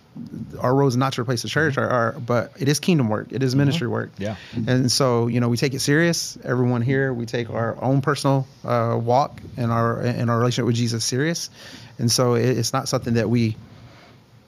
our 0.60 0.75
role 0.75 0.88
is 0.88 0.95
not 0.97 1.13
to 1.13 1.21
replace 1.21 1.41
the 1.41 1.47
church, 1.49 1.77
our, 1.77 1.89
our, 1.89 2.12
but 2.13 2.51
it 2.60 2.67
is 2.67 2.79
kingdom 2.79 3.10
work. 3.10 3.27
It 3.32 3.41
is 3.41 3.55
ministry 3.55 3.88
work. 3.88 4.12
Yeah. 4.17 4.36
And 4.67 4.91
so 4.91 5.27
you 5.27 5.39
know 5.39 5.49
we 5.49 5.58
take 5.58 5.73
it 5.73 5.79
serious. 5.79 6.38
Everyone 6.43 6.82
here, 6.82 7.13
we 7.13 7.25
take 7.25 7.49
our 7.49 7.82
own 7.84 8.01
personal 8.01 8.45
uh, 8.63 8.99
walk 9.01 9.41
and 9.58 9.71
our 9.71 9.99
and 10.01 10.29
our 10.29 10.38
relationship 10.38 10.65
with 10.67 10.75
Jesus 10.75 11.03
serious. 11.03 11.49
And 11.97 12.12
so 12.12 12.36
it, 12.36 12.58
it's 12.58 12.71
not 12.73 12.88
something 12.88 13.15
that 13.15 13.29
we 13.29 13.55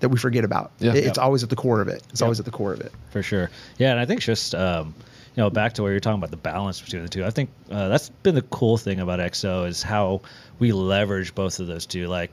that 0.01 0.09
we 0.09 0.17
forget 0.17 0.43
about. 0.43 0.71
Yeah. 0.79 0.91
It- 0.91 0.97
it's 1.05 1.17
Yep. 1.17 1.25
always 1.25 1.43
at 1.43 1.49
the 1.49 1.55
core 1.55 1.81
of 1.81 1.87
it. 1.87 2.03
It's 2.09 2.21
Yep. 2.21 2.25
always 2.25 2.39
at 2.39 2.45
the 2.45 2.51
core 2.51 2.73
of 2.73 2.81
it. 2.81 2.91
for 3.11 3.21
sure. 3.23 3.49
Yeah, 3.77 3.91
and 3.91 3.99
I 3.99 4.05
think 4.05 4.19
it's 4.19 4.25
just 4.25 4.55
um, 4.55 4.93
you 5.35 5.43
know 5.43 5.49
back 5.49 5.73
to 5.73 5.83
where 5.83 5.91
you're 5.91 5.99
talking 5.99 6.19
about 6.19 6.31
the 6.31 6.37
balance 6.37 6.81
between 6.81 7.03
the 7.03 7.09
two. 7.09 7.25
I 7.25 7.29
think 7.29 7.49
uh, 7.69 7.87
that's 7.87 8.09
been 8.09 8.35
the 8.35 8.41
cool 8.41 8.77
thing 8.77 8.99
about 8.99 9.19
XO 9.19 9.67
is 9.67 9.81
how 9.81 10.21
we 10.59 10.71
leverage 10.71 11.33
both 11.33 11.59
of 11.59 11.67
those 11.67 11.85
two. 11.85 12.07
Like 12.07 12.31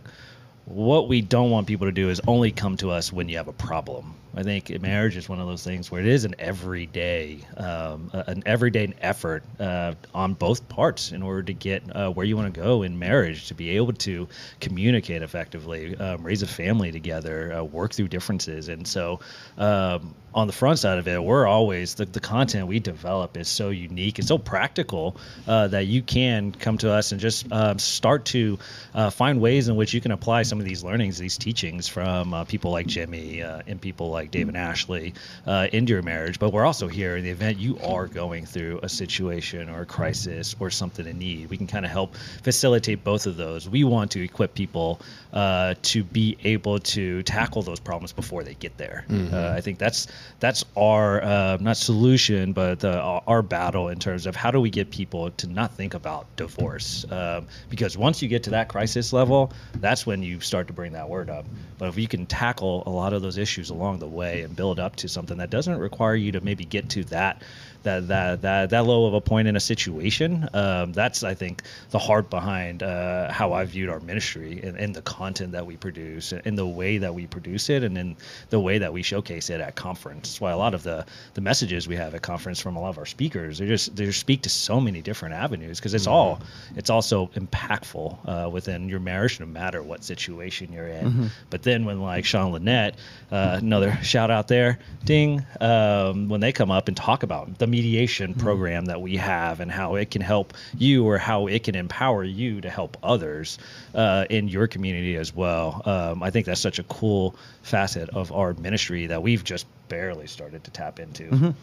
what 0.69 1.09
we 1.09 1.23
don't 1.23 1.51
want 1.51 1.67
people 1.67 1.87
to 1.87 1.93
do 1.93 2.11
is 2.11 2.21
only 2.27 2.53
come 2.53 2.77
to 2.77 2.91
us 2.91 3.13
when 3.13 3.29
you 3.29 3.39
have 3.39 3.49
a 3.49 3.53
problem. 3.53 4.15
I 4.37 4.43
think 4.43 4.71
marriage 4.81 5.17
is 5.17 5.29
one 5.29 5.41
of 5.41 5.49
those 5.49 5.65
things 5.65 5.91
where 5.91 6.01
it 6.01 6.07
is 6.07 6.25
an 6.25 6.35
everyday, 6.39 7.41
um, 7.57 8.11
an 8.13 8.43
everyday 8.47 8.93
effort 9.01 9.43
uh, 9.59 9.95
on 10.15 10.35
both 10.35 10.69
parts 10.69 11.11
in 11.11 11.23
order 11.23 11.43
to 11.45 11.53
get 11.55 11.83
uh, 11.97 12.11
where 12.11 12.27
you 12.27 12.37
want 12.37 12.55
to 12.55 12.61
go 12.61 12.83
in 12.83 12.99
marriage, 12.99 13.49
to 13.49 13.55
be 13.55 13.71
able 13.71 13.95
to 13.95 14.29
communicate 14.61 15.23
effectively, 15.23 15.97
um, 15.97 16.23
raise 16.23 16.43
a 16.43 16.47
family 16.47 16.93
together, 16.93 17.53
uh, 17.55 17.65
work 17.65 17.95
through 17.95 18.09
differences. 18.09 18.69
And 18.69 18.87
so, 18.87 19.21
um, 19.57 20.15
on 20.35 20.47
the 20.47 20.53
front 20.53 20.79
side 20.79 20.99
of 20.99 21.09
it, 21.09 21.23
we're 21.23 21.47
always 21.47 21.95
the, 21.95 22.05
the 22.05 22.21
content 22.21 22.69
we 22.69 22.79
develop 22.79 23.37
is 23.37 23.49
so 23.49 23.71
unique 23.71 24.19
and 24.19 24.29
so 24.29 24.37
practical 24.39 25.17
uh, 25.47 25.67
that 25.69 25.87
you 25.87 26.03
can 26.03 26.53
come 26.53 26.79
to 26.79 26.93
us 26.93 27.13
and 27.13 27.21
just 27.21 27.51
um, 27.51 27.79
start 27.79 28.27
to 28.27 28.59
uh, 28.95 29.11
find 29.11 29.41
ways 29.41 29.69
in 29.69 29.75
which 29.75 29.95
you 29.95 30.01
can 30.01 30.13
apply 30.13 30.43
some 30.43 30.58
of 30.61 30.67
these 30.67 30.83
learnings, 30.85 31.19
these 31.19 31.39
teachings 31.39 31.89
from 31.89 32.35
uh, 32.35 32.45
people 32.45 32.71
like 32.71 32.87
Jimmy 32.87 33.43
uh, 33.43 33.63
and 33.67 33.81
people 33.81 34.11
like 34.11 34.31
David 34.31 34.57
Ashley 34.57 35.15
uh, 35.47 35.69
into 35.73 35.93
your 35.93 36.03
marriage, 36.03 36.39
but 36.39 36.53
we're 36.53 36.65
also 36.65 36.89
here 36.89 37.17
in 37.17 37.25
the 37.25 37.31
event 37.31 37.59
you 37.59 37.79
are 37.81 38.07
going 38.07 38.47
through 38.47 38.81
a 38.83 38.89
situation 38.89 39.69
or 39.69 39.83
a 39.83 39.87
crisis 39.87 40.55
or 40.61 40.71
something 40.71 41.07
in 41.07 41.19
need. 41.19 41.51
We 41.51 41.57
can 41.57 41.67
kind 41.67 41.85
of 41.85 41.91
help 41.91 42.15
facilitate 42.43 43.05
both 43.05 43.27
of 43.27 43.37
those. 43.37 43.69
We 43.69 43.85
want 43.85 44.11
to 44.13 44.23
equip 44.23 44.55
people 44.55 45.01
uh, 45.33 45.75
to 45.83 46.03
be 46.05 46.37
able 46.45 46.79
to 46.79 47.23
tackle 47.25 47.63
those 47.63 47.81
problems 47.81 48.13
before 48.13 48.43
they 48.43 48.55
get 48.55 48.77
there. 48.79 49.05
Mm-hmm. 49.09 49.35
Uh, 49.35 49.51
I 49.51 49.61
think 49.61 49.79
that's 49.79 50.07
that's 50.41 50.65
our 50.77 51.23
uh, 51.23 51.59
not 51.61 51.77
solution, 51.77 52.53
but 52.53 52.85
uh, 52.85 53.21
our 53.27 53.43
battle 53.43 53.89
in 53.89 53.99
terms 53.99 54.27
of 54.27 54.35
how 54.35 54.51
do 54.51 54.61
we 54.61 54.71
get 54.71 54.91
people 54.91 55.31
to 55.33 55.47
not 55.47 55.75
think 55.75 55.95
about 55.95 56.27
divorce, 56.37 57.05
um, 57.11 57.47
because 57.69 57.99
once 57.99 58.23
you 58.23 58.29
get 58.29 58.43
to 58.45 58.51
that 58.51 58.69
crisis 58.69 59.13
level, 59.13 59.53
that's 59.77 60.07
when 60.07 60.23
you 60.23 60.41
start 60.41 60.67
to 60.69 60.73
bring 60.73 60.93
that 60.93 61.09
word 61.09 61.31
up. 61.31 61.47
But 61.79 61.89
if 61.89 61.99
you 61.99 62.09
can 62.09 62.27
tackle 62.27 62.83
a 62.87 62.91
lot 62.91 63.13
of 63.13 63.23
those 63.23 63.39
issues 63.39 63.71
along 63.71 63.99
the 63.99 64.09
way 64.09 64.43
and 64.43 64.57
build 64.57 64.79
up 64.79 64.97
to 64.97 65.09
something 65.09 65.39
that 65.39 65.51
doesn't 65.51 65.79
require 65.79 66.15
you 66.15 66.33
to 66.33 66.41
maybe 66.41 66.65
get 66.65 66.89
to 66.91 67.05
that 67.05 67.43
that 67.89 68.09
that 68.09 68.43
that, 68.43 68.71
that 68.71 68.85
low 68.85 69.07
of 69.07 69.15
a 69.15 69.21
point 69.21 69.49
in 69.49 69.57
a 69.57 69.61
situation, 69.61 70.49
um, 70.53 70.93
that's 70.93 71.23
I 71.23 71.35
think 71.35 71.63
the 71.91 71.99
heart 71.99 72.31
behind 72.31 72.83
uh, 72.83 73.33
how 73.33 73.53
I 73.53 73.65
viewed 73.65 73.89
our 73.89 74.01
ministry 74.01 74.61
and, 74.63 74.77
and 74.77 74.95
the 74.95 75.03
content 75.03 75.53
that 75.53 75.67
we 75.67 75.77
produce 75.77 76.33
and 76.33 76.59
the 76.59 76.67
way 76.67 76.99
that 76.99 77.15
we 77.15 77.27
produce 77.27 77.71
it 77.71 77.83
and 77.83 77.97
in 77.97 78.17
the 78.51 78.61
way 78.61 78.79
that 78.79 78.93
we 78.93 79.03
showcase 79.03 79.51
it 79.51 79.61
at 79.61 79.75
conference. 79.75 80.29
That's 80.29 80.41
why 80.41 80.53
a 80.53 80.57
lot 80.57 80.75
of 80.75 80.83
the 80.83 81.07
the 81.35 81.41
messages 81.41 81.89
we 81.89 81.97
have 81.97 82.15
at 82.15 82.23
conference 82.23 82.61
from 82.61 82.77
a 82.77 82.81
lot 82.81 82.91
of 82.91 82.99
our 82.99 83.07
speakers 83.07 83.59
they 83.59 83.67
just 83.67 83.97
they 83.97 84.05
just 84.05 84.21
speak 84.21 84.43
to 84.43 84.49
so 84.49 84.81
many 84.81 85.01
different 85.03 85.35
avenues 85.35 85.79
because 85.79 85.95
it's 85.95 86.07
all 86.07 86.41
it's 86.77 86.91
also 86.91 87.27
impactful 87.35 88.19
uh, 88.27 88.51
within 88.51 88.89
your 88.89 89.01
marriage 89.01 89.41
no 89.41 89.47
matter 89.47 89.83
what 89.83 90.05
situation 90.05 90.73
you're 90.73 90.89
in. 90.89 91.31
But 91.51 91.63
then 91.63 91.85
when 91.85 92.01
like 92.01 92.25
Sean 92.25 92.53
Lynette, 92.53 92.97
uh, 93.31 93.59
another 93.61 93.99
shout 94.03 94.31
out 94.31 94.49
there, 94.49 94.79
ding, 95.05 95.45
um, 95.61 96.29
when 96.29 96.41
they 96.41 96.53
come 96.53 96.71
up 96.71 96.89
and 96.89 96.97
talk 96.97 97.23
about 97.23 97.59
the 97.59 97.67
mediation 97.79 98.35
program 98.35 98.87
that 98.87 99.01
we 99.01 99.17
have 99.17 99.61
and 99.61 99.71
how 99.71 99.95
it 99.95 100.11
can 100.11 100.21
help 100.21 100.53
you 100.77 101.07
or 101.07 101.17
how 101.17 101.47
it 101.47 101.63
can 101.63 101.77
empower 101.77 102.25
you 102.25 102.61
to 102.61 102.69
help 102.69 102.97
others 103.03 103.59
uh, 103.95 104.25
in 104.29 104.49
your 104.49 104.67
community 104.67 105.17
as 105.17 105.35
well. 105.35 105.81
Um, 105.85 106.23
I 106.23 106.31
think 106.31 106.47
that's 106.47 106.61
such 106.61 106.81
a 106.81 106.83
cool 106.85 107.37
facet 107.63 108.09
of 108.11 108.33
our 108.33 108.55
ministry 108.55 109.07
that 109.07 109.23
we've 109.23 109.45
just 109.45 109.67
barely 109.89 110.27
started 110.27 110.65
to 110.65 110.71
tap 110.73 110.99
into. 110.99 111.55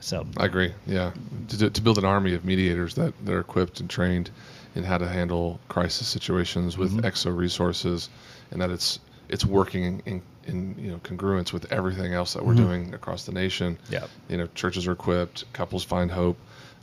So 0.00 0.26
I 0.36 0.44
agree. 0.44 0.72
Yeah, 0.86 1.12
to, 1.48 1.70
to 1.70 1.80
build 1.80 1.98
an 1.98 2.04
army 2.04 2.34
of 2.34 2.44
mediators 2.44 2.94
that, 2.94 3.12
that 3.24 3.32
are 3.32 3.40
equipped 3.40 3.80
and 3.80 3.90
trained 3.90 4.30
in 4.74 4.84
how 4.84 4.98
to 4.98 5.08
handle 5.08 5.58
crisis 5.68 6.06
situations 6.06 6.76
with 6.76 6.92
XO 7.02 7.36
resources, 7.36 8.08
and 8.50 8.60
that 8.60 8.70
it's 8.70 9.00
it's 9.28 9.44
working 9.44 10.02
in, 10.06 10.22
in 10.46 10.74
you 10.78 10.90
know 10.90 10.98
congruence 10.98 11.52
with 11.52 11.72
everything 11.72 12.12
else 12.14 12.34
that 12.34 12.44
we're 12.44 12.54
doing 12.54 12.94
across 12.94 13.24
the 13.24 13.32
nation. 13.32 13.78
Yeah. 13.90 14.06
you 14.28 14.36
know, 14.36 14.46
churches 14.54 14.86
are 14.86 14.92
equipped, 14.92 15.50
couples 15.52 15.84
find 15.84 16.10
hope. 16.10 16.38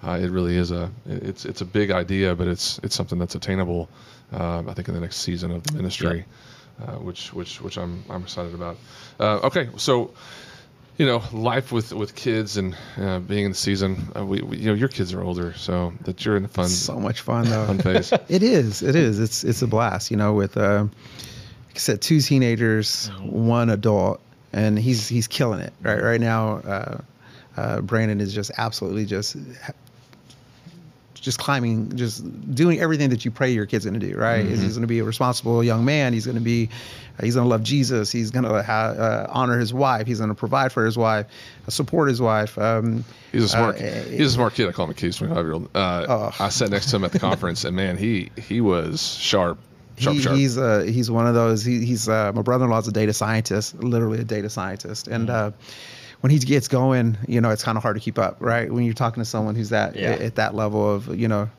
Uh, 0.05 0.19
it 0.21 0.29
really 0.29 0.57
is 0.57 0.71
a 0.71 0.91
it's 1.05 1.45
it's 1.45 1.61
a 1.61 1.65
big 1.65 1.91
idea, 1.91 2.35
but 2.35 2.47
it's 2.47 2.79
it's 2.83 2.95
something 2.95 3.19
that's 3.19 3.35
attainable. 3.35 3.87
Um, 4.31 4.67
I 4.67 4.73
think 4.73 4.87
in 4.87 4.93
the 4.93 4.99
next 4.99 5.17
season 5.17 5.51
of 5.51 5.63
the 5.63 5.73
ministry, 5.73 6.25
uh, 6.81 6.93
which 6.95 7.31
which 7.33 7.61
which 7.61 7.77
I'm 7.77 8.03
I'm 8.09 8.23
excited 8.23 8.53
about. 8.53 8.77
Uh, 9.19 9.39
okay, 9.43 9.69
so 9.77 10.11
you 10.97 11.05
know, 11.05 11.23
life 11.31 11.71
with 11.71 11.93
with 11.93 12.15
kids 12.15 12.57
and 12.57 12.75
uh, 12.97 13.19
being 13.19 13.45
in 13.45 13.51
the 13.51 13.57
season. 13.57 14.11
Uh, 14.15 14.25
we, 14.25 14.41
we, 14.41 14.57
you 14.57 14.65
know, 14.67 14.73
your 14.73 14.89
kids 14.89 15.13
are 15.13 15.21
older, 15.23 15.53
so 15.53 15.93
that 16.01 16.23
you're 16.23 16.35
in 16.35 16.43
the 16.43 16.49
fun 16.49 16.67
So 16.67 16.99
much 16.99 17.21
fun 17.21 17.45
though. 17.49 17.65
fun 17.65 17.79
phase. 17.79 18.11
It 18.29 18.43
is. 18.43 18.83
It 18.83 18.95
is. 18.95 19.19
It's 19.19 19.43
it's 19.43 19.61
a 19.61 19.67
blast. 19.67 20.11
You 20.11 20.17
know, 20.17 20.33
with 20.33 20.57
uh, 20.57 20.85
like 20.85 20.91
I 21.75 21.77
said, 21.79 22.01
two 22.01 22.21
teenagers, 22.21 23.07
one 23.21 23.69
adult, 23.69 24.21
and 24.51 24.77
he's 24.77 25.07
he's 25.07 25.27
killing 25.27 25.59
it 25.59 25.73
right 25.81 26.01
right 26.01 26.21
now. 26.21 26.57
Uh, 26.57 26.97
uh, 27.57 27.81
Brandon 27.81 28.19
is 28.21 28.33
just 28.33 28.51
absolutely 28.57 29.05
just 29.05 29.35
just 31.15 31.39
climbing, 31.39 31.95
just 31.95 32.21
doing 32.53 32.81
everything 32.81 33.09
that 33.11 33.23
you 33.23 33.31
pray 33.31 33.51
your 33.51 33.65
kid's 33.65 33.85
going 33.85 33.97
to 33.99 34.05
do. 34.07 34.17
Right? 34.17 34.45
He's 34.45 34.59
going 34.73 34.81
to 34.81 34.87
be 34.87 34.99
a 34.99 35.03
responsible 35.03 35.63
young 35.63 35.85
man. 35.85 36.13
He's 36.13 36.25
going 36.25 36.37
to 36.37 36.43
be 36.43 36.69
he's 37.21 37.35
going 37.35 37.45
to 37.45 37.49
love 37.49 37.63
Jesus. 37.63 38.11
He's 38.11 38.29
going 38.29 38.43
to 38.45 38.61
ha- 38.61 38.93
uh, 38.97 39.27
honor 39.29 39.57
his 39.57 39.73
wife. 39.73 40.05
He's 40.05 40.17
going 40.17 40.29
to 40.29 40.35
provide 40.35 40.71
for 40.73 40.85
his 40.85 40.97
wife, 40.97 41.27
uh, 41.67 41.71
support 41.71 42.09
his 42.09 42.21
wife. 42.21 42.57
Um, 42.57 43.05
He's 43.31 43.45
a 43.45 43.49
smart. 43.49 43.77
uh, 43.77 43.79
he's 43.79 44.27
a 44.27 44.31
smart 44.31 44.53
kid. 44.53 44.67
I 44.67 44.73
call 44.73 44.85
him 44.85 44.91
a 44.91 44.95
kid, 44.95 45.15
twenty 45.15 45.33
five 45.33 45.45
year 45.45 45.53
old. 45.53 45.69
Uh. 45.75 46.31
I 46.39 46.49
sat 46.49 46.69
next 46.69 46.89
to 46.91 46.97
him 46.97 47.03
at 47.03 47.13
the 47.13 47.19
conference, 47.19 47.63
and 47.63 47.75
man, 47.75 47.97
he 47.97 48.29
he 48.37 48.61
was 48.61 49.01
sharp, 49.15 49.57
sharp, 49.97 50.15
he, 50.15 50.21
sharp. 50.21 50.37
He's 50.37 50.57
uh, 50.57 50.81
he's 50.87 51.09
one 51.11 51.27
of 51.27 51.33
those. 51.33 51.63
He, 51.63 51.85
he's 51.85 52.07
uh, 52.09 52.31
my 52.33 52.41
brother-in-law's 52.41 52.87
a 52.87 52.91
data 52.91 53.13
scientist, 53.13 53.75
literally 53.83 54.19
a 54.19 54.23
data 54.23 54.49
scientist, 54.49 55.07
and 55.07 55.27
Mm-hmm. 55.29 55.47
uh, 55.47 55.51
when 56.21 56.31
he 56.31 56.39
gets 56.39 56.69
going, 56.69 57.17
you 57.27 57.41
know, 57.41 57.49
it's 57.49 57.63
kind 57.65 57.77
of 57.77 57.83
hard 57.83 57.97
to 57.97 57.99
keep 57.99 58.17
up, 58.17 58.37
right? 58.39 58.71
When 58.71 58.85
you're 58.85 58.93
talking 58.93 59.21
to 59.21 59.25
someone 59.29 59.55
who's 59.55 59.69
that 59.71 59.95
Yeah. 59.97 60.11
at 60.11 60.35
that 60.35 60.55
level 60.55 60.89
of 60.95 61.19
you 61.19 61.27
know 61.27 61.49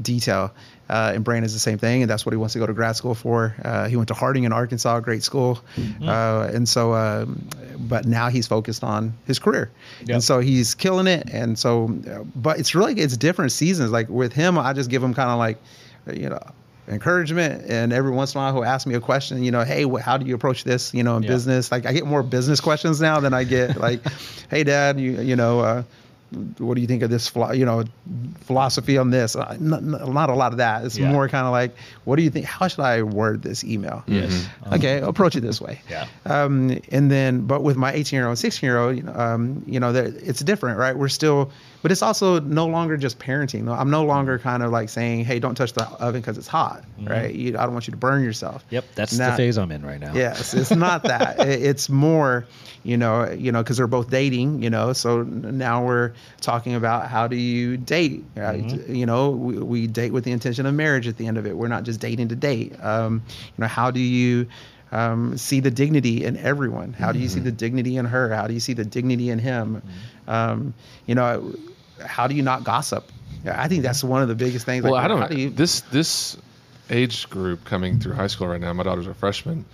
detail. 0.00 0.52
Uh, 0.88 1.12
and 1.16 1.44
is 1.44 1.52
the 1.52 1.58
same 1.58 1.78
thing, 1.78 2.02
and 2.02 2.08
that's 2.10 2.24
what 2.24 2.32
he 2.32 2.36
wants 2.36 2.52
to 2.52 2.60
go 2.60 2.66
to 2.66 2.72
grad 2.72 2.94
school 2.94 3.14
for. 3.16 3.56
Uh, 3.64 3.88
he 3.88 3.96
went 3.96 4.06
to 4.06 4.14
Harding 4.14 4.44
in 4.44 4.52
Arkansas, 4.52 5.00
great 5.00 5.24
school, 5.24 5.58
Mm-hmm. 5.76 6.08
uh, 6.08 6.46
and 6.54 6.68
so, 6.68 6.94
um, 6.94 7.44
but 7.76 8.04
now 8.06 8.28
he's 8.28 8.46
focused 8.46 8.84
on 8.84 9.14
his 9.26 9.40
career, 9.40 9.72
Yep. 10.02 10.10
and 10.10 10.22
so 10.22 10.38
he's 10.38 10.76
killing 10.76 11.08
it. 11.08 11.28
And 11.32 11.58
so, 11.58 11.88
but 12.36 12.60
it's 12.60 12.76
really 12.76 12.94
it's 13.00 13.16
different 13.16 13.50
seasons. 13.50 13.90
Like 13.90 14.08
with 14.08 14.32
him, 14.32 14.58
I 14.58 14.74
just 14.74 14.88
give 14.90 15.02
him 15.02 15.12
kind 15.12 15.28
of 15.30 15.38
like, 15.38 15.58
you 16.16 16.28
know, 16.28 16.38
encouragement, 16.88 17.64
and 17.68 17.92
every 17.92 18.10
once 18.10 18.34
in 18.34 18.38
a 18.40 18.44
while 18.44 18.52
he'll 18.54 18.64
ask 18.64 18.86
me 18.86 18.94
a 18.94 19.00
question. 19.00 19.42
You 19.42 19.50
know, 19.50 19.64
hey, 19.64 19.84
wh- 19.84 20.00
how 20.00 20.16
do 20.16 20.26
you 20.26 20.34
approach 20.34 20.64
this? 20.64 20.92
You 20.94 21.02
know, 21.02 21.16
in 21.16 21.22
Yeah. 21.22 21.30
business. 21.30 21.70
Like 21.72 21.86
I 21.86 21.92
get 21.92 22.06
more 22.06 22.22
business 22.22 22.60
questions 22.60 23.00
now 23.00 23.20
than 23.20 23.34
I 23.34 23.44
get 23.44 23.76
like, 23.80 24.00
hey, 24.50 24.64
Dad, 24.64 24.98
you 25.00 25.20
you 25.20 25.36
know. 25.36 25.60
Uh, 25.60 25.82
what 26.58 26.74
do 26.74 26.80
you 26.80 26.88
think 26.88 27.04
of 27.04 27.08
this 27.08 27.28
philo- 27.28 27.52
you 27.52 27.64
know 27.64 27.84
philosophy 28.40 28.98
on 28.98 29.10
this 29.10 29.36
uh, 29.36 29.56
not, 29.60 29.82
not 29.84 30.28
a 30.28 30.34
lot 30.34 30.50
of 30.50 30.58
that 30.58 30.84
it's 30.84 30.98
Yeah. 30.98 31.10
more 31.12 31.28
kind 31.28 31.46
of 31.46 31.52
like 31.52 31.76
what 32.04 32.16
do 32.16 32.22
you 32.22 32.30
think 32.30 32.46
how 32.46 32.66
should 32.66 32.80
i 32.80 33.02
word 33.02 33.42
this 33.42 33.62
email 33.62 34.02
yes, 34.08 34.48
okay 34.72 34.98
approach 35.00 35.36
it 35.36 35.42
this 35.42 35.60
way 35.60 35.80
Yeah. 35.88 36.06
um, 36.26 36.78
and 36.90 37.10
then 37.12 37.42
but 37.46 37.62
with 37.62 37.76
my 37.76 37.92
18 37.92 38.16
year 38.18 38.28
old 38.28 38.38
16 38.38 38.66
year 38.66 38.76
old 38.78 38.96
you 38.96 39.04
know, 39.04 39.14
um, 39.14 39.62
you 39.66 39.78
know 39.78 39.92
there- 39.92 40.06
it's 40.16 40.40
different 40.40 40.78
right 40.80 40.98
we're 40.98 41.08
still 41.08 41.52
but 41.82 41.92
it's 41.92 42.02
also 42.02 42.40
no 42.40 42.66
longer 42.66 42.96
just 42.96 43.18
parenting 43.18 43.68
i'm 43.78 43.90
no 43.90 44.04
longer 44.04 44.38
kind 44.38 44.62
of 44.62 44.70
like 44.70 44.88
saying 44.88 45.24
hey 45.24 45.38
don't 45.38 45.54
touch 45.54 45.72
the 45.72 45.84
oven 46.00 46.20
because 46.20 46.38
it's 46.38 46.48
hot 46.48 46.84
right 47.02 47.34
you, 47.34 47.56
i 47.58 47.62
don't 47.62 47.72
want 47.72 47.86
you 47.86 47.90
to 47.92 47.96
burn 47.96 48.22
yourself 48.24 48.64
Yep, 48.70 48.84
that's 48.94 49.16
Not- 49.18 49.30
the 49.32 49.36
phase 49.36 49.58
I'm 49.58 49.70
in 49.72 49.84
right 49.84 50.00
now. 50.00 50.12
Yes, 50.14 50.54
it's 50.54 50.70
not 50.70 51.02
that. 51.04 51.38
It- 51.46 51.62
it's 51.62 51.88
more, 51.88 52.46
you 52.82 52.96
know, 52.96 53.30
you 53.30 53.52
know, 53.52 53.62
because 53.62 53.76
they're 53.76 53.86
both 53.86 54.10
dating, 54.10 54.62
you 54.62 54.70
know. 54.70 54.92
So 54.92 55.22
now 55.22 55.84
we're 55.84 56.12
talking 56.40 56.74
about 56.74 57.08
how 57.08 57.26
do 57.28 57.36
you 57.36 57.76
date? 57.76 58.24
Right? 58.34 58.64
You 58.88 59.06
know, 59.06 59.30
we, 59.30 59.58
we 59.58 59.86
date 59.86 60.12
with 60.12 60.24
the 60.24 60.32
intention 60.32 60.66
of 60.66 60.74
marriage 60.74 61.06
at 61.06 61.16
the 61.16 61.26
end 61.26 61.38
of 61.38 61.46
it. 61.46 61.56
We're 61.56 61.68
not 61.68 61.84
just 61.84 62.00
dating 62.00 62.28
to 62.28 62.36
date. 62.36 62.74
Um, 62.82 63.22
you 63.28 63.62
know, 63.62 63.66
how 63.68 63.90
do 63.90 64.00
you 64.00 64.46
um, 64.92 65.36
see 65.36 65.60
the 65.60 65.70
dignity 65.70 66.24
in 66.24 66.36
everyone? 66.36 66.92
How 66.92 67.12
do 67.12 67.18
you 67.18 67.28
see 67.28 67.40
the 67.40 67.52
dignity 67.52 67.96
in 67.96 68.04
her? 68.04 68.32
How 68.34 68.46
do 68.46 68.54
you 68.54 68.60
see 68.60 68.72
the 68.72 68.84
dignity 68.84 69.30
in 69.30 69.38
him? 69.38 69.82
Um, 70.28 70.74
you 71.06 71.14
know, 71.14 71.54
how 72.04 72.26
do 72.26 72.34
you 72.34 72.42
not 72.42 72.64
gossip? 72.64 73.10
Yeah, 73.44 73.60
I 73.60 73.68
think 73.68 73.82
that's 73.82 74.02
one 74.04 74.22
of 74.22 74.28
the 74.28 74.34
biggest 74.34 74.66
things. 74.66 74.82
well, 74.82 74.92
like, 74.92 75.04
I 75.04 75.08
don't. 75.08 75.20
How 75.20 75.28
do 75.28 75.38
you, 75.40 75.50
this 75.50 75.80
this 75.92 76.36
age 76.90 77.28
group 77.30 77.64
coming 77.64 77.98
through 77.98 78.14
high 78.14 78.26
school 78.28 78.46
right 78.48 78.60
now. 78.60 78.72
My 78.72 78.82
daughter's 78.84 79.06
a 79.06 79.14
freshman. 79.14 79.64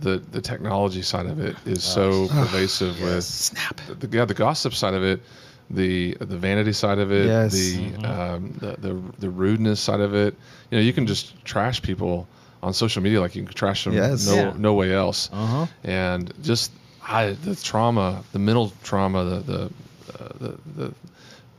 The 0.00 0.18
the 0.18 0.40
technology 0.40 1.02
side 1.02 1.26
of 1.26 1.38
it 1.40 1.56
is 1.66 1.82
so 1.82 2.28
pervasive 2.28 3.00
with 3.00 3.24
snap. 3.24 3.80
the, 3.88 4.06
the 4.06 4.16
yeah 4.16 4.24
the 4.24 4.34
gossip 4.34 4.72
side 4.72 4.94
of 4.94 5.02
it, 5.02 5.20
the 5.68 6.14
the 6.20 6.38
vanity 6.38 6.72
side 6.72 6.98
of 6.98 7.12
it, 7.12 7.26
Yes. 7.26 7.52
the, 7.52 7.94
um, 8.08 8.54
the 8.60 8.76
the 8.78 9.02
the 9.18 9.28
rudeness 9.30 9.80
side 9.80 10.00
of 10.00 10.14
it. 10.14 10.34
You 10.70 10.78
know, 10.78 10.82
you 10.82 10.92
can 10.92 11.06
just 11.06 11.44
trash 11.44 11.82
people 11.82 12.26
on 12.62 12.72
social 12.74 13.02
media 13.02 13.20
like 13.20 13.34
you 13.34 13.42
can 13.44 13.54
trash 13.54 13.84
them 13.84 13.94
Yes. 13.94 14.26
no 14.26 14.34
Yeah. 14.34 14.52
no 14.56 14.74
way 14.74 14.92
else. 14.94 15.30
Uh-huh. 15.32 15.66
And 15.84 16.32
just 16.42 16.72
I 17.02 17.30
the 17.32 17.56
trauma, 17.56 18.22
the 18.32 18.38
mental 18.38 18.72
trauma, 18.82 19.24
the 19.24 19.38
the 19.40 19.62
uh, 19.64 20.28
the, 20.38 20.58
the 20.76 20.94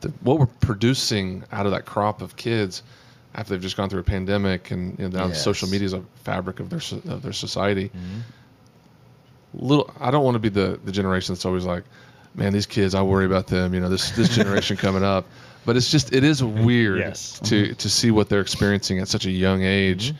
the 0.02 0.10
what 0.22 0.40
we're 0.40 0.46
producing 0.62 1.44
out 1.52 1.66
of 1.66 1.72
that 1.72 1.86
crop 1.86 2.22
of 2.22 2.36
kids 2.36 2.84
after 3.34 3.54
they've 3.54 3.62
just 3.62 3.78
gone 3.78 3.90
through 3.90 4.02
a 4.02 4.04
pandemic 4.04 4.72
and 4.72 4.98
you 5.00 5.08
know, 5.10 5.20
now 5.20 5.28
Yes. 5.28 5.42
social 5.44 5.68
media 5.70 5.86
is 5.86 5.94
a 5.94 6.02
fabric 6.24 6.60
of 6.60 6.70
their 6.70 6.82
of 7.14 7.22
their 7.24 7.34
society. 7.34 7.90
Little, 9.54 9.92
I 10.00 10.12
don't 10.12 10.24
want 10.24 10.36
to 10.36 10.40
be 10.40 10.50
the 10.50 10.80
the 10.86 10.92
generation 10.94 11.34
that's 11.34 11.46
always 11.46 11.66
like, 11.66 11.84
man, 12.36 12.54
these 12.54 12.66
kids, 12.66 12.96
I 12.96 13.02
worry 13.02 13.26
about 13.26 13.48
them. 13.48 13.74
You 13.74 13.82
know, 13.82 13.90
this 13.90 14.12
this 14.12 14.30
generation 14.36 14.78
coming 14.78 15.04
up. 15.04 15.26
But 15.66 15.76
it's 15.78 15.92
just 15.92 16.14
it 16.14 16.24
is 16.24 16.42
weird 16.44 17.00
Yes. 17.00 17.40
to 17.42 17.74
to 17.76 17.90
see 17.90 18.12
what 18.12 18.30
they're 18.30 18.40
experiencing 18.42 19.00
at 19.00 19.08
such 19.10 19.26
a 19.26 19.32
young 19.32 19.62
age, 19.62 20.14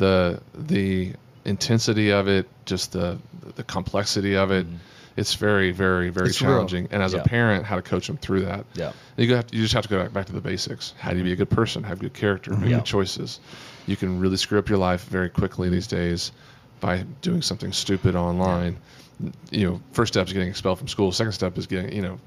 the 0.00 0.40
the 0.54 1.12
intensity 1.44 2.10
of 2.10 2.26
it, 2.26 2.48
just 2.66 2.92
the 2.92 3.18
the 3.54 3.62
complexity 3.62 4.34
of 4.36 4.50
it. 4.50 4.66
Mm-hmm. 4.66 4.76
It's 5.16 5.34
very 5.34 5.70
very 5.72 6.08
very 6.10 6.28
It's 6.30 6.40
real. 6.40 6.50
challenging. 6.52 6.88
And 6.90 7.02
as 7.02 7.12
Yeah. 7.12 7.20
a 7.20 7.24
parent, 7.24 7.64
how 7.66 7.76
to 7.76 7.82
coach 7.82 8.06
them 8.06 8.16
through 8.16 8.42
that. 8.46 8.64
Yeah. 8.74 8.92
You 9.16 9.34
have 9.36 9.46
to, 9.48 9.56
you 9.56 9.62
just 9.62 9.74
have 9.74 9.82
to 9.84 9.88
go 9.88 10.02
back, 10.02 10.12
back 10.12 10.26
to 10.26 10.32
the 10.32 10.40
basics. 10.40 10.94
How 10.98 11.10
do 11.12 11.18
you 11.18 11.24
be 11.24 11.32
a 11.32 11.36
good 11.36 11.50
person? 11.50 11.82
Have 11.84 11.98
good 12.00 12.14
character. 12.14 12.50
Make 12.56 12.70
Yeah. 12.70 12.76
good 12.78 12.86
choices. 12.86 13.38
You 13.86 13.96
can 13.96 14.18
really 14.20 14.36
screw 14.38 14.58
up 14.58 14.68
your 14.68 14.78
life 14.78 15.04
very 15.04 15.28
quickly 15.28 15.68
these 15.68 15.86
days 15.86 16.32
by 16.80 17.04
doing 17.22 17.42
something 17.42 17.72
stupid 17.72 18.14
online. 18.16 18.76
You 19.50 19.68
know, 19.68 19.80
first 19.92 20.14
step 20.14 20.26
is 20.26 20.32
getting 20.32 20.48
expelled 20.48 20.78
from 20.78 20.88
school. 20.88 21.12
Second 21.12 21.32
step 21.32 21.58
is 21.58 21.66
getting, 21.66 21.92
you 21.94 22.02
know, 22.02 22.18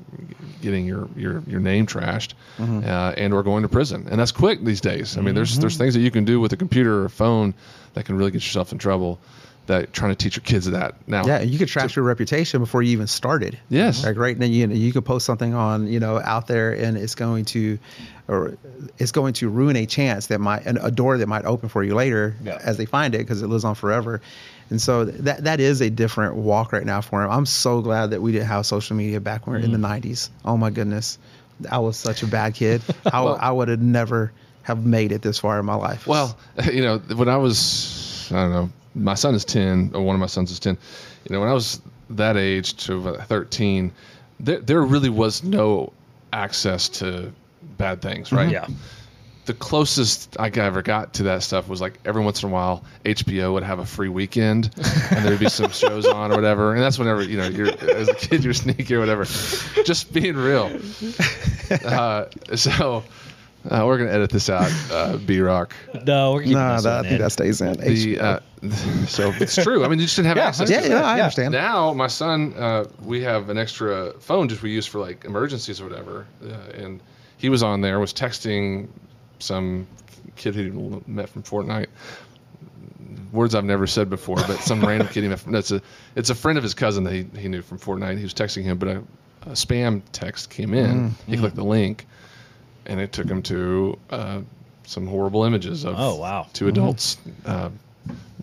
getting 0.62 0.86
your 0.86 1.08
your, 1.16 1.42
your 1.48 1.60
name 1.60 1.86
trashed, 1.88 2.34
Mm-hmm. 2.58 2.88
uh, 2.88 3.12
and 3.18 3.34
or 3.34 3.44
going 3.44 3.64
to 3.64 3.70
prison. 3.70 4.08
And 4.10 4.20
that's 4.20 4.32
quick 4.32 4.64
these 4.64 4.82
days. 4.82 5.18
I 5.18 5.22
mean, 5.22 5.36
there's 5.36 5.58
there's 5.58 5.78
things 5.78 5.94
that 5.96 6.02
you 6.02 6.12
can 6.12 6.26
do 6.26 6.40
with 6.40 6.54
a 6.54 6.58
computer 6.58 7.02
or 7.02 7.06
a 7.06 7.10
phone 7.10 7.54
that 7.94 8.06
can 8.06 8.18
really 8.18 8.32
get 8.32 8.44
yourself 8.44 8.72
in 8.72 8.78
trouble. 8.78 9.20
That 9.68 9.94
trying 9.94 10.12
to 10.12 10.16
teach 10.18 10.36
your 10.36 10.44
kids 10.44 10.70
that 10.70 10.96
now. 11.08 11.26
Yeah, 11.26 11.40
you 11.42 11.58
could 11.58 11.70
trash 11.70 11.96
your 11.96 12.04
reputation 12.04 12.60
before 12.60 12.84
you 12.84 12.92
even 12.92 13.08
started. 13.08 13.58
Yes. 13.70 14.04
Like 14.04 14.18
right 14.18 14.38
now, 14.38 14.46
you 14.46 14.68
know, 14.68 14.76
you 14.76 14.92
could 14.92 15.06
post 15.06 15.26
something 15.26 15.54
on, 15.54 15.88
you 15.88 16.02
know, 16.02 16.20
out 16.22 16.48
there, 16.48 16.74
and 16.74 16.98
it's 16.98 17.16
going 17.16 17.46
to, 17.46 17.80
or 18.28 18.58
it's 18.98 19.14
going 19.14 19.32
to 19.36 19.48
ruin 19.48 19.78
a 19.78 19.86
chance 19.86 20.28
that 20.28 20.40
might, 20.42 20.66
an- 20.66 20.80
a 20.82 20.92
door 20.92 21.18
that 21.18 21.28
might 21.28 21.46
open 21.46 21.70
for 21.70 21.82
you 21.82 21.96
later 21.96 22.36
Yeah. 22.44 22.60
as 22.62 22.76
they 22.76 22.86
find 22.86 23.16
it 23.16 23.20
because 23.20 23.42
it 23.42 23.48
lives 23.48 23.64
on 23.64 23.76
forever. 23.76 24.20
And 24.70 24.82
so 24.82 25.06
that 25.06 25.44
that 25.44 25.60
is 25.60 25.82
a 25.82 25.90
different 25.90 26.36
walk 26.36 26.72
right 26.74 26.86
now 26.86 27.02
for 27.02 27.24
him. 27.24 27.30
I'm 27.30 27.46
so 27.46 27.82
glad 27.82 28.12
that 28.12 28.22
we 28.22 28.32
didn't 28.32 28.48
have 28.48 28.66
social 28.66 28.96
media 28.96 29.20
back 29.20 29.46
when 29.46 29.56
we 29.56 29.60
were 29.60 29.66
in 29.66 29.72
the 29.72 29.88
Mm. 29.88 30.02
90s. 30.02 30.30
Oh 30.46 30.58
my 30.58 30.70
goodness, 30.70 31.18
I 31.70 31.80
was 31.80 31.98
such 31.98 32.24
a 32.24 32.28
bad 32.28 32.56
kid. 32.56 32.82
I, 33.06 33.22
I 33.22 33.52
would 33.52 33.68
have 33.68 33.82
never 33.82 34.32
have 34.64 34.86
made 34.86 35.12
it 35.12 35.22
this 35.22 35.40
far 35.40 35.60
in 35.60 35.66
my 35.66 35.76
life. 35.76 36.08
Well, 36.08 36.38
you 36.72 36.82
know, 36.82 36.98
when 37.00 37.28
I 37.30 37.38
was, 37.38 38.30
I 38.32 38.36
don't 38.36 38.52
know, 38.52 38.70
my 38.96 39.14
son 39.16 39.36
is 39.36 39.44
10, 39.46 39.92
or 39.94 40.02
one 40.02 40.16
of 40.16 40.20
my 40.22 40.28
sons 40.28 40.52
is 40.52 40.60
10. 40.60 40.78
You 41.30 41.34
know, 41.34 41.40
when 41.42 41.50
I 41.50 41.54
was 41.54 41.82
that 42.12 42.38
age 42.38 42.76
to 42.86 43.10
uh, 43.10 43.24
13, 43.26 43.92
there, 44.40 44.60
there 44.60 44.82
really 44.82 45.10
was 45.10 45.44
no 45.44 45.92
access 46.32 46.88
to 46.90 47.32
bad 47.78 48.02
things, 48.02 48.32
right? 48.32 48.50
Yeah. 48.52 48.68
The 49.46 49.54
closest 49.54 50.38
I 50.40 50.48
ever 50.48 50.82
got 50.82 51.16
to 51.16 51.24
that 51.24 51.44
stuff 51.44 51.68
was 51.68 51.82
like 51.82 52.00
every 52.06 52.24
once 52.24 52.42
in 52.44 52.50
a 52.50 52.52
while, 52.54 52.84
HBO 53.04 53.52
would 53.54 53.64
have 53.64 53.80
a 53.80 53.86
free 53.86 54.08
weekend, 54.08 54.70
and 55.12 55.26
there'd 55.26 55.40
be 55.40 55.50
some 55.50 55.70
shows 55.72 56.06
on 56.06 56.32
or 56.32 56.36
whatever. 56.36 56.74
And 56.74 56.82
that's 56.82 56.98
whenever 56.98 57.22
you 57.24 57.36
know 57.38 57.48
you're 57.48 57.68
as 57.92 58.08
a 58.08 58.16
kid 58.16 58.44
you're 58.46 58.54
sneaky 58.54 58.96
or 58.96 59.00
whatever. 59.02 59.26
Just 59.84 60.14
being 60.14 60.36
real. 60.38 60.72
Uh, 61.70 62.26
so 62.56 63.04
uh, 63.70 63.84
we're 63.86 63.98
gonna 63.98 64.12
edit 64.12 64.30
this 64.30 64.50
out, 64.50 64.72
uh, 64.92 65.18
B 65.18 65.40
Rock. 65.42 65.74
No, 66.06 66.34
we're 66.34 66.46
no, 66.46 66.80
that, 66.82 67.06
I 67.06 67.08
think 67.10 67.20
that 67.22 67.32
stays 67.32 67.60
in. 67.62 67.74
The 67.74 68.20
uh, 68.20 68.40
so 69.08 69.34
it's 69.42 69.56
true. 69.62 69.84
I 69.84 69.88
mean, 69.88 70.00
you 70.00 70.06
just 70.06 70.16
didn't 70.16 70.28
have 70.30 70.38
Yeah, 70.38 70.48
access. 70.48 70.70
yeah, 70.70 70.82
to 70.82 70.88
yeah, 70.88 70.94
that. 70.96 71.04
I 71.06 71.18
Yeah. 71.18 71.24
understand. 71.24 71.52
Now 71.52 71.94
my 71.94 72.08
son, 72.08 72.54
uh, 72.58 72.86
we 73.04 73.22
have 73.24 73.50
an 73.50 73.58
extra 73.58 74.14
phone 74.20 74.48
just 74.48 74.62
we 74.62 74.72
use 74.72 74.86
for 74.86 75.00
like 75.00 75.26
emergencies 75.26 75.82
or 75.82 75.86
whatever, 75.90 76.26
uh, 76.46 76.54
and 76.82 77.02
he 77.38 77.50
was 77.50 77.62
on 77.64 77.82
there, 77.82 78.00
was 78.00 78.14
texting 78.14 78.88
some 79.44 79.86
kid 80.36 80.56
he 80.56 80.70
met 81.08 81.30
from 81.30 81.44
Fortnite. 81.44 81.88
Words 83.32 83.56
I've 83.56 83.66
never 83.66 83.88
said 83.88 84.10
before, 84.10 84.36
but 84.38 84.58
some 84.60 84.82
random 84.86 85.08
kid 85.08 85.24
he 85.24 85.30
met 85.30 85.40
from. 85.40 85.52
That's 85.54 85.72
a 85.72 85.82
it's 86.16 86.30
a 86.30 86.36
friend 86.36 86.58
of 86.58 86.64
his 86.64 86.74
cousin 86.74 87.04
that 87.04 87.14
he, 87.14 87.24
he 87.38 87.48
knew 87.48 87.62
from 87.62 87.80
Fortnite. 87.80 88.18
He 88.18 88.24
was 88.24 88.34
texting 88.34 88.64
him, 88.64 88.78
but 88.78 88.88
a, 88.90 88.98
a 89.48 89.52
spam 89.52 90.02
text 90.12 90.50
came 90.50 90.74
in. 90.74 91.16
He 91.28 91.38
clicked 91.38 91.56
the 91.56 91.64
link, 91.64 92.06
and 92.86 93.00
it 93.00 93.12
took 93.12 93.28
him 93.28 93.42
to 93.44 93.98
uh, 94.10 94.42
some 94.86 95.08
horrible 95.08 95.44
images 95.44 95.84
of 95.84 95.96
Oh, 95.98 96.16
wow. 96.16 96.48
two 96.54 96.68
adults 96.68 97.18
uh, 97.46 97.70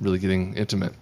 really 0.01 0.18
getting 0.18 0.55
intimate, 0.55 0.92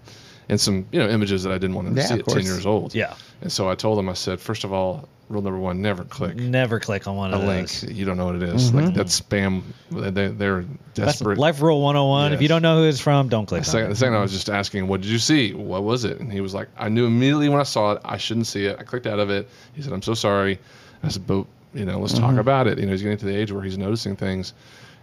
and 0.49 0.61
some 0.61 0.86
you 0.92 0.99
know 0.99 1.09
images 1.09 1.42
that 1.44 1.53
I 1.53 1.59
didn't 1.59 1.76
want 1.76 1.88
to 1.88 1.94
Yeah, 1.94 2.07
see 2.07 2.14
of 2.14 2.20
at 2.20 2.28
ten 2.28 2.44
years 2.44 2.66
old. 2.66 2.94
Yeah. 2.94 3.14
And 3.40 3.53
so 3.53 3.68
I 3.68 3.74
told 3.74 3.99
him, 3.99 4.09
I 4.09 4.14
said, 4.14 4.40
first 4.40 4.64
of 4.64 4.72
all, 4.72 5.09
rule 5.28 5.42
number 5.42 5.59
one, 5.59 5.80
never 5.82 6.05
click 6.05 6.36
Never 6.36 6.80
click 6.80 7.07
on 7.07 7.16
one 7.16 7.32
a 7.32 7.38
of 7.38 7.44
link. 7.44 7.68
those. 7.70 7.92
You 7.92 8.05
don't 8.05 8.16
know 8.16 8.26
what 8.26 8.36
it 8.36 8.42
is. 8.42 8.72
Like 8.72 8.86
mm-hmm. 8.86 8.94
that's 8.94 9.20
spam. 9.20 9.62
They, 9.90 10.28
they're 10.28 10.64
That's 10.94 11.18
desperate. 11.18 11.38
life 11.38 11.61
rule 11.61 11.82
101. 11.82 12.32
If 12.32 12.42
you 12.42 12.49
don't 12.49 12.62
know 12.62 12.78
who 12.82 12.88
it's 12.88 13.01
from, 13.01 13.28
don't 13.28 13.46
click 13.46 13.62
The 13.62 13.68
on 13.68 13.72
second, 13.72 13.86
it. 13.86 13.90
the 13.90 13.96
second 13.96 14.14
I 14.14 14.20
was 14.20 14.32
just 14.32 14.49
asking, 14.49 14.88
what 14.88 15.01
did 15.03 15.11
you 15.11 15.18
see? 15.18 15.55
What 15.55 15.84
was 15.84 16.05
it? 16.05 16.20
And 16.20 16.32
he 16.32 16.40
was 16.40 16.55
like, 16.55 16.68
I 16.76 16.88
knew 16.88 17.07
immediately 17.07 17.49
when 17.49 17.61
I 17.61 17.64
saw 17.64 17.92
it, 17.92 18.01
I 18.05 18.16
shouldn't 18.16 18.46
see 18.46 18.66
it. 18.66 18.78
I 18.78 18.82
clicked 18.82 19.07
out 19.07 19.18
of 19.18 19.30
it. 19.30 19.49
He 19.74 19.82
said, 19.82 19.92
I'm 19.92 20.03
so 20.03 20.14
sorry. 20.14 20.59
I 21.03 21.09
said, 21.09 21.26
but 21.26 21.46
you 21.74 21.84
know, 21.84 22.01
let's 22.01 22.14
talk 22.14 22.30
mm-hmm. 22.30 22.38
about 22.38 22.66
it. 22.66 22.78
You 22.78 22.86
know, 22.86 22.92
he's 22.92 23.03
getting 23.03 23.18
to 23.18 23.26
the 23.26 23.36
age 23.36 23.53
where 23.53 23.62
he's 23.62 23.78
noticing 23.78 24.16
things, 24.16 24.55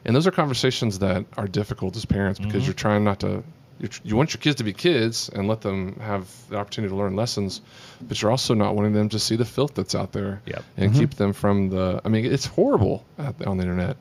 and 0.04 0.16
those 0.16 0.26
are 0.28 0.32
conversations 0.32 1.00
that 1.00 1.24
are 1.38 1.48
difficult 1.48 1.96
as 1.96 2.06
parents 2.06 2.40
because 2.40 2.54
mm-hmm. 2.56 2.66
you're 2.66 2.74
trying 2.74 3.04
not 3.04 3.20
to. 3.22 3.44
You're, 3.80 3.90
you 4.04 4.16
want 4.16 4.34
your 4.34 4.40
kids 4.40 4.56
to 4.58 4.64
be 4.64 4.72
kids 4.74 5.30
and 5.34 5.48
let 5.50 5.62
them 5.62 6.00
have 6.00 6.30
the 6.50 6.58
opportunity 6.58 6.90
to 6.92 6.96
learn 6.96 7.16
lessons, 7.16 7.60
but 8.02 8.22
you're 8.22 8.32
also 8.32 8.54
not 8.54 8.74
wanting 8.76 8.94
them 8.94 9.10
to 9.10 9.20
see 9.20 9.36
the 9.36 9.44
filth 9.46 9.74
that's 9.76 9.96
out 9.96 10.14
there 10.14 10.42
Yep. 10.46 10.64
and 10.78 10.94
keep 10.94 11.16
them 11.16 11.34
from 11.34 11.70
the. 11.70 12.02
I 12.06 12.10
mean, 12.10 12.26
it's 12.26 12.46
horrible 12.46 13.04
out 13.20 13.38
there 13.38 13.50
on 13.50 13.58
the 13.58 13.64
internet. 13.64 13.98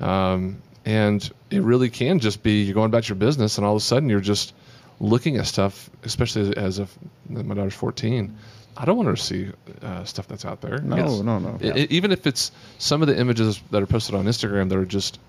Um, 0.00 0.60
and 0.84 1.30
it 1.50 1.62
really 1.62 1.88
can 1.90 2.18
just 2.18 2.42
be 2.42 2.62
you're 2.62 2.74
going 2.74 2.86
about 2.86 3.08
your 3.08 3.16
business, 3.16 3.58
and 3.58 3.64
all 3.66 3.74
of 3.76 3.82
a 3.82 3.84
sudden 3.84 4.08
you're 4.08 4.20
just 4.20 4.54
looking 4.98 5.36
at 5.36 5.46
stuff, 5.46 5.88
especially 6.02 6.42
as, 6.42 6.50
as 6.50 6.78
if 6.80 6.98
my 7.28 7.54
daughter's 7.54 7.74
14. 7.74 8.36
I 8.76 8.84
don't 8.84 8.96
want 8.96 9.06
her 9.08 9.14
to 9.14 9.22
see 9.22 9.50
uh, 9.82 10.02
stuff 10.04 10.26
that's 10.26 10.44
out 10.44 10.60
there. 10.62 10.78
No, 10.78 10.96
Yes. 10.96 11.20
no, 11.20 11.38
no. 11.38 11.58
I- 11.62 11.82
I- 11.82 11.86
even 11.90 12.10
if 12.10 12.26
it's 12.26 12.50
some 12.78 13.02
of 13.02 13.08
the 13.08 13.16
images 13.18 13.60
that 13.70 13.82
are 13.82 13.86
posted 13.86 14.14
on 14.14 14.24
Instagram 14.24 14.68
that 14.70 14.78
are 14.78 14.84
just 14.86 15.20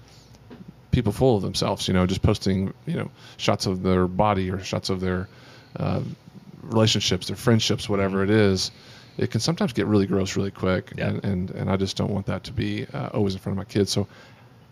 people 0.94 1.12
full 1.12 1.36
of 1.36 1.42
themselves, 1.42 1.88
you 1.90 1.94
know, 1.94 2.06
just 2.06 2.22
posting, 2.22 2.74
you 2.86 2.96
know, 2.96 3.12
shots 3.38 3.66
of 3.66 3.84
their 3.84 4.08
body 4.08 4.50
or 4.50 4.60
shots 4.64 4.90
of 4.90 5.02
their 5.02 5.28
uh, 5.78 6.00
relationships, 6.62 7.28
their 7.28 7.36
friendships, 7.36 7.90
whatever 7.90 8.24
it 8.24 8.30
is. 8.30 8.72
It 9.18 9.30
can 9.30 9.42
sometimes 9.42 9.74
get 9.74 9.86
really 9.86 10.08
gross 10.08 10.36
really 10.38 10.52
quick, 10.52 10.94
Yeah. 10.96 11.10
and, 11.10 11.26
and 11.26 11.52
and 11.52 11.70
I 11.70 11.76
just 11.78 11.98
don't 11.98 12.12
want 12.12 12.28
that 12.28 12.46
to 12.46 12.54
be 12.54 12.88
uh, 12.94 13.10
always 13.14 13.34
in 13.34 13.40
front 13.40 13.54
of 13.54 13.58
my 13.58 13.66
kids. 13.72 13.92
So, 13.92 14.08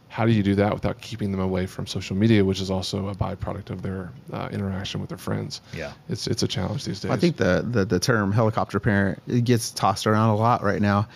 how 0.08 0.26
do 0.26 0.32
you 0.32 0.42
do 0.44 0.56
that 0.56 0.74
without 0.74 1.00
keeping 1.00 1.32
them 1.32 1.40
away 1.42 1.68
from 1.68 1.86
social 1.88 2.16
media, 2.16 2.44
which 2.44 2.60
is 2.60 2.72
also 2.72 3.08
a 3.10 3.16
byproduct 3.16 3.70
of 3.70 3.82
their 3.84 4.12
uh, 4.34 4.50
interaction 4.52 5.00
with 5.00 5.10
their 5.10 5.20
friends? 5.20 5.62
Yeah. 5.78 5.94
it's 6.10 6.26
it's 6.28 6.42
a 6.44 6.48
challenge 6.48 6.86
these 6.86 7.00
days. 7.02 7.12
I 7.12 7.18
think 7.18 7.38
the, 7.38 7.66
the 7.70 7.86
the 7.86 8.00
term 8.00 8.32
helicopter 8.32 8.80
parent 8.80 9.22
it 9.28 9.44
gets 9.44 9.70
tossed 9.72 10.08
around 10.08 10.30
a 10.30 10.36
lot 10.36 10.64
right 10.64 10.82
now. 10.82 11.08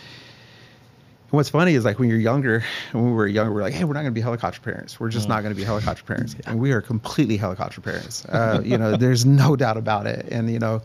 What's 1.31 1.49
funny 1.49 1.73
is 1.73 1.83
like 1.83 1.99
when 1.99 2.07
you're 2.07 2.19
younger, 2.19 2.63
when 2.93 3.05
we 3.07 3.11
were 3.11 3.27
younger, 3.27 3.51
we're 3.53 3.63
like, 3.63 3.73
hey, 3.73 3.83
we're 3.83 3.93
not 3.93 4.01
going 4.01 4.13
to 4.13 4.17
be 4.17 4.21
helicopter 4.21 4.61
parents. 4.61 4.99
We're 4.99 5.09
just 5.09 5.27
not 5.27 5.41
going 5.41 5.53
to 5.53 5.57
be 5.59 5.65
helicopter 5.65 6.03
parents, 6.03 6.35
and 6.45 6.59
we 6.59 6.71
are 6.71 6.81
completely 6.81 7.35
helicopter 7.35 7.81
parents. 7.81 8.23
Uh, 8.25 8.61
you 8.63 8.77
know, 8.77 8.95
there's 8.95 9.25
no 9.25 9.55
doubt 9.55 9.75
about 9.77 10.05
it. 10.07 10.27
And 10.31 10.49
you 10.49 10.59
know, 10.59 10.81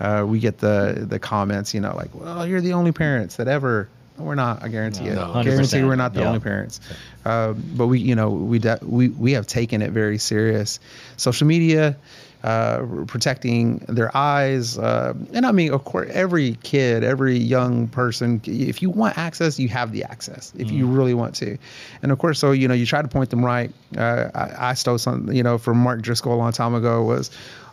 uh, 0.00 0.24
we 0.26 0.40
get 0.40 0.58
the 0.58 1.04
the 1.08 1.18
comments, 1.18 1.74
you 1.74 1.80
know, 1.80 1.94
like, 1.94 2.12
well, 2.14 2.46
you're 2.46 2.60
the 2.62 2.72
only 2.72 2.92
parents 2.92 3.36
that 3.36 3.48
ever. 3.48 3.88
We're 4.18 4.34
not. 4.34 4.62
I 4.62 4.68
guarantee 4.68 5.06
it. 5.06 5.14
No, 5.14 5.42
guarantee 5.42 5.78
100%. 5.78 5.86
we're 5.86 5.96
not 5.96 6.14
the 6.14 6.20
Yeah. 6.20 6.28
only 6.28 6.40
parents. 6.40 6.80
Um, 7.24 7.62
but 7.76 7.86
we, 7.86 7.98
you 8.00 8.14
know, 8.14 8.30
we 8.30 8.58
de- 8.58 8.78
we 8.82 9.08
we 9.08 9.32
have 9.32 9.46
taken 9.46 9.82
it 9.82 9.90
very 9.92 10.18
serious. 10.18 10.80
Social 11.16 11.46
media, 11.46 11.96
uh, 12.42 12.84
protecting 13.06 13.78
their 13.88 14.14
eyes, 14.16 14.78
uh, 14.78 15.14
and 15.32 15.46
I 15.46 15.52
mean, 15.52 15.72
of 15.72 15.84
course, 15.84 16.10
every 16.12 16.56
kid, 16.62 17.04
every 17.04 17.36
young 17.36 17.88
person, 17.88 18.40
if 18.44 18.82
you 18.82 18.90
want 18.90 19.16
access, 19.16 19.58
you 19.58 19.68
have 19.68 19.92
the 19.92 20.04
access. 20.04 20.52
If 20.56 20.70
you 20.70 20.86
really 20.86 21.14
want 21.14 21.34
to, 21.36 21.56
and 22.02 22.12
of 22.12 22.18
course, 22.18 22.38
so 22.38 22.52
you 22.52 22.68
know, 22.68 22.74
you 22.74 22.86
try 22.86 23.02
to 23.02 23.08
point 23.08 23.30
them 23.30 23.44
right. 23.44 23.72
Uh, 23.96 24.30
I, 24.34 24.70
I 24.70 24.74
stole 24.74 24.98
something, 24.98 25.34
you 25.34 25.42
know, 25.42 25.58
from 25.58 25.78
Mark 25.78 26.02
Driscoll 26.02 26.34
a 26.34 26.36
long 26.36 26.52
time 26.52 26.74
ago 26.74 27.02
was 27.02 27.30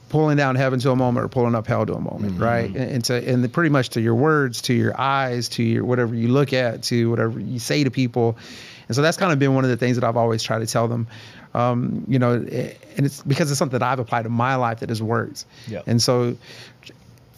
pulling 0.09 0.37
down 0.37 0.55
heaven 0.55 0.79
to 0.79 0.91
a 0.91 0.95
moment 0.95 1.25
or 1.25 1.29
pulling 1.29 1.55
up 1.55 1.67
hell 1.67 1.85
to 1.85 1.93
a 1.93 2.01
moment, 2.01 2.39
right? 2.39 2.65
And, 2.65 2.77
and 2.77 3.05
to 3.05 3.31
and 3.31 3.43
the, 3.43 3.49
pretty 3.49 3.69
much 3.69 3.89
to 3.89 4.01
your 4.01 4.15
words, 4.15 4.61
to 4.63 4.73
your 4.73 4.99
eyes, 4.99 5.49
to 5.49 5.63
your 5.63 5.85
whatever 5.85 6.15
you 6.15 6.27
look 6.27 6.51
at, 6.51 6.83
to 6.83 7.09
whatever 7.09 7.39
you 7.39 7.59
say 7.59 7.83
to 7.83 7.91
people. 7.91 8.37
And 8.87 8.95
so 8.95 9.01
that's 9.01 9.17
kind 9.17 9.31
of 9.31 9.39
been 9.39 9.53
one 9.53 9.63
of 9.63 9.69
the 9.69 9.77
things 9.77 9.97
that 9.97 10.03
I've 10.03 10.17
always 10.17 10.41
tried 10.41 10.59
to 10.59 10.67
tell 10.67 10.87
them. 10.87 11.07
Um, 11.53 12.05
you 12.07 12.19
know, 12.19 12.33
and 12.33 13.05
it's 13.05 13.21
because 13.23 13.49
it's 13.49 13.57
something 13.57 13.79
that 13.79 13.85
I've 13.85 13.99
applied 13.99 14.23
to 14.23 14.29
my 14.29 14.55
life 14.55 14.79
that 14.81 14.89
has 14.89 15.01
worked. 15.01 15.45
Yep. 15.67 15.83
And 15.87 16.01
so 16.01 16.37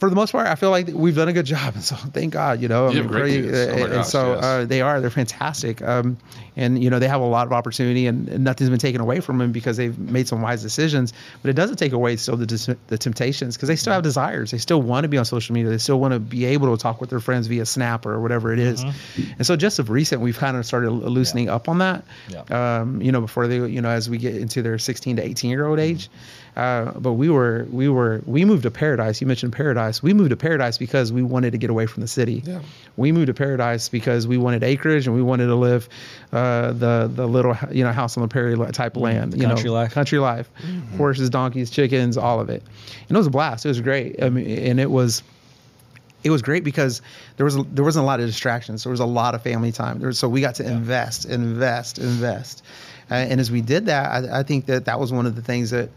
for 0.02 0.10
the 0.10 0.16
most 0.16 0.32
part, 0.32 0.48
I 0.48 0.56
feel 0.56 0.72
like 0.72 0.88
we've 0.88 1.16
done 1.16 1.28
a 1.28 1.34
good 1.34 1.46
job, 1.46 1.76
and 1.76 1.84
so 1.92 1.96
thank 1.96 2.34
God, 2.34 2.60
you 2.60 2.68
know. 2.68 2.88
I 2.88 2.92
You 2.92 3.04
have 3.04 3.08
great 3.08 3.44
kids. 3.44 3.56
Oh 3.56 3.88
my 3.88 3.96
and 3.98 4.06
so 4.06 4.34
yes. 4.34 4.44
uh, 4.44 4.66
they 4.66 4.82
are, 4.82 5.00
they're 5.00 5.12
fantastic, 5.12 5.80
um, 5.84 6.18
and 6.56 6.84
you 6.84 6.90
know 6.90 6.98
they 6.98 7.08
have 7.08 7.22
a 7.22 7.26
lot 7.26 7.46
of 7.46 7.54
opportunity, 7.54 8.08
and, 8.08 8.28
and 8.28 8.44
nothing's 8.44 8.72
been 8.72 8.80
taken 8.80 9.00
away 9.00 9.20
from 9.20 9.38
them 9.38 9.52
because 9.52 9.78
they've 9.78 9.98
made 10.00 10.28
some 10.28 10.42
wise 10.42 10.64
decisions. 10.64 11.14
But 11.44 11.50
it 11.50 11.54
doesn't 11.54 11.76
take 11.76 11.92
away 11.92 12.16
still 12.16 12.36
the 12.36 12.48
dis- 12.48 12.68
the 12.88 12.98
temptations 12.98 13.56
because 13.56 13.70
they 13.70 13.76
still 13.76 13.94
have 13.94 14.02
desires. 14.02 14.50
They 14.50 14.58
still 14.58 14.82
want 14.82 15.04
to 15.04 15.08
be 15.08 15.20
on 15.20 15.26
social 15.26 15.54
media. 15.54 15.70
They 15.70 15.78
still 15.78 16.00
want 16.00 16.16
to 16.16 16.20
be 16.20 16.46
able 16.46 16.76
to 16.76 16.82
talk 16.82 17.00
with 17.00 17.12
their 17.12 17.20
friends 17.20 17.46
via 17.46 17.68
Snap 17.68 18.08
or 18.08 18.20
whatever 18.20 18.52
it 18.52 18.58
is. 18.58 18.84
And 19.38 19.46
so 19.46 19.56
just 19.56 19.78
of 19.78 19.92
recent, 19.92 20.20
we've 20.20 20.40
kind 20.40 20.58
of 20.58 20.66
started 20.66 20.90
loosening 20.90 21.48
up 21.48 21.70
on 21.70 21.78
that. 21.78 22.04
Yeah. 22.28 22.42
Um, 22.50 23.04
you 23.04 23.12
know, 23.12 23.22
before 23.22 23.48
they, 23.48 23.58
you 23.68 23.82
know, 23.82 23.90
as 23.90 24.10
we 24.10 24.18
get 24.18 24.36
into 24.36 24.64
their 24.64 24.80
16 24.80 25.18
to 25.18 25.24
18 25.24 25.52
year 25.52 25.68
old 25.68 25.78
age. 25.78 26.10
Uh, 26.56 26.92
but 27.00 27.14
we 27.14 27.30
were, 27.30 27.66
we 27.72 27.88
were, 27.88 28.22
we 28.26 28.44
moved 28.44 28.64
to 28.64 28.72
Paradise. 28.72 29.22
You 29.22 29.28
mentioned 29.28 29.54
Paradise. 29.54 30.04
We 30.04 30.14
moved 30.14 30.32
to 30.32 30.36
Paradise 30.36 30.78
because 30.78 31.14
we 31.14 31.24
wanted 31.24 31.52
to 31.52 31.58
get 31.58 31.70
away 31.70 31.86
from 31.86 32.02
the 32.02 32.08
city. 32.08 32.44
Yeah. 32.46 32.62
We 32.98 33.12
moved 33.12 33.28
to 33.28 33.34
Paradise 33.34 33.88
because 33.90 34.28
we 34.28 34.38
wanted 34.38 34.64
acreage 34.64 35.08
and 35.08 35.16
we 35.16 35.22
wanted 35.22 35.48
to 35.48 35.56
live 35.56 35.88
uh, 36.34 36.74
the 36.74 37.10
the 37.14 37.28
little, 37.28 37.58
you 37.72 37.84
know, 37.84 37.92
house 37.92 38.18
on 38.18 38.24
the 38.24 38.28
prairie 38.28 38.58
type 38.74 38.96
of 38.96 39.02
land. 39.02 39.34
You 39.34 39.48
country 39.48 39.70
know, 39.70 39.74
life. 39.74 39.94
country 39.94 40.20
life, 40.20 40.50
horses, 40.98 41.30
donkeys, 41.30 41.70
chickens, 41.70 42.18
all 42.18 42.40
of 42.40 42.50
it. 42.50 42.64
And 43.08 43.16
it 43.16 43.18
was 43.18 43.28
a 43.28 43.32
blast. 43.32 43.66
It 43.66 43.70
was 43.70 43.82
great. 43.82 44.22
I 44.22 44.30
mean, 44.30 44.46
and 44.46 44.80
it 44.80 44.92
was 44.92 45.24
it 46.24 46.30
was 46.30 46.42
great 46.42 46.64
because 46.64 47.02
there 47.38 47.46
was 47.46 47.58
there 47.72 47.84
wasn't 47.84 48.04
a 48.04 48.06
lot 48.06 48.20
of 48.20 48.26
distractions. 48.26 48.84
There 48.84 48.92
was 48.92 49.00
a 49.00 49.06
lot 49.06 49.36
of 49.36 49.42
family 49.42 49.72
time. 49.72 50.00
There 50.00 50.08
was, 50.08 50.20
so 50.20 50.30
we 50.30 50.42
got 50.42 50.56
to 50.56 50.68
invest, 50.68 51.26
invest, 51.26 51.98
invest. 51.98 52.64
Uh, 53.10 53.16
and 53.16 53.40
as 53.40 53.52
we 53.52 53.62
did 53.62 53.88
that, 53.88 54.12
I, 54.12 54.40
I 54.40 54.44
think 54.44 54.68
that 54.68 54.86
that 54.86 55.00
was 55.00 55.12
one 55.12 55.26
of 55.26 55.36
the 55.36 55.42
things 55.42 55.72
that 55.72 55.90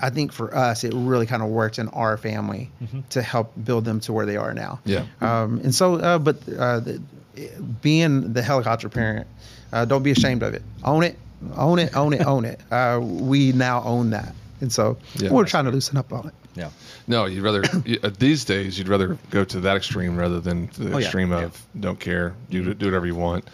I 0.00 0.10
think 0.10 0.32
for 0.32 0.54
us, 0.54 0.84
it 0.84 0.92
really 0.94 1.26
kind 1.26 1.42
of 1.42 1.48
worked 1.48 1.78
in 1.78 1.88
our 1.88 2.16
family 2.16 2.70
to 3.10 3.22
help 3.22 3.52
build 3.64 3.84
them 3.84 4.00
to 4.00 4.12
where 4.12 4.26
they 4.26 4.36
are 4.36 4.52
now. 4.54 4.80
Yeah. 4.84 5.04
Um, 5.20 5.60
and 5.62 5.74
so, 5.74 5.96
uh, 5.96 6.18
but 6.18 6.36
uh, 6.58 6.80
the, 6.80 7.00
being 7.80 8.32
the 8.32 8.42
helicopter 8.42 8.88
parent, 8.88 9.26
uh, 9.72 9.84
don't 9.84 10.02
be 10.02 10.10
ashamed 10.10 10.42
of 10.42 10.54
it. 10.54 10.62
Own 10.84 11.02
it, 11.04 11.16
own 11.56 11.78
it, 11.78 11.96
own 11.96 12.12
it, 12.12 12.26
own 12.26 12.44
it. 12.44 12.60
Uh, 12.72 12.98
we 13.02 13.52
now 13.52 13.82
own 13.84 14.10
that. 14.10 14.34
And 14.60 14.72
so 14.72 14.96
Yeah. 15.16 15.30
we're 15.32 15.46
trying 15.46 15.64
to 15.66 15.70
loosen 15.70 15.96
up 15.96 16.12
on 16.12 16.26
it. 16.28 16.34
Yeah. 16.60 16.70
No, 17.06 17.24
you'd 17.24 17.42
rather 17.42 17.62
uh, 18.02 18.10
these 18.18 18.44
days 18.44 18.78
you'd 18.78 18.88
rather 18.88 19.18
go 19.30 19.44
to 19.44 19.60
that 19.60 19.76
extreme 19.76 20.16
rather 20.16 20.40
than 20.40 20.68
the 20.78 20.94
Oh, 20.94 20.98
extreme 20.98 21.30
Yeah. 21.32 21.44
of 21.44 21.66
don't 21.80 21.98
care, 21.98 22.34
do 22.50 22.74
do 22.74 22.86
whatever 22.86 23.06
you 23.06 23.14
want, 23.16 23.44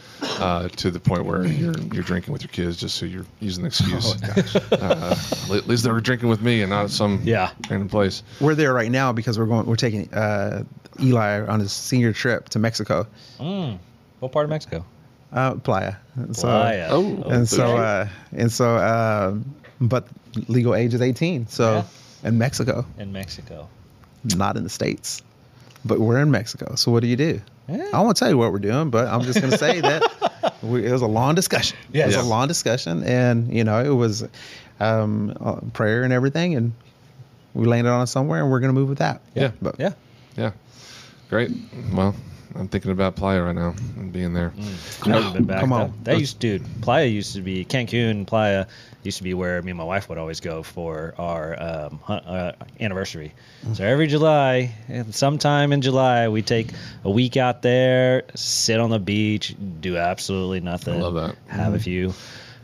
uh, 0.41 0.69
to 0.69 0.91
the 0.91 1.01
point 1.01 1.25
where 1.25 1.45
you're 1.47 1.79
you're 1.93 2.03
drinking 2.03 2.33
with 2.33 2.43
your 2.43 2.51
kids 2.51 2.77
just 2.77 2.97
so 2.97 3.07
you're 3.07 3.27
using 3.41 3.63
the 3.63 3.69
excuse. 3.69 4.21
uh, 4.73 5.17
at 5.55 5.67
least 5.69 5.85
they 5.85 5.91
were 5.93 6.01
drinking 6.01 6.29
with 6.29 6.43
me 6.43 6.63
and 6.63 6.71
not 6.71 6.85
at 6.87 6.91
some 6.91 7.21
Yeah. 7.25 7.51
random 7.71 7.89
place. 7.89 8.23
We're 8.41 8.55
there 8.57 8.75
right 8.75 8.91
now 8.91 9.13
because 9.13 9.39
we're 9.39 9.47
going. 9.47 9.67
We're 9.67 9.77
taking 9.77 10.13
uh, 10.13 10.65
Eli 11.01 11.47
on 11.47 11.61
his 11.61 11.73
senior 11.73 12.13
trip 12.13 12.49
to 12.51 12.59
Mexico, 12.59 13.07
Mm. 13.41 13.79
What 14.21 14.33
part 14.33 14.45
of 14.45 14.51
Mexico? 14.51 14.85
uh, 15.33 15.55
Playa. 15.57 15.95
And 16.17 16.35
so, 16.35 16.49
Playa. 16.49 16.89
Oh, 16.91 17.23
and 17.29 17.47
so, 17.49 17.77
uh, 17.77 18.09
and 18.33 18.51
so, 18.51 18.77
um, 18.79 19.55
but 19.81 20.09
legal 20.49 20.75
age 20.75 20.95
is 20.95 21.03
18. 21.03 21.47
So, 21.49 21.75
Yeah. 21.75 21.83
In 22.25 22.39
Mexico, 22.39 22.85
In 22.99 23.13
Mexico. 23.13 23.69
not 24.37 24.57
in 24.57 24.63
the 24.65 24.71
states, 24.71 25.23
but 25.85 26.01
we're 26.01 26.21
in 26.21 26.31
Mexico. 26.31 26.75
So, 26.75 26.91
what 26.93 27.01
do 27.01 27.07
you 27.09 27.17
do? 27.17 27.41
Yeah. 27.69 27.89
I 27.93 28.01
won't 28.01 28.17
tell 28.17 28.29
you 28.29 28.39
what 28.39 28.53
we're 28.53 28.59
doing, 28.61 28.91
but 28.91 29.07
I'm 29.09 29.23
just 29.23 29.41
going 29.41 29.51
to 29.51 29.59
say 29.59 29.81
that 29.91 30.55
we, 30.63 30.87
it 30.87 30.93
was 30.93 31.03
a 31.03 31.07
long 31.07 31.35
discussion. 31.35 31.77
It 31.93 32.07
was 32.07 32.15
Yeah. 32.15 32.23
a 32.23 32.25
long 32.25 32.49
discussion, 32.49 33.03
and 33.05 33.53
you 33.53 33.65
know, 33.65 33.81
it 33.83 33.89
was 33.95 34.25
um, 34.81 35.37
uh, 35.41 35.57
prayer 35.73 36.03
and 36.05 36.13
everything, 36.13 36.55
and 36.55 36.73
we 37.55 37.67
landed 37.67 37.91
on 37.91 38.03
it 38.03 38.07
somewhere, 38.09 38.41
and 38.43 38.51
we're 38.51 38.61
going 38.61 38.73
to 38.75 38.79
move 38.81 38.89
with 38.89 38.99
that. 38.99 39.21
Yeah. 39.35 39.51
but 39.61 39.77
Yeah. 39.79 39.93
Yeah, 40.37 40.53
great. 41.29 41.51
Well, 41.93 42.15
I'm 42.55 42.69
thinking 42.69 42.91
about 42.91 43.17
Playa 43.17 43.43
right 43.43 43.55
now 43.55 43.75
and 43.97 44.13
being 44.13 44.33
there. 44.33 44.53
I've 45.03 45.07
never 45.07 45.31
been 45.33 45.45
back. 45.45 45.61
come 45.61 45.73
on. 45.73 45.93
That, 46.05 46.19
used, 46.19 46.39
dude. 46.39 46.65
Playa 46.81 47.05
used 47.07 47.35
to 47.35 47.43
be 47.43 47.65
Cancun. 47.65 48.27
Playa 48.27 48.67
used 49.03 49.19
to 49.19 49.25
be 49.25 49.35
where 49.35 49.61
me 49.63 49.71
and 49.73 49.79
my 49.79 49.85
wife 49.85 50.09
would 50.09 50.19
always 50.19 50.41
go 50.41 50.63
for 50.63 51.15
our 51.19 51.61
um, 51.63 52.01
hu- 52.03 52.13
uh, 52.15 52.53
anniversary. 52.81 53.35
So 53.75 53.85
every 53.85 54.07
July, 54.07 54.75
sometime 55.11 55.73
in 55.73 55.83
July, 55.83 56.29
we 56.29 56.43
take 56.43 56.69
a 57.05 57.11
week 57.11 57.37
out 57.37 57.63
there, 57.63 58.25
sit 58.35 58.81
on 58.81 58.91
the 58.91 58.99
beach, 58.99 59.55
do 59.81 59.97
absolutely 59.97 60.61
nothing. 60.61 60.95
I 60.95 61.03
love 61.03 61.15
that. 61.15 61.37
Have 61.49 61.75
a 61.75 61.79
few. 61.79 62.15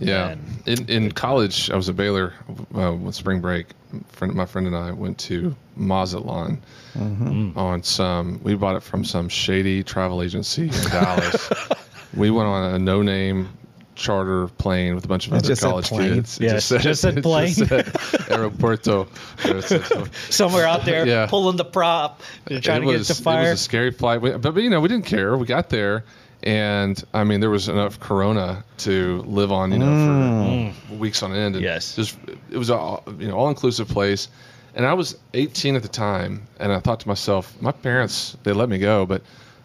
Yeah. 0.09 0.31
And- 0.31 0.49
In 0.67 0.89
in 0.89 1.13
college, 1.13 1.71
I 1.71 1.77
was 1.77 1.89
at 1.89 1.97
Baylor 1.97 2.33
uh, 2.77 2.93
with 2.93 3.15
spring 3.15 3.41
break. 3.41 3.67
Friend, 4.09 4.33
my 4.35 4.47
friend 4.47 4.67
and 4.67 4.77
I 4.77 4.91
went 4.93 5.19
to 5.29 5.55
Mazatlan 5.77 6.63
Mm. 6.97 7.57
on 7.57 7.83
some. 7.83 8.39
We 8.43 8.55
bought 8.55 8.77
it 8.77 8.83
from 8.83 9.05
some 9.05 9.29
shady 9.29 9.83
travel 9.83 10.23
agency 10.23 10.65
in 10.65 10.91
Dallas. 10.91 11.49
we 12.15 12.31
went 12.31 12.47
on 12.49 12.75
a 12.75 12.79
no-name 12.79 13.49
charter 13.95 14.49
plane 14.59 14.95
with 14.95 15.05
a 15.05 15.09
bunch 15.09 15.27
of 15.27 15.33
It 15.33 15.37
other 15.39 15.49
just 15.49 15.63
college 15.63 15.89
kids. 15.91 16.39
It 16.41 16.49
just 16.51 17.01
said 17.01 17.17
it 17.19 17.23
plane. 17.23 17.53
said 17.55 17.87
Aeropuerto. 18.29 19.09
Somewhere 20.33 20.67
out 20.67 20.85
there, 20.85 21.07
Yeah. 21.07 21.27
pulling 21.27 21.57
the 21.57 21.65
prop, 21.65 22.21
trying 22.47 22.59
it 22.83 22.87
to 22.87 22.87
was, 22.87 23.09
get 23.09 23.17
to 23.17 23.23
fire. 23.23 23.47
It 23.49 23.51
was 23.53 23.61
a 23.61 23.65
scary 23.65 23.91
flight, 23.91 24.21
but, 24.21 24.41
but 24.41 24.57
you 24.57 24.71
know 24.71 24.81
we 24.81 24.89
didn't 24.89 25.07
care. 25.07 25.37
We 25.37 25.47
got 25.47 25.69
there, 25.69 26.05
and 26.43 27.03
I 27.15 27.25
mean 27.25 27.41
there 27.41 27.51
was 27.51 27.69
enough 27.69 28.01
Corona 28.01 28.65
to 28.79 29.23
live 29.23 29.53
on, 29.53 29.73
you 29.73 29.79
know, 29.79 29.87
for 29.87 30.95
mm. 30.95 30.99
weeks 30.99 31.23
on 31.23 31.33
end. 31.33 31.57
And 31.57 31.65
Yes. 31.65 31.97
just 31.97 32.17
it 32.51 32.59
was 32.59 32.71
all 32.71 33.05
you 33.19 33.29
know 33.29 33.37
all 33.37 33.49
inclusive 33.49 33.89
place, 33.89 34.29
and 34.75 34.85
I 34.87 34.95
was 34.95 35.17
18 35.35 35.77
at 35.77 35.83
the 35.83 35.89
time, 35.89 36.47
and 36.59 36.73
I 36.73 36.81
thought 36.81 37.01
to 37.01 37.09
myself, 37.09 37.55
my 37.61 37.73
parents 37.73 38.37
they 38.43 38.53
let 38.53 38.69
me 38.69 38.79
go, 38.79 39.07
but 39.07 39.23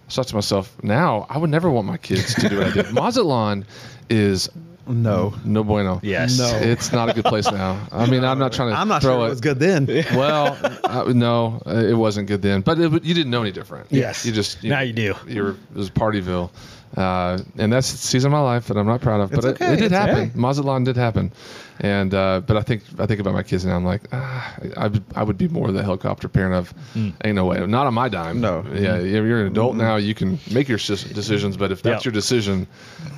I 0.08 0.12
thought 0.12 0.28
to 0.28 0.36
myself, 0.36 0.76
now 0.84 1.26
I 1.30 1.38
would 1.38 1.50
never 1.50 1.70
want 1.70 1.88
my 1.88 1.98
kids 1.98 2.36
to 2.36 2.50
do 2.50 2.60
what 2.60 2.68
I 2.68 2.72
did. 2.72 2.92
Mazatlan 2.94 3.66
is 4.10 4.50
no, 4.88 5.34
no 5.44 5.64
bueno. 5.64 6.00
yes. 6.04 6.38
No. 6.38 6.48
It's 6.62 6.92
not 6.92 7.10
a 7.10 7.14
good 7.14 7.26
place 7.26 7.52
now. 7.52 7.88
I 7.92 8.06
mean, 8.06 8.24
I'm 8.24 8.40
not 8.40 8.54
trying 8.54 8.72
to 8.72 8.76
I'm 8.78 8.88
not 8.88 9.02
throw 9.02 9.18
sure 9.20 9.28
it 9.28 9.30
was 9.30 9.42
good 9.42 9.60
then. 9.60 9.86
well, 10.16 10.58
uh, 10.84 11.12
no, 11.14 11.62
uh, 11.66 11.76
it 11.76 11.94
wasn't 11.96 12.28
good 12.28 12.42
then. 12.42 12.62
But 12.62 12.80
it, 12.80 13.04
you 13.04 13.14
didn't 13.14 13.32
know 13.32 13.42
any 13.42 13.52
different. 13.52 13.88
Yes. 13.92 14.26
you 14.26 14.32
just 14.32 14.64
Now 14.64 14.82
you 14.82 14.94
do. 14.94 15.16
You 15.28 15.44
were 15.44 15.50
it 15.52 15.76
was 15.76 15.90
Partyville, 15.90 16.50
uh, 16.96 17.38
and 17.58 17.72
that's 17.74 17.94
a 17.94 17.98
season 17.98 18.30
of 18.30 18.40
my 18.40 18.42
life 18.42 18.68
that 18.68 18.78
I'm 18.78 18.86
not 18.88 19.02
proud 19.02 19.22
of. 19.22 19.30
But 19.30 19.40
It's 19.40 19.46
it, 19.46 19.50
okay, 19.62 19.74
it 19.74 19.76
did 19.78 19.86
it's 19.86 19.96
happen. 19.96 20.16
okay. 20.16 20.32
Mazatlan 20.36 20.84
did 20.86 20.96
happen, 20.96 21.32
and 21.80 22.14
uh, 22.14 22.42
but 22.46 22.56
I 22.58 22.62
think 22.62 22.84
I 22.98 23.06
think 23.06 23.20
about 23.20 23.34
my 23.34 23.44
kids 23.44 23.66
now. 23.66 23.76
I'm 23.76 23.84
like, 23.86 24.04
ah, 24.14 24.56
I 24.78 24.88
would 24.88 25.04
I 25.16 25.24
would 25.24 25.38
be 25.38 25.48
more 25.48 25.72
the 25.72 25.84
helicopter 25.84 26.28
parent 26.30 26.56
of, 26.56 26.70
Hmm. 26.94 27.10
ain't 27.26 27.36
no 27.36 27.46
way, 27.46 27.66
not 27.66 27.88
on 27.88 27.94
my 27.94 28.08
dime. 28.10 28.40
No. 28.42 28.64
yeah, 28.74 28.96
if 28.98 29.12
you're 29.12 29.42
an 29.42 29.48
adult 29.48 29.76
now, 29.76 29.98
you 29.98 30.14
can 30.16 30.40
make 30.52 30.68
your 30.70 30.78
decisions. 30.78 31.58
But 31.58 31.72
if 31.72 31.82
that's 31.82 32.00
Yep. 32.00 32.06
your 32.06 32.12
decision, 32.14 32.68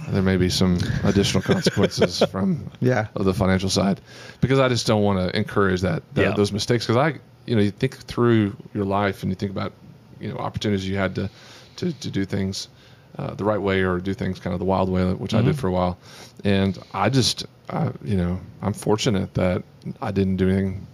there 0.09 0.23
may 0.23 0.37
be 0.37 0.49
some 0.49 0.79
additional 1.03 1.43
consequences 1.43 2.23
from 2.31 2.69
Yeah. 2.79 3.07
of 3.15 3.25
the 3.25 3.33
financial 3.33 3.69
side 3.69 4.01
because 4.41 4.59
I 4.59 4.67
just 4.67 4.87
don't 4.87 5.03
want 5.03 5.19
to 5.19 5.37
encourage 5.37 5.81
that, 5.81 6.01
that 6.15 6.21
Yeah. 6.21 6.31
those 6.33 6.51
mistakes 6.51 6.85
because 6.87 6.97
I 6.97 7.19
you 7.45 7.55
know 7.55 7.61
you 7.61 7.71
think 7.71 7.95
through 7.97 8.55
your 8.73 8.85
life 8.85 9.21
and 9.23 9.31
you 9.31 9.35
think 9.35 9.51
about 9.51 9.73
you 10.19 10.29
know 10.29 10.37
opportunities 10.37 10.87
you 10.87 10.97
had 10.97 11.15
to 11.15 11.29
to, 11.77 11.93
to 11.93 12.09
do 12.11 12.25
things 12.25 12.67
uh, 13.19 13.33
the 13.35 13.43
right 13.51 13.61
way 13.69 13.77
or 13.89 13.99
do 13.99 14.13
things 14.13 14.39
kind 14.39 14.53
of 14.53 14.59
the 14.59 14.65
wild 14.73 14.89
way 14.89 15.03
which 15.23 15.33
I 15.33 15.41
did 15.47 15.55
for 15.59 15.67
a 15.67 15.71
while 15.79 15.93
and 16.45 16.73
I 16.93 17.09
just 17.09 17.45
uh, 17.69 17.91
you 18.11 18.17
know 18.21 18.39
I'm 18.61 18.73
fortunate 18.73 19.33
that 19.33 19.63
I 20.07 20.11
didn't 20.11 20.37
do 20.37 20.47
anything 20.49 20.87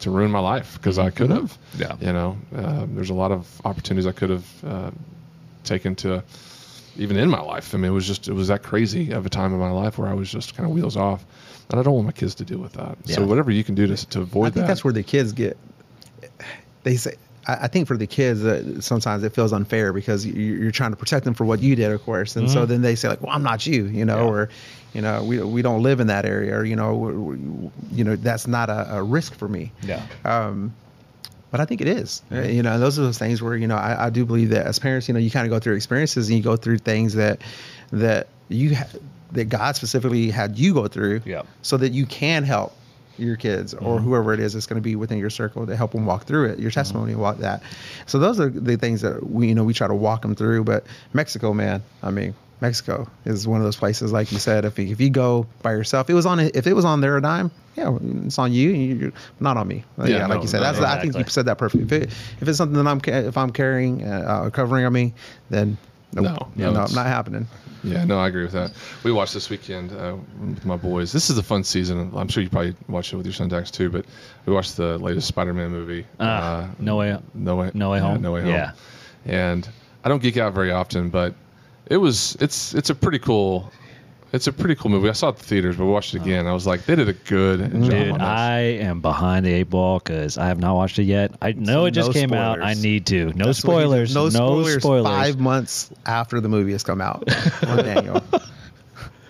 to 0.00 0.10
ruin 0.10 0.30
my 0.30 0.38
life 0.52 0.70
because 0.78 0.98
I 0.98 1.10
could 1.10 1.30
have 1.30 1.50
Yeah. 1.78 1.96
you 2.00 2.12
know 2.12 2.30
uh, 2.56 2.86
there's 2.94 3.10
a 3.10 3.18
lot 3.24 3.32
of 3.32 3.46
opportunities 3.64 4.06
I 4.06 4.12
could 4.12 4.30
have 4.30 4.46
uh, 4.64 4.90
taken 5.64 5.94
to 5.96 6.22
even 6.96 7.16
in 7.16 7.30
my 7.30 7.40
life. 7.40 7.74
I 7.74 7.78
mean, 7.78 7.90
it 7.92 7.94
was 7.94 8.06
just 8.12 8.26
it 8.28 8.32
was 8.32 8.48
that 8.48 8.62
crazy 8.64 9.12
of 9.12 9.24
a 9.24 9.28
time 9.28 9.52
in 9.52 9.60
my 9.60 9.70
life 9.70 9.98
where 9.98 10.08
I 10.08 10.14
was 10.14 10.28
just 10.32 10.56
kind 10.56 10.68
of 10.68 10.74
wheels 10.74 10.96
off, 10.96 11.24
and 11.70 11.78
I 11.78 11.82
don't 11.84 11.94
want 11.94 12.06
my 12.06 12.12
kids 12.12 12.34
to 12.36 12.44
deal 12.44 12.58
with 12.58 12.72
that. 12.72 12.98
So 13.06 13.24
whatever 13.24 13.52
you 13.52 13.62
can 13.62 13.76
do 13.76 13.86
to 13.86 13.96
to 14.14 14.20
avoid 14.20 14.46
that. 14.46 14.46
I 14.46 14.50
think 14.50 14.54
that. 14.54 14.66
that's 14.68 14.82
where 14.84 14.92
the 14.92 15.04
kids 15.04 15.32
get. 15.32 15.56
They 16.82 16.96
say, 16.96 17.14
I, 17.48 17.54
I 17.64 17.66
think 17.68 17.88
for 17.88 17.96
the 17.96 18.06
kids, 18.06 18.44
uh, 18.44 18.80
sometimes 18.80 19.24
it 19.24 19.32
feels 19.32 19.52
unfair 19.52 19.92
because 19.92 20.24
you, 20.24 20.34
you're 20.34 20.70
trying 20.70 20.90
to 20.92 20.96
protect 20.96 21.24
them 21.24 21.34
for 21.34 21.44
what 21.44 21.60
you 21.60 21.74
did, 21.74 21.90
of 21.90 22.02
course, 22.04 22.36
and 22.36 22.48
so 22.50 22.66
then 22.66 22.82
they 22.82 22.94
say 22.94 23.08
like, 23.08 23.20
"Well, 23.22 23.32
I'm 23.34 23.42
not 23.42 23.66
you," 23.66 23.84
you 23.86 24.04
know, 24.04 24.16
Mm-hmm. 24.18 24.26
Yeah. 24.26 24.42
or 24.42 24.48
you 24.94 25.02
know, 25.02 25.24
we 25.24 25.40
we 25.42 25.62
don't 25.62 25.82
live 25.82 26.00
in 26.00 26.06
that 26.08 26.24
area, 26.24 26.56
or 26.56 26.64
you 26.64 26.76
know, 26.76 26.94
we, 26.94 27.36
you 27.96 28.04
know, 28.04 28.16
that's 28.16 28.46
not 28.46 28.70
a, 28.70 28.96
a 28.96 29.02
risk 29.02 29.34
for 29.34 29.48
me. 29.48 29.72
Yeah. 29.82 30.02
Um, 30.24 30.74
but 31.50 31.60
I 31.60 31.64
think 31.64 31.80
it 31.80 31.88
is. 31.88 32.22
Uh, 32.30 32.42
You 32.42 32.62
know, 32.62 32.78
those 32.78 32.98
are 32.98 33.02
those 33.02 33.18
things 33.18 33.40
where 33.42 33.56
you 33.56 33.66
know 33.66 33.76
I, 33.76 34.06
I 34.06 34.10
do 34.10 34.24
believe 34.24 34.50
that 34.50 34.66
as 34.66 34.78
parents, 34.78 35.08
you 35.08 35.14
know, 35.14 35.20
you 35.20 35.30
kind 35.30 35.46
of 35.46 35.50
go 35.50 35.58
through 35.58 35.74
experiences 35.76 36.28
and 36.28 36.36
you 36.38 36.44
go 36.44 36.56
through 36.56 36.78
things 36.78 37.14
that 37.14 37.40
that 37.92 38.28
you 38.48 38.76
ha- 38.76 38.88
that 39.32 39.44
God 39.50 39.76
specifically 39.76 40.30
had 40.30 40.58
you 40.58 40.72
go 40.74 40.88
through, 40.88 41.20
yeah. 41.26 41.42
so 41.62 41.76
that 41.76 41.92
you 41.92 42.06
can 42.06 42.44
help 42.44 42.74
your 43.18 43.36
kids 43.36 43.74
or 43.74 44.00
whoever 44.00 44.32
it 44.32 44.40
is 44.40 44.54
that's 44.54 44.66
going 44.66 44.80
to 44.80 44.82
be 44.82 44.96
within 44.96 45.18
your 45.18 45.30
circle 45.30 45.66
to 45.66 45.76
help 45.76 45.92
them 45.92 46.06
walk 46.06 46.24
through 46.24 46.50
it, 46.50 46.58
your 46.58 46.70
testimony 46.70 47.14
walk 47.14 47.38
that. 47.38 47.62
So 48.06 48.18
those 48.18 48.40
are 48.40 48.48
the 48.48 48.76
things 48.76 49.02
that 49.02 49.28
we 49.28 49.48
you 49.48 49.54
know 49.54 49.64
we 49.64 49.74
try 49.74 49.88
to 49.88 49.94
walk 49.94 50.22
them 50.22 50.34
through. 50.34 50.64
But 50.64 50.86
Mexico, 51.12 51.52
man, 51.52 51.82
I 52.02 52.10
mean. 52.10 52.34
Mexico 52.60 53.08
is 53.24 53.46
one 53.46 53.60
of 53.60 53.64
those 53.64 53.76
places, 53.76 54.10
like 54.10 54.32
you 54.32 54.38
said. 54.40 54.64
If 54.64 54.80
you, 54.80 54.88
if 54.88 55.00
you 55.00 55.10
go 55.10 55.46
by 55.62 55.70
yourself, 55.70 56.10
it 56.10 56.14
was 56.14 56.26
on 56.26 56.40
if 56.40 56.66
it 56.66 56.72
was 56.72 56.84
on 56.84 57.00
their 57.00 57.20
dime, 57.20 57.52
yeah, 57.76 57.96
it's 58.24 58.38
on 58.38 58.52
you, 58.52 58.70
you 58.70 59.12
not 59.38 59.56
on 59.56 59.68
me. 59.68 59.84
Yeah, 59.98 60.06
Yeah, 60.06 60.26
like 60.26 60.42
you 60.42 60.48
said, 60.48 60.58
no, 60.58 60.64
that's 60.64 60.80
no, 60.80 60.86
I 60.86 61.00
think 61.00 61.16
you 61.16 61.24
said 61.28 61.46
that 61.46 61.58
perfectly. 61.58 61.84
If, 61.84 61.92
it, 61.92 62.10
if 62.40 62.48
it's 62.48 62.58
something 62.58 62.82
that 62.82 62.90
I'm 62.90 63.00
if 63.04 63.36
I'm 63.36 63.50
carrying 63.50 64.04
uh, 64.04 64.50
covering 64.52 64.84
on 64.84 64.92
me, 64.92 65.14
then 65.50 65.78
nope. 66.12 66.24
No, 66.24 66.48
Yeah, 66.56 66.66
no, 66.66 66.72
no, 66.72 66.78
it's- 66.80 66.94
not 66.94 67.06
happening. 67.06 67.46
Yeah, 67.84 68.04
no, 68.04 68.18
I 68.18 68.26
agree 68.26 68.42
with 68.42 68.52
that. 68.52 68.72
We 69.04 69.12
watched 69.12 69.34
this 69.34 69.48
weekend 69.50 69.92
uh, 69.92 70.16
with 70.40 70.64
my 70.66 70.76
boys. 70.76 71.12
This 71.12 71.30
is 71.30 71.38
a 71.38 71.44
fun 71.44 71.62
season. 71.62 72.10
I'm 72.16 72.26
sure 72.26 72.42
you 72.42 72.50
probably 72.50 72.74
watched 72.88 73.12
it 73.12 73.16
with 73.16 73.24
your 73.26 73.32
son 73.32 73.48
Dax 73.48 73.70
too. 73.70 73.88
But 73.88 74.04
we 74.46 74.52
watched 74.52 74.76
the 74.76 74.98
latest 74.98 75.28
Spider-Man 75.28 75.70
movie. 75.70 76.04
Ah, 76.18 76.62
uh, 76.64 76.68
No 76.80 76.96
Way- 76.96 77.16
No 77.34 77.54
way. 77.54 77.70
No 77.74 77.90
Way 77.90 77.98
yeah, 77.98 78.02
Home? 78.02 78.20
no 78.20 78.32
way 78.32 78.40
home. 78.40 78.50
Yeah. 78.50 78.72
And 79.26 79.68
I 80.04 80.08
don't 80.08 80.20
geek 80.20 80.36
out 80.38 80.54
very 80.54 80.72
often, 80.72 81.08
but 81.10 81.34
it 81.86 81.98
was 81.98 82.36
it's 82.40 82.74
it's 82.74 82.90
a 82.90 82.94
pretty 82.96 83.20
cool. 83.20 83.70
It's 84.32 84.46
a 84.46 84.52
pretty 84.52 84.74
cool 84.74 84.90
movie. 84.90 85.08
I 85.08 85.12
saw 85.12 85.28
it 85.28 85.30
at 85.30 85.38
the 85.38 85.44
theaters, 85.44 85.76
but 85.76 85.86
watched 85.86 86.14
it 86.14 86.20
again. 86.20 86.46
I 86.46 86.52
was 86.52 86.66
like, 86.66 86.84
they 86.84 86.94
did 86.94 87.08
a 87.08 87.14
good 87.14 87.60
job 87.60 87.70
Dude, 87.90 88.10
on 88.10 88.18
this. 88.18 88.20
I 88.20 88.58
am 88.58 89.00
behind 89.00 89.46
the 89.46 89.52
eight 89.54 89.70
ball 89.70 89.98
because 90.00 90.36
I 90.36 90.48
have 90.48 90.58
not 90.60 90.74
watched 90.74 90.98
it 90.98 91.04
yet. 91.04 91.32
I 91.40 91.52
know 91.52 91.86
it 91.86 91.92
just 91.92 92.08
no 92.10 92.12
came 92.12 92.34
out. 92.34 92.58
I 92.60 92.74
spoilers. 92.74 92.82
need 92.82 93.06
to. 93.06 93.24
No 93.34 93.46
That's 93.46 93.64
what 93.64 93.76
he- 93.76 93.82
spoilers. 93.84 94.14
No 94.14 94.24
No 94.24 94.30
spoilers. 94.30 94.82
spoilers. 94.82 95.06
Five 95.06 95.40
months 95.40 95.90
after 96.04 96.40
the 96.40 96.48
movie 96.50 96.72
has 96.72 96.82
come 96.82 97.00
out. 97.00 97.24
on 97.66 97.76
Daniel. 97.78 98.22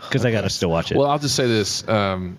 Because 0.08 0.24
I 0.24 0.30
got 0.32 0.40
to 0.40 0.48
still 0.50 0.70
watch 0.70 0.90
it. 0.90 0.96
Well, 0.96 1.06
I'll 1.10 1.18
just 1.18 1.34
say 1.36 1.46
this: 1.46 1.86
um, 1.86 2.38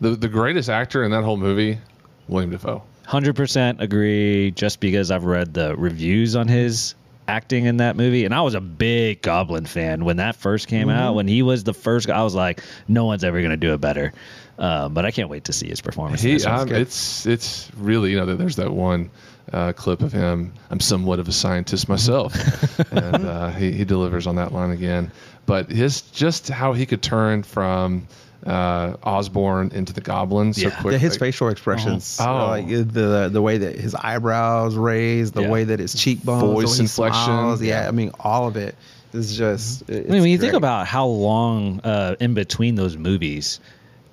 the 0.00 0.10
the 0.16 0.26
greatest 0.26 0.68
actor 0.68 1.04
in 1.04 1.12
that 1.12 1.22
whole 1.22 1.36
movie, 1.36 1.78
William 2.26 2.50
Dafoe. 2.50 2.82
Hundred 3.06 3.36
percent 3.36 3.80
agree. 3.80 4.50
Just 4.50 4.80
because 4.80 5.12
I've 5.12 5.22
read 5.22 5.54
the 5.54 5.76
reviews 5.76 6.34
on 6.34 6.48
his 6.48 6.96
acting 7.28 7.64
in 7.66 7.78
that 7.78 7.96
movie. 7.96 8.24
And 8.24 8.34
I 8.34 8.42
was 8.42 8.54
a 8.54 8.60
big 8.60 9.22
Goblin 9.22 9.66
fan 9.66 10.04
when 10.04 10.16
that 10.18 10.36
first 10.36 10.68
came 10.68 10.88
Mm-hmm. 10.88 10.98
out. 10.98 11.14
When 11.14 11.26
he 11.28 11.42
was 11.42 11.64
the 11.64 11.74
first, 11.74 12.10
I 12.10 12.22
was 12.22 12.34
like, 12.34 12.62
no 12.88 13.04
one's 13.06 13.24
ever 13.24 13.38
going 13.40 13.50
to 13.50 13.56
do 13.56 13.72
it 13.74 13.80
better. 13.80 14.12
Um, 14.58 14.94
but 14.94 15.04
I 15.04 15.10
can't 15.10 15.28
wait 15.28 15.44
to 15.44 15.52
see 15.52 15.68
his 15.68 15.80
performance. 15.80 16.22
He, 16.22 16.42
um, 16.44 16.70
it's 16.70 17.26
it's 17.26 17.70
really 17.76 18.12
you 18.12 18.16
know 18.18 18.36
there's 18.36 18.54
that 18.56 18.70
one 18.72 19.10
uh, 19.52 19.72
clip 19.72 20.00
of 20.00 20.12
him. 20.12 20.52
I'm 20.70 20.78
somewhat 20.78 21.18
of 21.18 21.26
a 21.26 21.32
scientist 21.32 21.88
myself, 21.88 22.32
and 22.92 23.26
uh, 23.26 23.50
he 23.50 23.72
he 23.72 23.84
delivers 23.84 24.28
on 24.28 24.36
that 24.36 24.52
line 24.52 24.70
again. 24.70 25.10
But 25.46 25.70
his 25.70 26.02
just 26.02 26.48
how 26.48 26.72
he 26.72 26.86
could 26.86 27.02
turn 27.02 27.42
from 27.42 28.06
uh, 28.46 28.96
Osborn 29.02 29.70
into 29.74 29.92
the 29.92 30.00
Goblin 30.00 30.52
so 30.52 30.68
Yeah. 30.68 30.80
quick. 30.80 31.00
His 31.00 31.12
like- 31.12 31.20
facial 31.20 31.48
expressions, 31.48 32.18
Oh. 32.20 32.24
uh, 32.24 32.46
like 32.48 32.66
the 32.68 33.28
the 33.32 33.42
way 33.42 33.58
that 33.58 33.76
his 33.78 33.94
eyebrows 33.94 34.74
raised, 34.76 35.34
the 35.34 35.42
Yeah. 35.42 35.50
way 35.50 35.64
that 35.64 35.78
his 35.80 35.94
cheekbones, 35.94 36.42
the 36.42 36.46
Voice 36.48 36.78
inflection. 36.78 37.24
smiles, 37.24 37.62
yeah, 37.62 37.82
Yeah. 37.82 37.88
I 37.88 37.90
mean, 37.90 38.10
all 38.20 38.46
of 38.46 38.56
it 38.56 38.74
is 39.12 39.36
just. 39.36 39.84
I 39.88 39.92
mean, 39.94 40.08
when 40.22 40.30
you 40.30 40.38
think 40.38 40.54
about 40.54 40.86
how 40.86 41.06
long 41.06 41.80
uh, 41.84 42.16
in 42.20 42.34
between 42.34 42.74
those 42.74 42.96
movies, 42.96 43.60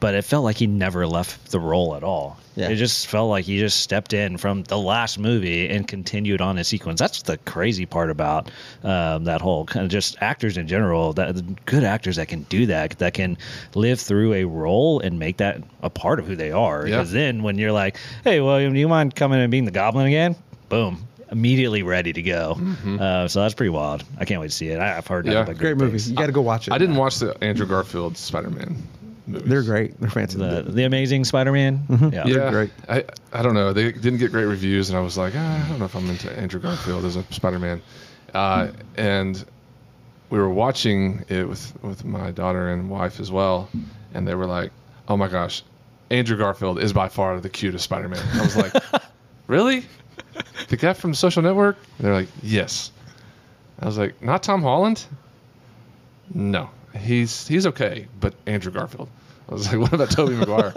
but 0.01 0.13
it 0.15 0.23
felt 0.25 0.43
like 0.43 0.57
he 0.57 0.67
never 0.67 1.07
left 1.07 1.51
the 1.51 1.59
role 1.61 1.95
at 1.95 2.03
all. 2.03 2.37
Yeah. 2.55 2.67
It 2.67 2.75
just 2.75 3.07
felt 3.07 3.29
like 3.29 3.45
he 3.45 3.59
just 3.59 3.79
stepped 3.79 4.11
in 4.11 4.35
from 4.35 4.63
the 4.63 4.77
last 4.77 5.17
movie 5.17 5.69
and 5.69 5.87
continued 5.87 6.41
on 6.41 6.57
his 6.57 6.67
sequence. 6.67 6.99
That's 6.99 7.21
the 7.21 7.37
crazy 7.37 7.85
part 7.85 8.09
about 8.09 8.51
um, 8.83 9.23
that 9.23 9.39
whole 9.39 9.63
kind 9.63 9.85
of 9.85 9.89
just 9.91 10.17
actors 10.21 10.57
in 10.57 10.67
general. 10.67 11.13
That 11.13 11.65
good 11.65 11.85
actors 11.85 12.17
that 12.17 12.27
can 12.27 12.43
do 12.43 12.65
that, 12.65 12.97
that 12.99 13.13
can 13.13 13.37
live 13.73 14.01
through 14.01 14.33
a 14.33 14.43
role 14.43 14.99
and 14.99 15.17
make 15.17 15.37
that 15.37 15.61
a 15.81 15.89
part 15.89 16.19
of 16.19 16.27
who 16.27 16.35
they 16.35 16.51
are. 16.51 16.85
Yeah. 16.85 16.97
Because 16.97 17.13
then 17.13 17.41
when 17.43 17.57
you're 17.57 17.71
like, 17.71 17.95
"Hey, 18.25 18.41
William, 18.41 18.73
do 18.73 18.79
you 18.81 18.89
mind 18.89 19.15
coming 19.15 19.39
and 19.39 19.49
being 19.49 19.63
the 19.63 19.71
Goblin 19.71 20.07
again?" 20.07 20.35
Boom. 20.67 21.07
Immediately 21.31 21.83
ready 21.83 22.11
to 22.11 22.21
go. 22.21 22.59
Uh, 22.99 23.29
so 23.29 23.39
that's 23.41 23.53
pretty 23.53 23.69
wild. 23.69 24.03
I 24.19 24.25
can't 24.25 24.41
wait 24.41 24.49
to 24.49 24.55
see 24.55 24.67
it. 24.67 24.79
I, 24.79 24.97
I've 24.97 25.07
heard 25.07 25.25
Yeah. 25.25 25.45
great 25.53 25.77
movies. 25.77 26.09
you 26.09 26.17
got 26.17 26.25
to 26.25 26.33
go 26.33 26.41
watch 26.41 26.67
it. 26.67 26.73
I 26.73 26.77
didn't 26.77 26.97
watch 26.97 27.19
the 27.19 27.41
Andrew 27.41 27.65
Garfield 27.65 28.17
Spider-Man 28.17 28.75
movies. 29.27 29.49
They're 29.49 29.63
great. 29.63 29.99
They're 29.99 30.09
the 30.09 30.13
fantastic. 30.13 30.73
the 30.73 30.83
Amazing 30.83 31.25
Spider-Man. 31.25 31.83
Yeah. 31.89 32.09
Yeah, 32.09 32.23
They're 32.25 32.51
great. 32.51 32.71
I 32.89 33.03
I 33.33 33.41
don't 33.41 33.53
know. 33.53 33.73
They 33.73 33.91
didn't 33.91 34.17
get 34.17 34.31
great 34.31 34.45
reviews, 34.45 34.89
and 34.89 34.97
I 34.97 35.01
was 35.01 35.17
like, 35.17 35.33
ah, 35.35 35.65
I 35.65 35.69
don't 35.69 35.79
know 35.79 35.85
if 35.85 35.95
I'm 35.95 36.09
into 36.09 36.31
Andrew 36.37 36.59
Garfield 36.59 37.05
as 37.05 37.15
a 37.15 37.23
Spider-Man. 37.31 37.81
Uh, 38.33 38.69
and 38.95 39.43
we 40.29 40.39
were 40.39 40.49
watching 40.49 41.23
it 41.27 41.47
with 41.47 41.73
with 41.83 42.05
my 42.05 42.31
daughter 42.31 42.69
and 42.69 42.89
wife 42.89 43.19
as 43.19 43.31
well, 43.31 43.69
and 44.13 44.27
they 44.27 44.35
were 44.35 44.45
like, 44.47 44.71
Oh 45.07 45.17
my 45.17 45.27
gosh, 45.27 45.63
Andrew 46.09 46.37
Garfield 46.37 46.79
is 46.79 46.93
by 46.93 47.09
far 47.09 47.39
the 47.41 47.49
cutest 47.49 47.83
Spider-Man. 47.83 48.23
I 48.33 48.41
was 48.41 48.55
like, 48.55 48.73
Really? 49.47 49.85
The 50.69 50.77
guy 50.77 50.93
from 50.93 51.13
Social 51.13 51.41
Network? 51.41 51.75
They're 51.99 52.13
like, 52.13 52.29
Yes. 52.41 52.91
I 53.81 53.85
was 53.85 53.97
like, 53.97 54.21
Not 54.21 54.41
Tom 54.43 54.61
Holland? 54.61 55.03
No, 56.33 56.69
he's 56.97 57.47
he's 57.47 57.65
okay, 57.67 58.07
but 58.19 58.33
Andrew 58.45 58.71
Garfield. 58.71 59.09
I 59.49 59.53
was 59.53 59.67
like, 59.67 59.79
what 59.81 59.91
about 59.93 60.11
Tobey 60.11 60.35
Maguire? 60.35 60.73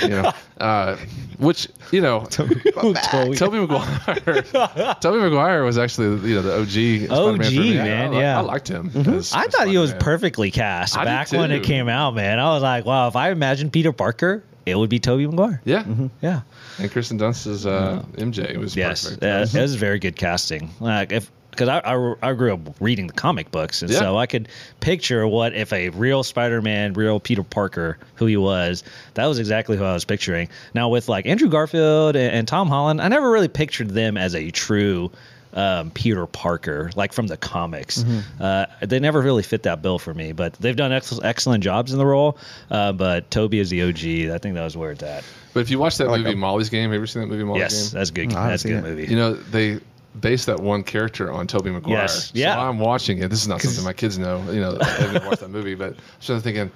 you 0.00 0.08
know, 0.08 0.32
uh, 0.58 0.96
which 1.38 1.68
you 1.92 2.00
know, 2.00 2.24
Tobey 2.30 2.54
Maguire. 2.64 4.42
Tobey 5.00 5.18
Maguire 5.20 5.64
was 5.64 5.76
actually 5.76 6.28
you 6.28 6.36
know 6.36 6.42
the 6.42 6.54
OG. 6.60 7.08
Spider-Man 7.08 7.76
man, 7.84 8.14
I, 8.14 8.20
yeah. 8.20 8.38
I 8.38 8.40
liked 8.40 8.68
him. 8.68 8.90
I 8.94 8.98
as- 9.00 9.34
as 9.34 9.46
thought 9.48 9.68
he 9.68 9.76
was 9.78 9.92
perfectly 9.94 10.50
cast 10.50 10.96
I 10.96 11.04
back 11.04 11.30
when 11.32 11.50
it 11.52 11.62
came 11.62 11.88
out, 11.88 12.14
man. 12.14 12.38
I 12.38 12.54
was 12.54 12.62
like, 12.62 12.84
wow, 12.86 13.08
if 13.08 13.16
I 13.16 13.30
imagined 13.30 13.72
Peter 13.72 13.92
Parker, 13.92 14.42
it 14.64 14.76
would 14.78 14.88
be 14.90 14.98
Tobey 14.98 15.26
Maguire. 15.26 15.60
Yeah, 15.64 15.84
Yeah. 16.22 16.40
and 16.78 16.90
Kirsten 16.90 17.18
Dunst's 17.18 17.66
uh, 17.66 18.02
MJ 18.14 18.56
was 18.56 18.74
Yes. 18.76 19.04
perfect. 19.04 19.22
Uh, 19.22 19.58
it 19.58 19.62
was 19.62 19.74
very 19.74 19.98
good 19.98 20.16
casting. 20.16 20.70
Like 20.80 21.12
if 21.12 21.30
because 21.56 21.68
I, 21.68 21.78
I, 21.80 22.14
I 22.22 22.32
grew 22.34 22.52
up 22.54 22.60
reading 22.80 23.06
the 23.06 23.12
comic 23.14 23.50
books, 23.50 23.82
and 23.82 23.90
Yeah. 23.90 23.98
so 23.98 24.16
I 24.18 24.26
could 24.26 24.48
picture 24.80 25.26
what 25.26 25.54
if 25.54 25.72
a 25.72 25.88
real 25.90 26.22
Spider-Man, 26.22 26.92
real 26.92 27.18
Peter 27.18 27.42
Parker, 27.42 27.98
who 28.16 28.26
he 28.26 28.36
was. 28.36 28.84
That 29.14 29.26
was 29.26 29.38
exactly 29.38 29.76
who 29.76 29.84
I 29.84 29.94
was 29.94 30.04
picturing. 30.04 30.48
Now 30.74 30.88
with 30.90 31.08
like 31.08 31.26
Andrew 31.26 31.48
Garfield 31.48 32.14
and, 32.16 32.32
and 32.34 32.48
Tom 32.48 32.68
Holland, 32.68 33.00
I 33.00 33.08
never 33.08 33.30
really 33.30 33.48
pictured 33.48 33.90
them 33.90 34.16
as 34.16 34.34
a 34.34 34.50
true 34.50 35.10
um, 35.54 35.90
Peter 35.90 36.26
Parker, 36.26 36.90
like 36.96 37.14
from 37.14 37.28
the 37.28 37.36
comics. 37.38 38.04
Uh, 38.38 38.66
they 38.82 39.00
never 39.00 39.22
really 39.22 39.42
fit 39.42 39.62
that 39.62 39.80
bill 39.80 39.98
for 39.98 40.12
me, 40.12 40.32
but 40.32 40.52
they've 40.54 40.76
done 40.76 40.92
ex- 40.92 41.18
excellent 41.22 41.64
jobs 41.64 41.92
in 41.92 41.98
the 41.98 42.04
role. 42.04 42.36
Uh, 42.70 42.92
but 42.92 43.30
Tobey 43.30 43.58
is 43.58 43.70
the 43.70 43.82
OG. 43.82 44.34
I 44.34 44.38
think 44.38 44.54
that 44.54 44.64
was 44.64 44.76
where 44.76 44.90
it's 44.92 45.02
at. 45.02 45.24
But 45.54 45.60
if 45.60 45.70
you 45.70 45.78
watch 45.78 45.96
that 45.96 46.08
like 46.08 46.18
movie 46.18 46.32
him. 46.32 46.40
Molly's 46.40 46.68
Game, 46.68 46.82
have 46.82 46.92
you 46.92 46.96
ever 46.98 47.06
seen 47.06 47.22
that 47.22 47.28
movie 47.28 47.42
Molly's 47.44 47.60
yes, 47.62 47.88
Game? 47.90 47.98
that's 47.98 48.10
good. 48.10 48.28
No, 48.28 48.34
that's 48.46 48.64
a 48.66 48.68
good 48.68 48.76
it. 48.76 48.82
movie. 48.82 49.06
You 49.06 49.16
know, 49.16 49.32
they 49.32 49.80
based 50.20 50.46
that 50.46 50.60
one 50.60 50.82
character 50.82 51.30
on 51.32 51.46
Tobey 51.46 51.70
Maguire. 51.70 52.02
Yes, 52.02 52.26
So 52.26 52.30
yeah. 52.34 52.56
while 52.56 52.68
I'm 52.70 52.78
watching 52.78 53.18
it. 53.18 53.28
This 53.28 53.42
is 53.42 53.48
not 53.48 53.60
something 53.60 53.84
my 53.84 53.92
kids 53.92 54.18
know. 54.18 54.42
You 54.50 54.60
know, 54.60 54.72
they 54.76 54.84
haven't 54.84 55.24
watched 55.26 55.40
that 55.40 55.50
movie, 55.50 55.74
but 55.74 55.92
I'm 55.94 55.96
sort 56.20 56.36
of 56.38 56.42
thinking, 56.44 56.70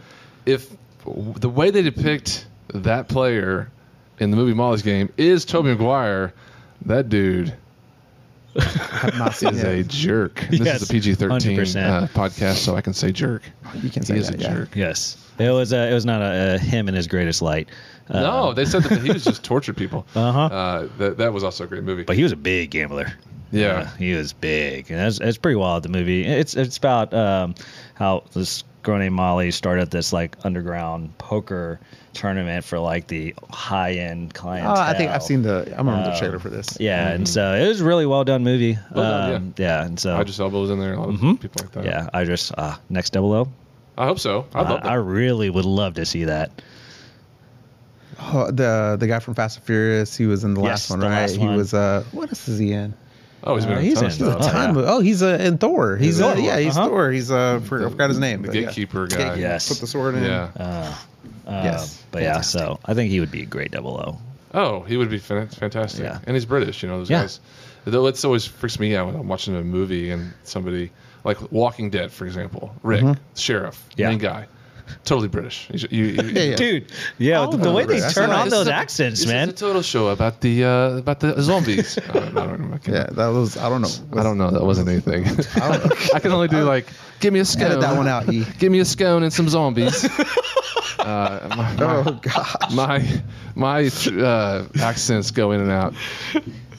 if 0.46 0.70
the 1.38 1.48
way 1.48 1.70
they 1.70 1.82
depict 1.82 2.46
that 2.74 3.08
player 3.08 3.70
in 4.18 4.30
the 4.30 4.36
movie 4.36 4.54
Molly's 4.54 4.82
Game 4.82 5.12
is 5.16 5.44
Tobey 5.44 5.70
Maguire, 5.70 6.32
that 6.86 7.08
dude 7.08 7.54
have 8.56 9.16
not 9.16 9.34
seen 9.34 9.54
is 9.54 9.62
a 9.62 9.82
jerk. 9.84 10.44
This 10.50 10.60
Yes, 10.60 10.82
is 10.82 10.90
a 10.90 10.92
PG-13 10.92 11.76
uh, 11.76 12.06
podcast, 12.08 12.56
so 12.56 12.74
I 12.76 12.80
can 12.80 12.92
say 12.92 13.12
jerk. 13.12 13.42
You 13.76 13.90
can 13.90 14.02
He 14.02 14.06
say 14.06 14.16
is 14.18 14.28
that, 14.28 14.40
a 14.40 14.42
yeah. 14.42 14.52
jerk. 14.54 14.76
Yes, 14.76 15.16
it 15.38 15.50
was. 15.50 15.72
Uh, 15.72 15.88
it 15.90 15.94
was 15.94 16.04
not 16.04 16.20
a, 16.20 16.54
a 16.56 16.58
him 16.58 16.88
in 16.88 16.94
his 16.94 17.06
greatest 17.06 17.42
light. 17.42 17.68
Uh, 18.08 18.20
no, 18.20 18.52
they 18.52 18.64
said 18.64 18.82
that 18.82 19.02
he 19.02 19.12
was 19.12 19.22
just 19.24 19.44
tortured 19.44 19.76
people. 19.76 20.04
Uh-huh. 20.16 20.40
Uh, 20.46 20.88
that 20.98 21.16
that 21.18 21.32
was 21.32 21.44
also 21.44 21.62
a 21.64 21.66
great 21.68 21.84
movie. 21.84 22.02
but 22.02 22.16
he 22.16 22.22
was 22.24 22.32
a 22.32 22.36
big 22.36 22.70
gambler. 22.70 23.12
Yeah. 23.52 23.68
Uh, 23.68 23.84
he 23.96 24.14
was 24.14 24.32
big, 24.32 24.90
and 24.90 25.00
it's 25.00 25.20
it's 25.20 25.38
pretty 25.38 25.56
wild. 25.56 25.82
The 25.82 25.88
movie. 25.88 26.24
It's 26.24 26.54
it's 26.54 26.76
about 26.78 27.12
um, 27.14 27.54
how 27.94 28.24
this 28.32 28.64
girl 28.82 28.98
named 28.98 29.14
Molly 29.14 29.50
started 29.50 29.90
this 29.90 30.12
like 30.12 30.36
underground 30.44 31.16
poker 31.18 31.78
tournament 32.14 32.64
for 32.64 32.78
like 32.78 33.06
the 33.08 33.34
high 33.50 33.92
end 33.92 34.32
Oh, 34.34 34.38
clientele. 34.40 34.76
I 34.76 34.94
think 34.94 35.10
I've 35.10 35.22
seen 35.22 35.42
the. 35.42 35.70
I 35.74 35.78
remember 35.78 36.04
the 36.04 36.12
Um, 36.12 36.18
trailer 36.18 36.38
for 36.38 36.48
this. 36.50 36.76
Yeah, 36.80 37.08
and 37.10 37.28
so 37.28 37.54
it 37.54 37.66
was 37.68 37.80
a 37.80 37.84
really 37.84 38.06
well 38.06 38.24
done 38.24 38.42
movie. 38.44 38.78
Well 38.94 39.30
done, 39.32 39.34
um, 39.36 39.54
yeah. 39.58 39.84
and 39.84 39.98
so 39.98 40.18
Idris 40.20 40.38
Elba 40.40 40.58
was 40.58 40.70
in 40.70 40.78
there. 40.80 40.94
A 40.94 40.98
lot 41.00 41.08
of 41.10 41.16
Mhm. 41.16 41.40
people 41.40 41.62
like 41.62 41.72
that. 41.72 41.84
yeah, 41.84 42.08
I 42.14 42.24
just 42.24 42.52
uh, 42.56 42.76
next 42.88 43.10
double 43.12 43.32
O. 43.32 43.48
I 43.98 44.06
hope 44.06 44.18
so. 44.18 44.46
I'd 44.54 44.62
love 44.68 44.80
I, 44.80 44.82
that. 44.84 44.92
I 44.92 44.94
really 44.94 45.50
would 45.50 45.64
love 45.66 45.94
to 45.94 46.06
see 46.06 46.24
that. 46.24 46.62
Oh, 48.22 48.50
the 48.50 48.96
the 48.98 49.06
guy 49.06 49.18
from 49.18 49.34
Fast 49.34 49.58
and 49.58 49.66
Furious. 49.66 50.16
He 50.16 50.26
was 50.26 50.44
in 50.44 50.54
the 50.54 50.60
Yes, 50.62 50.68
last 50.88 50.90
one, 50.90 51.00
the 51.00 51.06
right? 51.06 51.20
last 51.22 51.36
He 51.36 51.46
was. 51.46 51.74
Uh, 51.74 52.04
what 52.12 52.28
else 52.28 52.48
is 52.48 52.58
he 52.58 52.72
in? 52.72 52.94
Oh, 53.44 53.54
he's 53.56 53.64
been 53.66 53.74
Uh, 53.76 53.80
in 53.80 53.84
a 53.84 53.88
he's 53.88 53.94
ton 53.94 54.04
in- 54.04 54.10
of 54.10 54.18
The 54.18 54.24
stuff. 54.42 54.42
Oh, 54.42 54.52
time. 54.52 54.76
yeah. 54.76 54.82
Oh, 54.86 55.00
he's 55.00 55.22
uh, 55.22 55.38
in 55.40 55.58
Thor. 55.58 55.96
He's, 55.96 56.16
He's 56.16 56.20
uh, 56.20 56.36
yeah, 56.38 56.58
he's 56.58 56.76
Uh-huh. 56.76 56.88
Thor. 56.88 57.10
He's 57.10 57.30
uh, 57.30 57.60
for, 57.60 57.86
I 57.86 57.90
forgot 57.90 58.10
his 58.10 58.18
name. 58.18 58.42
The 58.42 58.48
but 58.48 58.54
yeah. 58.56 58.62
gatekeeper 58.66 59.06
guy. 59.06 59.16
Gatekeeper. 59.16 59.40
Yes. 59.40 59.68
Put 59.68 59.78
the 59.80 59.86
sword 59.86 60.14
in. 60.16 60.24
Yeah. 60.24 60.50
Uh, 60.58 60.94
uh, 61.46 61.60
Yes, 61.64 62.02
but 62.12 62.22
yeah, 62.22 62.42
so 62.42 62.78
I 62.84 62.94
think 62.94 63.10
he 63.10 63.18
would 63.20 63.30
be 63.32 63.42
a 63.42 63.46
great 63.46 63.70
double 63.72 63.96
O. 63.96 64.18
Oh, 64.52 64.80
he 64.82 64.96
would 64.96 65.10
be 65.10 65.18
fantastic. 65.18 66.02
Yeah. 66.04 66.18
And 66.26 66.36
he's 66.36 66.44
British, 66.44 66.82
you 66.82 66.88
know, 66.88 66.98
those 66.98 67.10
Yeah. 67.10 67.22
guys. 67.22 67.40
Though 67.84 68.06
it's 68.06 68.24
always 68.24 68.44
freaks 68.46 68.78
me 68.78 68.94
out 68.94 69.06
when 69.06 69.16
I'm 69.16 69.26
watching 69.28 69.56
a 69.56 69.62
movie 69.62 70.10
and 70.10 70.32
somebody 70.44 70.90
like 71.24 71.50
Walking 71.50 71.90
Dead, 71.90 72.12
for 72.12 72.26
example, 72.26 72.72
Rick, 72.82 73.16
sheriff, 73.36 73.82
Yeah. 73.96 74.10
main 74.10 74.18
guy, 74.18 74.46
totally 75.04 75.28
British. 75.28 75.68
You, 75.72 75.88
you, 75.90 76.04
you, 76.04 76.22
Yeah, 76.30 76.42
yeah. 76.42 76.56
Dude, 76.56 76.92
yeah, 77.18 77.46
the, 77.50 77.56
the 77.56 77.72
way 77.72 77.84
are 77.84 77.86
they 77.86 77.94
great. 77.94 78.00
That's 78.00 78.14
turn 78.14 78.30
on 78.30 78.48
those 78.48 78.68
a- 78.68 78.74
accents, 78.74 79.26
man. 79.26 79.48
is 79.48 79.54
a 79.54 79.56
total 79.56 79.82
show 79.82 80.08
about 80.08 80.40
the 80.40 80.64
uh, 80.64 80.96
about 80.98 81.20
the 81.20 81.40
zombies. 81.42 81.98
I 81.98 82.12
don't, 82.12 82.38
I 82.38 82.46
don't 82.46 82.70
know. 82.70 82.76
I, 82.86 82.90
Yeah, 82.90 83.06
that 83.12 83.28
was. 83.28 83.56
I 83.56 83.68
don't 83.68 83.82
know. 83.82 83.88
I 84.18 84.22
don't 84.22 84.38
know. 84.38 84.50
That 84.50 84.64
wasn't 84.64 84.88
anything. 84.88 85.26
I 85.26 85.68
don't 85.78 85.84
know. 85.84 85.96
I 86.14 86.18
can 86.20 86.32
only 86.32 86.48
do 86.48 86.62
like, 86.64 86.86
give 87.20 87.32
me 87.32 87.40
a 87.40 87.44
scone. 87.44 87.66
Edit 87.66 87.80
that 87.80 87.96
one 87.96 88.08
out, 88.08 88.32
E. 88.32 88.44
Give 88.58 88.70
me 88.72 88.80
a 88.80 88.84
scone 88.84 89.22
and 89.22 89.32
some 89.32 89.48
zombies. 89.48 90.04
uh, 90.98 91.48
my, 91.56 91.74
my, 91.74 91.96
Oh 92.06 92.18
God. 92.22 92.74
my 92.74 93.22
my 93.54 93.90
uh, 94.22 94.66
accents 94.80 95.30
go 95.30 95.52
in 95.52 95.60
and 95.60 95.70
out. 95.70 95.94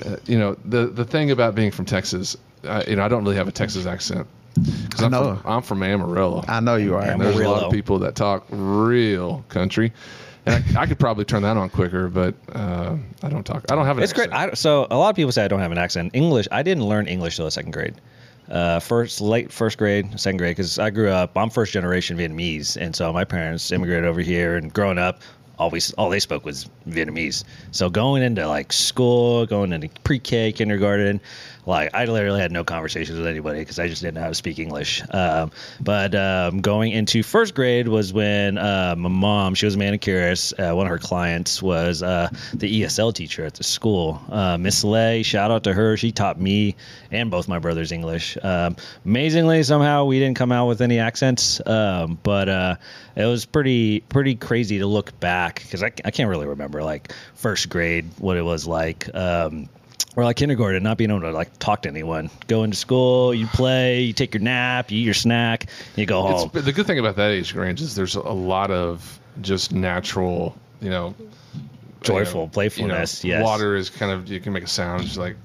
Uh, 0.05 0.18
you 0.26 0.38
know 0.38 0.55
the 0.66 0.88
the 0.88 1.05
thing 1.05 1.32
about 1.32 1.55
being 1.55 1.72
from 1.72 1.86
Texas, 1.86 2.36
uh, 2.64 2.84
you 2.88 2.95
know 2.95 3.03
I 3.03 3.07
don't 3.07 3.24
really 3.24 3.36
have 3.36 3.47
a 3.47 3.51
Texas 3.51 3.86
accent 3.86 4.28
because 4.56 5.02
I 5.02 5.06
I'm 5.06 5.12
know. 5.12 5.36
from, 5.38 5.52
I'm 5.52 5.62
from 5.62 5.84
Amarillo. 5.84 6.43
I 6.47 6.60
know 6.60 6.76
you 6.76 6.95
are. 6.95 7.02
and 7.02 7.20
there's 7.22 7.36
a 7.36 7.39
lot 7.39 7.45
Amarillo. 7.47 7.68
of 7.68 7.72
people 7.74 7.99
that 7.99 8.16
talk 8.16 8.45
real 8.49 9.43
country, 9.49 9.91
and 10.45 10.78
I, 10.78 10.82
I 10.82 10.86
could 10.88 10.99
probably 10.99 11.26
turn 11.26 11.43
that 11.43 11.58
on 11.58 11.70
quicker, 11.70 12.08
but 12.10 12.36
uh, 12.54 12.95
I 13.24 13.30
don't 13.30 13.45
talk. 13.45 13.66
I 13.72 13.76
don't 13.76 13.86
have 13.86 13.97
an. 13.97 14.04
Accent. 14.04 14.04
It's 14.04 14.14
great. 14.14 14.32
accent. 14.32 14.52
I, 14.52 14.56
so 14.56 14.88
a 14.91 14.97
lot 14.97 15.10
of 15.10 15.16
people 15.16 15.32
say 15.32 15.45
I 15.45 15.47
don't 15.47 15.60
have 15.60 15.72
an 15.72 15.78
accent. 15.78 16.12
English, 16.14 16.47
I 16.52 16.64
didn't 16.64 16.86
learn 16.86 17.08
English 17.08 17.36
till 17.38 17.45
the 17.45 17.52
second 17.52 17.72
grade. 17.72 17.95
Uh, 18.49 18.80
first, 18.80 19.22
late 19.22 19.49
first 19.52 19.78
grade, 19.78 20.20
second 20.20 20.38
grade, 20.38 20.58
because 20.58 20.78
I 20.78 20.89
grew 20.89 21.10
up. 21.10 21.38
I'm 21.38 21.49
first 21.49 21.72
generation 21.72 22.18
Vietnamese, 22.18 22.76
and 22.76 22.93
so 22.93 23.14
my 23.14 23.24
parents 23.24 23.72
immigrated 23.72 24.04
over 24.06 24.20
here. 24.20 24.58
And 24.58 24.74
growing 24.74 24.97
up, 24.97 25.22
always 25.58 25.93
all 25.93 26.10
they 26.10 26.20
spoke 26.20 26.43
was 26.43 26.70
Vietnamese. 26.89 27.45
So 27.72 27.89
going 27.89 28.24
into 28.24 28.45
like 28.47 28.74
school, 28.74 29.45
going 29.45 29.72
into 29.72 29.88
pre-K, 30.04 30.52
kindergarten, 30.52 31.22
like 31.66 31.93
I 31.93 32.05
literally 32.05 32.39
had 32.39 32.51
no 32.51 32.64
conversations 32.64 33.18
with 33.18 33.28
anybody 33.28 33.59
because 33.59 33.80
I 33.80 33.88
just 33.88 34.01
didn't 34.01 34.16
know 34.16 34.22
how 34.22 34.30
to 34.30 34.36
speak 34.36 34.59
English. 34.59 35.03
Um, 35.12 35.51
but 35.80 36.16
um, 36.16 36.62
going 36.62 36.91
into 36.91 37.24
first 37.24 37.53
grade 37.55 37.88
was 37.88 38.14
when 38.14 38.57
uh, 38.57 38.95
my 38.97 39.09
mom, 39.09 39.55
she 39.55 39.66
was 39.66 39.76
a 39.76 39.78
manicurist. 39.78 40.59
Uh, 40.59 40.74
one 40.74 40.86
of 40.86 40.89
her 40.89 40.97
clients 40.97 41.62
was 41.62 42.01
uh, 42.03 42.30
the 42.53 42.82
ESL 42.82 43.14
teacher 43.14 43.45
at 43.45 43.55
the 43.55 43.64
school, 43.64 44.22
uh, 44.30 44.57
Miss 44.57 44.84
Lay. 44.84 45.24
Shout 45.24 45.51
out 45.51 45.64
to 45.66 45.74
her. 45.74 45.97
She 45.97 46.12
taught 46.12 46.39
me 46.39 46.76
and 47.12 47.30
both 47.30 47.47
my 47.47 47.59
brothers 47.59 47.91
English. 47.91 48.38
Um, 48.41 48.76
amazingly, 49.05 49.64
somehow 49.64 50.05
we 50.05 50.20
didn't 50.20 50.38
come 50.38 50.51
out 50.51 50.68
with 50.68 50.82
any 50.82 50.99
accents, 50.99 51.66
um, 51.68 52.18
but 52.24 52.49
uh, 52.49 52.76
it 53.16 53.26
was 53.26 53.45
pretty 53.45 54.01
pretty 54.01 54.36
crazy 54.36 54.80
to 54.80 54.88
look 54.88 55.18
back 55.20 55.62
because 55.62 55.84
I, 55.84 55.91
I 56.05 56.12
can't 56.12 56.30
really 56.30 56.47
remember 56.47 56.84
like 56.84 57.14
first 57.36 57.70
grade 57.70 58.09
what 58.18 58.38
it 58.38 58.43
was 58.43 58.66
like. 58.66 59.14
Um, 59.14 59.70
or 60.16 60.24
like 60.24 60.36
kindergarten, 60.38 60.84
not 60.84 60.97
being 60.97 61.10
able 61.10 61.22
to 61.22 61.32
like 61.32 61.58
talk 61.60 61.84
to 61.84 61.89
anyone. 61.89 62.30
Go 62.47 62.64
into 62.64 62.78
school, 62.78 63.34
you 63.34 63.47
play, 63.47 64.02
you 64.02 64.14
take 64.14 64.34
your 64.34 64.43
nap, 64.43 64.91
you 64.91 64.99
eat 64.99 65.04
your 65.04 65.14
snack, 65.14 65.68
you 65.95 66.06
go 66.06 66.22
home. 66.22 66.52
It's, 66.54 66.66
the 66.66 66.72
good 66.72 66.88
thing 66.88 66.99
about 66.99 67.16
that 67.16 67.32
age 67.32 67.54
range 67.54 67.82
is 67.82 67.95
there's 67.95 68.16
a 68.16 68.22
lot 68.22 68.72
of 68.72 69.20
just 69.41 69.72
natural, 69.72 70.56
you 70.82 70.89
know, 70.89 71.16
Joyful 72.02 72.41
you 72.41 72.45
know, 72.47 72.52
playfulness, 72.52 73.24
you 73.24 73.32
know, 73.32 73.38
yes. 73.39 73.45
Water 73.45 73.76
is 73.76 73.89
kind 73.89 74.12
of 74.12 74.28
you 74.28 74.39
can 74.39 74.54
make 74.54 74.64
a 74.64 74.68
sound, 74.68 75.04
just 75.04 75.18
like, 75.18 75.36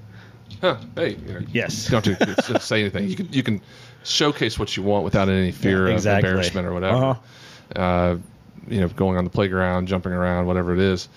huh, 0.61 0.79
hey. 0.95 1.17
You 1.27 1.35
know, 1.35 1.41
Yes. 1.53 1.89
Don't 1.89 2.05
just 2.05 2.67
say 2.67 2.81
anything. 2.81 3.09
You 3.09 3.17
can 3.17 3.33
you 3.33 3.43
can 3.43 3.61
showcase 4.05 4.59
what 4.59 4.77
you 4.77 4.83
want 4.83 5.05
without 5.05 5.29
any 5.29 5.53
fear 5.53 5.89
Yeah, 5.89 5.97
of 5.97 6.07
embarrassment 6.07 6.67
or 6.67 6.73
whatever. 6.73 7.05
Uh-huh. 7.05 7.81
Uh, 7.81 8.19
you 8.69 8.81
know, 8.81 8.89
going 8.89 9.19
on 9.19 9.25
the 9.25 9.31
playground, 9.31 9.87
jumping 9.87 10.13
around, 10.13 10.47
whatever 10.47 10.73
it 10.73 10.81
is. 10.81 11.09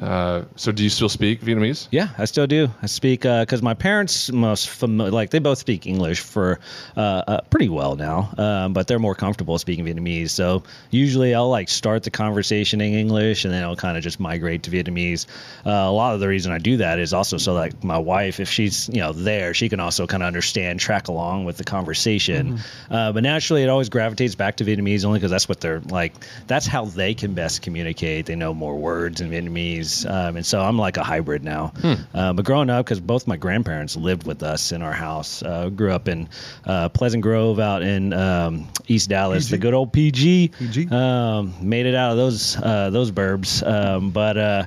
Uh, 0.00 0.42
so, 0.56 0.72
do 0.72 0.82
you 0.82 0.90
still 0.90 1.08
speak 1.08 1.40
Vietnamese? 1.42 1.88
Yeah, 1.90 2.08
I 2.18 2.24
still 2.24 2.46
do. 2.46 2.68
I 2.82 2.86
speak 2.86 3.22
because 3.22 3.62
my 3.62 3.74
parents 3.74 4.32
most 4.32 4.70
familiar, 4.70 5.12
like 5.12 5.30
they 5.30 5.38
both 5.38 5.58
speak 5.58 5.86
English 5.86 6.20
for 6.20 6.60
uh, 6.96 7.22
uh, 7.26 7.40
pretty 7.50 7.68
well 7.68 7.96
now, 7.96 8.32
um, 8.38 8.72
but 8.72 8.86
they're 8.86 8.98
more 8.98 9.14
comfortable 9.14 9.58
speaking 9.58 9.84
Vietnamese. 9.84 10.30
So 10.30 10.62
usually 10.90 11.34
I'll 11.34 11.50
like 11.50 11.68
start 11.68 12.02
the 12.04 12.10
conversation 12.10 12.80
in 12.80 12.94
English 12.94 13.44
and 13.44 13.52
then 13.52 13.62
I'll 13.62 13.76
kind 13.76 13.96
of 13.96 14.02
just 14.02 14.18
migrate 14.18 14.62
to 14.64 14.70
Vietnamese. 14.70 15.26
Uh, 15.66 15.70
a 15.70 15.92
lot 15.92 16.14
of 16.14 16.20
the 16.20 16.28
reason 16.28 16.52
I 16.52 16.58
do 16.58 16.78
that 16.78 16.98
is 16.98 17.12
also 17.12 17.36
so 17.36 17.52
like 17.52 17.84
my 17.84 17.98
wife, 17.98 18.40
if 18.40 18.48
she's 18.48 18.88
you 18.88 19.00
know 19.00 19.12
there, 19.12 19.52
she 19.52 19.68
can 19.68 19.80
also 19.80 20.06
kind 20.06 20.22
of 20.22 20.26
understand, 20.26 20.80
track 20.80 21.08
along 21.08 21.44
with 21.44 21.56
the 21.58 21.64
conversation. 21.64 22.58
Uh, 22.90 23.12
but 23.12 23.22
naturally, 23.22 23.62
it 23.62 23.68
always 23.68 23.88
gravitates 23.88 24.34
back 24.34 24.56
to 24.56 24.64
Vietnamese 24.64 25.04
only 25.04 25.18
because 25.18 25.30
that's 25.30 25.48
what 25.48 25.60
they're 25.60 25.80
like. 25.80 26.12
That's 26.46 26.66
how 26.66 26.86
they 26.86 27.14
can 27.14 27.34
best 27.34 27.62
communicate. 27.62 28.26
They 28.26 28.36
know 28.36 28.54
more 28.54 28.76
words 28.76 29.20
in 29.20 29.30
Vietnamese, 29.30 29.81
um, 30.06 30.36
and 30.36 30.46
so 30.46 30.60
I'm 30.60 30.78
like 30.78 30.96
a 30.96 31.02
hybrid 31.02 31.44
now. 31.44 31.72
Uh, 32.14 32.32
but 32.32 32.44
growing 32.44 32.70
up, 32.70 32.84
because 32.84 33.00
both 33.00 33.26
my 33.26 33.36
grandparents 33.36 33.96
lived 33.96 34.26
with 34.26 34.42
us 34.42 34.72
in 34.72 34.82
our 34.82 34.92
house, 34.92 35.42
uh, 35.42 35.68
grew 35.68 35.92
up 35.92 36.08
in 36.08 36.28
uh, 36.66 36.88
Pleasant 36.88 37.22
Grove 37.22 37.58
out 37.58 37.82
in 37.82 38.12
um, 38.12 38.68
East 38.86 39.08
Dallas, 39.08 39.48
the 39.48 39.58
good 39.58 39.74
old 39.74 39.92
PG. 39.92 40.48
PG. 40.48 40.88
Um, 40.88 41.54
made 41.60 41.86
it 41.86 41.94
out 41.94 42.12
of 42.12 42.16
those 42.16 42.56
uh, 42.56 42.90
those 42.90 43.10
burbs, 43.10 43.66
um, 43.66 44.10
but. 44.10 44.36
Uh, 44.36 44.66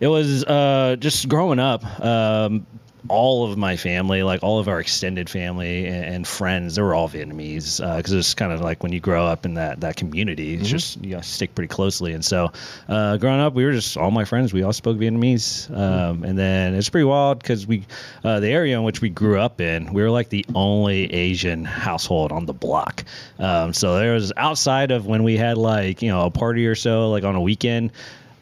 it 0.00 0.08
was 0.08 0.44
uh, 0.44 0.96
just 0.98 1.28
growing 1.28 1.58
up. 1.60 1.84
Um, 2.00 2.66
all 3.08 3.50
of 3.50 3.58
my 3.58 3.76
family, 3.76 4.22
like 4.22 4.42
all 4.42 4.58
of 4.58 4.68
our 4.68 4.80
extended 4.80 5.28
family 5.28 5.86
and, 5.86 6.04
and 6.04 6.28
friends, 6.28 6.76
they 6.76 6.82
were 6.82 6.94
all 6.94 7.08
Vietnamese 7.08 7.78
because 7.96 8.12
it's 8.12 8.34
kind 8.34 8.52
of 8.52 8.60
like 8.60 8.82
when 8.82 8.92
you 8.92 9.00
grow 9.00 9.26
up 9.26 9.44
in 9.44 9.54
that 9.54 9.80
that 9.80 9.96
community, 9.96 10.54
it's 10.54 10.68
just 10.68 11.02
you 11.04 11.14
know, 11.14 11.20
stick 11.20 11.54
pretty 11.54 11.68
closely. 11.68 12.12
And 12.12 12.24
so, 12.24 12.50
uh, 12.88 13.16
growing 13.18 13.40
up, 13.40 13.54
we 13.54 13.64
were 13.64 13.72
just 13.72 13.96
all 13.96 14.10
my 14.10 14.24
friends. 14.24 14.52
We 14.52 14.62
all 14.62 14.72
spoke 14.72 14.96
Vietnamese, 14.96 15.70
um, 15.76 16.24
and 16.24 16.38
then 16.38 16.74
it's 16.74 16.88
pretty 16.88 17.04
wild 17.04 17.40
because 17.40 17.66
we, 17.66 17.84
uh, 18.24 18.40
the 18.40 18.48
area 18.48 18.76
in 18.76 18.84
which 18.84 19.00
we 19.00 19.10
grew 19.10 19.38
up 19.38 19.60
in, 19.60 19.92
we 19.92 20.02
were 20.02 20.10
like 20.10 20.30
the 20.30 20.46
only 20.54 21.12
Asian 21.12 21.64
household 21.64 22.32
on 22.32 22.46
the 22.46 22.54
block. 22.54 23.04
Um, 23.38 23.72
so 23.72 23.98
there 23.98 24.14
was 24.14 24.32
outside 24.36 24.90
of 24.90 25.06
when 25.06 25.24
we 25.24 25.36
had 25.36 25.58
like 25.58 26.00
you 26.00 26.08
know 26.08 26.24
a 26.26 26.30
party 26.30 26.66
or 26.66 26.74
so, 26.74 27.10
like 27.10 27.24
on 27.24 27.34
a 27.34 27.40
weekend 27.40 27.92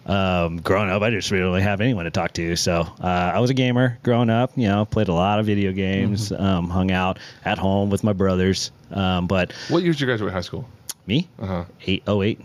um, 0.07 0.59
growing 0.59 0.91
up, 0.91 1.03
I 1.03 1.11
just 1.11 1.31
really 1.31 1.59
didn't 1.59 1.69
have 1.69 1.81
anyone 1.81 2.05
to 2.05 2.11
talk 2.11 2.33
to. 2.35 2.57
So 2.57 2.81
uh, 3.01 3.07
I 3.07 3.39
was 3.41 3.51
a 3.51 3.55
gamer 3.55 3.99
growing 4.03 4.31
up. 4.31 4.53
You 4.57 4.69
know, 4.69 4.85
played 4.85 5.09
a 5.09 5.15
lot 5.15 5.39
of 5.39 5.47
video 5.47 5.73
games, 5.73 6.33
um, 6.33 6.69
hung 6.69 6.91
out 6.91 7.19
at 7.45 7.59
home 7.59 7.91
with 7.91 8.03
my 8.05 8.13
brothers. 8.13 8.71
Um, 8.91 9.27
but 9.27 9.53
What 9.69 9.83
year 9.83 9.93
did 9.93 10.01
you 10.01 10.07
graduate 10.07 10.33
high 10.33 10.41
school? 10.43 10.69
me, 11.07 11.29
Uh 11.41 11.47
huh. 11.47 11.65
eight 11.87 12.03
oh 12.07 12.23
eight. 12.23 12.41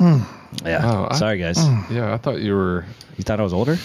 Yeah. 0.00 0.80
Oh, 0.84 1.08
I- 1.10 1.16
Sorry, 1.16 1.38
guys. 1.38 1.58
Yeah, 1.90 2.12
I 2.12 2.16
thought 2.18 2.40
you 2.40 2.54
were. 2.54 2.84
You 3.16 3.24
thought 3.24 3.40
I 3.40 3.42
was 3.42 3.52
older? 3.52 3.76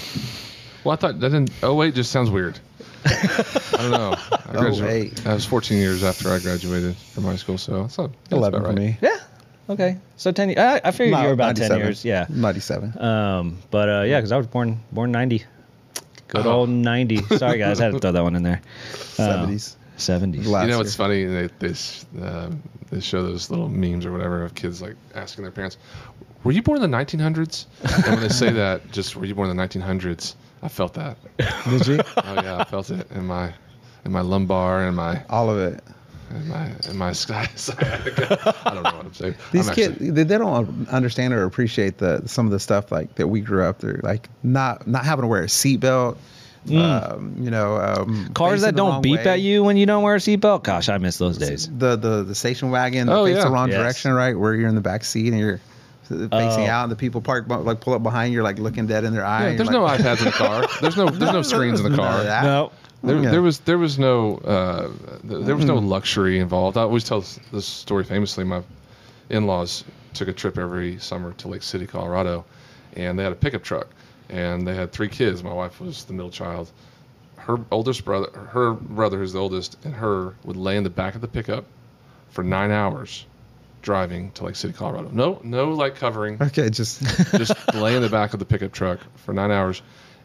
Well, 0.83 0.93
I 0.93 0.95
thought 0.97 1.19
that 1.19 1.29
didn't. 1.29 1.51
Oh 1.63 1.73
wait, 1.75 1.95
just 1.95 2.11
sounds 2.11 2.29
weird. 2.29 2.59
I 3.05 3.77
don't 3.79 3.91
know. 3.91 4.15
I, 4.31 4.39
Oh, 4.55 4.59
graduated, 4.61 5.17
wait. 5.17 5.27
I 5.27 5.33
was 5.33 5.45
14 5.45 5.77
years 5.77 6.03
after 6.03 6.29
I 6.29 6.39
graduated 6.39 6.95
from 6.95 7.23
high 7.23 7.37
school, 7.37 7.57
so 7.57 7.81
that's, 7.81 7.97
not, 7.97 8.11
that's 8.23 8.33
11 8.33 8.59
about 8.59 8.67
for 8.67 8.79
right. 8.79 8.85
me. 8.87 8.97
Yeah. 9.01 9.17
Okay. 9.69 9.97
So 10.17 10.31
ten. 10.31 10.49
years. 10.49 10.59
I, 10.59 10.81
I 10.83 10.91
figured 10.91 11.17
you 11.19 11.25
were 11.27 11.33
about 11.33 11.55
ten 11.55 11.77
years. 11.77 12.03
Yeah. 12.03 12.25
97. 12.29 12.97
Um. 13.01 13.57
But 13.71 13.89
uh, 13.89 14.01
yeah, 14.03 14.19
because 14.19 14.31
I 14.31 14.37
was 14.37 14.47
born 14.47 14.79
born 14.91 15.11
ninety. 15.11 15.43
Good 16.27 16.45
Oh. 16.45 16.51
old 16.51 16.69
ninety. 16.69 17.17
Sorry, 17.37 17.57
guys. 17.59 17.79
I 17.79 17.85
had 17.85 17.93
to 17.93 17.99
throw 17.99 18.11
that 18.11 18.23
one 18.23 18.35
in 18.35 18.43
there. 18.43 18.61
Uh, 19.19 19.45
70s. 19.45 19.75
Seventies. 19.97 20.47
Last 20.47 20.65
You 20.65 20.71
know 20.71 20.79
what's 20.79 20.95
funny? 20.95 21.25
They 21.25 21.47
they, 21.59 21.69
s- 21.69 22.03
um, 22.19 22.63
they 22.89 22.99
show 22.99 23.21
those 23.21 23.51
little 23.51 23.69
memes 23.69 24.07
or 24.07 24.11
whatever 24.11 24.43
of 24.43 24.55
kids 24.55 24.81
like 24.81 24.95
asking 25.13 25.43
their 25.43 25.51
parents, 25.51 25.77
"Were 26.43 26.51
you 26.51 26.63
born 26.63 26.81
in 26.83 26.89
the 26.89 26.97
1900s?" 26.97 27.67
And 27.83 28.05
when 28.15 28.19
they 28.21 28.29
say 28.29 28.49
that, 28.63 28.91
just 28.91 29.15
"Were 29.15 29.25
you 29.25 29.35
born 29.35 29.51
in 29.51 29.55
the 29.55 29.61
1900s?" 29.63 30.33
I 30.63 30.67
felt 30.67 30.95
that. 30.95 31.17
Did 31.69 31.85
you? 31.87 31.99
Oh 32.17 32.33
yeah, 32.41 32.57
I 32.57 32.63
felt 32.63 32.89
it 32.89 33.09
in 33.11 33.27
my 33.27 33.53
in 34.03 34.11
my 34.11 34.21
lumbar 34.21 34.87
and 34.87 34.95
my 34.95 35.23
All 35.29 35.47
of 35.51 35.59
it. 35.59 35.83
In 36.35 36.47
my 36.47 36.71
in 36.89 36.97
my 36.97 37.11
sky. 37.25 37.47
I 37.79 38.71
don't 38.73 38.75
know 38.75 38.81
what 38.83 39.05
I'm 39.05 39.13
saying. 39.13 39.35
These 39.51 39.69
I'm 39.69 39.75
kids, 39.75 39.91
actually- 39.93 40.09
they, 40.11 40.23
they 40.23 40.37
don't 40.37 40.87
understand 40.89 41.33
or 41.33 41.43
appreciate 41.45 41.97
the 41.97 42.23
some 42.27 42.45
of 42.45 42.51
the 42.51 42.59
stuff 42.59 42.91
like 42.91 43.15
that 43.15 43.27
we 43.27 43.41
grew 43.41 43.63
up 43.63 43.79
through, 43.79 43.99
like 44.03 44.29
not 44.43 44.87
not 44.87 45.05
having 45.05 45.23
to 45.23 45.27
wear 45.27 45.43
a 45.43 45.47
seatbelt. 45.47 46.17
Um, 46.71 47.35
you 47.41 47.51
know, 47.51 47.75
um, 47.77 48.29
Cars 48.33 48.61
that 48.61 48.73
don't 48.75 49.01
beep 49.01 49.25
way. 49.25 49.31
at 49.31 49.41
you 49.41 49.63
when 49.65 49.75
you 49.75 49.85
don't 49.85 50.01
wear 50.01 50.15
a 50.15 50.19
seatbelt. 50.19 50.63
Gosh, 50.63 50.87
I 50.87 50.97
miss 50.97 51.17
those 51.17 51.37
days. 51.37 51.67
The 51.77 51.97
the 51.97 52.23
the 52.23 52.35
station 52.35 52.71
wagon 52.71 53.07
that 53.07 53.13
Oh, 53.17 53.25
face 53.25 53.35
yeah. 53.35 53.43
the 53.43 53.49
wrong 53.51 53.69
Yes. 53.69 53.77
direction, 53.79 54.13
right? 54.13 54.33
Where 54.39 54.55
you're 54.55 54.69
in 54.69 54.75
the 54.75 54.79
back 54.81 55.03
seat 55.03 55.27
and 55.33 55.39
you're 55.39 55.59
facing 56.07 56.29
Oh. 56.31 56.67
out, 56.69 56.83
and 56.83 56.91
the 56.91 56.95
people 56.95 57.19
park 57.19 57.49
like 57.49 57.81
pull 57.81 57.93
up 57.95 58.01
behind 58.03 58.33
you, 58.33 58.43
like 58.43 58.59
looking 58.59 58.87
dead 58.87 59.03
in 59.03 59.13
their 59.13 59.25
eye. 59.25 59.49
Yeah, 59.49 59.55
there's 59.57 59.69
you're 59.69 59.81
no 59.81 59.85
iPads 59.87 60.19
in 60.19 60.25
the 60.25 60.31
car. 60.31 60.65
There's 60.79 60.95
no 60.95 61.09
there's 61.09 61.33
no 61.33 61.41
screens 61.53 61.81
in 61.81 61.91
the 61.91 61.97
car. 61.97 62.23
No. 62.23 62.71
There, 63.03 63.21
Yeah. 63.21 63.31
there 63.31 63.41
was 63.41 63.59
there 63.59 63.77
was 63.77 63.99
no 63.99 64.37
uh, 64.37 64.89
there 65.23 65.55
was 65.55 65.65
no 65.65 65.75
luxury 65.75 66.39
involved. 66.39 66.77
I 66.77 66.81
always 66.81 67.03
tell 67.03 67.23
this, 67.51 67.65
story 67.65 68.03
famously. 68.05 68.43
My 68.45 68.63
in-laws 69.29 69.83
took 70.13 70.27
a 70.29 70.33
trip 70.33 70.57
every 70.57 70.99
summer 70.99 71.33
to 71.33 71.47
Lake 71.49 71.63
City, 71.63 71.85
Colorado, 71.85 72.45
and 72.95 73.19
they 73.19 73.23
had 73.23 73.33
a 73.33 73.35
pickup 73.35 73.63
truck, 73.63 73.87
and 74.29 74.65
they 74.65 74.73
had 74.75 74.91
three 74.91 75.09
kids. 75.09 75.43
My 75.43 75.53
wife 75.53 75.81
was 75.81 76.05
the 76.05 76.13
middle 76.13 76.31
child. 76.31 76.71
Her 77.35 77.59
oldest 77.71 78.05
brother, 78.05 78.29
her 78.51 78.71
brother, 78.71 79.17
who's 79.17 79.33
the 79.33 79.39
oldest, 79.39 79.77
and 79.83 79.93
her 79.93 80.33
would 80.45 80.55
lay 80.55 80.77
in 80.77 80.83
the 80.83 80.89
back 80.89 81.15
of 81.15 81.19
the 81.21 81.27
pickup 81.27 81.65
for 82.29 82.41
nine 82.41 82.71
hours, 82.71 83.25
driving 83.81 84.31
to 84.31 84.45
Lake 84.45 84.55
City, 84.55 84.73
Colorado. 84.73 85.09
No, 85.11 85.41
no 85.43 85.71
light 85.71 85.95
covering 85.95 86.37
Okay, 86.41 86.69
just 86.69 87.01
just 87.35 87.53
lay 87.73 87.97
in 87.97 88.01
the 88.01 88.07
back 88.09 88.33
of 88.33 88.39
the 88.39 88.45
pickup 88.45 88.71
truck 88.71 88.99
for 89.17 89.33
nine 89.33 89.51
hours, 89.51 89.81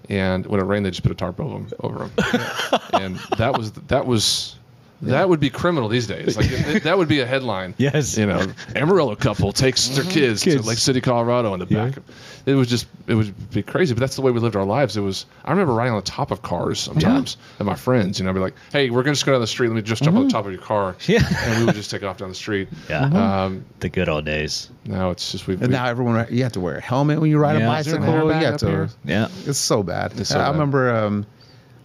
and 0.09 0.47
when 0.47 0.61
it 0.61 0.65
rained, 0.65 0.85
they 0.87 0.91
just 0.91 1.03
put 1.03 1.13
a 1.13 1.15
tarp 1.15 1.41
over 1.41 1.55
them. 1.55 1.69
Over 1.81 2.05
'em. 2.05 2.11
and 2.95 3.17
that 3.37 3.57
was 3.57 3.73
that 3.73 4.07
was 4.07 4.57
that 5.03 5.29
would 5.29 5.41
be 5.41 5.51
criminal 5.51 5.89
these 5.89 6.07
days. 6.07 6.37
Like 6.37 6.47
it- 6.51 6.67
it- 6.77 6.83
that 6.85 6.99
would 6.99 7.09
be 7.09 7.21
a 7.21 7.27
headline. 7.27 7.75
Yes. 7.79 8.17
you 8.19 8.27
know, 8.27 8.47
Amarillo 8.75 9.15
couple 9.17 9.53
takes 9.53 9.89
their 9.89 10.05
kids, 10.05 10.43
Kids. 10.43 10.63
to 10.63 10.69
Lake 10.69 10.79
City, 10.79 11.01
Colorado, 11.01 11.55
in 11.55 11.61
the 11.61 11.67
back. 11.67 11.97
of 11.97 12.05
It 12.47 12.55
was 12.55 12.69
just 12.69 12.87
it 13.07 13.15
would 13.15 13.51
be 13.51 13.63
crazy, 13.63 13.95
but 13.95 14.01
that's 14.01 14.17
the 14.17 14.23
way 14.23 14.31
we 14.33 14.41
lived 14.41 14.57
our 14.57 14.65
lives. 14.65 14.97
It 14.97 15.01
was 15.03 15.27
I 15.45 15.51
remember 15.53 15.73
riding 15.75 15.93
on 15.93 15.99
the 16.01 16.07
top 16.11 16.31
of 16.31 16.43
cars 16.43 16.79
sometimes, 16.81 17.37
and 17.59 17.67
my 17.67 17.75
friends, 17.75 18.19
you 18.19 18.25
know, 18.25 18.31
I'd 18.31 18.35
be 18.35 18.41
like, 18.41 18.55
"Hey, 18.73 18.91
we're 18.91 19.03
gonna 19.03 19.15
just 19.15 19.27
go 19.27 19.33
down 19.33 19.41
the 19.41 19.47
street. 19.47 19.69
Let 19.69 19.77
me 19.77 19.83
just 19.83 20.03
jump 20.03 20.17
on 20.17 20.25
the 20.25 20.31
top 20.31 20.47
of 20.47 20.53
your 20.53 20.61
car." 20.63 20.97
Yeah. 21.07 21.21
and 21.45 21.61
we 21.61 21.67
would 21.67 21.75
just 21.75 21.91
take 21.91 22.03
off 22.03 22.17
down 22.19 22.29
the 22.31 22.35
street. 22.35 22.69
Yeah. 22.89 23.05
Um, 23.45 23.65
The 23.81 23.89
good 23.89 24.09
old 24.09 24.25
days. 24.25 24.71
now 24.85 25.11
it's 25.11 25.31
just 25.33 25.47
we've 25.47 25.63
and 25.63 25.71
now 25.71 25.87
everyone 25.87 26.27
you 26.31 26.43
have 26.43 26.53
to 26.53 26.61
wear 26.61 26.77
a 26.77 26.81
helmet 26.81 27.21
when 27.21 27.31
you 27.31 27.39
ride 27.39 27.59
Yeah. 27.59 27.75
a 27.77 27.79
Is 27.81 27.87
there 27.87 27.97
an 27.97 28.01
bicycle. 28.03 28.27
You 28.29 28.33
airbag 28.33 28.43
have 28.43 28.55
up 28.55 28.61
to. 28.61 28.67
here? 28.67 28.89
Yeah. 29.05 29.29
It's 29.47 29.59
so 29.59 29.83
bad. 29.83 30.19
It's 30.19 30.31
so 30.31 30.39
I 30.41 30.45
bad. 30.45 30.53
remember 30.53 30.95
um, 30.97 31.27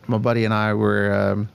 my 0.07 0.17
buddy 0.17 0.45
and 0.45 0.53
I 0.53 0.73
were 0.73 1.13
um, 1.13 1.49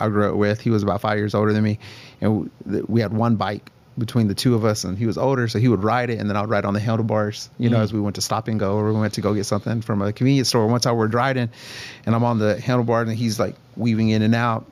I 0.00 0.08
grew 0.08 0.28
up 0.30 0.34
with. 0.36 0.60
He 0.60 0.70
was 0.70 0.82
about 0.82 1.00
five 1.00 1.18
years 1.18 1.34
older 1.34 1.52
than 1.52 1.62
me, 1.64 1.78
and 2.20 2.50
we, 2.66 2.80
we 2.82 3.00
had 3.00 3.12
one 3.12 3.36
bike 3.36 3.70
between 3.96 4.28
the 4.28 4.34
two 4.34 4.54
of 4.54 4.64
us. 4.64 4.84
And 4.84 4.96
he 4.96 5.06
was 5.06 5.18
older, 5.18 5.48
so 5.48 5.58
he 5.58 5.66
would 5.68 5.82
ride 5.82 6.10
it, 6.10 6.18
and 6.20 6.28
then 6.30 6.36
I'd 6.36 6.48
ride 6.48 6.64
on 6.64 6.72
the 6.74 6.80
handlebars. 6.80 7.50
You 7.58 7.68
know, 7.70 7.80
as 7.80 7.92
we 7.92 8.00
went 8.00 8.16
to 8.16 8.22
stop 8.22 8.48
and 8.48 8.58
go, 8.60 8.76
or 8.76 8.92
we 8.92 8.98
went 9.00 9.14
to 9.14 9.20
go 9.20 9.34
get 9.34 9.44
something 9.44 9.80
from 9.82 10.02
a 10.02 10.12
convenience 10.12 10.48
store. 10.48 10.66
Once 10.66 10.86
I 10.86 10.92
were 10.92 10.98
we're 11.06 11.08
riding, 11.08 11.50
and 12.06 12.14
I'm 12.14 12.24
on 12.24 12.38
the 12.38 12.60
handlebars, 12.60 13.08
and 13.08 13.16
he's 13.18 13.38
like 13.40 13.56
weaving 13.76 14.10
in 14.10 14.22
and 14.22 14.34
out. 14.34 14.66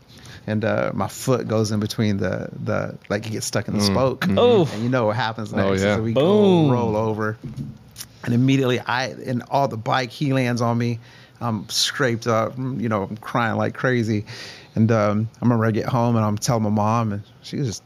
and 0.49 0.65
uh, 0.65 0.93
my 0.95 1.09
foot 1.09 1.49
goes 1.49 1.73
in 1.73 1.81
between 1.81 2.19
the 2.19 2.49
the 2.65 2.97
like 3.09 3.27
it 3.27 3.31
gets 3.31 3.47
stuck 3.47 3.67
in 3.69 3.75
the 3.75 3.81
spoke. 3.81 4.27
Oh. 4.29 4.69
and 4.73 4.83
you 4.85 4.89
know 4.89 5.07
what 5.07 5.17
happens 5.17 5.53
Mm. 5.53 5.59
Oh, 5.65 5.71
next? 5.71 5.83
yeah. 5.83 5.97
So 5.97 6.03
we 6.03 6.13
Boom. 6.13 6.69
go 6.69 6.73
roll 6.73 6.97
over, 6.97 7.37
and 8.25 8.33
immediately 8.35 8.79
I 8.79 9.07
and 9.09 9.43
all 9.51 9.67
the 9.67 9.77
bike 9.77 10.11
he 10.11 10.33
lands 10.33 10.61
on 10.63 10.79
me. 10.79 11.01
I'm 11.41 11.69
scraped 11.69 12.27
up, 12.27 12.57
you 12.57 12.89
know, 12.89 13.03
I'm 13.03 13.17
crying 13.19 13.57
like 13.57 13.75
crazy, 13.75 14.25
and 14.77 14.93
um, 14.93 15.29
I 15.37 15.45
remember 15.45 15.65
I 15.67 15.73
get 15.73 15.87
home 15.87 16.15
and 16.17 16.25
I'm 16.25 16.39
telling 16.39 16.63
my 16.63 16.71
mom, 16.71 17.13
and 17.13 17.23
she 17.43 17.57
just. 17.57 17.83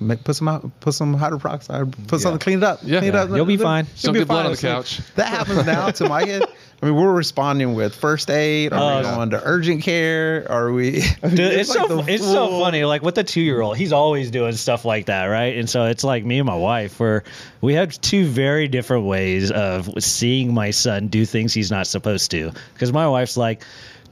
Make, 0.00 0.24
put 0.24 0.34
some 0.34 0.48
out, 0.48 0.68
put 0.80 0.94
some 0.94 1.16
hydroperoxide, 1.16 2.08
put 2.08 2.20
something, 2.20 2.40
clean 2.40 2.58
it 2.58 2.64
up. 2.64 2.80
Yeah. 2.82 2.98
clean 2.98 3.10
it 3.10 3.14
up. 3.14 3.30
You'll 3.30 3.44
be 3.44 3.56
fine. 3.56 3.84
You'll 3.84 3.96
Some 3.96 4.12
be 4.14 4.18
good 4.20 4.26
blood 4.28 4.38
fine. 4.38 4.46
on 4.46 4.50
the 4.52 4.56
So 4.56 4.68
couch. 4.74 5.00
That 5.14 5.28
happens 5.28 5.64
now 5.64 5.90
to 5.92 6.08
my 6.08 6.24
kid. 6.24 6.42
I 6.82 6.86
mean, 6.86 6.96
we're 6.96 7.12
responding 7.12 7.74
with 7.74 7.94
first 7.94 8.28
aid. 8.28 8.72
Are 8.72 8.94
Oh, 8.94 8.96
we 8.98 9.04
going 9.04 9.30
to 9.30 9.40
urgent 9.44 9.84
care? 9.84 10.44
Are 10.50 10.72
we? 10.72 11.04
I 11.22 11.26
mean, 11.28 11.36
Dude, 11.36 11.52
it's, 11.52 11.68
like 11.72 11.88
so 11.88 11.96
the 12.02 12.12
it's 12.12 12.24
so 12.24 12.58
funny. 12.58 12.84
Like 12.84 13.02
with 13.02 13.14
the 13.14 13.22
two 13.22 13.42
year 13.42 13.60
old, 13.60 13.76
he's 13.76 13.92
always 13.92 14.32
doing 14.32 14.54
stuff 14.54 14.84
like 14.84 15.06
that, 15.06 15.26
right? 15.26 15.56
And 15.56 15.70
so 15.70 15.84
it's 15.84 16.02
like 16.02 16.24
me 16.24 16.40
and 16.40 16.46
my 16.48 16.56
wife, 16.56 16.98
where 16.98 17.22
we 17.60 17.74
have 17.74 18.00
two 18.00 18.26
very 18.26 18.66
different 18.66 19.04
ways 19.04 19.52
of 19.52 19.88
seeing 20.02 20.52
my 20.52 20.72
son 20.72 21.06
do 21.06 21.24
things 21.24 21.54
he's 21.54 21.70
not 21.70 21.86
supposed 21.86 22.32
to. 22.32 22.50
Because 22.74 22.92
my 22.92 23.06
wife's 23.08 23.36
like. 23.36 23.62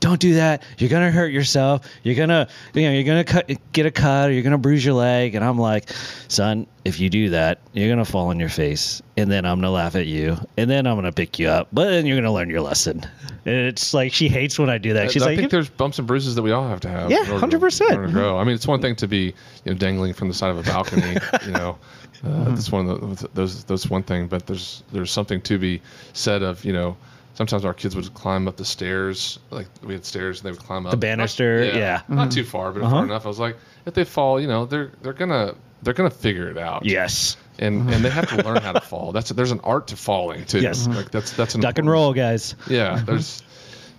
Don't 0.00 0.20
do 0.20 0.34
that. 0.34 0.62
You're 0.78 0.90
gonna 0.90 1.10
hurt 1.10 1.30
yourself. 1.30 1.86
You're 2.02 2.14
gonna, 2.14 2.48
you 2.74 2.82
know, 2.82 2.92
you're 2.92 3.04
gonna 3.04 3.24
cut, 3.24 3.50
get 3.72 3.84
a 3.84 3.90
cut, 3.90 4.30
or 4.30 4.32
you're 4.32 4.42
gonna 4.42 4.58
bruise 4.58 4.82
your 4.84 4.94
leg. 4.94 5.34
And 5.34 5.44
I'm 5.44 5.58
like, 5.58 5.90
son, 6.28 6.66
if 6.86 6.98
you 6.98 7.10
do 7.10 7.30
that, 7.30 7.60
you're 7.74 7.90
gonna 7.90 8.06
fall 8.06 8.28
on 8.28 8.40
your 8.40 8.48
face, 8.48 9.02
and 9.18 9.30
then 9.30 9.44
I'm 9.44 9.58
gonna 9.58 9.70
laugh 9.70 9.96
at 9.96 10.06
you, 10.06 10.38
and 10.56 10.70
then 10.70 10.86
I'm 10.86 10.96
gonna 10.96 11.12
pick 11.12 11.38
you 11.38 11.48
up, 11.48 11.68
but 11.72 11.90
then 11.90 12.06
you're 12.06 12.16
gonna 12.16 12.32
learn 12.32 12.48
your 12.48 12.62
lesson. 12.62 13.06
And 13.44 13.54
it's 13.54 13.92
like 13.92 14.12
she 14.12 14.28
hates 14.28 14.58
when 14.58 14.70
I 14.70 14.78
do 14.78 14.94
that. 14.94 15.10
She's 15.12 15.22
like, 15.22 15.28
I 15.28 15.30
like, 15.32 15.38
think 15.38 15.50
there's 15.50 15.68
bumps 15.68 15.98
and 15.98 16.08
bruises 16.08 16.34
that 16.34 16.42
we 16.42 16.52
all 16.52 16.66
have 16.66 16.80
to 16.80 16.88
have. 16.88 17.10
Yeah, 17.10 17.24
in 17.24 17.30
order 17.32 17.46
to- 17.46 17.58
100%. 17.58 17.90
in 17.92 18.02
to 18.02 18.12
grow. 18.12 18.38
I 18.38 18.44
mean, 18.44 18.54
it's 18.54 18.66
one 18.66 18.80
thing 18.80 18.96
to 18.96 19.06
be 19.06 19.34
you 19.64 19.72
know 19.72 19.74
dangling 19.74 20.14
from 20.14 20.28
the 20.28 20.34
side 20.34 20.50
of 20.50 20.58
a 20.58 20.62
balcony. 20.62 21.16
you 21.44 21.52
know, 21.52 21.78
uh, 22.24 22.44
that's 22.44 22.72
one 22.72 22.88
of 22.88 23.20
the, 23.20 23.28
those. 23.34 23.64
That's 23.64 23.90
one 23.90 24.02
thing. 24.02 24.28
But 24.28 24.46
there's 24.46 24.82
there's 24.92 25.10
something 25.10 25.42
to 25.42 25.58
be 25.58 25.82
said 26.14 26.42
of 26.42 26.64
you 26.64 26.72
know. 26.72 26.96
Sometimes 27.40 27.64
our 27.64 27.72
kids 27.72 27.96
would 27.96 28.12
climb 28.12 28.46
up 28.48 28.58
the 28.58 28.66
stairs, 28.66 29.38
like 29.48 29.66
we 29.82 29.94
had 29.94 30.04
stairs, 30.04 30.40
and 30.40 30.44
they 30.46 30.50
would 30.50 30.60
climb 30.62 30.84
up 30.84 30.90
The 30.90 30.98
banister, 30.98 31.64
Not- 31.64 31.74
yeah. 31.74 32.02
not 32.06 32.30
too 32.30 32.44
far, 32.44 32.70
but 32.70 32.82
Uh-huh. 32.82 32.96
far 32.96 33.04
enough. 33.04 33.24
I 33.24 33.28
was 33.28 33.38
like, 33.38 33.56
if 33.86 33.94
they 33.94 34.04
fall, 34.04 34.38
you 34.38 34.46
know, 34.46 34.66
they're 34.66 34.90
they're 35.00 35.14
gonna 35.14 35.54
they're 35.82 35.94
gonna 35.94 36.10
figure 36.10 36.50
it 36.50 36.58
out. 36.58 36.84
yes. 36.84 37.38
and 37.58 37.88
and 37.90 38.04
they 38.04 38.10
have 38.10 38.28
to 38.28 38.36
learn 38.44 38.60
how 38.60 38.72
to 38.72 38.80
fall. 38.82 39.12
That's 39.12 39.30
there's 39.30 39.52
an 39.52 39.60
art 39.64 39.86
to 39.88 39.96
falling 39.96 40.44
too. 40.44 40.60
Yes. 40.60 40.86
like 40.86 41.10
that's 41.10 41.32
that's 41.32 41.54
an 41.54 41.62
Duck 41.62 41.78
and 41.78 41.88
roll, 41.88 42.12
guys. 42.12 42.56
yeah, 42.68 43.02
there's. 43.06 43.42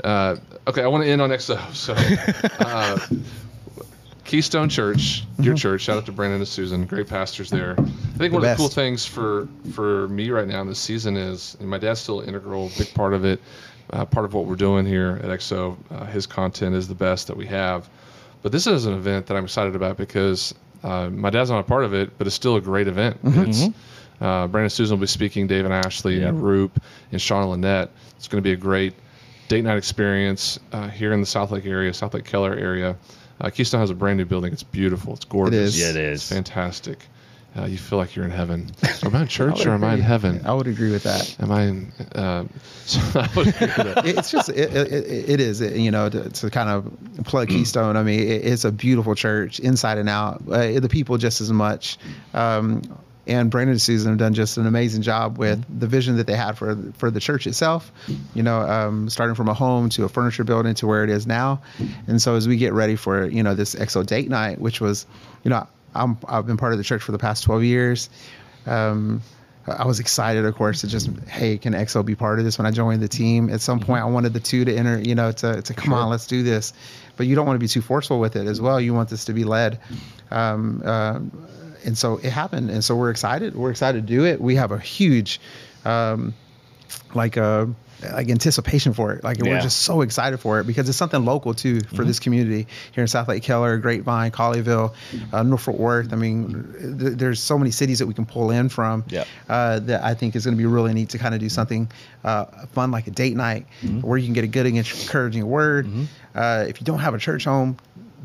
Uh, 0.03 0.35
okay, 0.67 0.83
I 0.83 0.87
want 0.87 1.03
to 1.03 1.09
end 1.09 1.19
on 1.23 1.31
XO. 1.31 1.57
So, 1.73 1.93
uh, 2.63 2.99
Keystone 4.32 4.69
Church, 4.69 5.25
your 5.39 5.55
church. 5.55 5.82
Shout 5.82 5.97
out 5.97 6.05
to 6.05 6.13
Brandon 6.13 6.39
and 6.39 6.47
Susan, 6.47 6.86
great 6.86 7.09
pastors 7.09 7.49
there. 7.49 7.75
I 7.77 8.17
think 8.17 8.34
one 8.34 8.45
of 8.45 8.49
the 8.49 8.55
cool 8.55 8.69
things 8.69 9.05
for 9.05 9.49
for 9.73 10.07
me 10.07 10.29
right 10.29 10.47
now 10.47 10.61
in 10.61 10.69
this 10.69 10.79
season 10.79 11.17
is, 11.17 11.57
and 11.59 11.67
my 11.67 11.77
dad's 11.77 11.99
still 11.99 12.21
an 12.21 12.29
integral, 12.29 12.71
big 12.77 12.93
part 12.93 13.13
of 13.13 13.25
it. 13.25 13.41
Uh, 13.89 14.05
part 14.05 14.25
of 14.25 14.34
what 14.34 14.45
we're 14.45 14.55
doing 14.55 14.86
here 14.86 15.19
at 15.21 15.29
XO, 15.32 15.75
uh, 15.89 16.05
his 16.05 16.25
content 16.25 16.73
is 16.73 16.88
the 16.88 16.95
best 16.95 17.27
that 17.27 17.36
we 17.36 17.45
have. 17.45 17.89
But 18.41 18.53
this 18.53 18.67
is 18.67 18.86
an 18.86 18.93
event 18.93 19.25
that 19.25 19.36
I'm 19.36 19.43
excited 19.43 19.75
about 19.75 19.97
because 19.97 20.55
uh, 20.82 21.09
my 21.09 21.29
dad's 21.29 21.49
not 21.49 21.59
a 21.59 21.63
part 21.63 21.84
of 21.84 21.93
it, 21.93 22.17
but 22.17 22.25
it's 22.25 22.36
still 22.38 22.55
a 22.55 22.61
great 22.61 22.88
event. 22.88 23.17
It's 23.49 23.63
uh, 24.21 24.47
Brandon 24.47 24.61
and 24.61 24.71
Susan 24.71 24.95
will 24.95 25.01
be 25.01 25.07
speaking, 25.07 25.45
Dave 25.47 25.65
and 25.65 25.73
Ashley, 25.73 26.23
and 26.23 26.41
Roop, 26.41 26.82
and 27.11 27.21
Sean 27.21 27.41
and 27.41 27.51
Lynette. 27.51 27.89
It's 28.15 28.29
going 28.29 28.41
to 28.41 28.47
be 28.47 28.53
a 28.53 28.55
great 28.55 28.93
date 29.49 29.65
night 29.65 29.77
experience 29.77 30.57
uh, 30.71 30.88
here 30.88 31.11
in 31.11 31.19
the 31.19 31.27
Southlake 31.27 31.65
area, 31.65 31.91
Southlake 31.91 32.23
Keller 32.23 32.53
area. 32.53 32.95
Uh, 33.41 33.49
Keystone 33.49 33.81
has 33.81 33.89
a 33.89 33.95
brand 33.95 34.17
new 34.17 34.25
building. 34.25 34.53
It's 34.53 34.63
beautiful. 34.63 35.13
It's 35.13 35.25
gorgeous. 35.25 35.75
is. 35.75 35.79
Yeah, 35.79 35.89
it 35.89 35.95
It's 35.97 36.29
fantastic. 36.29 36.99
Uh, 37.57 37.65
you 37.65 37.77
feel 37.77 37.97
like 37.97 38.15
you're 38.15 38.23
in 38.23 38.31
heaven. 38.31 38.71
Am 39.03 39.13
I 39.13 39.23
in 39.23 39.27
church 39.27 39.65
or 39.65 39.71
am 39.71 39.83
I 39.83 39.95
in 39.95 39.99
heaven? 39.99 40.41
I 40.45 40.53
would 40.53 40.67
agree 40.67 40.89
with 40.89 41.03
that. 41.03 41.35
Am 41.41 41.51
I 41.51 41.63
in? 41.63 41.91
Uh, 42.15 42.45
so 42.85 42.99
I 43.19 43.29
would 43.35 43.47
that. 43.47 44.03
It's 44.05 44.31
just 44.31 44.47
it, 44.47 44.73
it, 44.73 44.93
it 44.93 45.29
it 45.29 45.39
is 45.41 45.59
you 45.59 45.91
know 45.91 46.07
to, 46.07 46.29
to 46.29 46.49
kind 46.49 46.69
of 46.69 47.25
plug 47.25 47.49
Keystone. 47.49 47.97
I 47.97 48.03
mean, 48.03 48.21
it, 48.21 48.45
it's 48.45 48.63
a 48.63 48.71
beautiful 48.71 49.15
church 49.15 49.59
inside 49.59 49.97
and 49.97 50.07
out. 50.07 50.43
Uh, 50.49 50.79
the 50.79 50.87
people 50.87 51.17
just 51.17 51.41
as 51.41 51.51
much. 51.51 51.97
Um, 52.33 52.83
and 53.28 53.51
Brandon 53.51 53.74
and 53.74 53.82
Susan 53.82 54.11
have 54.11 54.17
done 54.17 54.34
just 54.34 54.57
an 54.57 54.65
amazing 54.65 55.03
job 55.03 55.38
with 55.38 55.63
the 55.80 55.88
vision 55.88 56.17
that 56.17 56.28
they 56.28 56.36
had 56.36 56.57
for 56.57 56.76
for 56.97 57.11
the 57.11 57.19
church 57.19 57.47
itself. 57.47 57.91
You 58.34 58.43
know, 58.43 58.61
um, 58.61 59.09
starting 59.09 59.36
from 59.36 59.47
a 59.47 59.53
home 59.53 59.89
to 59.89 60.05
a 60.05 60.09
furniture 60.09 60.43
building 60.43 60.74
to 60.76 60.88
where 60.88 61.03
it 61.03 61.09
is 61.09 61.28
now. 61.28 61.61
And 62.07 62.22
so 62.22 62.36
as 62.36 62.47
we 62.47 62.57
get 62.57 62.74
ready 62.74 62.95
for 62.95 63.28
you 63.28 63.43
know 63.43 63.55
this 63.55 63.76
XO 63.76 64.05
date 64.05 64.30
night, 64.30 64.59
which 64.59 64.82
was, 64.82 65.05
you 65.43 65.49
know, 65.49 65.67
I'm 65.93 66.17
I've 66.28 66.47
been 66.47 66.57
part 66.57 66.74
of 66.74 66.78
the 66.78 66.84
church 66.84 67.03
for 67.03 67.11
the 67.11 67.19
past 67.19 67.43
12 67.43 67.63
years. 67.63 68.09
Um, 68.65 69.22
I 69.67 69.86
was 69.86 69.99
excited, 69.99 70.43
of 70.43 70.55
course, 70.55 70.82
to 70.82 70.88
just 70.88 71.09
hey, 71.28 71.57
can 71.57 71.74
XO 71.74 72.03
be 72.03 72.15
part 72.15 72.39
of 72.39 72.45
this? 72.45 72.57
When 72.57 72.65
I 72.65 72.72
joined 72.72 73.01
the 73.01 73.07
team, 73.07 73.49
at 73.51 73.61
some 73.61 73.80
point, 73.80 74.01
I 74.01 74.05
wanted 74.05 74.34
the 74.34 74.39
two 74.39 74.65
to 74.65 74.76
enter, 74.76 74.99
you 74.99 75.13
know, 75.13 75.32
to 75.32 75.61
to 75.61 75.74
come 75.74 75.93
on, 75.93 76.09
let's 76.09 76.26
do 76.26 76.41
this. 76.41 76.74
But 77.17 77.28
you 77.28 77.36
don't 77.36 77.45
want 77.45 77.57
to 77.57 77.59
be 77.59 77.67
too 77.67 77.82
forceful 77.82 78.19
with 78.19 78.36
it 78.36 78.47
as 78.47 78.59
well. 78.59 78.82
You 78.82 78.95
want 78.95 79.09
this 79.09 79.26
to 79.26 79.34
be 79.34 79.43
led, 79.43 79.80
um, 80.32 80.82
uh, 80.84 81.19
and 81.86 81.97
so 81.97 82.17
it 82.17 82.32
happened. 82.32 82.69
And 82.69 82.84
so 82.84 82.95
we're 82.95 83.11
excited. 83.11 83.55
We're 83.55 83.71
excited 83.71 84.07
to 84.07 84.13
do 84.13 84.25
it. 84.25 84.39
We 84.41 84.55
have 84.55 84.71
a 84.71 84.79
huge, 84.79 85.39
um, 85.86 86.34
like 87.13 87.38
uh 87.38 87.67
like 88.15 88.32
anticipation 88.32 88.93
for 88.93 89.13
it. 89.13 89.23
Like 89.23 89.38
Yeah. 89.38 89.51
we're 89.51 89.61
just 89.61 89.84
so 89.84 90.01
excited 90.01 90.39
for 90.39 90.59
it 90.59 90.65
because 90.65 90.89
it's 90.89 90.97
something 90.97 91.23
local 91.23 91.53
too 91.53 91.82
for 91.82 92.03
this 92.03 92.19
community 92.19 92.65
here 92.93 93.03
in 93.03 93.07
Southlake 93.07 93.43
Keller, 93.43 93.77
Grapevine, 93.77 94.32
Colleyville, 94.32 94.95
uh, 95.32 95.43
North 95.43 95.61
Fort 95.61 95.77
Worth. 95.79 96.11
I 96.11 96.15
mean, 96.15 96.97
th- 96.99 97.13
there's 97.19 97.39
so 97.39 97.59
many 97.59 97.69
cities 97.69 97.99
that 97.99 98.07
we 98.07 98.15
can 98.15 98.25
pull 98.25 98.49
in 98.49 98.69
from. 98.69 99.03
Yep. 99.09 99.27
Uh, 99.47 99.79
that 99.82 100.03
I 100.03 100.15
think 100.15 100.36
is 100.36 100.45
going 100.45 100.57
to 100.57 100.57
be 100.57 100.65
really 100.65 100.95
neat 100.95 101.09
to 101.09 101.19
kind 101.19 101.36
of 101.36 101.41
do 101.41 101.47
something 101.47 101.91
uh, 102.23 102.45
fun 102.73 102.89
like 102.89 103.05
a 103.05 103.11
date 103.11 103.36
night 103.36 103.67
where 104.01 104.17
you 104.17 104.25
can 104.25 104.34
get 104.34 104.45
a 104.45 104.47
good 104.47 104.65
encouraging 104.65 105.45
word. 105.45 105.88
Uh, 106.34 106.65
if 106.67 106.82
you 106.82 106.86
don't 106.86 106.99
have 106.99 107.13
a 107.13 107.19
church 107.19 107.43
home, 107.45 107.77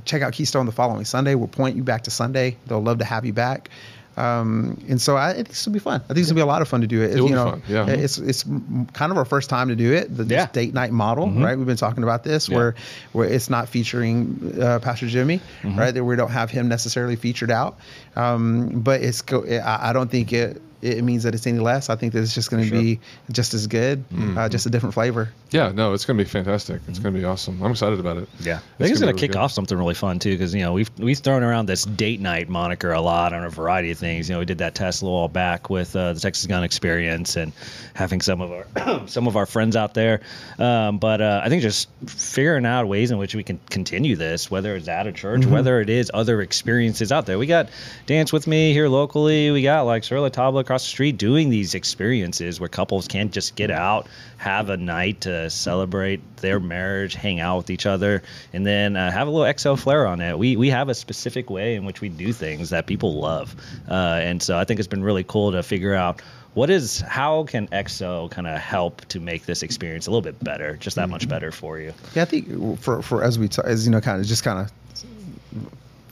check 0.06 0.22
out 0.22 0.32
Keystone 0.32 0.64
the 0.66 0.72
following 0.72 1.04
Sunday. 1.04 1.34
We'll 1.34 1.48
point 1.48 1.76
you 1.76 1.82
back 1.82 2.04
to 2.04 2.10
Sunday. 2.10 2.56
They'll 2.66 2.82
love 2.82 2.98
to 3.00 3.04
have 3.04 3.24
you 3.26 3.32
back. 3.34 3.68
Um, 4.16 4.82
and 4.88 4.98
so 4.98 5.14
I, 5.16 5.28
I 5.30 5.32
think 5.34 5.48
this 5.48 5.66
will 5.66 5.74
be 5.74 5.78
fun. 5.78 6.00
I 6.04 6.06
think 6.06 6.16
this 6.20 6.28
will 6.28 6.36
be 6.36 6.40
a 6.40 6.46
lot 6.46 6.62
of 6.62 6.68
fun 6.68 6.80
to 6.80 6.86
do 6.86 7.02
it. 7.02 7.10
It 7.10 7.16
you 7.18 7.24
be 7.26 7.34
know, 7.34 7.50
fun, 7.50 7.62
yeah. 7.68 7.86
It's 7.86 8.16
it's 8.16 8.44
kind 8.44 9.12
of 9.12 9.18
our 9.18 9.26
first 9.26 9.50
time 9.50 9.68
to 9.68 9.76
do 9.76 9.92
it. 9.92 10.16
The, 10.16 10.24
Yeah. 10.24 10.46
This 10.46 10.52
date 10.52 10.72
night 10.72 10.90
model, 10.90 11.30
right? 11.30 11.54
We've 11.54 11.66
been 11.66 11.76
talking 11.76 12.02
about 12.02 12.24
this 12.24 12.48
Yeah. 12.48 12.56
where 12.56 12.74
where 13.12 13.28
it's 13.28 13.50
not 13.50 13.68
featuring 13.68 14.54
uh, 14.58 14.78
Pastor 14.78 15.06
Jimmy, 15.06 15.42
right? 15.62 15.90
That 15.92 16.02
we 16.02 16.16
don't 16.16 16.30
have 16.30 16.50
him 16.50 16.66
necessarily 16.68 17.16
featured 17.16 17.50
out. 17.50 17.78
Um, 18.16 18.80
but 18.80 19.02
it's 19.02 19.20
go- 19.20 19.44
I, 19.44 19.90
I 19.90 19.92
don't 19.92 20.10
think 20.10 20.32
it 20.32 20.62
it 20.86 21.04
means 21.04 21.24
that 21.24 21.34
it's 21.34 21.46
any 21.46 21.58
less. 21.58 21.90
I 21.90 21.96
think 21.96 22.12
that 22.12 22.22
it's 22.22 22.34
just 22.34 22.50
going 22.50 22.64
to 22.64 22.70
be 22.70 23.00
just 23.30 23.54
as 23.54 23.66
good, 23.66 24.04
uh, 24.36 24.48
just 24.48 24.66
a 24.66 24.70
different 24.70 24.94
flavor. 24.94 25.30
Yeah, 25.50 25.72
no, 25.72 25.92
it's 25.92 26.04
going 26.04 26.18
to 26.18 26.24
be 26.24 26.28
fantastic. 26.28 26.80
It's 26.88 26.98
going 26.98 27.14
to 27.14 27.20
be 27.20 27.24
awesome. 27.24 27.62
I'm 27.62 27.72
excited 27.72 27.98
about 28.00 28.18
it. 28.18 28.28
Yeah, 28.40 28.56
I 28.56 28.58
think 28.78 28.90
it's 28.90 29.00
gonna 29.00 29.12
gonna 29.12 29.20
kick 29.20 29.32
good. 29.32 29.38
off 29.38 29.52
something 29.52 29.76
really 29.76 29.94
fun 29.94 30.18
too, 30.18 30.32
because 30.32 30.54
you 30.54 30.62
know 30.62 30.72
we've 30.72 30.90
we've 30.98 31.18
thrown 31.18 31.42
around 31.42 31.66
this 31.66 31.84
date 31.84 32.20
night 32.20 32.48
moniker 32.48 32.92
a 32.92 33.00
lot 33.00 33.32
on 33.32 33.44
a 33.44 33.50
variety 33.50 33.90
of 33.90 33.98
things. 33.98 34.28
You 34.28 34.34
know, 34.34 34.38
we 34.40 34.44
did 34.44 34.58
that 34.58 34.74
test 34.74 35.02
a 35.02 35.04
little 35.04 35.18
while 35.18 35.28
back 35.28 35.70
with 35.70 35.94
uh, 35.96 36.12
the 36.12 36.20
Texas 36.20 36.46
Gun 36.46 36.64
Experience 36.64 37.36
and 37.36 37.52
having 37.94 38.20
some 38.20 38.40
of 38.40 38.52
our 38.52 39.06
some 39.08 39.26
of 39.26 39.36
our 39.36 39.46
friends 39.46 39.76
out 39.76 39.94
there. 39.94 40.20
Um, 40.58 40.98
but 40.98 41.20
uh, 41.20 41.40
I 41.44 41.48
think 41.48 41.62
just 41.62 41.88
figuring 42.06 42.66
out 42.66 42.86
ways 42.86 43.10
in 43.10 43.18
which 43.18 43.34
we 43.34 43.42
can 43.42 43.58
continue 43.70 44.16
this, 44.16 44.50
whether 44.50 44.76
it's 44.76 44.88
at 44.88 45.06
a 45.06 45.12
church, 45.12 45.46
whether 45.46 45.80
it 45.80 45.88
is 45.88 46.10
other 46.12 46.40
experiences 46.42 47.12
out 47.12 47.26
there. 47.26 47.38
We 47.38 47.46
got 47.46 47.68
Dance 48.06 48.32
with 48.32 48.46
Me 48.46 48.72
here 48.72 48.88
locally. 48.88 49.50
We 49.50 49.62
got 49.62 49.82
like 49.82 50.04
Sur 50.04 50.20
La 50.20 50.28
Table 50.28 50.62
across 50.76 50.84
the 50.84 50.90
street 50.90 51.16
doing 51.16 51.48
these 51.48 51.74
experiences 51.74 52.60
where 52.60 52.68
couples 52.68 53.08
can't 53.08 53.32
just 53.32 53.56
get 53.56 53.70
out, 53.70 54.06
have 54.36 54.68
a 54.68 54.76
night 54.76 55.22
to 55.22 55.48
celebrate 55.48 56.20
their 56.36 56.60
marriage, 56.60 57.14
hang 57.14 57.40
out 57.40 57.56
with 57.56 57.70
each 57.70 57.86
other, 57.86 58.22
and 58.52 58.66
then 58.66 58.94
uh, 58.94 59.10
have 59.10 59.26
a 59.26 59.30
little 59.30 59.50
XO 59.50 59.78
flair 59.78 60.06
on 60.06 60.20
it. 60.20 60.38
We 60.38 60.54
we 60.56 60.68
have 60.68 60.90
a 60.90 60.94
specific 60.94 61.48
way 61.48 61.76
in 61.76 61.86
which 61.86 62.02
we 62.02 62.10
do 62.10 62.30
things 62.30 62.68
that 62.70 62.86
people 62.86 63.14
love, 63.14 63.56
uh, 63.88 64.20
and 64.20 64.42
so 64.42 64.58
I 64.58 64.64
think 64.64 64.78
it's 64.78 64.86
been 64.86 65.02
really 65.02 65.24
cool 65.24 65.52
to 65.52 65.62
figure 65.62 65.94
out. 65.94 66.20
What 66.52 66.70
is 66.70 67.00
how 67.00 67.44
can 67.44 67.68
XO 67.68 68.30
kind 68.30 68.46
of 68.46 68.58
help 68.58 69.04
to 69.08 69.20
make 69.20 69.44
this 69.44 69.62
experience 69.62 70.06
a 70.06 70.10
little 70.10 70.22
bit 70.22 70.42
better, 70.42 70.76
just 70.76 70.96
that 70.96 71.10
much 71.10 71.28
better 71.28 71.52
for 71.52 71.78
you? 71.78 71.92
Yeah, 72.14 72.22
I 72.22 72.24
think 72.26 72.80
for 72.80 73.02
for 73.02 73.22
as 73.22 73.38
we 73.38 73.48
t- 73.48 73.62
as 73.64 73.86
you 73.86 73.92
know, 73.92 74.00
kind 74.00 74.20
of 74.20 74.26
just 74.26 74.42
kind 74.42 74.58
of 74.58 74.72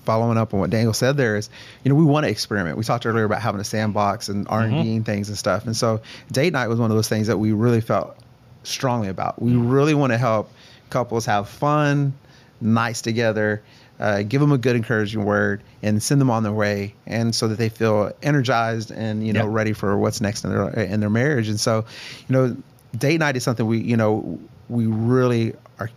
following 0.04 0.38
up 0.38 0.54
on 0.54 0.60
what 0.60 0.70
Daniel 0.70 0.92
said 0.92 1.16
there 1.16 1.36
is, 1.36 1.50
you 1.82 1.88
know, 1.88 1.94
we 1.94 2.04
want 2.04 2.24
to 2.24 2.30
experiment. 2.30 2.76
We 2.78 2.84
talked 2.84 3.06
earlier 3.06 3.24
about 3.24 3.40
having 3.42 3.60
a 3.60 3.64
sandbox 3.64 4.28
and 4.28 4.46
R 4.48 4.62
and 4.62 4.82
D 4.84 4.96
and 4.96 5.06
things 5.06 5.28
and 5.28 5.36
stuff, 5.38 5.66
and 5.66 5.76
so 5.76 6.00
date 6.32 6.52
night 6.52 6.68
was 6.68 6.78
one 6.78 6.90
of 6.90 6.96
those 6.96 7.08
things 7.08 7.26
that 7.26 7.38
we 7.38 7.52
really 7.52 7.80
felt 7.80 8.16
strongly 8.62 9.08
about. 9.08 9.40
We 9.42 9.54
really 9.54 9.94
want 9.94 10.12
to 10.12 10.18
help 10.18 10.50
couples 10.90 11.26
have 11.26 11.48
fun, 11.48 12.14
nights 12.60 13.02
together. 13.02 13.62
Uh, 14.00 14.22
give 14.22 14.40
them 14.40 14.50
a 14.50 14.58
good 14.58 14.74
encouraging 14.74 15.24
word 15.24 15.62
and 15.80 16.02
send 16.02 16.20
them 16.20 16.28
on 16.28 16.42
their 16.42 16.52
way 16.52 16.92
and 17.06 17.32
so 17.32 17.46
that 17.46 17.58
they 17.58 17.68
feel 17.68 18.10
energized 18.24 18.90
and 18.90 19.24
you 19.24 19.32
know 19.32 19.44
Yep. 19.44 19.54
ready 19.54 19.72
for 19.72 19.96
what's 19.96 20.20
next 20.20 20.42
in 20.44 20.50
their 20.50 20.68
in 20.70 20.98
their 20.98 21.08
marriage 21.10 21.48
and 21.48 21.60
so 21.60 21.84
you 22.28 22.32
know 22.32 22.56
date 22.98 23.18
night 23.20 23.36
is 23.36 23.44
something 23.44 23.64
we 23.64 23.78
you 23.78 23.96
know 23.96 24.40
we 24.68 24.86
really 24.86 25.54
are 25.78 25.88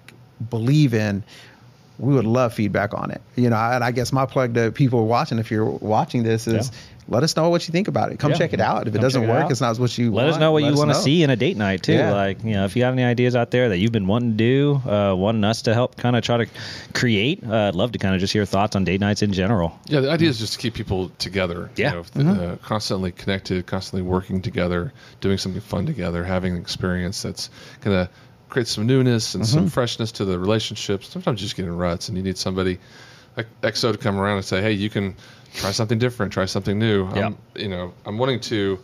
believe 0.51 0.93
in 0.93 1.23
we 1.99 2.13
would 2.13 2.25
love 2.25 2.53
feedback 2.53 2.93
on 2.93 3.11
it. 3.11 3.21
You 3.35 3.49
know, 3.49 3.55
and 3.55 3.83
I 3.83 3.91
guess 3.91 4.11
my 4.13 4.25
plug 4.25 4.53
to 4.55 4.71
people 4.71 5.07
watching, 5.07 5.39
if 5.39 5.49
you're 5.51 5.65
watching 5.65 6.23
this, 6.23 6.45
is 6.47 6.67
Yeah. 6.71 6.77
let 7.09 7.23
us 7.23 7.35
know 7.35 7.49
what 7.49 7.67
you 7.67 7.71
think 7.71 7.87
about 7.87 8.11
it. 8.11 8.19
Come 8.19 8.31
Yeah. 8.31 8.37
check 8.37 8.53
it 8.53 8.59
out. 8.61 8.87
If 8.87 8.93
it 8.95 9.01
doesn't 9.01 9.23
it 9.23 9.27
work, 9.27 9.45
out. 9.45 9.51
it's 9.51 9.61
not 9.61 9.79
what 9.79 9.97
you 9.97 10.11
Let 10.11 10.23
want. 10.25 10.35
us 10.35 10.39
know 10.39 10.51
what 10.51 10.63
you 10.63 10.75
want 10.75 10.91
to 10.91 10.95
see 10.95 11.23
in 11.23 11.29
a 11.29 11.35
date 11.35 11.57
night 11.57 11.81
too. 11.83 11.93
Yeah. 11.93 12.13
Like 12.13 12.43
you 12.43 12.53
know, 12.53 12.65
if 12.65 12.75
you 12.75 12.81
got 12.81 12.93
any 12.93 13.03
ideas 13.03 13.35
out 13.35 13.49
there 13.51 13.69
that 13.69 13.77
you've 13.77 13.91
been 13.91 14.05
wanting 14.07 14.31
to 14.31 14.37
do, 14.37 14.81
uh, 14.89 15.15
wanting 15.15 15.43
us 15.43 15.63
to 15.63 15.73
help 15.73 15.95
kind 15.97 16.15
of 16.15 16.23
try 16.23 16.37
to 16.37 16.45
create, 16.93 17.43
uh, 17.47 17.69
I'd 17.69 17.75
love 17.75 17.91
to 17.93 17.99
kind 17.99 18.13
of 18.13 18.21
just 18.21 18.33
hear 18.33 18.45
thoughts 18.45 18.75
on 18.75 18.83
date 18.83 19.01
nights 19.01 19.21
in 19.21 19.33
general. 19.33 19.77
Yeah, 19.87 20.01
the 20.01 20.11
idea 20.11 20.29
is 20.29 20.37
just 20.39 20.53
to 20.53 20.59
keep 20.59 20.73
people 20.73 21.09
together. 21.17 21.69
Yeah. 21.75 22.03
You 22.15 22.23
know, 22.23 22.31
uh, 22.31 22.55
constantly 22.57 23.11
connected, 23.11 23.65
constantly 23.65 24.07
working 24.07 24.41
together, 24.41 24.93
doing 25.21 25.37
something 25.37 25.61
fun 25.61 25.85
together, 25.85 26.23
having 26.23 26.53
an 26.55 26.61
experience 26.61 27.21
that's 27.23 27.49
going 27.81 28.05
to 28.05 28.09
create 28.49 28.67
some 28.67 28.87
newness 28.87 29.35
and 29.35 29.45
some 29.45 29.67
freshness 29.69 30.11
to 30.13 30.25
the 30.25 30.39
relationships. 30.39 31.07
Sometimes 31.09 31.41
you 31.41 31.45
just 31.45 31.55
get 31.55 31.65
in 31.65 31.75
ruts 31.75 32.09
and 32.09 32.17
you 32.17 32.23
need 32.23 32.37
somebody 32.37 32.79
like 33.35 33.47
XO 33.61 33.91
to 33.91 33.97
come 33.97 34.17
around 34.17 34.37
and 34.37 34.45
say, 34.45 34.61
hey, 34.61 34.71
you 34.71 34.89
can 34.89 35.15
try 35.53 35.71
something 35.71 35.99
different, 35.99 36.33
try 36.33 36.45
something 36.45 36.77
new. 36.77 37.07
Yeah. 37.13 37.27
I'm, 37.27 37.37
you 37.55 37.69
know, 37.69 37.93
I'm 38.05 38.17
wanting 38.17 38.39
to. 38.41 38.79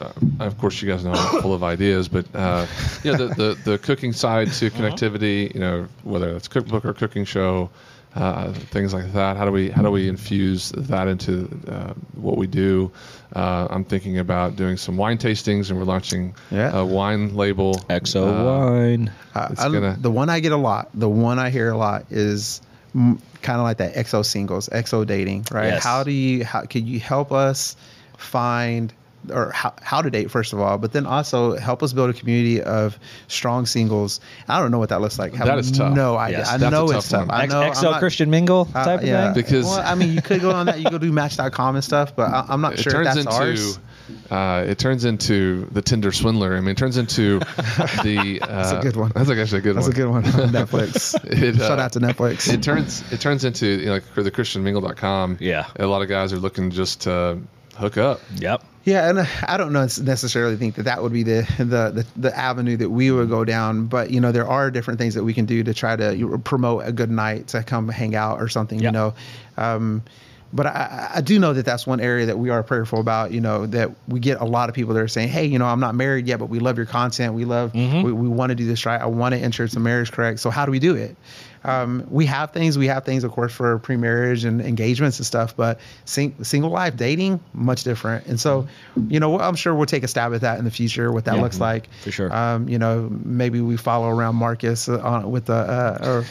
Uh, 0.00 0.10
of 0.40 0.56
course, 0.56 0.80
you 0.80 0.88
guys 0.90 1.04
know 1.04 1.12
I'm 1.12 1.42
full 1.42 1.52
of 1.52 1.62
ideas, 1.62 2.08
but 2.08 2.24
uh, 2.34 2.66
yeah, 3.04 3.14
the, 3.16 3.28
the 3.28 3.58
the 3.62 3.78
cooking 3.78 4.14
side 4.14 4.50
to 4.52 4.70
connectivity, 4.78 5.52
you 5.52 5.60
know, 5.60 5.86
whether 6.02 6.34
it's 6.34 6.48
cookbook 6.48 6.86
or 6.86 6.94
cooking 6.94 7.26
show, 7.26 7.68
uh, 8.14 8.52
things 8.52 8.92
like 8.92 9.12
that. 9.12 9.36
How 9.36 9.44
do 9.44 9.52
we 9.52 9.70
how 9.70 9.82
do 9.82 9.90
we 9.90 10.08
infuse 10.08 10.70
that 10.76 11.08
into 11.08 11.48
uh, 11.68 11.94
what 12.14 12.36
we 12.36 12.46
do? 12.46 12.90
Uh, 13.34 13.66
I'm 13.70 13.84
thinking 13.84 14.18
about 14.18 14.56
doing 14.56 14.76
some 14.76 14.96
wine 14.98 15.16
tastings, 15.18 15.70
and 15.70 15.78
we're 15.78 15.84
launching 15.86 16.34
Yeah. 16.50 16.76
a 16.76 16.84
wine 16.84 17.34
label. 17.34 17.74
XO 17.88 18.22
Uh, 18.28 18.44
wine. 18.44 19.10
I- 19.34 19.46
It's 19.52 19.62
gonna- 19.62 19.96
the 20.00 20.10
one 20.10 20.28
I 20.28 20.40
get 20.40 20.52
a 20.52 20.56
lot, 20.58 20.90
the 20.94 21.08
one 21.08 21.38
I 21.38 21.48
hear 21.50 21.70
a 21.70 21.76
lot 21.76 22.04
is 22.10 22.60
kind 22.94 23.58
of 23.58 23.62
like 23.62 23.78
that 23.78 23.94
XO 23.96 24.22
singles, 24.22 24.68
XO 24.70 25.04
dating, 25.06 25.46
right? 25.50 25.68
Yes. 25.68 25.82
How 25.82 26.04
do 26.04 26.10
you, 26.10 26.44
how 26.44 26.60
can 26.62 26.86
you 26.86 27.00
help 27.00 27.32
us 27.32 27.74
find 28.18 28.92
or 29.30 29.50
how, 29.52 29.74
how 29.82 30.02
to 30.02 30.10
date 30.10 30.30
first 30.30 30.52
of 30.52 30.60
all, 30.60 30.78
but 30.78 30.92
then 30.92 31.06
also 31.06 31.56
help 31.56 31.82
us 31.82 31.92
build 31.92 32.10
a 32.10 32.12
community 32.12 32.62
of 32.62 32.98
strong 33.28 33.66
singles. 33.66 34.20
I 34.48 34.60
don't 34.60 34.70
know 34.70 34.78
what 34.78 34.88
that 34.88 35.00
looks 35.00 35.18
like. 35.18 35.34
Have 35.34 35.46
That 35.46 35.58
is 35.58 35.70
tough. 35.72 35.94
No 35.94 36.16
idea. 36.16 36.38
Yes. 36.38 36.48
I 36.52 36.56
know 36.70 36.86
tough 36.88 36.96
it's 36.96 37.08
tough. 37.08 37.28
one. 37.28 37.30
I 37.30 37.44
X- 37.44 37.52
know. 37.52 37.60
I'm 37.62 37.82
not- 37.92 37.98
Christian 38.00 38.30
Mingle 38.30 38.68
uh, 38.74 38.84
type 38.84 39.00
of 39.00 39.06
thing. 39.06 39.34
Because- 39.34 39.64
well, 39.66 39.80
I 39.84 39.94
mean, 39.94 40.12
you 40.12 40.22
could 40.22 40.40
go 40.40 40.50
on 40.52 40.66
that. 40.66 40.80
You 40.80 40.90
go 40.90 40.98
do 40.98 41.12
Match.com 41.12 41.74
and 41.76 41.84
stuff, 41.84 42.16
but 42.16 42.30
I, 42.32 42.46
I'm 42.48 42.60
not 42.60 42.74
it 42.74 42.80
sure 42.80 42.92
turns 42.92 43.08
if 43.16 43.24
that's 43.24 43.36
into 43.38 43.50
ours. 43.50 43.78
uh, 44.30 44.64
it 44.68 44.78
turns 44.78 45.04
into 45.04 45.66
the 45.72 45.82
Tinder 45.82 46.10
swindler. 46.12 46.56
I 46.56 46.60
mean, 46.60 46.70
it 46.70 46.76
turns 46.78 46.96
into 46.96 47.38
the. 48.02 48.40
Uh, 48.42 48.46
That's 48.46 48.72
a 48.72 48.80
good 48.80 48.96
one. 48.96 49.12
That's 49.14 49.30
actually 49.30 49.58
a 49.58 49.60
good 49.62 49.76
That's 49.76 49.88
one. 49.88 49.88
That's 49.88 49.88
a 49.88 49.92
good 49.92 50.08
one 50.10 50.24
on 50.24 50.66
Netflix. 50.66 51.14
It, 51.24 51.60
uh, 51.60 51.68
Shout 51.68 51.78
out 51.78 51.92
to 51.92 52.00
Netflix. 52.00 52.52
It 52.52 52.62
turns 52.62 53.04
it 53.12 53.20
turns 53.20 53.44
into 53.44 53.66
you 53.66 53.86
know, 53.86 53.92
like 53.94 54.14
the 54.14 54.30
ChristianMingle.com. 54.30 55.38
Yeah. 55.40 55.66
a 55.76 55.86
lot 55.86 56.02
of 56.02 56.08
guys 56.08 56.32
are 56.32 56.38
looking 56.38 56.70
just 56.70 57.02
to 57.02 57.38
hook 57.76 57.96
up. 57.96 58.20
Yep. 58.36 58.64
Yeah, 58.84 59.08
and 59.08 59.28
I 59.46 59.56
don't 59.56 59.72
know 59.72 59.82
necessarily 59.82 60.56
think 60.56 60.74
that 60.74 60.82
that 60.84 61.02
would 61.04 61.12
be 61.12 61.22
the, 61.22 61.46
the 61.58 61.64
the 62.02 62.06
the 62.16 62.36
avenue 62.36 62.76
that 62.78 62.90
we 62.90 63.12
would 63.12 63.28
go 63.28 63.44
down, 63.44 63.86
but 63.86 64.10
you 64.10 64.20
know 64.20 64.32
there 64.32 64.48
are 64.48 64.72
different 64.72 64.98
things 64.98 65.14
that 65.14 65.22
we 65.22 65.32
can 65.34 65.46
do 65.46 65.62
to 65.62 65.72
try 65.72 65.94
to 65.94 66.40
promote 66.42 66.86
a 66.86 66.90
good 66.90 67.10
night 67.10 67.46
to 67.48 67.62
come 67.62 67.88
hang 67.88 68.16
out 68.16 68.40
or 68.40 68.48
something. 68.48 68.80
Yeah. 68.80 68.88
You 68.88 68.92
know, 68.92 69.14
um, 69.56 70.02
but 70.52 70.66
I, 70.66 71.12
I 71.14 71.20
do 71.20 71.38
know 71.38 71.52
that 71.52 71.64
that's 71.64 71.86
one 71.86 72.00
area 72.00 72.26
that 72.26 72.38
we 72.38 72.50
are 72.50 72.64
prayerful 72.64 72.98
about. 72.98 73.30
You 73.30 73.40
know 73.40 73.66
that 73.66 73.92
we 74.08 74.18
get 74.18 74.40
a 74.40 74.44
lot 74.44 74.68
of 74.68 74.74
people 74.74 74.94
that 74.94 75.00
are 75.00 75.06
saying, 75.06 75.28
"Hey, 75.28 75.46
you 75.46 75.60
know, 75.60 75.66
I'm 75.66 75.80
not 75.80 75.94
married 75.94 76.26
yet, 76.26 76.40
but 76.40 76.46
we 76.46 76.58
love 76.58 76.76
your 76.76 76.86
content. 76.86 77.34
We 77.34 77.44
love 77.44 77.72
Mm-hmm. 77.74 78.02
we, 78.02 78.12
we 78.12 78.28
want 78.28 78.50
to 78.50 78.56
do 78.56 78.66
this 78.66 78.84
right. 78.84 79.00
I 79.00 79.06
want 79.06 79.32
to 79.36 79.40
ensure 79.40 79.68
some 79.68 79.84
marriage 79.84 80.10
correct. 80.10 80.40
So 80.40 80.50
how 80.50 80.66
do 80.66 80.72
we 80.72 80.80
do 80.80 80.96
it?" 80.96 81.16
Um, 81.64 82.06
we 82.10 82.26
have 82.26 82.52
things. 82.52 82.76
We 82.78 82.86
have 82.88 83.04
things, 83.04 83.24
of 83.24 83.30
course, 83.32 83.52
for 83.52 83.78
pre-marriage 83.78 84.44
and 84.44 84.60
engagements 84.60 85.18
and 85.18 85.26
stuff. 85.26 85.56
But 85.56 85.78
sing, 86.04 86.34
single 86.42 86.70
life 86.70 86.96
dating, 86.96 87.40
much 87.54 87.84
different. 87.84 88.26
And 88.26 88.38
so, 88.40 88.66
you 89.08 89.20
know, 89.20 89.38
I'm 89.38 89.54
sure 89.54 89.74
we'll 89.74 89.86
take 89.86 90.02
a 90.02 90.08
stab 90.08 90.34
at 90.34 90.40
that 90.40 90.58
in 90.58 90.64
the 90.64 90.70
future. 90.70 91.12
What 91.12 91.24
that 91.26 91.36
Yeah. 91.36 91.42
looks 91.42 91.60
like, 91.60 91.88
For 92.02 92.10
sure. 92.10 92.32
Um, 92.34 92.68
you 92.68 92.78
know, 92.78 93.08
maybe 93.24 93.60
we 93.60 93.76
follow 93.76 94.08
around 94.08 94.36
Marcus 94.36 94.88
uh, 94.88 95.00
on, 95.00 95.30
with 95.30 95.48
a, 95.50 95.52
uh, 95.52 96.24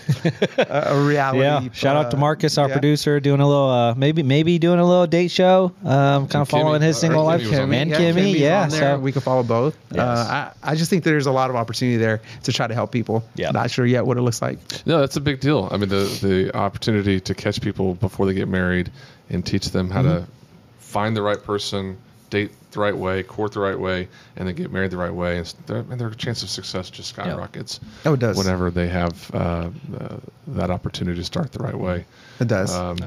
a, 0.57 0.91
a 0.95 1.01
reality. 1.07 1.39
Yeah. 1.41 1.71
Shout 1.73 1.95
out 1.95 2.11
to 2.11 2.17
uh, 2.17 2.19
Marcus, 2.19 2.57
our 2.57 2.67
yeah. 2.67 2.73
producer, 2.73 3.19
doing 3.19 3.39
a 3.41 3.47
little, 3.47 3.69
uh, 3.69 3.95
maybe 3.95 4.23
maybe 4.23 4.59
doing 4.59 4.79
a 4.79 4.85
little 4.85 5.07
date 5.07 5.31
show, 5.31 5.71
um, 5.85 6.27
kind 6.27 6.41
of 6.41 6.47
Kimmy, 6.47 6.51
following 6.51 6.81
his 6.81 6.97
single 6.99 7.23
life. 7.23 7.41
was 7.41 7.57
on 7.57 7.69
there. 7.69 7.81
and 7.81 7.91
Kimmy, 7.91 8.13
Kimmy's 8.33 8.39
yeah. 8.39 8.67
So 8.67 8.99
we 8.99 9.11
can 9.11 9.21
follow 9.21 9.43
both. 9.43 9.77
Yes. 9.91 9.99
Uh, 10.01 10.51
I, 10.63 10.71
I 10.71 10.75
just 10.75 10.89
think 10.89 11.03
there's 11.03 11.25
a 11.25 11.31
lot 11.31 11.49
of 11.49 11.55
opportunity 11.55 11.97
there 11.97 12.21
to 12.43 12.51
try 12.53 12.67
to 12.67 12.73
help 12.73 12.91
people. 12.91 13.23
Yeah. 13.35 13.51
Not 13.51 13.71
sure 13.71 13.85
yet 13.85 14.05
what 14.05 14.17
it 14.17 14.21
looks 14.21 14.41
like. 14.41 14.59
No, 14.85 14.99
that's 14.99 15.17
a 15.21 15.23
big 15.23 15.39
deal. 15.39 15.69
I 15.71 15.77
mean, 15.77 15.89
the 15.89 16.05
the 16.21 16.55
opportunity 16.55 17.19
to 17.21 17.33
catch 17.35 17.61
people 17.61 17.95
before 17.95 18.25
they 18.25 18.33
get 18.33 18.47
married 18.47 18.91
and 19.29 19.45
teach 19.45 19.69
them 19.71 19.89
how 19.89 20.01
Mm-hmm. 20.01 20.25
to 20.25 20.31
find 20.79 21.15
the 21.15 21.21
right 21.21 21.41
person, 21.41 21.97
date 22.29 22.51
the 22.71 22.79
right 22.79 22.95
way, 22.95 23.23
court 23.23 23.53
the 23.53 23.59
right 23.59 23.79
way, 23.79 24.07
and 24.35 24.47
then 24.47 24.55
get 24.55 24.71
married 24.71 24.91
the 24.91 24.97
right 24.97 25.13
way, 25.13 25.37
and, 25.37 25.53
their, 25.67 25.77
and 25.77 25.99
their 25.99 26.09
chance 26.11 26.43
of 26.43 26.49
success 26.49 26.89
just 26.89 27.09
skyrockets. 27.09 27.79
Oh, 28.05 28.13
it 28.13 28.19
does. 28.19 28.37
Whenever 28.37 28.71
they 28.71 28.87
have 28.89 29.31
uh, 29.33 29.69
uh, 29.99 30.17
that 30.47 30.69
opportunity 30.69 31.17
to 31.19 31.23
start 31.25 31.51
the 31.53 31.59
right 31.59 31.77
way. 31.77 32.05
It 32.39 32.47
does. 32.47 32.73
Um, 32.75 32.97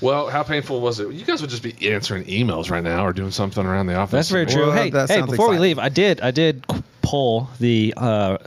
well, 0.00 0.28
how 0.28 0.42
painful 0.42 0.80
was 0.80 0.98
it? 1.00 1.12
You 1.12 1.24
guys 1.24 1.40
would 1.40 1.50
just 1.50 1.62
be 1.62 1.92
answering 1.92 2.24
emails 2.24 2.70
right 2.70 2.82
now 2.82 3.06
or 3.06 3.12
doing 3.12 3.30
something 3.30 3.64
around 3.64 3.86
the 3.86 3.94
office. 3.94 4.12
that's 4.12 4.30
very 4.30 4.46
true. 4.46 4.66
Well, 4.66 4.72
hey, 4.72 4.90
hey, 4.90 5.06
sounds 5.06 5.30
before 5.30 5.48
we 5.50 5.58
leave, 5.58 5.78
I 5.78 5.88
did 5.90 6.20
I 6.20 6.30
did 6.32 6.66
qu- 6.66 6.82
poll 7.02 7.48
the 7.60 7.94
uh, 7.96 8.38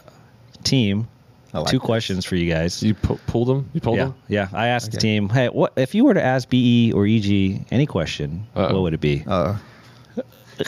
team. 0.63 1.07
I 1.55 1.59
like 1.59 1.71
Two 1.71 1.79
this. 1.79 1.85
questions 1.85 2.25
for 2.25 2.35
you 2.35 2.51
guys. 2.51 2.83
You 2.83 2.93
pu- 2.93 3.17
pulled 3.27 3.47
them? 3.47 3.69
You 3.73 3.79
pulled 3.79 3.95
yeah, 3.97 4.03
them? 4.05 4.15
yeah. 4.27 4.47
I 4.53 4.67
asked 4.67 4.91
the 4.91 4.97
team, 4.97 5.29
hey, 5.29 5.47
what 5.47 5.71
if 5.77 5.95
you 5.95 6.03
were 6.03 6.13
to 6.13 6.21
ask 6.23 6.49
BE 6.49 6.91
or 6.93 7.05
EG 7.07 7.65
any 7.71 7.85
question, 7.85 8.45
Uh-oh. 8.55 8.73
what 8.73 8.81
would 8.81 8.93
it 8.93 8.99
be? 9.01 9.23
uh, 9.25 9.55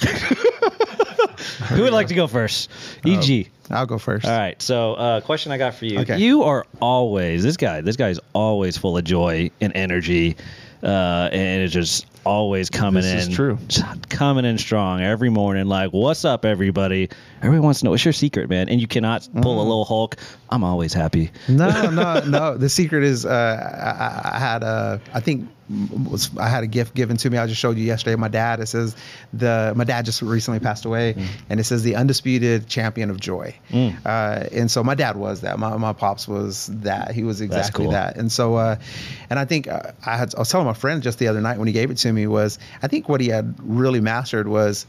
Who 1.70 1.84
would 1.84 1.94
like 1.94 2.08
to 2.08 2.14
go 2.14 2.28
first? 2.28 2.70
EG. 3.06 3.50
I'll 3.70 3.86
go 3.86 3.98
first. 3.98 4.26
All 4.26 4.38
right. 4.38 4.60
So, 4.62 4.94
uh, 4.94 5.22
question 5.22 5.52
I 5.52 5.58
got 5.58 5.76
for 5.76 5.86
you. 5.86 6.00
Okay. 6.00 6.18
You 6.18 6.44
are 6.44 6.66
always 6.82 7.44
this 7.44 7.58
guy. 7.58 7.82
This 7.82 7.96
guy 7.98 8.10
is 8.10 8.20
always 8.34 8.78
full 8.78 8.98
of 8.98 9.04
joy 9.04 9.52
and 9.60 9.74
energy, 9.76 10.38
uh, 10.84 11.30
and 11.32 11.64
it's 11.64 11.74
just 11.74 12.06
always 12.28 12.70
coming 12.70 13.02
This 13.04 13.12
in. 13.26 13.32
is 13.32 13.36
true. 13.36 13.58
Coming 14.10 14.46
in 14.46 14.58
strong 14.58 15.02
every 15.02 15.30
morning. 15.30 15.68
Like, 15.68 15.92
what's 15.92 16.26
up, 16.26 16.44
everybody? 16.46 17.10
Everyone 17.42 17.66
wants 17.66 17.80
to 17.80 17.86
know 17.86 17.92
what's 17.92 18.04
your 18.06 18.14
secret, 18.14 18.50
man. 18.50 18.68
And 18.70 18.82
you 18.82 18.88
cannot 18.88 19.28
pull 19.42 19.60
a 19.60 19.64
Mm. 19.64 19.68
little 19.68 19.86
Hulk. 19.86 20.16
I'm 20.50 20.64
always 20.64 20.94
happy. 20.94 21.32
no, 21.48 21.90
no, 21.92 22.20
no. 22.28 22.58
The 22.58 22.70
secret 22.70 23.04
is 23.04 23.26
uh, 23.26 23.32
I, 23.32 24.36
I 24.36 24.40
had 24.40 24.64
a, 24.64 25.00
I 25.14 25.20
think 25.20 25.50
was 26.06 26.36
I 26.38 26.48
had 26.48 26.64
a 26.64 26.68
gift 26.68 26.96
given 26.96 27.18
to 27.18 27.30
me. 27.30 27.38
I 27.38 27.46
just 27.46 27.60
showed 27.60 27.78
you 27.78 27.84
yesterday. 27.84 28.16
My 28.16 28.30
dad. 28.30 28.62
It 28.62 28.68
says 28.68 28.96
the 29.34 29.74
my 29.76 29.84
dad 29.84 30.06
just 30.06 30.22
recently 30.22 30.62
passed 30.62 30.86
away, 30.86 31.14
Mm. 31.14 31.26
and 31.50 31.60
it 31.60 31.66
says 31.66 31.84
the 31.84 31.98
undisputed 31.98 32.68
champion 32.68 33.10
of 33.10 33.20
joy. 33.20 33.54
Mm. 33.70 33.98
Uh, 34.06 34.48
and 34.54 34.72
so 34.72 34.82
my 34.84 34.96
dad 34.96 35.18
was 35.18 35.42
that. 35.42 35.60
My 35.60 35.76
my 35.76 35.92
pops 35.92 36.26
was 36.28 36.68
that. 36.82 37.12
He 37.12 37.24
was 37.24 37.42
exactly 37.42 37.84
cool. 37.86 37.92
that. 37.92 38.16
And 38.16 38.32
so, 38.32 38.56
uh, 38.56 38.78
and 39.30 39.38
I 39.38 39.44
think 39.44 39.68
uh, 39.68 39.92
I 40.06 40.16
had 40.16 40.34
I 40.36 40.40
was 40.40 40.50
telling 40.50 40.66
my 40.68 40.74
friend 40.74 41.04
just 41.04 41.20
the 41.20 41.28
other 41.28 41.42
night 41.42 41.58
when 41.58 41.68
he 41.68 41.74
gave 41.74 41.92
it 41.92 41.98
to 41.98 42.14
me 42.14 42.17
was 42.26 42.58
I 42.82 42.88
think 42.88 43.08
what 43.08 43.22
he 43.22 43.28
had 43.28 43.54
really 43.60 44.02
mastered 44.02 44.48
was 44.48 44.88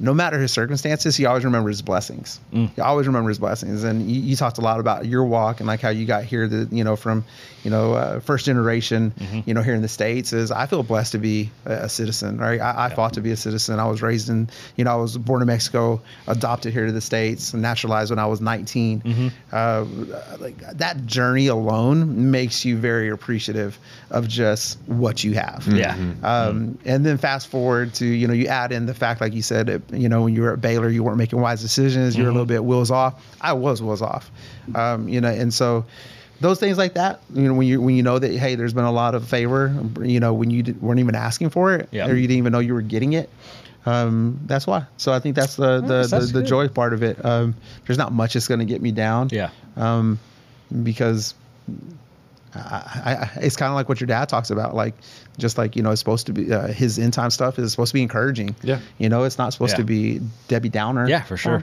no 0.00 0.14
matter 0.14 0.40
his 0.40 0.50
circumstances, 0.50 1.14
he 1.14 1.26
always 1.26 1.44
remembers 1.44 1.76
his 1.76 1.82
blessings. 1.82 2.40
Mm. 2.52 2.74
He 2.74 2.80
always 2.80 3.06
remembers 3.06 3.32
his 3.32 3.38
blessings. 3.38 3.84
And 3.84 4.10
you, 4.10 4.20
you 4.20 4.34
talked 4.36 4.56
a 4.56 4.62
lot 4.62 4.80
about 4.80 5.04
your 5.04 5.24
walk 5.24 5.60
and 5.60 5.66
like 5.66 5.80
how 5.80 5.90
you 5.90 6.06
got 6.06 6.24
here, 6.24 6.48
the, 6.48 6.74
you 6.74 6.84
know, 6.84 6.96
from, 6.96 7.24
you 7.62 7.70
know, 7.70 7.92
uh, 7.92 8.20
first 8.20 8.46
generation, 8.46 9.12
Mm-hmm. 9.20 9.40
you 9.44 9.52
know, 9.54 9.62
here 9.62 9.74
in 9.74 9.82
the 9.82 9.88
States 9.88 10.32
is 10.32 10.50
I 10.50 10.66
feel 10.66 10.82
blessed 10.82 11.12
to 11.12 11.18
be 11.18 11.50
a, 11.66 11.72
a 11.72 11.88
citizen, 11.88 12.38
right? 12.38 12.60
I, 12.60 12.86
I 12.86 12.94
fought 12.94 13.14
to 13.14 13.20
be 13.20 13.30
a 13.32 13.36
citizen. 13.36 13.78
I 13.78 13.86
was 13.86 14.00
raised 14.00 14.30
in, 14.30 14.48
you 14.76 14.84
know, 14.84 14.92
I 14.92 14.96
was 14.96 15.18
born 15.18 15.42
in 15.42 15.46
Mexico, 15.46 16.00
adopted 16.26 16.72
here 16.72 16.86
to 16.86 16.92
the 16.92 17.00
States, 17.02 17.52
naturalized 17.52 18.10
when 18.10 18.18
I 18.18 18.26
was 18.26 18.40
19. 18.40 19.00
Mm-hmm. 19.02 19.28
Uh, 19.52 19.84
like 20.38 20.58
that 20.78 21.04
journey 21.04 21.48
alone 21.48 22.30
makes 22.30 22.64
you 22.64 22.78
very 22.78 23.10
appreciative 23.10 23.78
of 24.10 24.26
just 24.26 24.78
what 24.86 25.22
you 25.22 25.34
have. 25.34 25.66
Yeah. 25.68 25.94
Um, 26.22 26.78
and 26.86 27.04
then 27.04 27.18
fast 27.18 27.48
forward 27.48 27.92
to, 27.94 28.06
you 28.06 28.26
know, 28.26 28.34
you 28.34 28.46
add 28.46 28.72
in 28.72 28.86
the 28.86 28.94
fact, 28.94 29.20
like 29.20 29.34
you 29.34 29.42
said, 29.42 29.82
you 29.92 30.08
know, 30.08 30.22
when 30.22 30.34
you 30.34 30.42
were 30.42 30.52
at 30.52 30.60
Baylor, 30.60 30.88
you 30.88 31.02
weren't 31.02 31.18
making 31.18 31.40
wise 31.40 31.60
decisions. 31.60 32.16
You're 32.16 32.28
a 32.28 32.32
little 32.32 32.46
bit 32.46 32.64
wheels 32.64 32.90
off. 32.90 33.24
I 33.40 33.52
was 33.52 33.82
wheels 33.82 34.02
off. 34.02 34.30
Um, 34.74 35.08
you 35.08 35.20
know, 35.20 35.28
and 35.28 35.52
so 35.52 35.84
those 36.40 36.58
things 36.60 36.78
like 36.78 36.94
that, 36.94 37.20
you 37.34 37.42
know, 37.42 37.54
when 37.54 37.66
you 37.66 37.80
when 37.80 37.94
you 37.96 38.02
know 38.02 38.18
that 38.18 38.30
hey, 38.32 38.54
there's 38.54 38.72
been 38.72 38.84
a 38.84 38.92
lot 38.92 39.14
of 39.14 39.28
favor, 39.28 39.74
you 40.00 40.20
know, 40.20 40.32
when 40.32 40.50
you 40.50 40.62
did, 40.62 40.80
weren't 40.80 41.00
even 41.00 41.14
asking 41.14 41.50
for 41.50 41.74
it, 41.74 41.88
Yeah. 41.90 42.06
or 42.08 42.14
you 42.14 42.22
didn't 42.26 42.38
even 42.38 42.52
know 42.52 42.60
you 42.60 42.74
were 42.74 42.82
getting 42.82 43.12
it. 43.14 43.28
Um, 43.86 44.38
that's 44.46 44.66
why. 44.66 44.84
So 44.98 45.12
I 45.12 45.20
think 45.20 45.36
that's 45.36 45.56
the 45.56 45.80
the, 45.80 46.00
Nice, 46.00 46.10
the, 46.10 46.18
that's 46.18 46.32
the 46.32 46.40
good. 46.40 46.46
joy 46.48 46.68
part 46.68 46.92
of 46.92 47.02
it. 47.02 47.22
Um, 47.24 47.54
there's 47.86 47.98
not 47.98 48.12
much 48.12 48.34
that's 48.34 48.46
going 48.48 48.60
to 48.60 48.66
get 48.66 48.80
me 48.82 48.92
down. 48.92 49.28
Yeah. 49.32 49.50
Um, 49.76 50.18
because 50.82 51.34
I, 52.54 52.58
I, 52.58 53.30
it's 53.42 53.56
kind 53.56 53.70
of 53.70 53.76
like 53.76 53.88
what 53.88 54.00
your 54.00 54.06
dad 54.08 54.28
talks 54.28 54.50
about, 54.50 54.74
like 54.74 54.94
just 55.38 55.56
like 55.56 55.76
you 55.76 55.82
know, 55.82 55.90
it's 55.92 56.00
supposed 56.00 56.26
to 56.26 56.32
be 56.32 56.52
uh, 56.52 56.66
his 56.68 56.98
end 56.98 57.12
time 57.12 57.30
stuff 57.30 57.58
is 57.58 57.70
supposed 57.70 57.90
to 57.90 57.94
be 57.94 58.02
encouraging. 58.02 58.56
Yeah. 58.62 58.80
you 58.98 59.08
know, 59.08 59.22
it's 59.24 59.38
not 59.38 59.52
supposed 59.52 59.72
Yeah. 59.74 59.76
to 59.78 59.84
be 59.84 60.20
Debbie 60.48 60.68
Downer. 60.68 61.08
Yeah, 61.08 61.22
for 61.22 61.36
sure. 61.36 61.62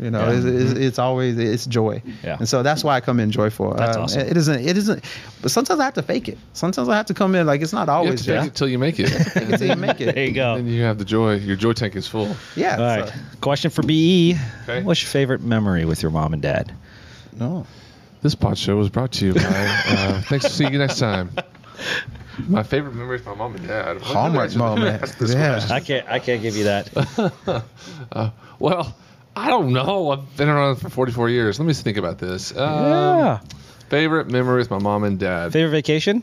You 0.00 0.10
know, 0.10 0.30
Yeah. 0.30 0.32
it's, 0.36 0.44
it's, 0.44 0.72
it's 0.80 0.98
always 0.98 1.38
it's 1.38 1.66
joy. 1.66 2.02
Yeah. 2.24 2.36
and 2.38 2.48
so 2.48 2.62
that's 2.62 2.82
why 2.82 2.96
I 2.96 3.00
come 3.00 3.20
in 3.20 3.30
joyful. 3.30 3.74
That's 3.74 3.96
Um, 3.96 4.04
awesome. 4.04 4.20
It 4.22 4.36
isn't. 4.36 4.66
It 4.66 4.76
isn't. 4.78 5.04
But 5.42 5.50
sometimes 5.50 5.80
I 5.80 5.84
have 5.84 5.94
to 5.94 6.02
fake 6.02 6.28
it. 6.28 6.38
Sometimes 6.54 6.88
I 6.88 6.96
have 6.96 7.06
to 7.06 7.14
come 7.14 7.34
in 7.34 7.46
like 7.46 7.60
it's 7.60 7.72
not 7.74 7.88
You 7.88 7.92
have 7.92 8.04
always. 8.04 8.20
to 8.22 8.26
fake 8.26 8.34
yeah. 8.40 8.46
it 8.46 8.54
till 8.54 8.68
you 8.68 8.78
make 8.78 8.98
it. 9.00 9.12
Until 9.36 9.68
you 9.68 9.76
make 9.76 10.00
it. 10.00 10.14
There 10.14 10.24
you 10.24 10.32
go. 10.32 10.54
and 10.54 10.68
you 10.70 10.82
have 10.82 10.96
the 10.98 11.04
joy. 11.04 11.34
Your 11.34 11.56
joy 11.56 11.74
tank 11.74 11.94
is 11.94 12.06
full. 12.08 12.34
Yeah. 12.56 12.76
All 12.78 12.82
right. 12.84 13.08
so- 13.08 13.14
Question 13.42 13.70
for 13.70 13.82
BE. 13.82 14.36
Okay. 14.62 14.82
What's 14.82 15.02
your 15.02 15.10
favorite 15.10 15.42
memory 15.42 15.84
with 15.84 16.00
your 16.02 16.10
mom 16.10 16.32
and 16.32 16.40
dad? 16.40 16.72
no. 17.38 17.66
This 18.22 18.34
pod 18.34 18.56
show 18.56 18.76
was 18.76 18.88
brought 18.88 19.12
to 19.12 19.26
you 19.26 19.34
by. 19.34 19.40
Uh, 19.42 20.20
thanks. 20.26 20.46
See 20.52 20.64
you 20.68 20.78
next 20.78 20.98
time. 20.98 21.30
My 22.48 22.62
favorite 22.62 22.94
memory 22.94 23.18
is 23.18 23.26
my 23.26 23.34
mom 23.34 23.56
and 23.56 23.66
dad. 23.66 23.94
What- 23.96 24.04
Hallmark 24.04 24.54
moment. 24.56 25.14
Yeah. 25.28 25.66
I 25.70 25.80
can't. 25.80 26.08
I 26.08 26.18
can't 26.18 26.40
give 26.42 26.56
you 26.56 26.64
that. 26.64 27.64
Uh, 28.12 28.30
well, 28.58 28.94
I 29.34 29.48
don't 29.48 29.72
know. 29.72 30.10
I've 30.10 30.36
been 30.36 30.48
around 30.48 30.76
for 30.76 30.90
44 30.90 31.30
years. 31.30 31.58
Let 31.58 31.66
me 31.66 31.72
think 31.72 31.96
about 31.96 32.18
this. 32.18 32.54
Um, 32.56 32.58
yeah. 32.90 33.40
Favorite 33.88 34.28
memory 34.28 34.58
with 34.58 34.70
my 34.70 34.78
mom 34.78 35.04
and 35.04 35.18
dad. 35.18 35.52
Favorite 35.52 35.70
vacation? 35.70 36.22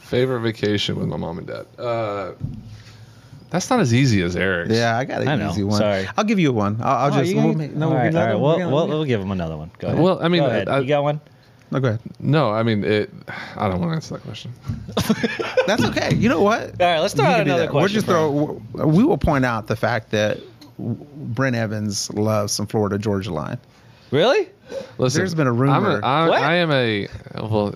Favorite 0.00 0.40
vacation 0.40 0.96
with 0.96 1.08
my 1.08 1.16
mom 1.16 1.38
and 1.38 1.46
dad. 1.46 1.66
Uh, 1.78 2.32
that's 3.50 3.68
not 3.70 3.80
as 3.80 3.92
easy 3.94 4.22
as 4.22 4.36
Eric's. 4.36 4.74
Yeah, 4.74 4.96
I 4.98 5.04
got 5.04 5.22
an 5.22 5.28
I 5.28 5.36
know. 5.36 5.50
easy 5.50 5.62
one. 5.64 5.78
Sorry. 5.78 6.06
I'll 6.16 6.24
give 6.24 6.38
you 6.38 6.52
one. 6.52 6.78
I'll, 6.80 6.96
I'll 7.12 7.14
Oh, 7.14 7.22
just. 7.22 7.34
we'll 7.34 7.44
gonna- 7.44 7.58
make- 7.58 7.74
no, 7.74 7.86
all 7.86 7.92
we'll 7.92 8.00
right, 8.00 8.12
get 8.12 8.16
all 8.18 8.22
another 8.22 8.34
right. 8.34 8.40
one. 8.40 8.58
We'll, 8.58 8.68
We'll 8.68 8.86
we'll, 8.88 8.98
we'll 8.98 9.04
give 9.04 9.20
him 9.20 9.30
another 9.30 9.56
one. 9.56 9.70
Go 9.78 9.88
ahead. 9.88 10.00
Well, 10.00 10.18
I 10.22 10.28
mean, 10.28 10.42
Go 10.42 10.46
ahead. 10.48 10.68
I- 10.68 10.80
you 10.80 10.88
got 10.88 11.02
one? 11.02 11.16
one. 11.16 11.20
No, 11.72 11.80
go 11.80 11.88
ahead. 11.88 12.00
No, 12.20 12.50
I 12.52 12.62
mean 12.62 12.84
it. 12.84 13.10
I 13.56 13.68
don't 13.68 13.80
want 13.80 13.90
to 13.90 13.94
answer 13.96 14.14
that 14.14 14.22
question. 14.22 14.52
That's 15.66 15.84
okay. 15.86 16.14
You 16.14 16.28
know 16.28 16.40
what? 16.42 16.80
All 16.80 16.86
right, 16.86 17.00
let's 17.00 17.14
throw 17.14 17.24
You 17.24 17.30
out 17.30 17.40
another 17.40 17.62
that. 17.66 17.74
We'll 17.74 17.88
just 17.88 18.06
throw. 18.06 18.60
We 18.72 19.02
will 19.04 19.18
point 19.18 19.44
out 19.44 19.66
the 19.66 19.74
fact 19.74 20.10
that 20.12 20.38
Brent 20.78 21.56
Evans 21.56 22.12
loves 22.12 22.52
some 22.52 22.66
Florida 22.68 22.98
Georgia 22.98 23.32
line. 23.32 23.58
Really? 24.12 24.48
Listen, 24.98 25.20
There's 25.20 25.34
been 25.34 25.46
a 25.46 25.52
rumor. 25.52 25.74
I'm 25.74 25.86
a, 25.86 26.06
I, 26.06 26.28
What? 26.28 26.42
I 26.42 26.54
am 26.56 26.70
a. 26.72 27.08
Well, 27.34 27.74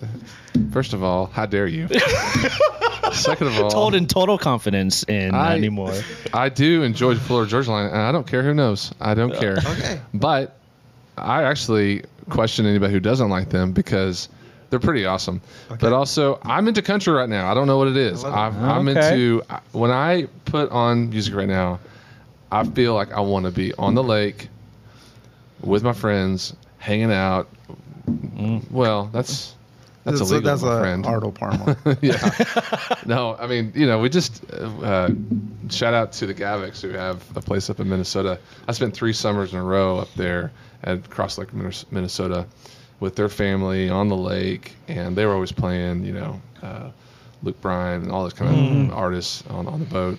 first 0.72 0.92
of 0.92 1.02
all, 1.02 1.26
how 1.26 1.46
dare 1.46 1.66
you? 1.66 1.88
Second 3.12 3.48
of 3.48 3.58
all, 3.60 3.70
Told 3.70 3.94
in 3.94 4.06
total 4.06 4.38
confidence 4.38 5.02
in 5.04 5.34
I- 5.34 5.56
anymore. 5.56 5.92
I 6.32 6.48
do 6.48 6.82
enjoy 6.82 7.16
Florida 7.16 7.50
Georgia 7.50 7.70
Line, 7.72 7.86
and 7.86 7.96
I 7.98 8.12
don't 8.12 8.26
care 8.26 8.42
who 8.42 8.54
knows. 8.54 8.92
I 9.00 9.14
don't 9.14 9.34
care. 9.34 9.56
Okay. 9.66 10.00
But 10.14 10.56
I 11.18 11.42
actually 11.44 12.04
question 12.28 12.66
anybody 12.66 12.92
who 12.92 13.00
doesn't 13.00 13.28
like 13.28 13.50
them 13.50 13.72
because 13.72 14.28
they're 14.70 14.78
pretty 14.80 15.04
awesome. 15.06 15.40
Okay. 15.70 15.78
But 15.80 15.92
also, 15.92 16.38
I'm 16.42 16.68
into 16.68 16.82
country 16.82 17.12
right 17.12 17.28
now. 17.28 17.50
I 17.50 17.54
don't 17.54 17.66
know 17.66 17.78
what 17.78 17.88
it 17.88 17.96
is. 17.96 18.24
I 18.24 18.28
love 18.28 18.54
it. 18.56 18.58
I'm, 18.60 18.64
I'm 18.88 18.88
Okay. 18.96 19.12
into 19.12 19.42
when 19.72 19.90
I 19.90 20.28
put 20.44 20.70
on 20.70 21.10
music 21.10 21.34
right 21.34 21.48
now. 21.48 21.80
I 22.52 22.64
feel 22.64 22.94
like 22.94 23.12
I 23.12 23.20
want 23.20 23.46
to 23.46 23.52
be 23.52 23.72
on 23.74 23.94
the 23.94 24.02
lake 24.02 24.48
with 25.60 25.82
my 25.84 25.92
friends, 25.92 26.54
hanging 26.80 27.12
out. 27.12 27.48
Well, 28.70 29.06
that's 29.12 29.54
that's 30.04 30.18
so 30.18 30.24
illegal, 30.24 30.42
that's 30.42 30.62
my 30.62 30.76
a 30.76 30.80
friend. 30.80 31.06
Ardo 31.06 31.30
Parma. 31.30 31.76
yeah. 32.00 32.96
no, 33.06 33.36
I 33.38 33.46
mean, 33.46 33.72
you 33.76 33.86
know, 33.86 34.00
we 34.00 34.08
just 34.08 34.42
uh, 34.52 35.10
shout 35.68 35.94
out 35.94 36.12
to 36.12 36.26
the 36.26 36.34
Gavics 36.34 36.80
who 36.80 36.90
have 36.90 37.24
a 37.36 37.40
place 37.40 37.70
up 37.70 37.80
in 37.80 37.88
Minnesota. 37.88 38.40
I 38.66 38.72
spent 38.72 38.94
three 38.94 39.12
summers 39.12 39.52
in 39.52 39.58
a 39.58 39.62
row 39.62 39.98
up 39.98 40.12
there 40.14 40.52
at 40.82 41.08
Cross 41.10 41.38
Lake, 41.38 41.52
Minnesota, 41.52 42.46
with 42.98 43.14
their 43.14 43.28
family 43.28 43.90
on 43.90 44.08
the 44.08 44.16
lake, 44.16 44.74
and 44.88 45.14
they 45.14 45.26
were 45.26 45.34
always 45.34 45.52
playing, 45.52 46.04
you 46.04 46.12
know, 46.14 46.40
uh, 46.62 46.90
Luke 47.42 47.60
Bryan 47.60 48.02
and 48.02 48.12
all 48.12 48.22
those 48.22 48.32
kind 48.32 48.90
of 48.90 48.96
artists 48.96 49.44
on, 49.48 49.66
on 49.66 49.80
the 49.80 49.86
boat. 49.86 50.18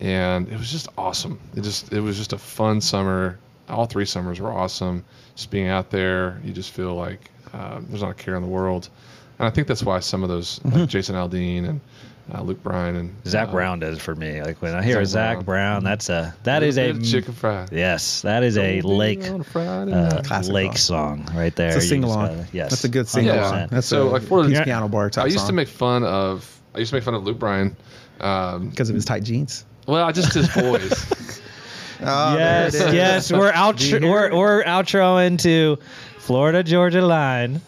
And 0.00 0.48
it 0.48 0.58
was 0.58 0.70
just 0.70 0.88
awesome. 0.96 1.38
It 1.54 1.60
just 1.62 1.92
it 1.92 2.00
was 2.00 2.16
just 2.16 2.32
a 2.32 2.38
fun 2.38 2.80
summer. 2.80 3.38
All 3.70 3.86
three 3.86 4.04
summers 4.04 4.40
were 4.40 4.52
awesome. 4.52 5.04
Just 5.36 5.50
being 5.50 5.68
out 5.68 5.90
there, 5.90 6.40
you 6.44 6.52
just 6.52 6.72
feel 6.72 6.94
like 6.94 7.30
uh, 7.52 7.80
there's 7.88 8.02
not 8.02 8.10
a 8.10 8.14
care 8.14 8.34
in 8.36 8.42
the 8.42 8.48
world. 8.48 8.88
And 9.38 9.46
I 9.46 9.50
think 9.50 9.66
that's 9.68 9.82
why 9.82 10.00
some 10.00 10.22
of 10.22 10.28
those, 10.28 10.60
like 10.64 10.88
Jason 10.88 11.14
Aldean 11.14 11.68
and 11.68 11.80
uh, 12.32 12.42
Luke 12.42 12.62
Bryan 12.62 12.94
and 12.96 13.14
Zac 13.26 13.48
uh, 13.48 13.52
Brown 13.52 13.80
does 13.80 13.98
for 13.98 14.14
me. 14.14 14.42
Like 14.42 14.60
when 14.62 14.74
I 14.74 14.82
hear 14.82 14.96
Zac 14.96 15.02
a 15.04 15.06
Zac 15.06 15.34
Brown. 15.36 15.44
Brown, 15.44 15.84
that's 15.84 16.08
a 16.10 16.34
that 16.44 16.62
is 16.62 16.78
a 16.78 16.92
chicken 17.00 17.32
fry. 17.32 17.66
yes, 17.72 18.22
that 18.22 18.42
is 18.44 18.56
a 18.58 18.80
Don't 18.80 18.90
be 18.90 18.96
lake 18.96 19.22
a 19.24 19.34
uh, 19.34 20.42
lake 20.46 20.76
song. 20.78 21.26
song 21.26 21.36
right 21.36 21.54
there. 21.56 21.68
It's 21.68 21.76
a 21.76 21.80
You 21.82 21.88
sing 21.88 22.04
along. 22.04 22.46
Yes, 22.52 22.70
That's 22.70 22.84
a 22.84 22.88
good 22.88 23.08
sing 23.08 23.28
along. 23.28 23.68
100%. 23.68 23.70
That's 23.70 23.86
So, 23.86 24.08
a 24.08 24.10
like, 24.10 24.22
for 24.22 24.44
Peace 24.44 24.52
Yeah. 24.52 24.64
piano 24.64 24.88
bar 24.88 25.10
type 25.10 25.24
I 25.24 25.28
used 25.28 25.46
to 25.46 25.52
make 25.52 25.68
fun 25.68 26.04
of 26.04 26.60
I 26.74 26.78
used 26.78 26.90
to 26.90 26.96
make 26.96 27.04
fun 27.04 27.14
of 27.14 27.24
Luke 27.24 27.38
Bryan. 27.38 27.76
Um, 28.20 28.68
because 28.68 28.90
of 28.90 28.94
his 28.94 29.06
tight 29.06 29.22
jeans. 29.24 29.64
well, 29.88 30.12
just 30.12 30.34
his 30.34 30.46
voice. 30.48 31.39
Oh, 32.02 32.36
yes, 32.36 32.72
there 32.72 32.82
it 32.82 32.88
is. 32.88 32.94
yes, 32.94 33.32
we're 33.32 33.52
out. 33.52 33.80
we're, 33.80 34.34
we're 34.36 34.64
outroing 34.64 35.38
to 35.42 35.78
Florida 36.18 36.62
Georgia 36.62 37.02
line. 37.04 37.60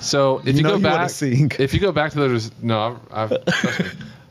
So 0.00 0.38
if 0.40 0.46
You 0.48 0.52
you, 0.54 0.62
know 0.62 0.68
go 0.70 0.76
you 0.76 0.82
back, 0.82 1.10
sing. 1.10 1.50
if 1.58 1.72
you 1.72 1.80
go 1.80 1.92
back 1.92 2.12
to 2.12 2.28
the 2.28 2.50
no, 2.62 2.98
I've, 3.10 3.32
I've 3.32 3.44
trust 3.46 3.80
me. 3.80 3.86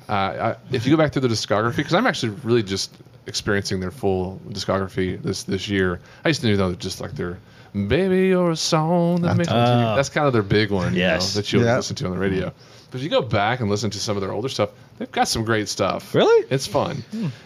Uh, 0.10 0.14
I, 0.14 0.56
if 0.76 0.86
you 0.86 0.92
go 0.96 1.02
back 1.02 1.14
to 1.14 1.20
the 1.20 1.28
discography, 1.30 1.78
because 1.78 1.94
I'm 1.94 2.06
actually 2.06 2.34
really 2.44 2.62
just 2.62 2.96
experiencing 3.26 3.80
their 3.80 3.90
full 3.92 4.40
discography 4.50 5.22
this 5.22 5.44
this 5.44 5.70
year. 5.70 6.00
I 6.26 6.28
used 6.28 6.42
to 6.42 6.56
know 6.56 6.70
that 6.70 6.80
just 6.80 7.00
like 7.02 7.12
their 7.14 7.40
"Baby, 7.74 8.28
You're 8.28 8.52
a 8.52 8.56
Song 8.56 9.22
That 9.22 9.38
Makes 9.38 9.50
Me." 9.50 9.56
Ah. 9.58 9.96
That's 9.96 10.10
kind 10.10 10.28
of 10.28 10.34
their 10.34 10.42
big 10.44 10.72
one, 10.72 10.94
Yes. 10.94 11.34
you 11.34 11.38
know, 11.38 11.42
that 11.42 11.54
you'll 11.54 11.64
Yeah. 11.64 11.76
listen 11.78 11.96
to 11.98 12.06
on 12.06 12.12
the 12.12 12.18
radio. 12.18 12.52
But 12.92 12.98
if 13.00 13.04
you 13.04 13.10
go 13.10 13.22
back 13.24 13.60
and 13.60 13.70
listen 13.70 13.90
to 13.90 14.00
some 14.00 14.16
of 14.18 14.22
their 14.22 14.32
older 14.32 14.50
stuff, 14.50 14.70
they've 15.00 15.12
got 15.12 15.28
some 15.28 15.44
great 15.44 15.68
stuff. 15.68 16.14
Really? 16.14 16.46
it's 16.52 16.68
fun. 16.68 17.04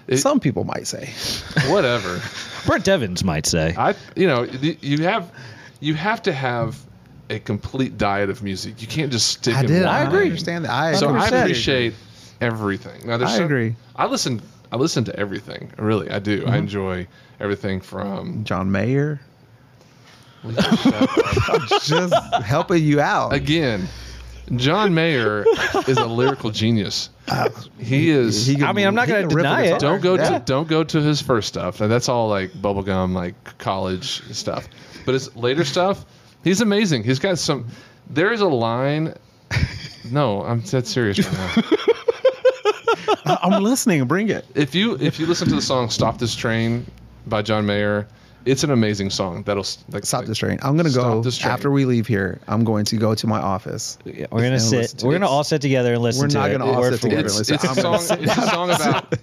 It- 0.07 0.17
Some 0.17 0.39
people 0.41 0.63
might 0.65 0.87
say. 0.87 1.09
whatever. 1.69 2.21
Brent 2.65 2.87
Evans 2.87 3.23
might 3.23 3.45
say. 3.45 3.73
I 3.77 3.95
you 4.15 4.27
know 4.27 4.43
you 4.43 5.03
have 5.03 5.31
you 5.79 5.93
have 5.93 6.21
to 6.23 6.33
have 6.33 6.77
a 7.29 7.39
complete 7.39 7.97
diet 7.97 8.29
of 8.29 8.41
music. 8.43 8.81
You 8.81 8.87
can't 8.87 9.11
just 9.11 9.27
stick. 9.29 9.55
I 9.55 9.61
in 9.61 9.67
did. 9.67 9.85
one 9.85 9.93
I 9.95 10.01
agree. 10.03 10.25
understand 10.25 10.65
that. 10.65 10.71
I 10.71 10.93
So 10.95 11.15
I 11.15 11.27
appreciate 11.27 11.93
everything. 12.41 13.07
Now, 13.07 13.17
there's 13.17 13.31
I 13.31 13.35
some- 13.37 13.45
agree. 13.45 13.75
I 13.95 14.05
listen. 14.07 14.41
I 14.71 14.75
listen 14.75 15.05
to 15.05 15.15
everything. 15.17 15.71
Really, 15.77 16.09
I 16.11 16.19
do. 16.19 16.41
Mm-hmm. 16.41 16.49
I 16.49 16.57
enjoy 16.57 17.07
everything 17.39 17.79
from. 17.79 18.43
John 18.43 18.69
Mayer. 18.71 19.21
I'm 20.57 21.67
just 21.81 22.13
helping 22.43 22.83
you 22.83 22.99
out. 23.01 23.33
Again, 23.33 23.87
John 24.55 24.93
Mayer 24.93 25.45
is 25.87 25.97
a 25.97 26.05
lyrical 26.05 26.51
genius. 26.51 27.09
He 27.79 28.09
is. 28.09 28.45
He 28.47 28.55
can- 28.55 28.63
I 28.65 28.71
mean, 28.73 28.87
I'm 28.87 28.95
not 28.95 29.07
gonna 29.07 29.27
can 29.27 29.35
rip 29.35 29.45
a 29.45 29.49
deny 29.49 29.63
it. 29.65 29.79
don't 29.79 30.01
go 30.01 30.15
Yeah. 30.15 30.39
to 30.39 30.45
don't 30.45 30.67
go 30.67 30.83
to 30.83 31.01
his 31.01 31.21
first 31.21 31.47
stuff. 31.49 31.79
Now, 31.81 31.87
that's 31.87 32.07
all 32.09 32.29
like 32.29 32.51
bubblegum, 32.51 33.13
like 33.13 33.57
college 33.57 34.21
stuff. 34.33 34.67
But 35.05 35.13
his 35.13 35.35
later 35.35 35.65
stuff, 35.65 36.05
he's 36.43 36.61
amazing. 36.61 37.03
He's 37.03 37.19
got 37.19 37.37
some. 37.39 37.67
There 38.09 38.31
is 38.31 38.39
a 38.41 38.47
line. 38.47 39.13
No, 40.09 40.41
I'm 40.43 40.61
dead 40.61 40.87
serious 40.87 41.19
right 41.19 41.57
now. 41.57 41.63
I'm 43.41 43.61
listening. 43.63 44.05
Bring 44.05 44.29
it. 44.29 44.45
if 44.55 44.73
you 44.73 44.97
if 44.99 45.19
you 45.19 45.25
listen 45.25 45.49
to 45.49 45.55
the 45.55 45.61
song 45.61 45.89
"Stop 45.89 46.17
This 46.17 46.33
Train" 46.35 46.85
by 47.25 47.41
John 47.41 47.65
Mayer, 47.65 48.07
it's 48.47 48.63
an 48.63 48.71
amazing 48.71 49.09
song. 49.09 49.43
That'll 49.43 49.65
like 49.91 50.05
Stop 50.05 50.19
like, 50.21 50.27
this 50.27 50.37
train. 50.37 50.57
I'm 50.61 50.75
gonna 50.77 50.89
go 50.89 51.01
Stop 51.01 51.23
this 51.23 51.37
train. 51.37 51.51
after 51.53 51.69
we 51.71 51.85
leave 51.85 52.07
here. 52.07 52.39
I'm 52.47 52.63
going 52.63 52.85
to 52.85 52.97
go 52.97 53.13
to 53.15 53.27
my 53.27 53.39
office. 53.39 53.97
We're 54.05 54.27
gonna 54.31 54.59
sit. 54.59 54.89
to 54.99 55.05
We're 55.05 55.11
it. 55.15 55.19
gonna 55.19 55.29
all 55.31 55.43
sit 55.43 55.61
together 55.61 55.93
and 55.93 56.01
listen 56.01 56.21
We're 56.23 56.27
to 56.29 56.37
not 56.37 56.49
it. 56.49 56.57
gonna 56.57 56.71
all 56.71 56.83
sit 56.83 56.95
for 56.95 57.01
together 57.09 57.23
word. 57.23 57.31
and 57.31 57.39
It's, 57.39 57.49
listen. 57.51 57.55
it's 57.55 57.63
a 57.65 57.69
I'm 57.69 57.99
song. 57.99 58.19
It's 58.23 58.37
a 58.37 58.41
song 58.49 58.69
about 58.71 59.13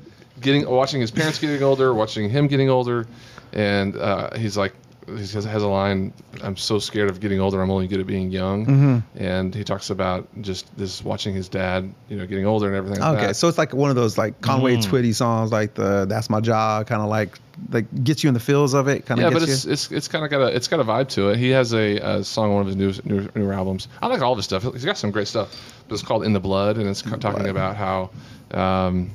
getting 0.40 0.68
watching 0.68 1.00
his 1.00 1.10
parents 1.10 1.38
getting 1.38 1.62
older, 1.62 1.92
watching 1.94 2.28
him 2.30 2.46
getting 2.46 2.68
older, 2.70 3.06
and 3.52 3.96
uh, 3.96 4.36
he's 4.36 4.56
like. 4.56 4.74
He 5.06 5.12
has, 5.18 5.32
has 5.44 5.62
a 5.62 5.68
line. 5.68 6.12
I'm 6.42 6.56
so 6.56 6.78
scared 6.78 7.10
of 7.10 7.20
getting 7.20 7.38
older. 7.40 7.60
I'm 7.60 7.70
only 7.70 7.86
good 7.88 8.00
at 8.00 8.06
being 8.06 8.30
young. 8.30 8.66
Mm-hmm. 8.66 9.22
And 9.22 9.54
he 9.54 9.62
talks 9.64 9.90
about 9.90 10.26
just 10.40 10.74
this 10.78 11.04
watching 11.04 11.34
his 11.34 11.48
dad, 11.48 11.92
you 12.08 12.16
know, 12.16 12.26
getting 12.26 12.46
older 12.46 12.66
and 12.68 12.76
everything. 12.76 13.00
Like 13.00 13.16
Okay, 13.18 13.26
that. 13.28 13.36
so 13.36 13.48
it's 13.48 13.58
like 13.58 13.74
one 13.74 13.90
of 13.90 13.96
those 13.96 14.16
like 14.16 14.40
Conway 14.40 14.76
Mm. 14.76 14.84
Twitty 14.84 15.14
songs, 15.14 15.52
like 15.52 15.74
the 15.74 16.06
"That's 16.06 16.30
My 16.30 16.40
Job," 16.40 16.86
kind 16.86 17.02
of 17.02 17.08
like 17.08 17.38
like 17.70 17.86
gets 18.02 18.24
you 18.24 18.28
in 18.28 18.34
the 18.34 18.40
feels 18.40 18.72
of 18.74 18.88
it. 18.88 19.04
Kind 19.06 19.20
of 19.20 19.24
yeah, 19.32 19.38
but 19.38 19.46
it's 19.48 19.64
you. 19.66 19.72
it's 19.72 19.92
it's 19.92 20.08
kind 20.08 20.24
of 20.24 20.30
got 20.30 20.40
a 20.40 20.46
it's 20.56 20.68
got 20.68 20.80
a 20.80 20.84
vibe 20.84 21.08
to 21.10 21.28
it. 21.30 21.36
He 21.38 21.50
has 21.50 21.74
a, 21.74 21.96
a 21.98 22.24
song 22.24 22.46
on 22.50 22.54
one 22.54 22.60
of 22.62 22.66
his 22.68 22.76
new, 22.76 22.92
new 23.04 23.28
newer 23.34 23.52
albums. 23.52 23.88
I 24.00 24.06
like 24.06 24.22
all 24.22 24.32
of 24.32 24.38
his 24.38 24.44
stuff. 24.46 24.62
He's 24.62 24.84
got 24.84 24.96
some 24.96 25.10
great 25.10 25.28
stuff. 25.28 25.54
But 25.88 25.94
it's 25.94 26.02
called 26.02 26.24
"In 26.24 26.32
the 26.32 26.40
Blood," 26.40 26.78
and 26.78 26.88
it's 26.88 27.02
talking 27.02 27.18
Blood. 27.20 27.46
about 27.46 27.76
how 27.76 28.10
um, 28.52 29.10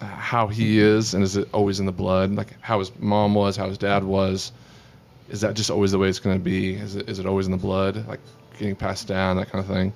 how 0.00 0.48
he 0.48 0.78
is, 0.78 1.14
and 1.14 1.22
is 1.24 1.36
it 1.36 1.48
always 1.52 1.80
in 1.80 1.86
the 1.86 1.92
blood? 1.92 2.32
Like 2.34 2.56
how 2.60 2.78
his 2.80 2.92
mom 2.98 3.34
was, 3.34 3.56
how 3.56 3.68
his 3.68 3.78
dad 3.78 4.04
was. 4.04 4.52
Is 5.30 5.40
that 5.40 5.54
just 5.54 5.70
always 5.70 5.92
the 5.92 5.98
way 5.98 6.08
it's 6.08 6.18
going 6.18 6.36
to 6.36 6.42
be? 6.42 6.74
Is 6.74 6.96
it 6.96 7.08
is 7.08 7.18
it 7.18 7.26
always 7.26 7.46
in 7.46 7.52
the 7.52 7.58
blood, 7.58 8.06
like 8.06 8.20
getting 8.58 8.76
passed 8.76 9.08
down, 9.08 9.36
that 9.36 9.50
kind 9.50 9.64
of 9.64 9.70
thing? 9.70 9.92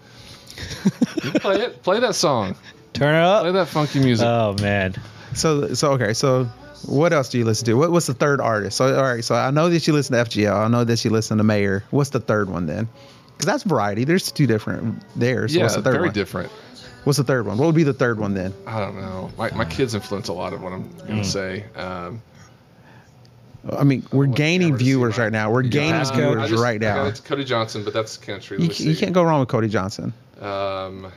Play 1.41 1.57
it. 1.57 1.83
Play 1.83 2.01
that 2.01 2.15
song. 2.15 2.57
Turn 2.93 3.15
it 3.15 3.23
up. 3.23 3.43
Play 3.43 3.51
up. 3.51 3.55
that 3.55 3.69
funky 3.69 4.01
music. 4.01 4.27
Oh 4.27 4.55
man. 4.61 4.95
So 5.35 5.75
so 5.75 5.93
okay. 5.93 6.15
So 6.15 6.45
what 6.87 7.13
else 7.13 7.29
do 7.29 7.39
you 7.39 7.45
listen 7.45 7.67
to? 7.67 7.75
What, 7.75 7.91
what's 7.91 8.07
the 8.07 8.15
third 8.15 8.41
artist? 8.41 8.77
So 8.77 8.97
all 8.97 9.03
right. 9.03 9.25
So 9.25 9.35
I 9.35 9.51
know 9.51 9.69
that 9.69 9.87
you 9.87 9.93
listen 9.93 10.17
to 10.17 10.25
FGL. 10.25 10.55
I 10.55 10.69
know 10.69 10.85
that 10.85 11.05
you 11.05 11.11
listen 11.11 11.39
to 11.39 11.45
Mayer. 11.45 11.85
What's 11.91 12.11
the 12.11 12.21
third 12.21 12.49
one 12.49 12.67
then? 12.67 12.89
Because 13.27 13.47
that's 13.47 13.65
variety. 13.65 14.05
There's 14.05 14.33
two 14.33 14.47
different 14.47 15.03
there. 15.15 15.47
So 15.49 15.57
yeah, 15.59 15.65
what's 15.65 15.77
the 15.77 15.83
third 15.83 15.93
very 15.93 16.09
one? 16.09 16.15
different. 16.15 16.53
What's 17.05 17.19
the 17.19 17.25
third 17.25 17.47
one? 17.47 17.59
What 17.59 17.67
would 17.67 17.75
be 17.75 17.85
the 17.85 17.93
third 17.93 18.19
one 18.19 18.35
then? 18.35 18.53
I 18.67 18.81
don't 18.81 18.97
know. 18.97 19.31
My, 19.39 19.51
my 19.53 19.65
kids 19.65 19.95
influence 19.95 20.27
a 20.27 20.33
lot 20.33 20.53
of 20.53 20.61
what 20.61 20.73
I'm 20.73 20.91
going 20.99 21.23
to 21.23 21.25
say. 21.25 21.65
Um, 21.77 22.21
I 23.73 23.85
mean, 23.85 24.05
we're 24.13 24.27
want 24.27 24.37
gaining 24.37 24.69
camera 24.69 24.79
to 24.79 24.85
see 24.85 24.91
viewers 24.91 25.19
right 25.19 25.33
now. 25.33 25.51
We're 25.51 25.63
gaining 25.63 25.93
ask 25.93 26.13
uh, 26.15 26.17
viewers 26.17 26.51
just- 26.51 26.63
right 26.63 26.81
now. 26.81 27.05
It's 27.07 27.21
Cody 27.21 27.45
Johnson, 27.45 27.85
but 27.85 27.93
that's 27.93 28.17
country. 28.17 28.59
You, 28.61 28.69
you 28.69 28.97
can't 28.97 29.13
go 29.13 29.23
wrong 29.23 29.41
with 29.41 29.49
Cody 29.49 29.69
Johnson. 29.69 30.13
Um, 30.41 31.11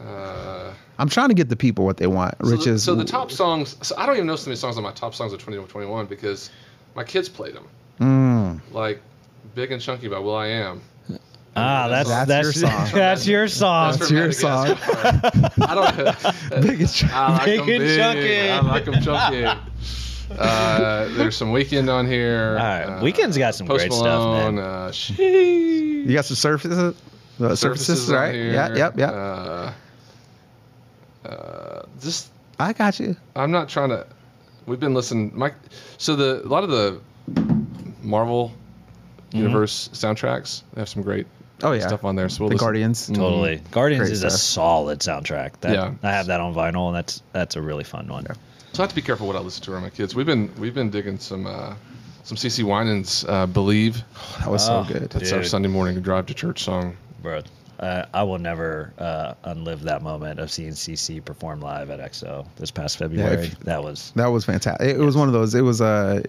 uh, 0.00 0.72
I'm 0.98 1.08
trying 1.08 1.28
to 1.28 1.34
get 1.34 1.48
the 1.48 1.56
people 1.56 1.84
what 1.84 1.96
they 1.96 2.06
want, 2.06 2.34
so 2.42 2.50
which 2.50 2.64
the, 2.64 2.70
is 2.72 2.82
so 2.84 2.94
the 2.94 3.04
top 3.04 3.30
songs. 3.30 3.76
So 3.82 3.94
I 3.96 4.06
don't 4.06 4.16
even 4.16 4.26
know 4.26 4.36
so 4.36 4.48
many 4.48 4.56
songs 4.56 4.76
on 4.76 4.82
my 4.82 4.92
top 4.92 5.14
songs 5.14 5.32
of 5.32 5.38
2021 5.40 6.06
because 6.06 6.50
my 6.94 7.04
kids 7.04 7.28
played 7.28 7.54
them. 7.54 7.66
Mm, 8.00 8.60
Like 8.72 9.00
Big 9.54 9.72
and 9.72 9.82
Chunky 9.82 10.08
by 10.08 10.18
will.i.am. 10.18 10.80
Ah, 11.56 11.88
that's 11.88 12.08
That's 12.08 12.28
that's 12.28 12.44
your 12.46 12.52
song. 12.52 12.88
that's 12.94 13.26
your 13.26 13.48
song. 13.48 13.96
That's 13.98 14.08
That's 14.10 14.42
your 14.42 14.76
Madagascar. 14.76 15.62
I 15.66 15.74
don't. 15.74 16.62
Big 16.62 16.80
and 16.80 16.90
Chunky. 16.92 17.12
I 17.12 17.32
like 17.32 17.44
Big 17.44 17.60
'em 17.60 17.68
and 17.68 17.96
chunky. 17.98 18.50
I 18.50 18.60
like 18.60 18.88
'em 18.88 19.02
chunky. 19.02 19.60
Uh, 20.30 21.08
there's 21.16 21.36
some 21.36 21.52
Weeknd 21.52 21.92
on 21.92 22.06
here. 22.06 22.56
All 22.58 22.64
right, 22.64 22.82
Uh, 22.84 23.00
Weeknd's 23.02 23.38
got 23.38 23.54
some 23.54 23.66
Post 23.66 23.80
great 23.88 23.92
stuff, 23.92 24.04
Malone, 24.04 24.54
man. 24.56 24.64
Uh. 24.64 24.92
You 25.18 26.12
got 26.12 26.24
some 26.24 26.36
surfaces, 26.36 26.94
the 27.38 27.56
surfaces, 27.56 28.08
on 28.10 28.16
right? 28.16 28.34
here. 28.34 28.52
Yeah, 28.52 28.74
yep, 28.74 28.98
yep. 28.98 29.10
Uh, 29.12 29.72
uh, 31.24 31.82
just 32.00 32.30
I 32.58 32.72
got 32.72 32.98
you. 33.00 33.16
I'm 33.36 33.50
not 33.50 33.68
trying 33.68 33.90
to. 33.90 34.06
We've 34.66 34.80
been 34.80 34.94
listening. 34.94 35.32
Mike. 35.34 35.54
so 35.96 36.14
the 36.16 36.42
a 36.44 36.48
lot 36.48 36.64
of 36.64 36.70
the 36.70 37.00
Marvel 38.02 38.52
Mm-hmm. 39.30 39.38
universe 39.44 39.90
soundtracks 39.92 40.62
they 40.72 40.80
have 40.80 40.88
some 40.88 41.02
great 41.02 41.26
Oh 41.62 41.72
yeah, 41.72 41.86
stuff 41.86 42.02
on 42.02 42.16
there. 42.16 42.30
So 42.30 42.44
we'll 42.44 42.48
the 42.48 42.54
listen. 42.54 42.64
Guardians. 42.66 43.10
Mhm. 43.10 43.16
Totally. 43.16 43.60
Guardians 43.72 44.04
Great 44.04 44.12
is 44.12 44.22
a 44.24 44.30
solid 44.30 45.00
soundtrack. 45.00 45.60
That, 45.60 45.72
Yeah. 45.74 45.92
I 46.02 46.12
have 46.12 46.28
that 46.28 46.40
on 46.40 46.54
vinyl, 46.54 46.86
and 46.86 46.96
that's 46.96 47.22
that's 47.32 47.54
a 47.56 47.60
really 47.60 47.84
fun 47.84 48.08
one. 48.08 48.26
So 48.72 48.82
I 48.82 48.84
have 48.84 48.90
to 48.90 48.94
be 48.96 49.02
careful 49.02 49.26
what 49.26 49.36
I 49.36 49.40
listen 49.40 49.64
to 49.64 49.72
around 49.72 49.82
my 49.82 49.90
kids. 49.90 50.14
We've 50.14 50.26
been 50.26 50.50
we've 50.58 50.74
been 50.74 50.90
digging 50.90 51.18
some 51.18 51.46
uh, 51.46 51.74
some 52.22 52.36
CeCe 52.36 52.62
Winans 52.64 53.24
uh, 53.28 53.46
"Believe." 53.46 54.02
That 54.40 54.48
was 54.50 54.68
Oh, 54.68 54.84
so 54.84 54.92
good. 54.92 55.10
That's 55.10 55.32
our 55.32 55.42
Sunday 55.42 55.68
morning 55.68 56.00
drive 56.00 56.26
to 56.26 56.34
church 56.34 56.62
song. 56.62 56.96
Bro, 57.22 57.42
uh, 57.80 58.04
I 58.14 58.22
will 58.22 58.38
never 58.38 58.92
uh, 58.98 59.34
unlive 59.44 59.80
that 59.80 60.02
moment 60.02 60.38
of 60.38 60.50
seeing 60.52 60.70
CeCe 60.72 61.24
perform 61.24 61.60
live 61.60 61.90
at 61.90 61.98
XO 61.98 62.46
this 62.56 62.70
past 62.70 62.98
February. 62.98 63.46
if- 63.46 63.58
that 63.60 63.82
was 63.82 64.12
That 64.14 64.28
was 64.28 64.44
fantastic. 64.44 64.86
It, 64.88 64.98
was 64.98 65.16
one 65.16 65.26
of 65.28 65.34
those. 65.34 65.54
It 65.54 65.62
was 65.62 65.80
a. 65.80 66.22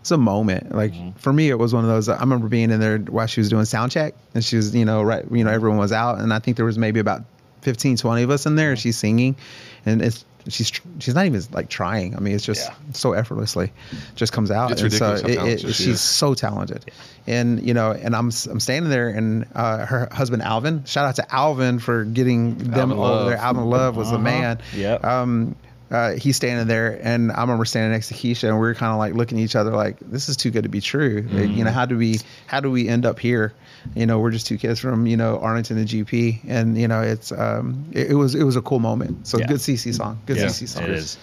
It's 0.00 0.10
a 0.12 0.16
moment. 0.16 0.74
Like 0.74 0.92
Mm-hmm. 0.94 1.18
for 1.18 1.30
me, 1.30 1.50
it 1.50 1.58
was 1.58 1.74
one 1.74 1.84
of 1.84 1.90
those. 1.90 2.08
I 2.08 2.18
remember 2.20 2.48
being 2.48 2.70
in 2.70 2.80
there 2.80 2.96
while 2.98 3.26
she 3.26 3.40
was 3.42 3.50
doing 3.50 3.66
sound 3.66 3.92
check, 3.92 4.14
and 4.34 4.42
she 4.42 4.56
was, 4.56 4.74
you 4.74 4.86
know, 4.86 5.02
right, 5.02 5.22
you 5.30 5.44
know, 5.44 5.50
everyone 5.50 5.78
was 5.78 5.92
out, 5.92 6.20
and 6.20 6.32
I 6.32 6.38
think 6.38 6.56
there 6.56 6.64
was 6.64 6.78
maybe 6.78 7.00
about 7.00 7.24
15, 7.60 7.98
20 7.98 8.22
of 8.22 8.30
us 8.30 8.46
in 8.46 8.54
there, 8.54 8.70
and 8.70 8.78
she's 8.78 8.96
singing, 8.96 9.36
and 9.84 10.00
it's 10.00 10.24
she's 10.48 10.72
she's 10.98 11.14
not 11.14 11.26
even 11.26 11.42
like 11.52 11.68
trying. 11.68 12.16
I 12.16 12.20
mean, 12.20 12.34
it's 12.34 12.44
just 12.44 12.68
Yeah. 12.68 12.74
so 12.92 13.12
effortlessly, 13.12 13.72
just 14.16 14.32
comes 14.32 14.50
out. 14.50 14.70
It's 14.72 14.80
and 14.82 14.92
ridiculous 14.92 15.22
how 15.22 15.28
so 15.28 15.32
it, 15.46 15.52
it, 15.52 15.60
she 15.60 15.66
she's 15.72 15.86
is. 15.88 16.00
so 16.00 16.34
talented, 16.34 16.90
and 17.26 17.66
you 17.66 17.74
know, 17.74 17.92
and 17.92 18.14
I'm 18.16 18.28
s- 18.28 18.46
I'm 18.46 18.60
standing 18.60 18.90
there, 18.90 19.08
and 19.08 19.46
uh, 19.54 19.84
her 19.86 20.08
husband 20.12 20.42
Alvin. 20.42 20.84
Shout 20.84 21.04
out 21.06 21.16
to 21.16 21.34
Alvin 21.34 21.78
for 21.78 22.04
getting 22.04 22.56
them 22.58 22.90
Alvin 22.90 22.98
over 22.98 23.00
Love. 23.00 23.28
there. 23.28 23.36
Alvin 23.38 23.64
Love 23.70 23.96
was 23.96 24.08
the 24.08 24.14
Uh-huh. 24.16 24.24
man. 24.24 24.58
Yep. 24.74 25.04
Um, 25.04 25.56
uh, 25.90 26.12
he's 26.12 26.36
standing 26.36 26.66
there, 26.68 26.98
and 27.02 27.32
I 27.32 27.40
remember 27.40 27.64
standing 27.64 27.90
next 27.92 28.08
to 28.08 28.14
Keisha, 28.14 28.44
and 28.44 28.54
we 28.54 28.60
were 28.60 28.74
kind 28.74 28.92
of 28.92 28.98
like 28.98 29.14
looking 29.14 29.38
at 29.38 29.44
each 29.44 29.56
other, 29.56 29.72
like, 29.72 29.98
"This 30.00 30.28
is 30.28 30.36
too 30.36 30.50
good 30.50 30.62
to 30.62 30.68
be 30.68 30.80
true." 30.80 31.22
Mm-hmm. 31.22 31.52
You 31.52 31.64
know, 31.64 31.72
how 31.72 31.84
do 31.86 31.96
we, 31.96 32.20
how 32.46 32.60
do 32.60 32.70
we 32.70 32.88
end 32.88 33.04
up 33.04 33.18
here? 33.18 33.52
You 33.96 34.06
know, 34.06 34.18
we're 34.20 34.30
just 34.30 34.46
two 34.46 34.58
kids 34.58 34.78
from 34.78 35.06
you 35.06 35.16
know 35.16 35.38
Arlington 35.40 35.78
and 35.78 35.88
GP, 35.88 36.40
and 36.46 36.78
you 36.78 36.86
know, 36.86 37.00
it's 37.00 37.32
um, 37.32 37.84
it, 37.92 38.12
it 38.12 38.14
was 38.14 38.34
it 38.34 38.44
was 38.44 38.56
a 38.56 38.62
cool 38.62 38.78
moment. 38.78 39.26
So 39.26 39.38
Yeah. 39.38 39.46
good 39.46 39.58
CeCe 39.58 39.94
song, 39.94 40.20
good 40.26 40.36
yeah, 40.36 40.46
CeCe 40.46 40.68
song. 40.68 40.84
it 40.84 40.90
is. 40.90 41.18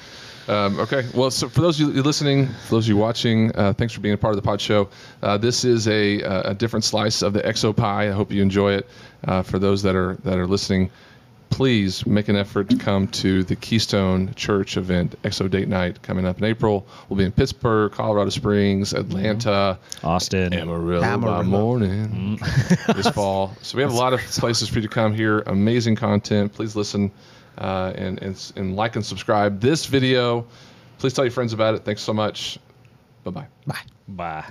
Um, 0.50 0.80
okay. 0.80 1.06
Well, 1.14 1.30
so 1.30 1.50
for 1.50 1.60
those 1.60 1.80
of 1.82 1.94
you 1.94 2.02
listening, 2.02 2.48
for 2.48 2.76
those 2.76 2.86
of 2.86 2.90
you 2.90 2.98
watching, 2.98 3.54
uh, 3.56 3.74
thanks 3.74 3.94
for 3.94 4.00
being 4.00 4.14
a 4.14 4.18
part 4.18 4.32
of 4.32 4.38
the 4.38 4.42
pod 4.42 4.62
show. 4.62 4.88
Uh, 5.22 5.38
this 5.38 5.66
is 5.66 5.90
a, 5.90 6.22
a 6.22 6.54
different 6.54 6.86
slice 6.86 7.22
of 7.22 7.34
the 7.34 7.42
XO 7.42 7.76
pie. 7.76 8.08
I 8.08 8.12
hope 8.12 8.32
you 8.32 8.42
enjoy 8.42 8.74
it. 8.76 8.88
Uh, 9.28 9.42
for 9.42 9.60
those 9.60 9.82
that 9.84 9.96
are 9.96 10.16
that 10.24 10.38
are 10.38 10.48
listening, 10.48 10.90
please 11.58 12.06
make 12.06 12.28
an 12.28 12.36
effort 12.36 12.70
to 12.70 12.78
come 12.78 13.08
to 13.08 13.44
the 13.44 13.56
Keystone 13.56 14.32
Church 14.36 14.78
event, 14.78 15.20
XO 15.24 15.50
Date 15.50 15.68
Night, 15.68 16.04
coming 16.04 16.24
up 16.24 16.38
in 16.38 16.44
April. 16.44 16.86
We'll 17.10 17.18
be 17.18 17.24
in 17.24 17.32
Pittsburgh, 17.32 17.92
Colorado 17.92 18.30
Springs, 18.30 18.94
Atlanta, 18.94 19.80
Austin. 20.04 20.54
Amarillo, 20.54 21.02
by 21.02 21.08
Amarillo. 21.08 21.44
morning 21.44 22.40
this 22.96 23.10
fall. 23.10 23.58
So 23.64 23.76
we 23.76 23.82
have 23.82 23.92
a 23.92 23.96
lot 23.96 24.14
of 24.14 24.20
places 24.20 24.70
for 24.70 24.76
you 24.76 24.84
to 24.84 24.88
come 24.88 25.16
here. 25.16 25.40
Amazing 25.48 25.96
content. 25.96 26.54
Please 26.54 26.76
listen 26.76 27.12
uh, 27.58 27.92
and, 27.96 28.22
and 28.22 28.52
and 28.56 28.76
like 28.76 28.96
and 28.96 29.04
subscribe 29.04 29.60
this 29.60 29.88
video. 29.88 30.46
Please 31.00 31.14
tell 31.14 31.26
your 31.26 31.32
friends 31.32 31.54
about 31.54 31.74
it. 31.74 31.84
Thanks 31.84 32.04
so 32.04 32.14
much. 32.14 32.60
Bye 33.24 33.32
bye. 33.32 33.48
Bye. 33.66 33.82
Bye. 34.08 34.46